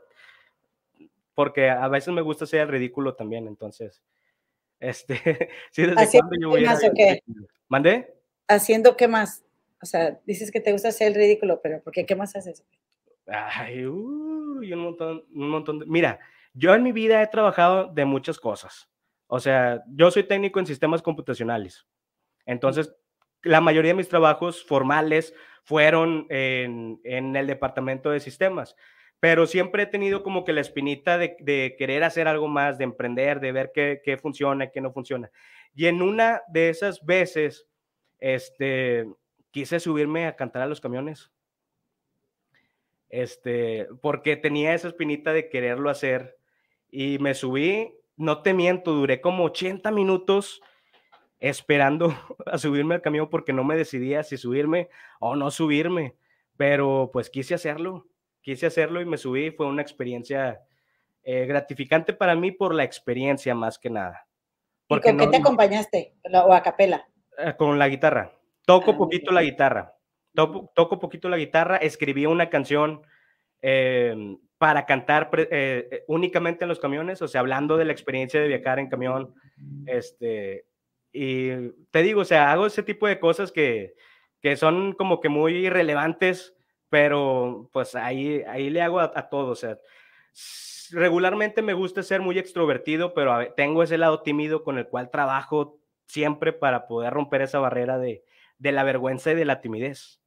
porque 1.34 1.68
a 1.68 1.86
veces 1.88 2.14
me 2.14 2.22
gusta 2.22 2.46
ser 2.46 2.62
el 2.62 2.68
ridículo 2.68 3.14
también, 3.14 3.46
entonces, 3.46 4.02
este, 4.80 5.50
sí, 5.70 5.82
¿desde 5.82 6.18
cuándo 6.18 6.36
yo 6.40 6.48
voy 6.48 6.64
a 6.64 6.76
qué? 6.94 7.20
¿Mandé? 7.68 8.14
¿Haciendo 8.48 8.96
qué 8.96 9.06
más? 9.06 9.44
O 9.82 9.86
sea, 9.86 10.18
dices 10.24 10.50
que 10.50 10.60
te 10.60 10.72
gusta 10.72 10.90
ser 10.92 11.08
el 11.08 11.14
ridículo, 11.14 11.60
pero 11.62 11.82
¿por 11.82 11.92
qué? 11.92 12.06
¿Qué 12.06 12.16
más 12.16 12.34
haces? 12.36 12.64
Ay, 13.26 13.84
uy, 14.58 14.72
un 14.72 14.80
montón, 14.80 15.24
un 15.32 15.48
montón 15.48 15.78
de... 15.78 15.86
Mira, 15.86 16.18
yo 16.54 16.74
en 16.74 16.82
mi 16.82 16.92
vida 16.92 17.22
he 17.22 17.26
trabajado 17.26 17.92
de 17.92 18.04
muchas 18.04 18.38
cosas. 18.38 18.90
O 19.26 19.40
sea, 19.40 19.82
yo 19.88 20.10
soy 20.10 20.24
técnico 20.24 20.58
en 20.58 20.66
sistemas 20.66 21.02
computacionales. 21.02 21.86
Entonces, 22.44 22.94
la 23.42 23.60
mayoría 23.60 23.90
de 23.90 23.96
mis 23.96 24.08
trabajos 24.08 24.64
formales 24.64 25.34
fueron 25.64 26.26
en, 26.30 27.00
en 27.04 27.34
el 27.34 27.46
departamento 27.46 28.10
de 28.10 28.20
sistemas, 28.20 28.76
pero 29.18 29.46
siempre 29.46 29.82
he 29.82 29.86
tenido 29.86 30.22
como 30.22 30.44
que 30.44 30.52
la 30.52 30.60
espinita 30.60 31.18
de, 31.18 31.36
de 31.40 31.74
querer 31.76 32.04
hacer 32.04 32.28
algo 32.28 32.48
más, 32.48 32.78
de 32.78 32.84
emprender, 32.84 33.40
de 33.40 33.52
ver 33.52 33.72
qué, 33.74 34.00
qué 34.04 34.16
funciona, 34.16 34.70
qué 34.70 34.80
no 34.80 34.92
funciona. 34.92 35.30
Y 35.74 35.86
en 35.86 36.02
una 36.02 36.42
de 36.48 36.68
esas 36.68 37.04
veces, 37.04 37.66
este, 38.18 39.06
quise 39.50 39.80
subirme 39.80 40.26
a 40.26 40.36
cantar 40.36 40.62
a 40.62 40.66
los 40.66 40.80
camiones 40.80 41.32
este, 43.16 43.88
porque 44.02 44.36
tenía 44.36 44.74
esa 44.74 44.88
espinita 44.88 45.32
de 45.32 45.48
quererlo 45.48 45.88
hacer 45.88 46.36
y 46.90 47.18
me 47.18 47.32
subí, 47.32 47.94
no 48.16 48.42
te 48.42 48.52
miento, 48.52 48.92
duré 48.92 49.22
como 49.22 49.44
80 49.44 49.90
minutos 49.90 50.60
esperando 51.40 52.14
a 52.46 52.58
subirme 52.58 52.96
al 52.96 53.02
camión 53.02 53.30
porque 53.30 53.54
no 53.54 53.64
me 53.64 53.74
decidía 53.74 54.22
si 54.22 54.36
subirme 54.36 54.90
o 55.18 55.34
no 55.34 55.50
subirme, 55.50 56.14
pero 56.58 57.08
pues 57.10 57.30
quise 57.30 57.54
hacerlo, 57.54 58.06
quise 58.42 58.66
hacerlo 58.66 59.00
y 59.00 59.06
me 59.06 59.16
subí, 59.16 59.50
fue 59.50 59.66
una 59.66 59.80
experiencia 59.80 60.60
eh, 61.22 61.46
gratificante 61.46 62.12
para 62.12 62.36
mí 62.36 62.52
por 62.52 62.74
la 62.74 62.84
experiencia 62.84 63.54
más 63.54 63.78
que 63.78 63.88
nada. 63.88 64.26
Porque 64.86 65.08
¿Y 65.08 65.16
con 65.16 65.20
qué 65.20 65.26
te 65.28 65.36
acompañaste? 65.38 66.14
¿O 66.34 66.52
a 66.52 66.62
capela? 66.62 67.08
Eh, 67.38 67.54
con 67.56 67.78
la 67.78 67.88
guitarra. 67.88 68.32
Toco 68.66 68.90
ah, 68.90 68.98
poquito 68.98 69.32
la 69.32 69.42
guitarra. 69.42 69.95
Toco, 70.36 70.70
toco, 70.74 70.98
poquito 71.00 71.28
la 71.28 71.36
guitarra. 71.36 71.76
Escribí 71.78 72.26
una 72.26 72.48
canción 72.50 73.02
em, 73.60 74.38
para 74.58 74.86
cantar 74.86 75.30
eh, 75.50 76.04
únicamente 76.06 76.64
en 76.64 76.68
los 76.68 76.78
camiones, 76.78 77.20
o 77.22 77.28
sea, 77.28 77.40
hablando 77.40 77.76
de 77.76 77.86
la 77.86 77.92
experiencia 77.92 78.40
de 78.40 78.48
viajar 78.48 78.78
en 78.78 78.88
camión. 78.88 79.34
Este, 79.86 80.66
y 81.12 81.50
te 81.90 82.02
digo, 82.02 82.20
o 82.20 82.24
sea, 82.24 82.52
hago 82.52 82.66
ese 82.66 82.82
tipo 82.84 83.08
de 83.08 83.18
cosas 83.18 83.50
que, 83.50 83.94
que 84.40 84.56
son 84.56 84.92
como 84.92 85.20
que 85.20 85.28
muy 85.28 85.68
relevantes, 85.68 86.54
pero 86.88 87.68
pues 87.72 87.96
ahí, 87.96 88.42
ahí 88.46 88.70
le 88.70 88.82
hago 88.82 89.00
a, 89.00 89.12
a 89.14 89.28
todo, 89.28 89.50
o 89.50 89.56
sea, 89.56 89.78
regularmente 90.92 91.62
me 91.62 91.74
gusta 91.74 92.02
ser 92.02 92.20
muy 92.20 92.38
extrovertido, 92.38 93.14
pero 93.14 93.52
tengo 93.54 93.82
ese 93.82 93.98
lado 93.98 94.22
tímido 94.22 94.62
con 94.62 94.78
el 94.78 94.86
cual 94.86 95.10
trabajo 95.10 95.80
siempre 96.06 96.52
para 96.52 96.86
poder 96.86 97.12
romper 97.12 97.42
esa 97.42 97.58
barrera 97.58 97.98
de, 97.98 98.24
la 98.58 98.84
vergüenza 98.84 99.32
y 99.32 99.34
de 99.34 99.44
la 99.44 99.60
timidez. 99.60 100.20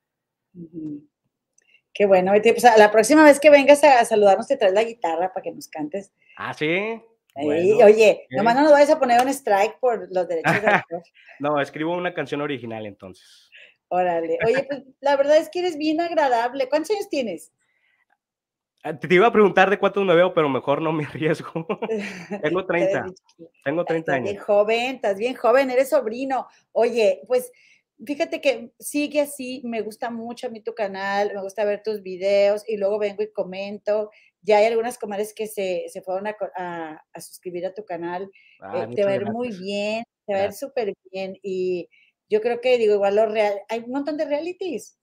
Qué 1.94 2.06
bueno, 2.06 2.32
pues, 2.32 2.64
la 2.78 2.92
próxima 2.92 3.24
vez 3.24 3.40
que 3.40 3.50
vengas 3.50 3.84
a, 3.84 4.06
saludarnos 4.06 4.48
te 4.48 4.58
traes 4.58 4.74
la 4.74 4.84
guitarra 4.84 5.34
para 5.34 5.44
que 5.44 5.52
nos 5.52 5.68
cantes. 5.68 6.14
Ah, 6.38 6.54
sí. 6.54 7.02
oye, 7.36 8.28
nomás 8.32 8.56
no 8.56 8.64
nos 8.64 8.72
vayas 8.72 8.92
a 8.92 9.00
poner 9.00 9.22
un 9.22 9.30
strike 9.30 9.80
por 9.80 10.08
los 10.14 10.28
derechos 10.28 10.62
de 10.62 10.68
autor. 10.68 11.04
no, 11.40 11.60
escribo 11.60 11.96
una 11.96 12.14
canción 12.14 12.42
original 12.42 12.86
entonces. 12.86 13.50
Órale. 13.90 14.38
Oye, 14.46 14.64
pues 14.64 14.84
la 15.02 15.18
verdad 15.18 15.38
es 15.38 15.50
que 15.50 15.60
eres 15.60 15.78
bien 15.78 16.00
agradable. 16.00 16.70
¿Cuántos 16.70 16.92
años 16.92 17.10
tienes? 17.10 17.52
Ah, 18.84 18.98
te 18.98 19.14
iba 19.14 19.28
a 19.28 19.32
preguntar 19.32 19.70
de 19.70 19.78
cuántos 19.78 20.06
me 20.06 20.16
veo, 20.16 20.34
pero 20.34 20.48
mejor 20.48 20.82
no 20.82 20.94
me 20.94 21.04
arriesgo. 21.04 21.68
Tengo 22.44 22.66
30. 22.66 23.08
Tengo 23.66 23.84
30 23.84 24.14
años. 24.14 24.30
Bien 24.30 24.42
joven, 24.42 24.96
estás 24.96 25.18
bien 25.18 25.36
joven, 25.36 25.70
eres 25.70 25.90
sobrino. 25.90 26.48
Oye, 26.72 27.22
pues 27.28 27.52
fíjate 28.06 28.42
que 28.42 28.72
sigue 28.80 29.22
así, 29.22 29.62
me 29.66 29.82
gusta 29.82 30.10
mucho 30.10 30.48
a 30.48 30.50
mí 30.50 30.62
tu 30.62 30.74
canal, 30.74 31.32
me 31.34 31.42
gusta 31.42 31.66
ver 31.66 31.82
tus 31.84 32.02
videos 32.02 32.64
y 32.68 32.78
luego 32.78 33.00
vengo 33.00 33.24
y 33.24 33.32
comento. 33.32 34.12
Ya 34.42 34.58
hay 34.58 34.66
algunas 34.66 34.98
comadres 34.98 35.34
que 35.34 35.48
se, 35.48 35.86
se 35.90 36.02
fueron 36.02 36.28
a, 36.28 36.36
a, 37.14 37.22
suscribir 37.22 37.66
a 37.66 37.74
tu 37.74 37.84
canal. 37.84 38.32
Ah, 38.62 38.88
eh, 38.90 38.96
te 38.96 39.04
va 39.04 39.10
a 39.10 39.18
ver 39.18 39.32
muy 39.32 39.50
bien, 39.50 40.04
te 40.26 40.34
va 40.34 40.40
a 40.40 40.44
ver 40.44 40.54
súper 40.54 40.94
bien. 41.12 41.38
Y 41.44 41.90
yo 42.30 42.42
creo 42.42 42.62
que, 42.62 42.78
digo, 42.78 42.94
igual 42.94 43.16
lo 43.16 43.26
real, 43.26 43.60
hay 43.68 43.80
un 43.80 43.92
montón 43.92 44.18
de 44.18 44.26
realities 44.26 44.98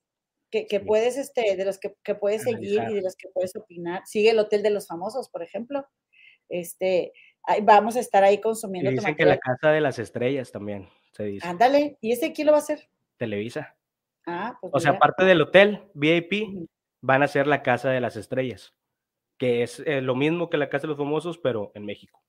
que, 0.49 0.79
puedes, 0.79 1.17
este, 1.17 1.55
de 1.55 1.65
los 1.65 1.77
que, 1.77 2.15
puedes 2.15 2.43
seguir 2.43 2.81
y 2.89 2.93
de 2.95 3.01
los 3.01 3.15
que 3.15 3.27
puedes 3.33 3.55
opinar. 3.55 4.03
Sigue 4.05 4.31
el 4.31 4.39
Hotel 4.39 4.63
de 4.63 4.69
los 4.69 4.87
Famosos, 4.87 5.29
por 5.29 5.43
ejemplo. 5.43 5.85
Este, 6.49 7.11
vamos 7.63 7.95
a 7.95 7.99
estar 7.99 8.23
ahí 8.23 8.39
consumiendo. 8.39 8.89
Y 8.89 8.95
dicen 8.95 9.15
que 9.15 9.25
la 9.25 9.37
Casa 9.37 9.71
de 9.71 9.81
las 9.81 9.99
Estrellas 9.99 10.51
también, 10.51 10.87
se 11.17 11.23
dice. 11.23 11.47
Ándale, 11.47 11.97
¿y 11.99 12.11
ese 12.11 12.31
quién 12.31 12.47
lo 12.47 12.53
va 12.53 12.59
a 12.59 12.61
hacer? 12.61 12.89
Televisa. 13.17 13.75
Ah, 14.25 14.57
pues 14.61 14.71
o 14.73 14.79
sea, 14.79 14.91
aparte 14.91 15.25
del 15.25 15.41
hotel 15.41 15.89
VIP, 15.93 16.67
van 17.01 17.23
a 17.23 17.27
ser 17.27 17.47
la 17.47 17.63
Casa 17.63 17.89
de 17.89 18.01
las 18.01 18.15
Estrellas, 18.15 18.75
que 19.37 19.63
es 19.63 19.79
eh, 19.85 20.01
lo 20.01 20.15
mismo 20.15 20.49
que 20.49 20.57
la 20.57 20.69
Casa 20.69 20.83
de 20.83 20.89
los 20.89 20.97
Famosos, 20.97 21.37
pero 21.37 21.71
en 21.75 21.85
México. 21.85 22.21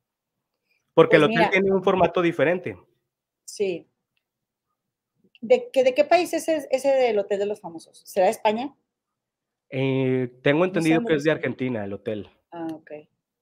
Porque 0.95 1.17
el 1.17 1.27
pues 1.27 1.37
hotel 1.37 1.51
tiene 1.51 1.73
un 1.73 1.85
formato 1.85 2.23
diferente. 2.23 2.77
Sí, 3.45 3.89
¿De, 5.41 5.71
qué, 5.73 5.85
¿De 5.85 5.95
qué 5.95 6.05
país 6.05 6.33
es 6.33 6.49
ese, 6.49 6.89
del 6.89 7.19
Hotel 7.19 7.39
de 7.39 7.47
los 7.47 7.61
Famosos? 7.61 8.03
¿Será 8.05 8.27
de 8.27 8.33
España? 8.33 8.75
Eh, 9.71 10.33
tengo 10.43 10.65
entendido 10.65 11.05
que 11.05 11.15
es 11.15 11.25
de 11.25 11.31
Argentina 11.31 11.85
el 11.85 11.93
hotel. 11.93 12.29
Ah, 12.51 12.67
ok. 12.73 12.91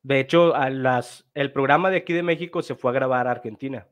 De 0.02 0.20
hecho, 0.20 0.54
a 0.54 0.70
las, 0.70 1.26
el 1.34 1.52
programa 1.52 1.90
de 1.90 1.98
aquí 1.98 2.12
de 2.12 2.22
México 2.22 2.62
se 2.62 2.74
fue 2.74 2.90
a 2.90 2.94
grabar 2.94 3.26
a 3.26 3.32
Argentina. 3.32 3.88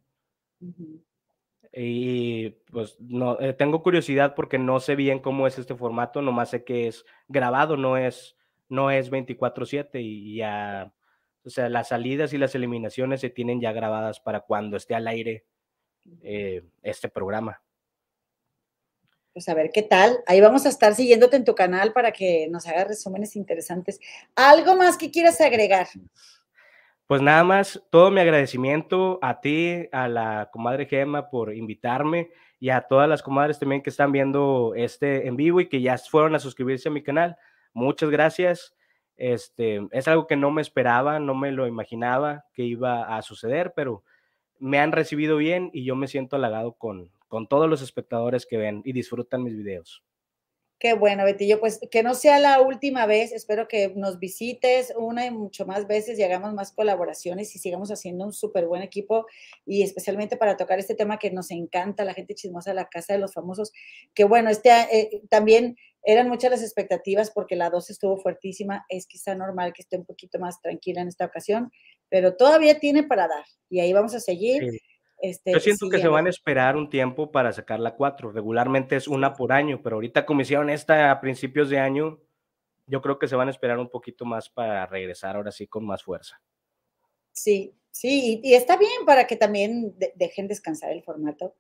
Y 1.77 2.51
pues 2.71 2.97
no, 3.01 3.39
eh, 3.41 3.53
tengo 3.53 3.83
curiosidad 3.83 4.35
porque 4.35 4.59
no 4.59 4.79
sé 4.81 4.95
bien 4.95 5.19
cómo 5.19 5.47
es 5.47 5.59
este 5.59 5.75
formato, 5.75 6.23
nomás 6.23 6.51
sé 6.51 6.65
que 6.65 6.87
es 6.87 7.05
grabado, 7.27 7.77
no 7.77 7.97
es, 7.97 8.37
no 8.69 8.91
es 8.91 9.11
24/7 9.11 10.01
y 10.01 10.37
ya, 10.37 10.93
o 11.45 11.51
sea, 11.51 11.69
las 11.69 11.89
salidas 11.89 12.33
y 12.33 12.39
las 12.39 12.55
eliminaciones 12.55 13.21
se 13.21 13.31
tienen 13.31 13.61
ya 13.61 13.73
grabadas 13.73 14.21
para 14.21 14.41
cuando 14.41 14.77
esté 14.77 14.95
al 14.95 15.09
aire 15.09 15.47
eh, 16.23 16.63
este 16.83 17.09
programa 17.09 17.61
pues 19.35 19.49
a 19.49 19.55
ver 19.55 19.71
qué 19.73 19.83
tal. 19.83 20.17
Ahí 20.27 20.41
vamos 20.41 20.65
a 20.65 20.69
estar 20.69 20.95
siguiéndote 20.95 21.37
en 21.37 21.45
tu 21.45 21.57
canal 21.57 21.93
para 21.93 22.13
que 22.13 22.47
nos 22.49 22.67
hagas 22.69 22.87
resúmenes 22.87 23.35
interesantes. 23.35 23.99
¿Algo 24.37 24.77
más 24.77 24.97
que 24.97 25.11
quieras 25.11 25.41
agregar? 25.41 25.89
Pues 27.07 27.21
nada 27.21 27.45
más, 27.45 27.83
todo 27.91 28.11
mi 28.11 28.21
agradecimiento 28.21 29.19
a 29.21 29.41
ti, 29.41 29.89
a 29.93 30.09
la 30.09 30.49
comadre 30.51 30.87
Gema 30.87 31.29
por 31.29 31.55
invitarme 31.55 32.31
y 32.59 32.71
a 32.71 32.81
todas 32.81 33.07
las 33.07 33.23
comadres 33.23 33.59
también 33.59 33.83
que 33.83 33.91
están 33.91 34.11
viendo 34.11 34.73
este 34.75 35.29
en 35.29 35.37
vivo 35.37 35.61
y 35.61 35.69
que 35.69 35.83
ya 35.83 35.99
fueron 35.99 36.35
a 36.35 36.39
suscribirse 36.39 36.89
a 36.89 36.93
mi 36.93 37.03
canal. 37.03 37.37
Muchas 37.75 38.09
gracias. 38.09 38.75
Este, 39.19 39.87
es 39.93 40.09
algo 40.09 40.27
que 40.27 40.37
no 40.37 40.51
me 40.51 40.63
esperaba, 40.63 41.19
no 41.19 41.35
me 41.35 41.53
lo 41.53 41.67
imaginaba 41.67 42.47
que 42.55 42.63
iba 42.63 43.17
a 43.17 43.21
suceder, 43.21 43.75
pero 43.77 44.03
me 44.59 44.79
han 44.79 44.93
recibido 44.93 45.37
bien 45.37 45.71
y 45.75 45.85
yo 45.85 45.97
me 45.97 46.09
siento 46.09 46.37
halagado 46.37 46.73
con, 46.73 47.11
con 47.29 47.47
todos 47.49 47.69
los 47.69 47.83
espectadores 47.83 48.47
que 48.47 48.57
ven 48.57 48.81
y 48.83 48.93
disfrutan 48.93 49.43
mis 49.43 49.55
videos. 49.55 50.03
Qué 50.85 50.93
bueno, 50.93 51.25
Betillo. 51.25 51.61
Pues 51.61 51.81
que 51.91 52.03
no 52.03 52.15
sea 52.15 52.39
la 52.39 52.61
última 52.61 53.07
vez. 53.07 53.33
Espero 53.33 53.69
que 53.69 53.95
nos 53.97 54.19
visites 54.19 54.93
una 54.95 55.25
y 55.25 55.31
mucho 55.31 55.65
más 55.65 55.87
veces 55.87 56.19
y 56.19 56.23
hagamos 56.23 56.53
más 56.53 56.73
colaboraciones 56.73 57.57
y 57.57 57.59
sigamos 57.59 57.91
haciendo 57.91 58.27
un 58.27 58.35
súper 58.35 58.67
buen 58.67 58.83
equipo 58.83 59.25
y 59.65 59.83
especialmente 59.83 60.37
para 60.37 60.59
tocar 60.59 60.79
este 60.79 60.95
tema 60.95 61.19
que 61.19 61.31
nos 61.31 61.51
encanta, 61.51 62.05
la 62.05 62.13
gente 62.13 62.35
chismosa 62.35 62.73
de 62.73 62.75
la 62.75 62.91
casa 62.91 63.15
de 63.15 63.19
los 63.19 63.33
famosos. 63.33 63.73
Que 64.15 64.25
bueno, 64.25 64.51
este 64.51 64.69
eh, 64.93 65.23
también 65.31 65.79
eran 66.03 66.29
muchas 66.29 66.51
las 66.51 66.61
expectativas 66.61 67.31
porque 67.31 67.57
la 67.57 67.71
2 67.71 67.89
estuvo 67.89 68.19
fuertísima. 68.19 68.85
Es 68.91 69.07
quizá 69.07 69.35
normal 69.35 69.73
que 69.73 69.81
esté 69.81 69.97
un 69.97 70.05
poquito 70.05 70.39
más 70.39 70.61
tranquila 70.61 71.01
en 71.01 71.09
esta 71.09 71.25
ocasión, 71.25 71.73
pero 72.11 72.37
todavía 72.37 72.79
tiene 72.79 73.05
para 73.05 73.27
dar 73.27 73.47
y 73.71 73.81
ahí 73.81 73.95
vamos 73.95 74.15
a 74.15 74.21
seguir. 74.21 74.83
Este, 75.19 75.53
Yo 75.53 75.61
siento 75.61 75.89
que 75.89 75.99
se 75.99 76.09
van 76.09 76.27
a 76.27 76.31
esperar 76.31 76.77
un 76.77 76.91
tiempo 76.91 77.31
para 77.31 77.53
sacar 77.53 77.81
la 77.81 77.95
4. 77.95 78.33
Regularmente 78.33 78.97
es 78.97 79.09
una 79.09 79.35
por 79.35 79.53
año, 79.53 79.81
pero 79.83 79.97
ahorita 79.97 80.27
como 80.27 80.43
hicieron 80.43 80.71
esta 80.71 81.11
a 81.11 81.21
principios 81.21 81.71
de 81.71 81.79
año, 81.79 82.21
yo 82.87 83.01
creo 83.01 83.19
que 83.19 83.29
se 83.29 83.37
van 83.37 83.49
a 83.49 83.51
esperar 83.51 83.79
un 83.79 83.89
poquito 83.89 84.25
más 84.25 84.51
para 84.51 84.87
regresar 84.87 85.37
ahora 85.37 85.53
sí 85.53 85.67
con 85.67 85.87
más 85.87 86.03
fuerza. 86.03 86.41
Sí, 87.33 87.75
sí, 87.91 88.41
y, 88.43 88.55
está 88.55 88.77
bien 88.77 89.05
para 89.07 89.27
que 89.27 89.37
también 89.37 89.97
dejen 90.15 90.47
descansar 90.47 90.93
el 90.93 91.03
formato 91.03 91.57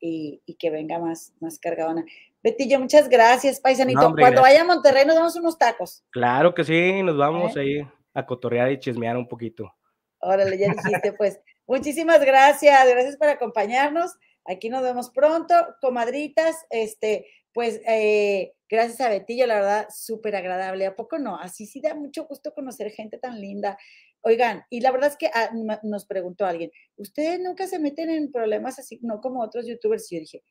y, 0.00 0.42
que 0.58 0.70
venga 0.70 0.98
más, 0.98 1.32
más 1.40 1.58
cargadona. 1.58 2.04
Betillo, 2.42 2.78
muchas 2.78 3.08
gracias, 3.08 3.60
paisanito. 3.60 4.14
Cuando 4.14 4.42
vaya 4.42 4.62
a 4.62 4.64
Monterrey 4.64 5.06
nos 5.06 5.16
damos 5.16 5.36
unos 5.36 5.58
tacos. 5.58 6.04
Claro 6.10 6.54
que 6.54 6.64
sí, 6.64 7.02
nos 7.02 7.16
vamos 7.16 7.56
¿Eh? 7.56 7.60
ahí 7.60 7.88
a 8.12 8.26
cotorrear 8.26 8.70
y 8.70 8.78
chismear 8.78 9.16
un 9.16 9.26
poquito. 9.26 9.74
Órale, 10.20 10.56
ya 10.58 10.72
dijiste, 10.72 11.12
pues. 11.12 11.40
Muchísimas 11.66 12.20
gracias, 12.20 12.88
gracias 12.88 13.16
por 13.16 13.28
acompañarnos. 13.28 14.12
Aquí 14.44 14.68
nos 14.68 14.82
vemos 14.82 15.10
pronto, 15.10 15.54
comadritas. 15.80 16.56
Este, 16.68 17.26
pues 17.54 17.80
eh, 17.86 18.52
gracias 18.68 19.00
a 19.00 19.08
Betillo, 19.08 19.46
la 19.46 19.54
verdad, 19.54 19.88
súper 19.90 20.36
agradable. 20.36 20.84
¿A 20.84 20.94
poco 20.94 21.18
no? 21.18 21.38
Así 21.38 21.66
sí 21.66 21.80
da 21.80 21.94
mucho 21.94 22.26
gusto 22.26 22.52
conocer 22.52 22.90
gente 22.90 23.16
tan 23.16 23.40
linda. 23.40 23.78
Oigan, 24.20 24.64
y 24.68 24.80
la 24.80 24.90
verdad 24.90 25.10
es 25.10 25.16
que 25.16 25.30
ah, 25.32 25.50
nos 25.82 26.06
preguntó 26.06 26.44
alguien, 26.44 26.70
¿ustedes 26.96 27.40
nunca 27.40 27.66
se 27.66 27.78
meten 27.78 28.10
en 28.10 28.30
problemas 28.30 28.78
así, 28.78 28.98
no 29.02 29.20
como 29.22 29.42
otros 29.42 29.66
youtubers? 29.66 30.10
Y 30.12 30.16
yo 30.16 30.20
dije, 30.20 30.42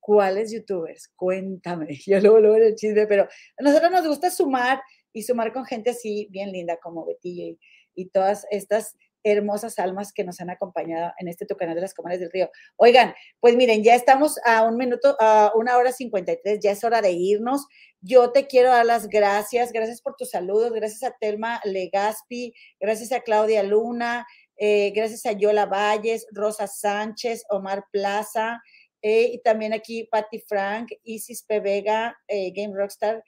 ¿cuáles 0.00 0.52
youtubers? 0.52 1.08
Cuéntame. 1.16 1.88
Yo 2.06 2.20
luego, 2.20 2.40
luego 2.40 2.56
el 2.56 2.74
chisme, 2.74 3.06
pero 3.06 3.24
a 3.24 3.62
nosotros 3.62 3.90
nos 3.90 4.06
gusta 4.06 4.30
sumar 4.30 4.82
y 5.14 5.22
sumar 5.22 5.52
con 5.52 5.64
gente 5.64 5.90
así 5.90 6.28
bien 6.30 6.52
linda 6.52 6.78
como 6.78 7.06
Betillo 7.06 7.44
y, 7.44 7.58
y 7.94 8.08
todas 8.10 8.46
estas 8.50 8.96
hermosas 9.30 9.78
almas 9.78 10.12
que 10.12 10.24
nos 10.24 10.40
han 10.40 10.50
acompañado 10.50 11.12
en 11.18 11.28
este 11.28 11.46
tu 11.46 11.56
canal 11.56 11.74
de 11.74 11.82
las 11.82 11.94
Comares 11.94 12.20
del 12.20 12.30
Río. 12.30 12.50
Oigan, 12.76 13.14
pues 13.40 13.56
miren, 13.56 13.82
ya 13.82 13.94
estamos 13.94 14.38
a 14.44 14.62
un 14.62 14.76
minuto, 14.76 15.16
a 15.20 15.52
una 15.54 15.76
hora 15.76 15.92
53, 15.92 16.60
ya 16.60 16.72
es 16.72 16.84
hora 16.84 17.00
de 17.02 17.12
irnos. 17.12 17.66
Yo 18.00 18.32
te 18.32 18.46
quiero 18.46 18.70
dar 18.70 18.86
las 18.86 19.08
gracias, 19.08 19.72
gracias 19.72 20.00
por 20.00 20.16
tus 20.16 20.30
saludos, 20.30 20.72
gracias 20.72 21.02
a 21.02 21.16
Telma 21.18 21.60
Legaspi, 21.64 22.54
gracias 22.80 23.12
a 23.12 23.20
Claudia 23.20 23.62
Luna, 23.62 24.26
eh, 24.56 24.92
gracias 24.94 25.26
a 25.26 25.32
Yola 25.32 25.66
Valles, 25.66 26.26
Rosa 26.32 26.66
Sánchez, 26.66 27.44
Omar 27.48 27.84
Plaza, 27.92 28.60
eh, 29.02 29.30
y 29.34 29.38
también 29.42 29.72
aquí 29.72 30.04
Patty 30.10 30.40
Frank, 30.40 30.90
Isis 31.04 31.42
P. 31.44 31.60
Vega, 31.60 32.18
eh, 32.26 32.52
Game 32.54 32.74
Rockstar, 32.74 33.22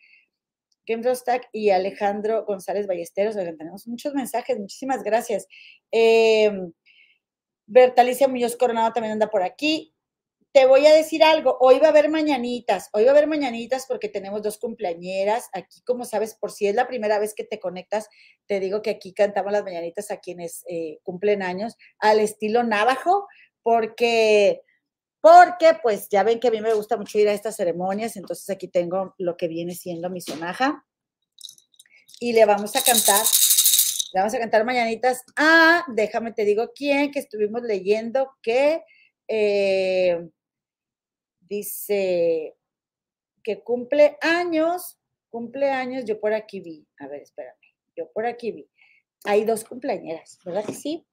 Game 0.86 1.02
Rostak 1.02 1.48
y 1.52 1.70
Alejandro 1.70 2.44
González 2.44 2.86
Ballesteros. 2.86 3.34
tenemos 3.34 3.86
muchos 3.86 4.14
mensajes, 4.14 4.58
muchísimas 4.58 5.02
gracias. 5.02 5.46
Eh, 5.92 6.50
Bertalicia 7.66 8.26
Muñoz 8.26 8.56
Coronado 8.56 8.92
también 8.92 9.12
anda 9.12 9.30
por 9.30 9.42
aquí. 9.44 9.94
te 10.52 10.66
voy 10.66 10.84
a 10.86 10.92
decir 10.92 11.22
algo, 11.22 11.56
hoy 11.60 11.78
va 11.78 11.86
a 11.86 11.90
haber 11.90 12.08
mañanitas, 12.08 12.88
hoy 12.92 13.04
va 13.04 13.10
a 13.10 13.12
haber 13.12 13.28
mañanitas 13.28 13.86
porque 13.86 14.08
tenemos 14.08 14.42
dos 14.42 14.58
cumpleañeras. 14.58 15.48
Aquí, 15.52 15.80
como 15.84 16.04
sabes, 16.04 16.34
por 16.34 16.50
si 16.50 16.66
es 16.66 16.74
la 16.74 16.88
primera 16.88 17.20
vez 17.20 17.34
que 17.34 17.44
te 17.44 17.60
conectas, 17.60 18.08
te 18.46 18.58
digo 18.58 18.82
que 18.82 18.90
aquí 18.90 19.14
cantamos 19.14 19.52
las 19.52 19.62
mañanitas 19.62 20.10
a 20.10 20.16
quienes 20.18 20.64
eh, 20.68 20.98
cumplen 21.04 21.42
años 21.42 21.76
al 22.00 22.18
estilo 22.18 22.64
navajo, 22.64 23.28
porque, 23.62 24.62
porque 25.20 25.74
pues 25.82 26.08
ya 26.08 26.22
ven 26.22 26.40
que 26.40 26.48
a 26.48 26.50
mí 26.50 26.60
me 26.60 26.74
gusta 26.74 26.96
mucho 26.96 27.18
ir 27.18 27.28
a 27.28 27.32
estas 27.32 27.56
ceremonias, 27.56 28.16
entonces 28.16 28.48
aquí 28.50 28.68
tengo 28.68 29.14
lo 29.18 29.36
que 29.36 29.48
viene 29.48 29.74
siendo 29.74 30.10
mi 30.10 30.20
sonaja 30.20 30.84
y 32.18 32.32
le 32.32 32.44
vamos 32.44 32.74
a 32.76 32.82
cantar, 32.82 33.24
le 34.12 34.20
vamos 34.20 34.34
a 34.34 34.38
cantar 34.38 34.64
mañanitas 34.64 35.22
a, 35.36 35.84
déjame 35.88 36.32
te 36.32 36.44
digo 36.44 36.70
quién, 36.74 37.10
que 37.10 37.18
estuvimos 37.20 37.62
leyendo 37.62 38.30
que... 38.42 38.82
Eh, 39.28 40.30
Dice 41.50 42.56
que 43.42 43.60
cumple 43.64 44.16
años, 44.20 45.00
cumple 45.30 45.68
años, 45.68 46.04
yo 46.04 46.20
por 46.20 46.32
aquí 46.32 46.60
vi, 46.60 46.86
a 47.00 47.08
ver, 47.08 47.22
espérame, 47.22 47.58
yo 47.96 48.08
por 48.12 48.24
aquí 48.24 48.52
vi. 48.52 48.70
Hay 49.24 49.44
dos 49.44 49.64
cumpleañeras, 49.64 50.38
¿verdad 50.44 50.64
que 50.64 50.74
sí? 50.74 51.04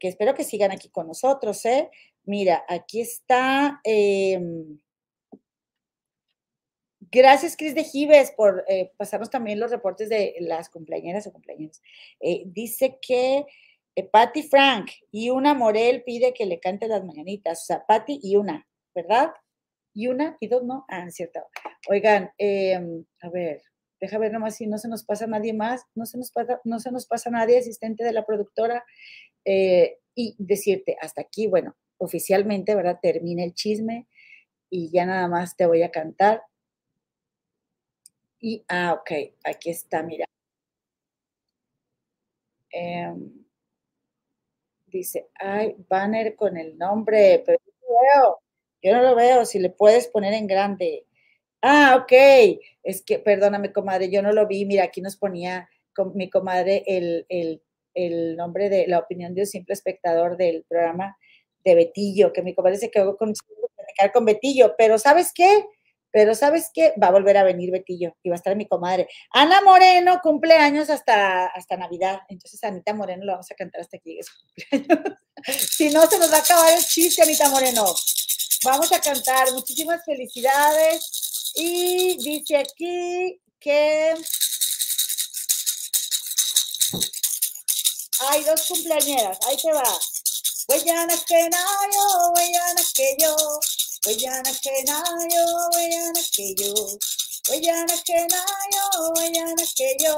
Que 0.00 0.08
espero 0.08 0.34
que 0.34 0.42
sigan 0.42 0.72
aquí 0.72 0.88
con 0.88 1.06
nosotros, 1.06 1.62
¿eh? 1.66 1.90
Mira, 2.24 2.64
aquí 2.68 3.00
está. 3.00 3.80
Em, 3.84 4.78
gracias, 7.00 7.56
Cris 7.56 7.74
de 7.74 7.84
Gives, 7.84 8.32
por 8.32 8.64
eh, 8.68 8.92
pasarnos 8.96 9.30
también 9.30 9.60
los 9.60 9.70
reportes 9.70 10.08
de 10.08 10.36
las 10.40 10.68
cumpleañeras 10.70 11.26
o 11.26 11.32
cumpleaños. 11.32 11.82
Eh, 12.20 12.42
dice 12.46 12.98
que 13.02 13.46
eh, 13.96 14.04
Patty 14.04 14.42
Frank 14.44 14.90
y 15.10 15.30
una 15.30 15.54
Morel 15.54 16.02
pide 16.04 16.32
que 16.34 16.46
le 16.46 16.60
cante 16.60 16.88
las 16.88 17.04
mañanitas. 17.04 17.62
O 17.62 17.64
sea, 17.66 17.86
Patty 17.86 18.20
y 18.22 18.36
una. 18.36 18.66
¿verdad? 18.94 19.32
Y 19.94 20.08
una 20.08 20.36
y 20.40 20.48
dos, 20.48 20.62
no. 20.64 20.84
Ah, 20.88 21.08
cierto. 21.10 21.40
Oigan, 21.88 22.30
em, 22.38 23.04
a 23.22 23.28
ver, 23.30 23.62
deja 24.00 24.18
ver 24.18 24.32
nomás 24.32 24.56
si 24.56 24.66
no 24.66 24.78
se 24.78 24.88
nos 24.88 25.04
pasa 25.04 25.26
nadie 25.26 25.52
más, 25.52 25.84
no 25.94 26.06
se 26.06 26.18
nos 26.18 26.30
pasa, 26.30 26.60
no 26.64 26.78
se 26.78 26.92
nos 26.92 27.06
pasa 27.06 27.30
nadie, 27.30 27.58
asistente 27.58 28.04
de 28.04 28.12
la 28.12 28.24
productora. 28.24 28.84
Eh, 29.44 29.98
y 30.14 30.34
decirte, 30.38 30.96
hasta 31.00 31.22
aquí, 31.22 31.46
bueno, 31.46 31.76
oficialmente, 32.00 32.74
¿verdad? 32.74 32.98
Termina 33.00 33.44
el 33.44 33.54
chisme 33.54 34.08
y 34.70 34.90
ya 34.90 35.06
nada 35.06 35.28
más 35.28 35.56
te 35.56 35.66
voy 35.66 35.82
a 35.82 35.90
cantar. 35.90 36.42
Y, 38.40 38.64
ah, 38.68 38.94
ok, 38.94 39.10
aquí 39.44 39.70
está, 39.70 40.02
mira. 40.02 40.24
Em, 42.72 43.44
dice, 44.86 45.28
hay 45.34 45.76
banner 45.88 46.36
con 46.36 46.56
el 46.56 46.76
nombre, 46.78 47.42
pero 47.44 47.58
veo. 47.90 48.40
Yo 48.82 48.92
no 48.92 49.02
lo 49.02 49.14
veo, 49.14 49.44
si 49.44 49.58
le 49.58 49.70
puedes 49.70 50.08
poner 50.08 50.32
en 50.34 50.46
grande. 50.46 51.06
Ah, 51.62 51.96
ok. 52.02 52.12
Es 52.82 53.02
que, 53.02 53.18
perdóname, 53.18 53.72
comadre, 53.72 54.10
yo 54.10 54.22
no 54.22 54.32
lo 54.32 54.46
vi. 54.46 54.64
Mira, 54.64 54.84
aquí 54.84 55.00
nos 55.02 55.16
ponía 55.16 55.68
con 55.94 56.16
mi 56.16 56.30
comadre 56.30 56.84
el, 56.86 57.26
el, 57.28 58.36
nombre 58.36 58.70
de 58.70 58.86
la 58.86 58.98
opinión 59.00 59.34
de 59.34 59.42
un 59.42 59.46
simple 59.46 59.74
espectador 59.74 60.36
del 60.36 60.64
programa 60.68 61.18
de 61.64 61.74
Betillo, 61.74 62.32
que 62.32 62.42
mi 62.42 62.54
comadre 62.54 62.78
se 62.78 62.90
quedó 62.90 63.16
con, 63.16 63.32
con 64.12 64.24
Betillo. 64.24 64.74
Pero 64.76 64.98
¿sabes 64.98 65.32
qué? 65.34 65.64
Pero 66.12 66.34
¿sabes 66.34 66.70
qué? 66.74 66.92
Va 67.00 67.08
a 67.08 67.12
volver 67.12 67.36
a 67.36 67.44
venir 67.44 67.70
Betillo 67.70 68.16
y 68.22 68.30
va 68.30 68.34
a 68.34 68.38
estar 68.38 68.56
mi 68.56 68.66
comadre. 68.66 69.08
Ana 69.32 69.60
Moreno 69.60 70.20
cumple 70.22 70.54
años 70.54 70.90
hasta, 70.90 71.46
hasta 71.46 71.76
Navidad. 71.76 72.20
Entonces, 72.28 72.62
Anita 72.64 72.94
Moreno 72.94 73.24
lo 73.24 73.32
vamos 73.32 73.50
a 73.50 73.54
cantar 73.54 73.82
hasta 73.82 73.96
aquí. 73.96 74.18
si 75.46 75.90
no, 75.90 76.06
se 76.06 76.18
nos 76.18 76.32
va 76.32 76.38
a 76.38 76.40
acabar 76.40 76.72
el 76.76 76.84
chiste, 76.84 77.22
Anita 77.22 77.48
Moreno. 77.48 77.84
Vamos 78.64 78.92
a 78.92 79.00
cantar. 79.00 79.52
Muchísimas 79.52 80.04
felicidades. 80.04 81.52
Y 81.54 82.16
dice 82.18 82.56
aquí 82.56 83.40
que 83.60 84.14
hay 88.28 88.44
dos 88.44 88.66
cumpleañeras. 88.66 89.38
Ahí 89.46 89.56
te 89.56 89.72
va. 89.72 89.82
Huellana 90.70 91.18
que 91.28 91.50
nayo, 91.50 92.32
huellana 92.34 92.82
que 92.94 93.16
yo. 93.18 93.36
Huellana 94.06 94.52
que 94.62 94.84
nayo, 94.84 95.44
huellana 95.74 96.22
que 96.32 96.54
yo. 96.56 96.74
Huellana 97.50 97.96
que 98.06 98.26
nayo, 98.28 99.12
huellana 99.16 99.64
que 99.76 99.96
yo. 100.00 100.16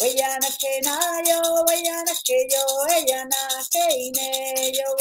Huellana 0.00 0.50
que 0.60 0.82
nayo, 0.82 1.40
huellana 1.64 2.12
que 2.24 2.48
yo. 2.50 2.66
Huellana 2.84 3.66
que 3.70 3.96
ine 3.96 4.72
yo. 4.74 4.96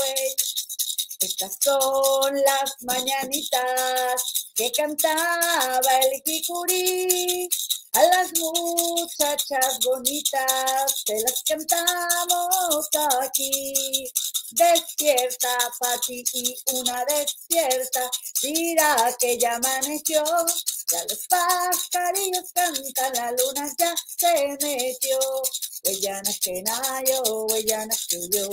Estas 1.22 1.58
son 1.62 2.36
las 2.36 2.76
mañanitas 2.84 4.52
que 4.56 4.72
cantaba 4.72 6.00
el 6.04 6.24
Kikuri. 6.24 7.50
A 7.96 8.04
las 8.04 8.32
muchachas 8.38 9.80
bonitas 9.86 11.04
se 11.06 11.16
las 11.22 11.44
cantamos 11.48 12.90
aquí. 13.22 14.12
Despierta, 14.52 15.58
Pati, 15.80 16.24
y 16.34 16.58
una 16.74 17.06
despierta, 17.06 18.12
dirá 18.42 19.16
que 19.18 19.38
ya 19.38 19.56
amaneció. 19.56 20.24
Ya 20.92 21.06
los 21.06 21.28
pajarillos 21.30 22.52
cantan, 22.54 23.14
la 23.14 23.32
luna 23.32 23.74
ya 23.80 23.96
se 24.06 24.58
metió. 24.62 25.20
Huellana 25.86 26.32
que 26.42 26.62
nayo, 26.64 27.24
huellana 27.48 27.96
que 28.10 28.20
yo. 28.30 28.50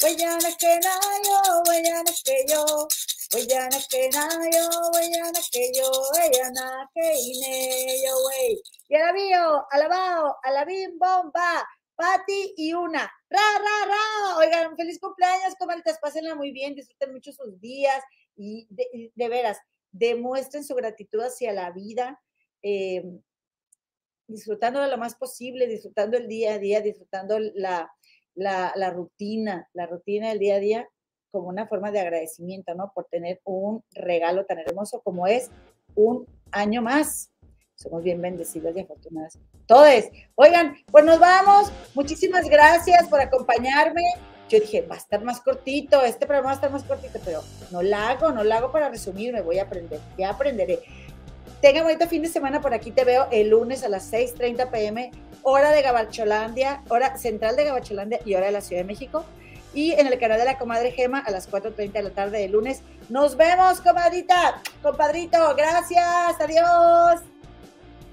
Huellana 0.00 0.56
que 0.56 0.78
nayo, 0.78 1.62
huellana 1.66 2.12
que 2.24 2.44
yo. 2.48 2.86
Huellana 3.34 3.78
que 3.90 4.08
nayo, 4.10 4.68
huellana 4.92 5.40
que 5.50 5.72
yo. 5.74 5.90
Huellana 6.12 6.88
que 6.94 7.14
ine 7.18 8.00
yo, 8.04 8.14
wey. 8.28 8.62
Y 8.88 8.94
alabío, 8.94 9.66
alabao, 9.72 10.36
alabim, 10.44 10.96
bomba. 10.98 11.66
Pati 11.96 12.54
y 12.56 12.72
una. 12.74 13.10
Ra, 13.28 13.40
ra, 13.58 13.86
ra. 13.88 14.36
Oigan, 14.38 14.76
feliz 14.76 15.00
cumpleaños, 15.00 15.56
comadritas. 15.58 15.98
Pásenla 15.98 16.36
muy 16.36 16.52
bien, 16.52 16.76
disfruten 16.76 17.12
mucho 17.12 17.32
sus 17.32 17.60
días 17.60 18.00
y 18.36 18.68
de, 18.70 19.28
veras, 19.28 19.58
demuestren 19.90 20.62
su 20.62 20.76
gratitud 20.76 21.22
hacia 21.22 21.52
la 21.52 21.72
vida, 21.72 22.22
eh, 22.62 23.02
disfrutando 24.28 24.86
lo 24.86 24.96
más 24.96 25.16
posible, 25.16 25.66
disfrutando 25.66 26.16
el 26.16 26.28
día 26.28 26.54
a 26.54 26.58
día, 26.58 26.80
disfrutando 26.80 27.40
la, 27.40 27.92
la, 28.38 28.72
la, 28.76 28.90
rutina, 28.90 29.68
la 29.72 29.86
rutina 29.86 30.28
del 30.30 30.38
día 30.38 30.56
a 30.56 30.60
día 30.60 30.88
como 31.30 31.48
una 31.48 31.66
forma 31.66 31.90
de 31.90 32.00
agradecimiento, 32.00 32.74
¿no? 32.74 32.92
Por 32.94 33.04
tener 33.06 33.40
un 33.44 33.82
regalo 33.92 34.46
tan 34.46 34.58
hermoso 34.58 35.02
como 35.02 35.26
es 35.26 35.50
un 35.94 36.26
año 36.52 36.80
más 36.80 37.30
somos 37.78 38.02
bien 38.02 38.20
bendecidas 38.20 38.76
y 38.76 38.80
afortunadas. 38.80 39.38
Todos. 39.66 40.04
Oigan, 40.34 40.76
pues 40.90 41.04
nos 41.04 41.20
vamos. 41.20 41.70
Muchísimas 41.94 42.48
gracias 42.48 43.06
por 43.06 43.20
acompañarme. 43.20 44.02
Yo 44.48 44.58
dije, 44.58 44.82
va 44.82 44.96
a 44.96 44.98
estar 44.98 45.22
más 45.22 45.40
cortito, 45.40 46.02
este 46.02 46.26
programa 46.26 46.46
va 46.46 46.52
a 46.52 46.54
estar 46.54 46.72
más 46.72 46.82
cortito, 46.82 47.20
pero 47.24 47.42
no 47.70 47.82
lo 47.82 47.96
hago, 47.96 48.32
no 48.32 48.42
lo 48.42 48.54
hago 48.54 48.72
para 48.72 48.88
resumir, 48.88 49.32
me 49.32 49.42
voy 49.42 49.58
a 49.58 49.64
aprender, 49.64 50.00
ya 50.16 50.30
aprenderé. 50.30 50.80
Tenga 51.60 51.82
bonito 51.82 52.08
fin 52.08 52.22
de 52.22 52.28
semana, 52.28 52.60
por 52.60 52.72
aquí 52.72 52.90
te 52.90 53.04
veo 53.04 53.28
el 53.30 53.50
lunes 53.50 53.84
a 53.84 53.90
las 53.90 54.10
6.30 54.10 54.70
pm, 54.70 55.10
hora 55.48 55.72
de 55.72 55.80
Gabacholandia, 55.80 56.82
hora 56.88 57.16
central 57.16 57.56
de 57.56 57.64
Gabacholandia 57.64 58.20
y 58.24 58.34
hora 58.34 58.46
de 58.46 58.52
la 58.52 58.60
Ciudad 58.60 58.82
de 58.82 58.86
México. 58.86 59.24
Y 59.72 59.92
en 59.92 60.06
el 60.06 60.18
canal 60.18 60.38
de 60.38 60.44
la 60.44 60.58
comadre 60.58 60.92
Gema 60.92 61.20
a 61.20 61.30
las 61.30 61.50
4.30 61.50 61.92
de 61.92 62.02
la 62.02 62.10
tarde 62.10 62.38
de 62.38 62.48
lunes. 62.48 62.82
Nos 63.08 63.36
vemos, 63.36 63.80
comadrita, 63.80 64.60
compadrito. 64.82 65.54
Gracias, 65.56 66.40
adiós. 66.40 67.22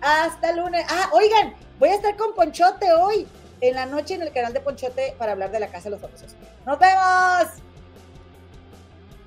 Hasta 0.02 0.52
lunes. 0.53 0.86
Ah, 0.90 1.10
oigan, 1.14 1.53
voy 1.80 1.90
a 1.90 1.95
estar 1.95 2.16
con 2.16 2.34
Ponchote 2.34 2.94
hoy 2.94 3.28
en 3.62 3.76
la 3.76 3.86
noche 3.86 4.16
en 4.16 4.22
el 4.22 4.32
canal 4.32 4.53
de 4.53 4.62
Ponchote 4.62 5.16
para 5.18 5.34
hablar 5.34 5.52
de 5.52 5.60
la 5.60 5.68
Casa 5.68 5.86
de 5.86 5.91
los 5.91 6.02
Famosos. 6.02 6.36
¡Nos 6.66 6.80
vemos! 6.80 7.75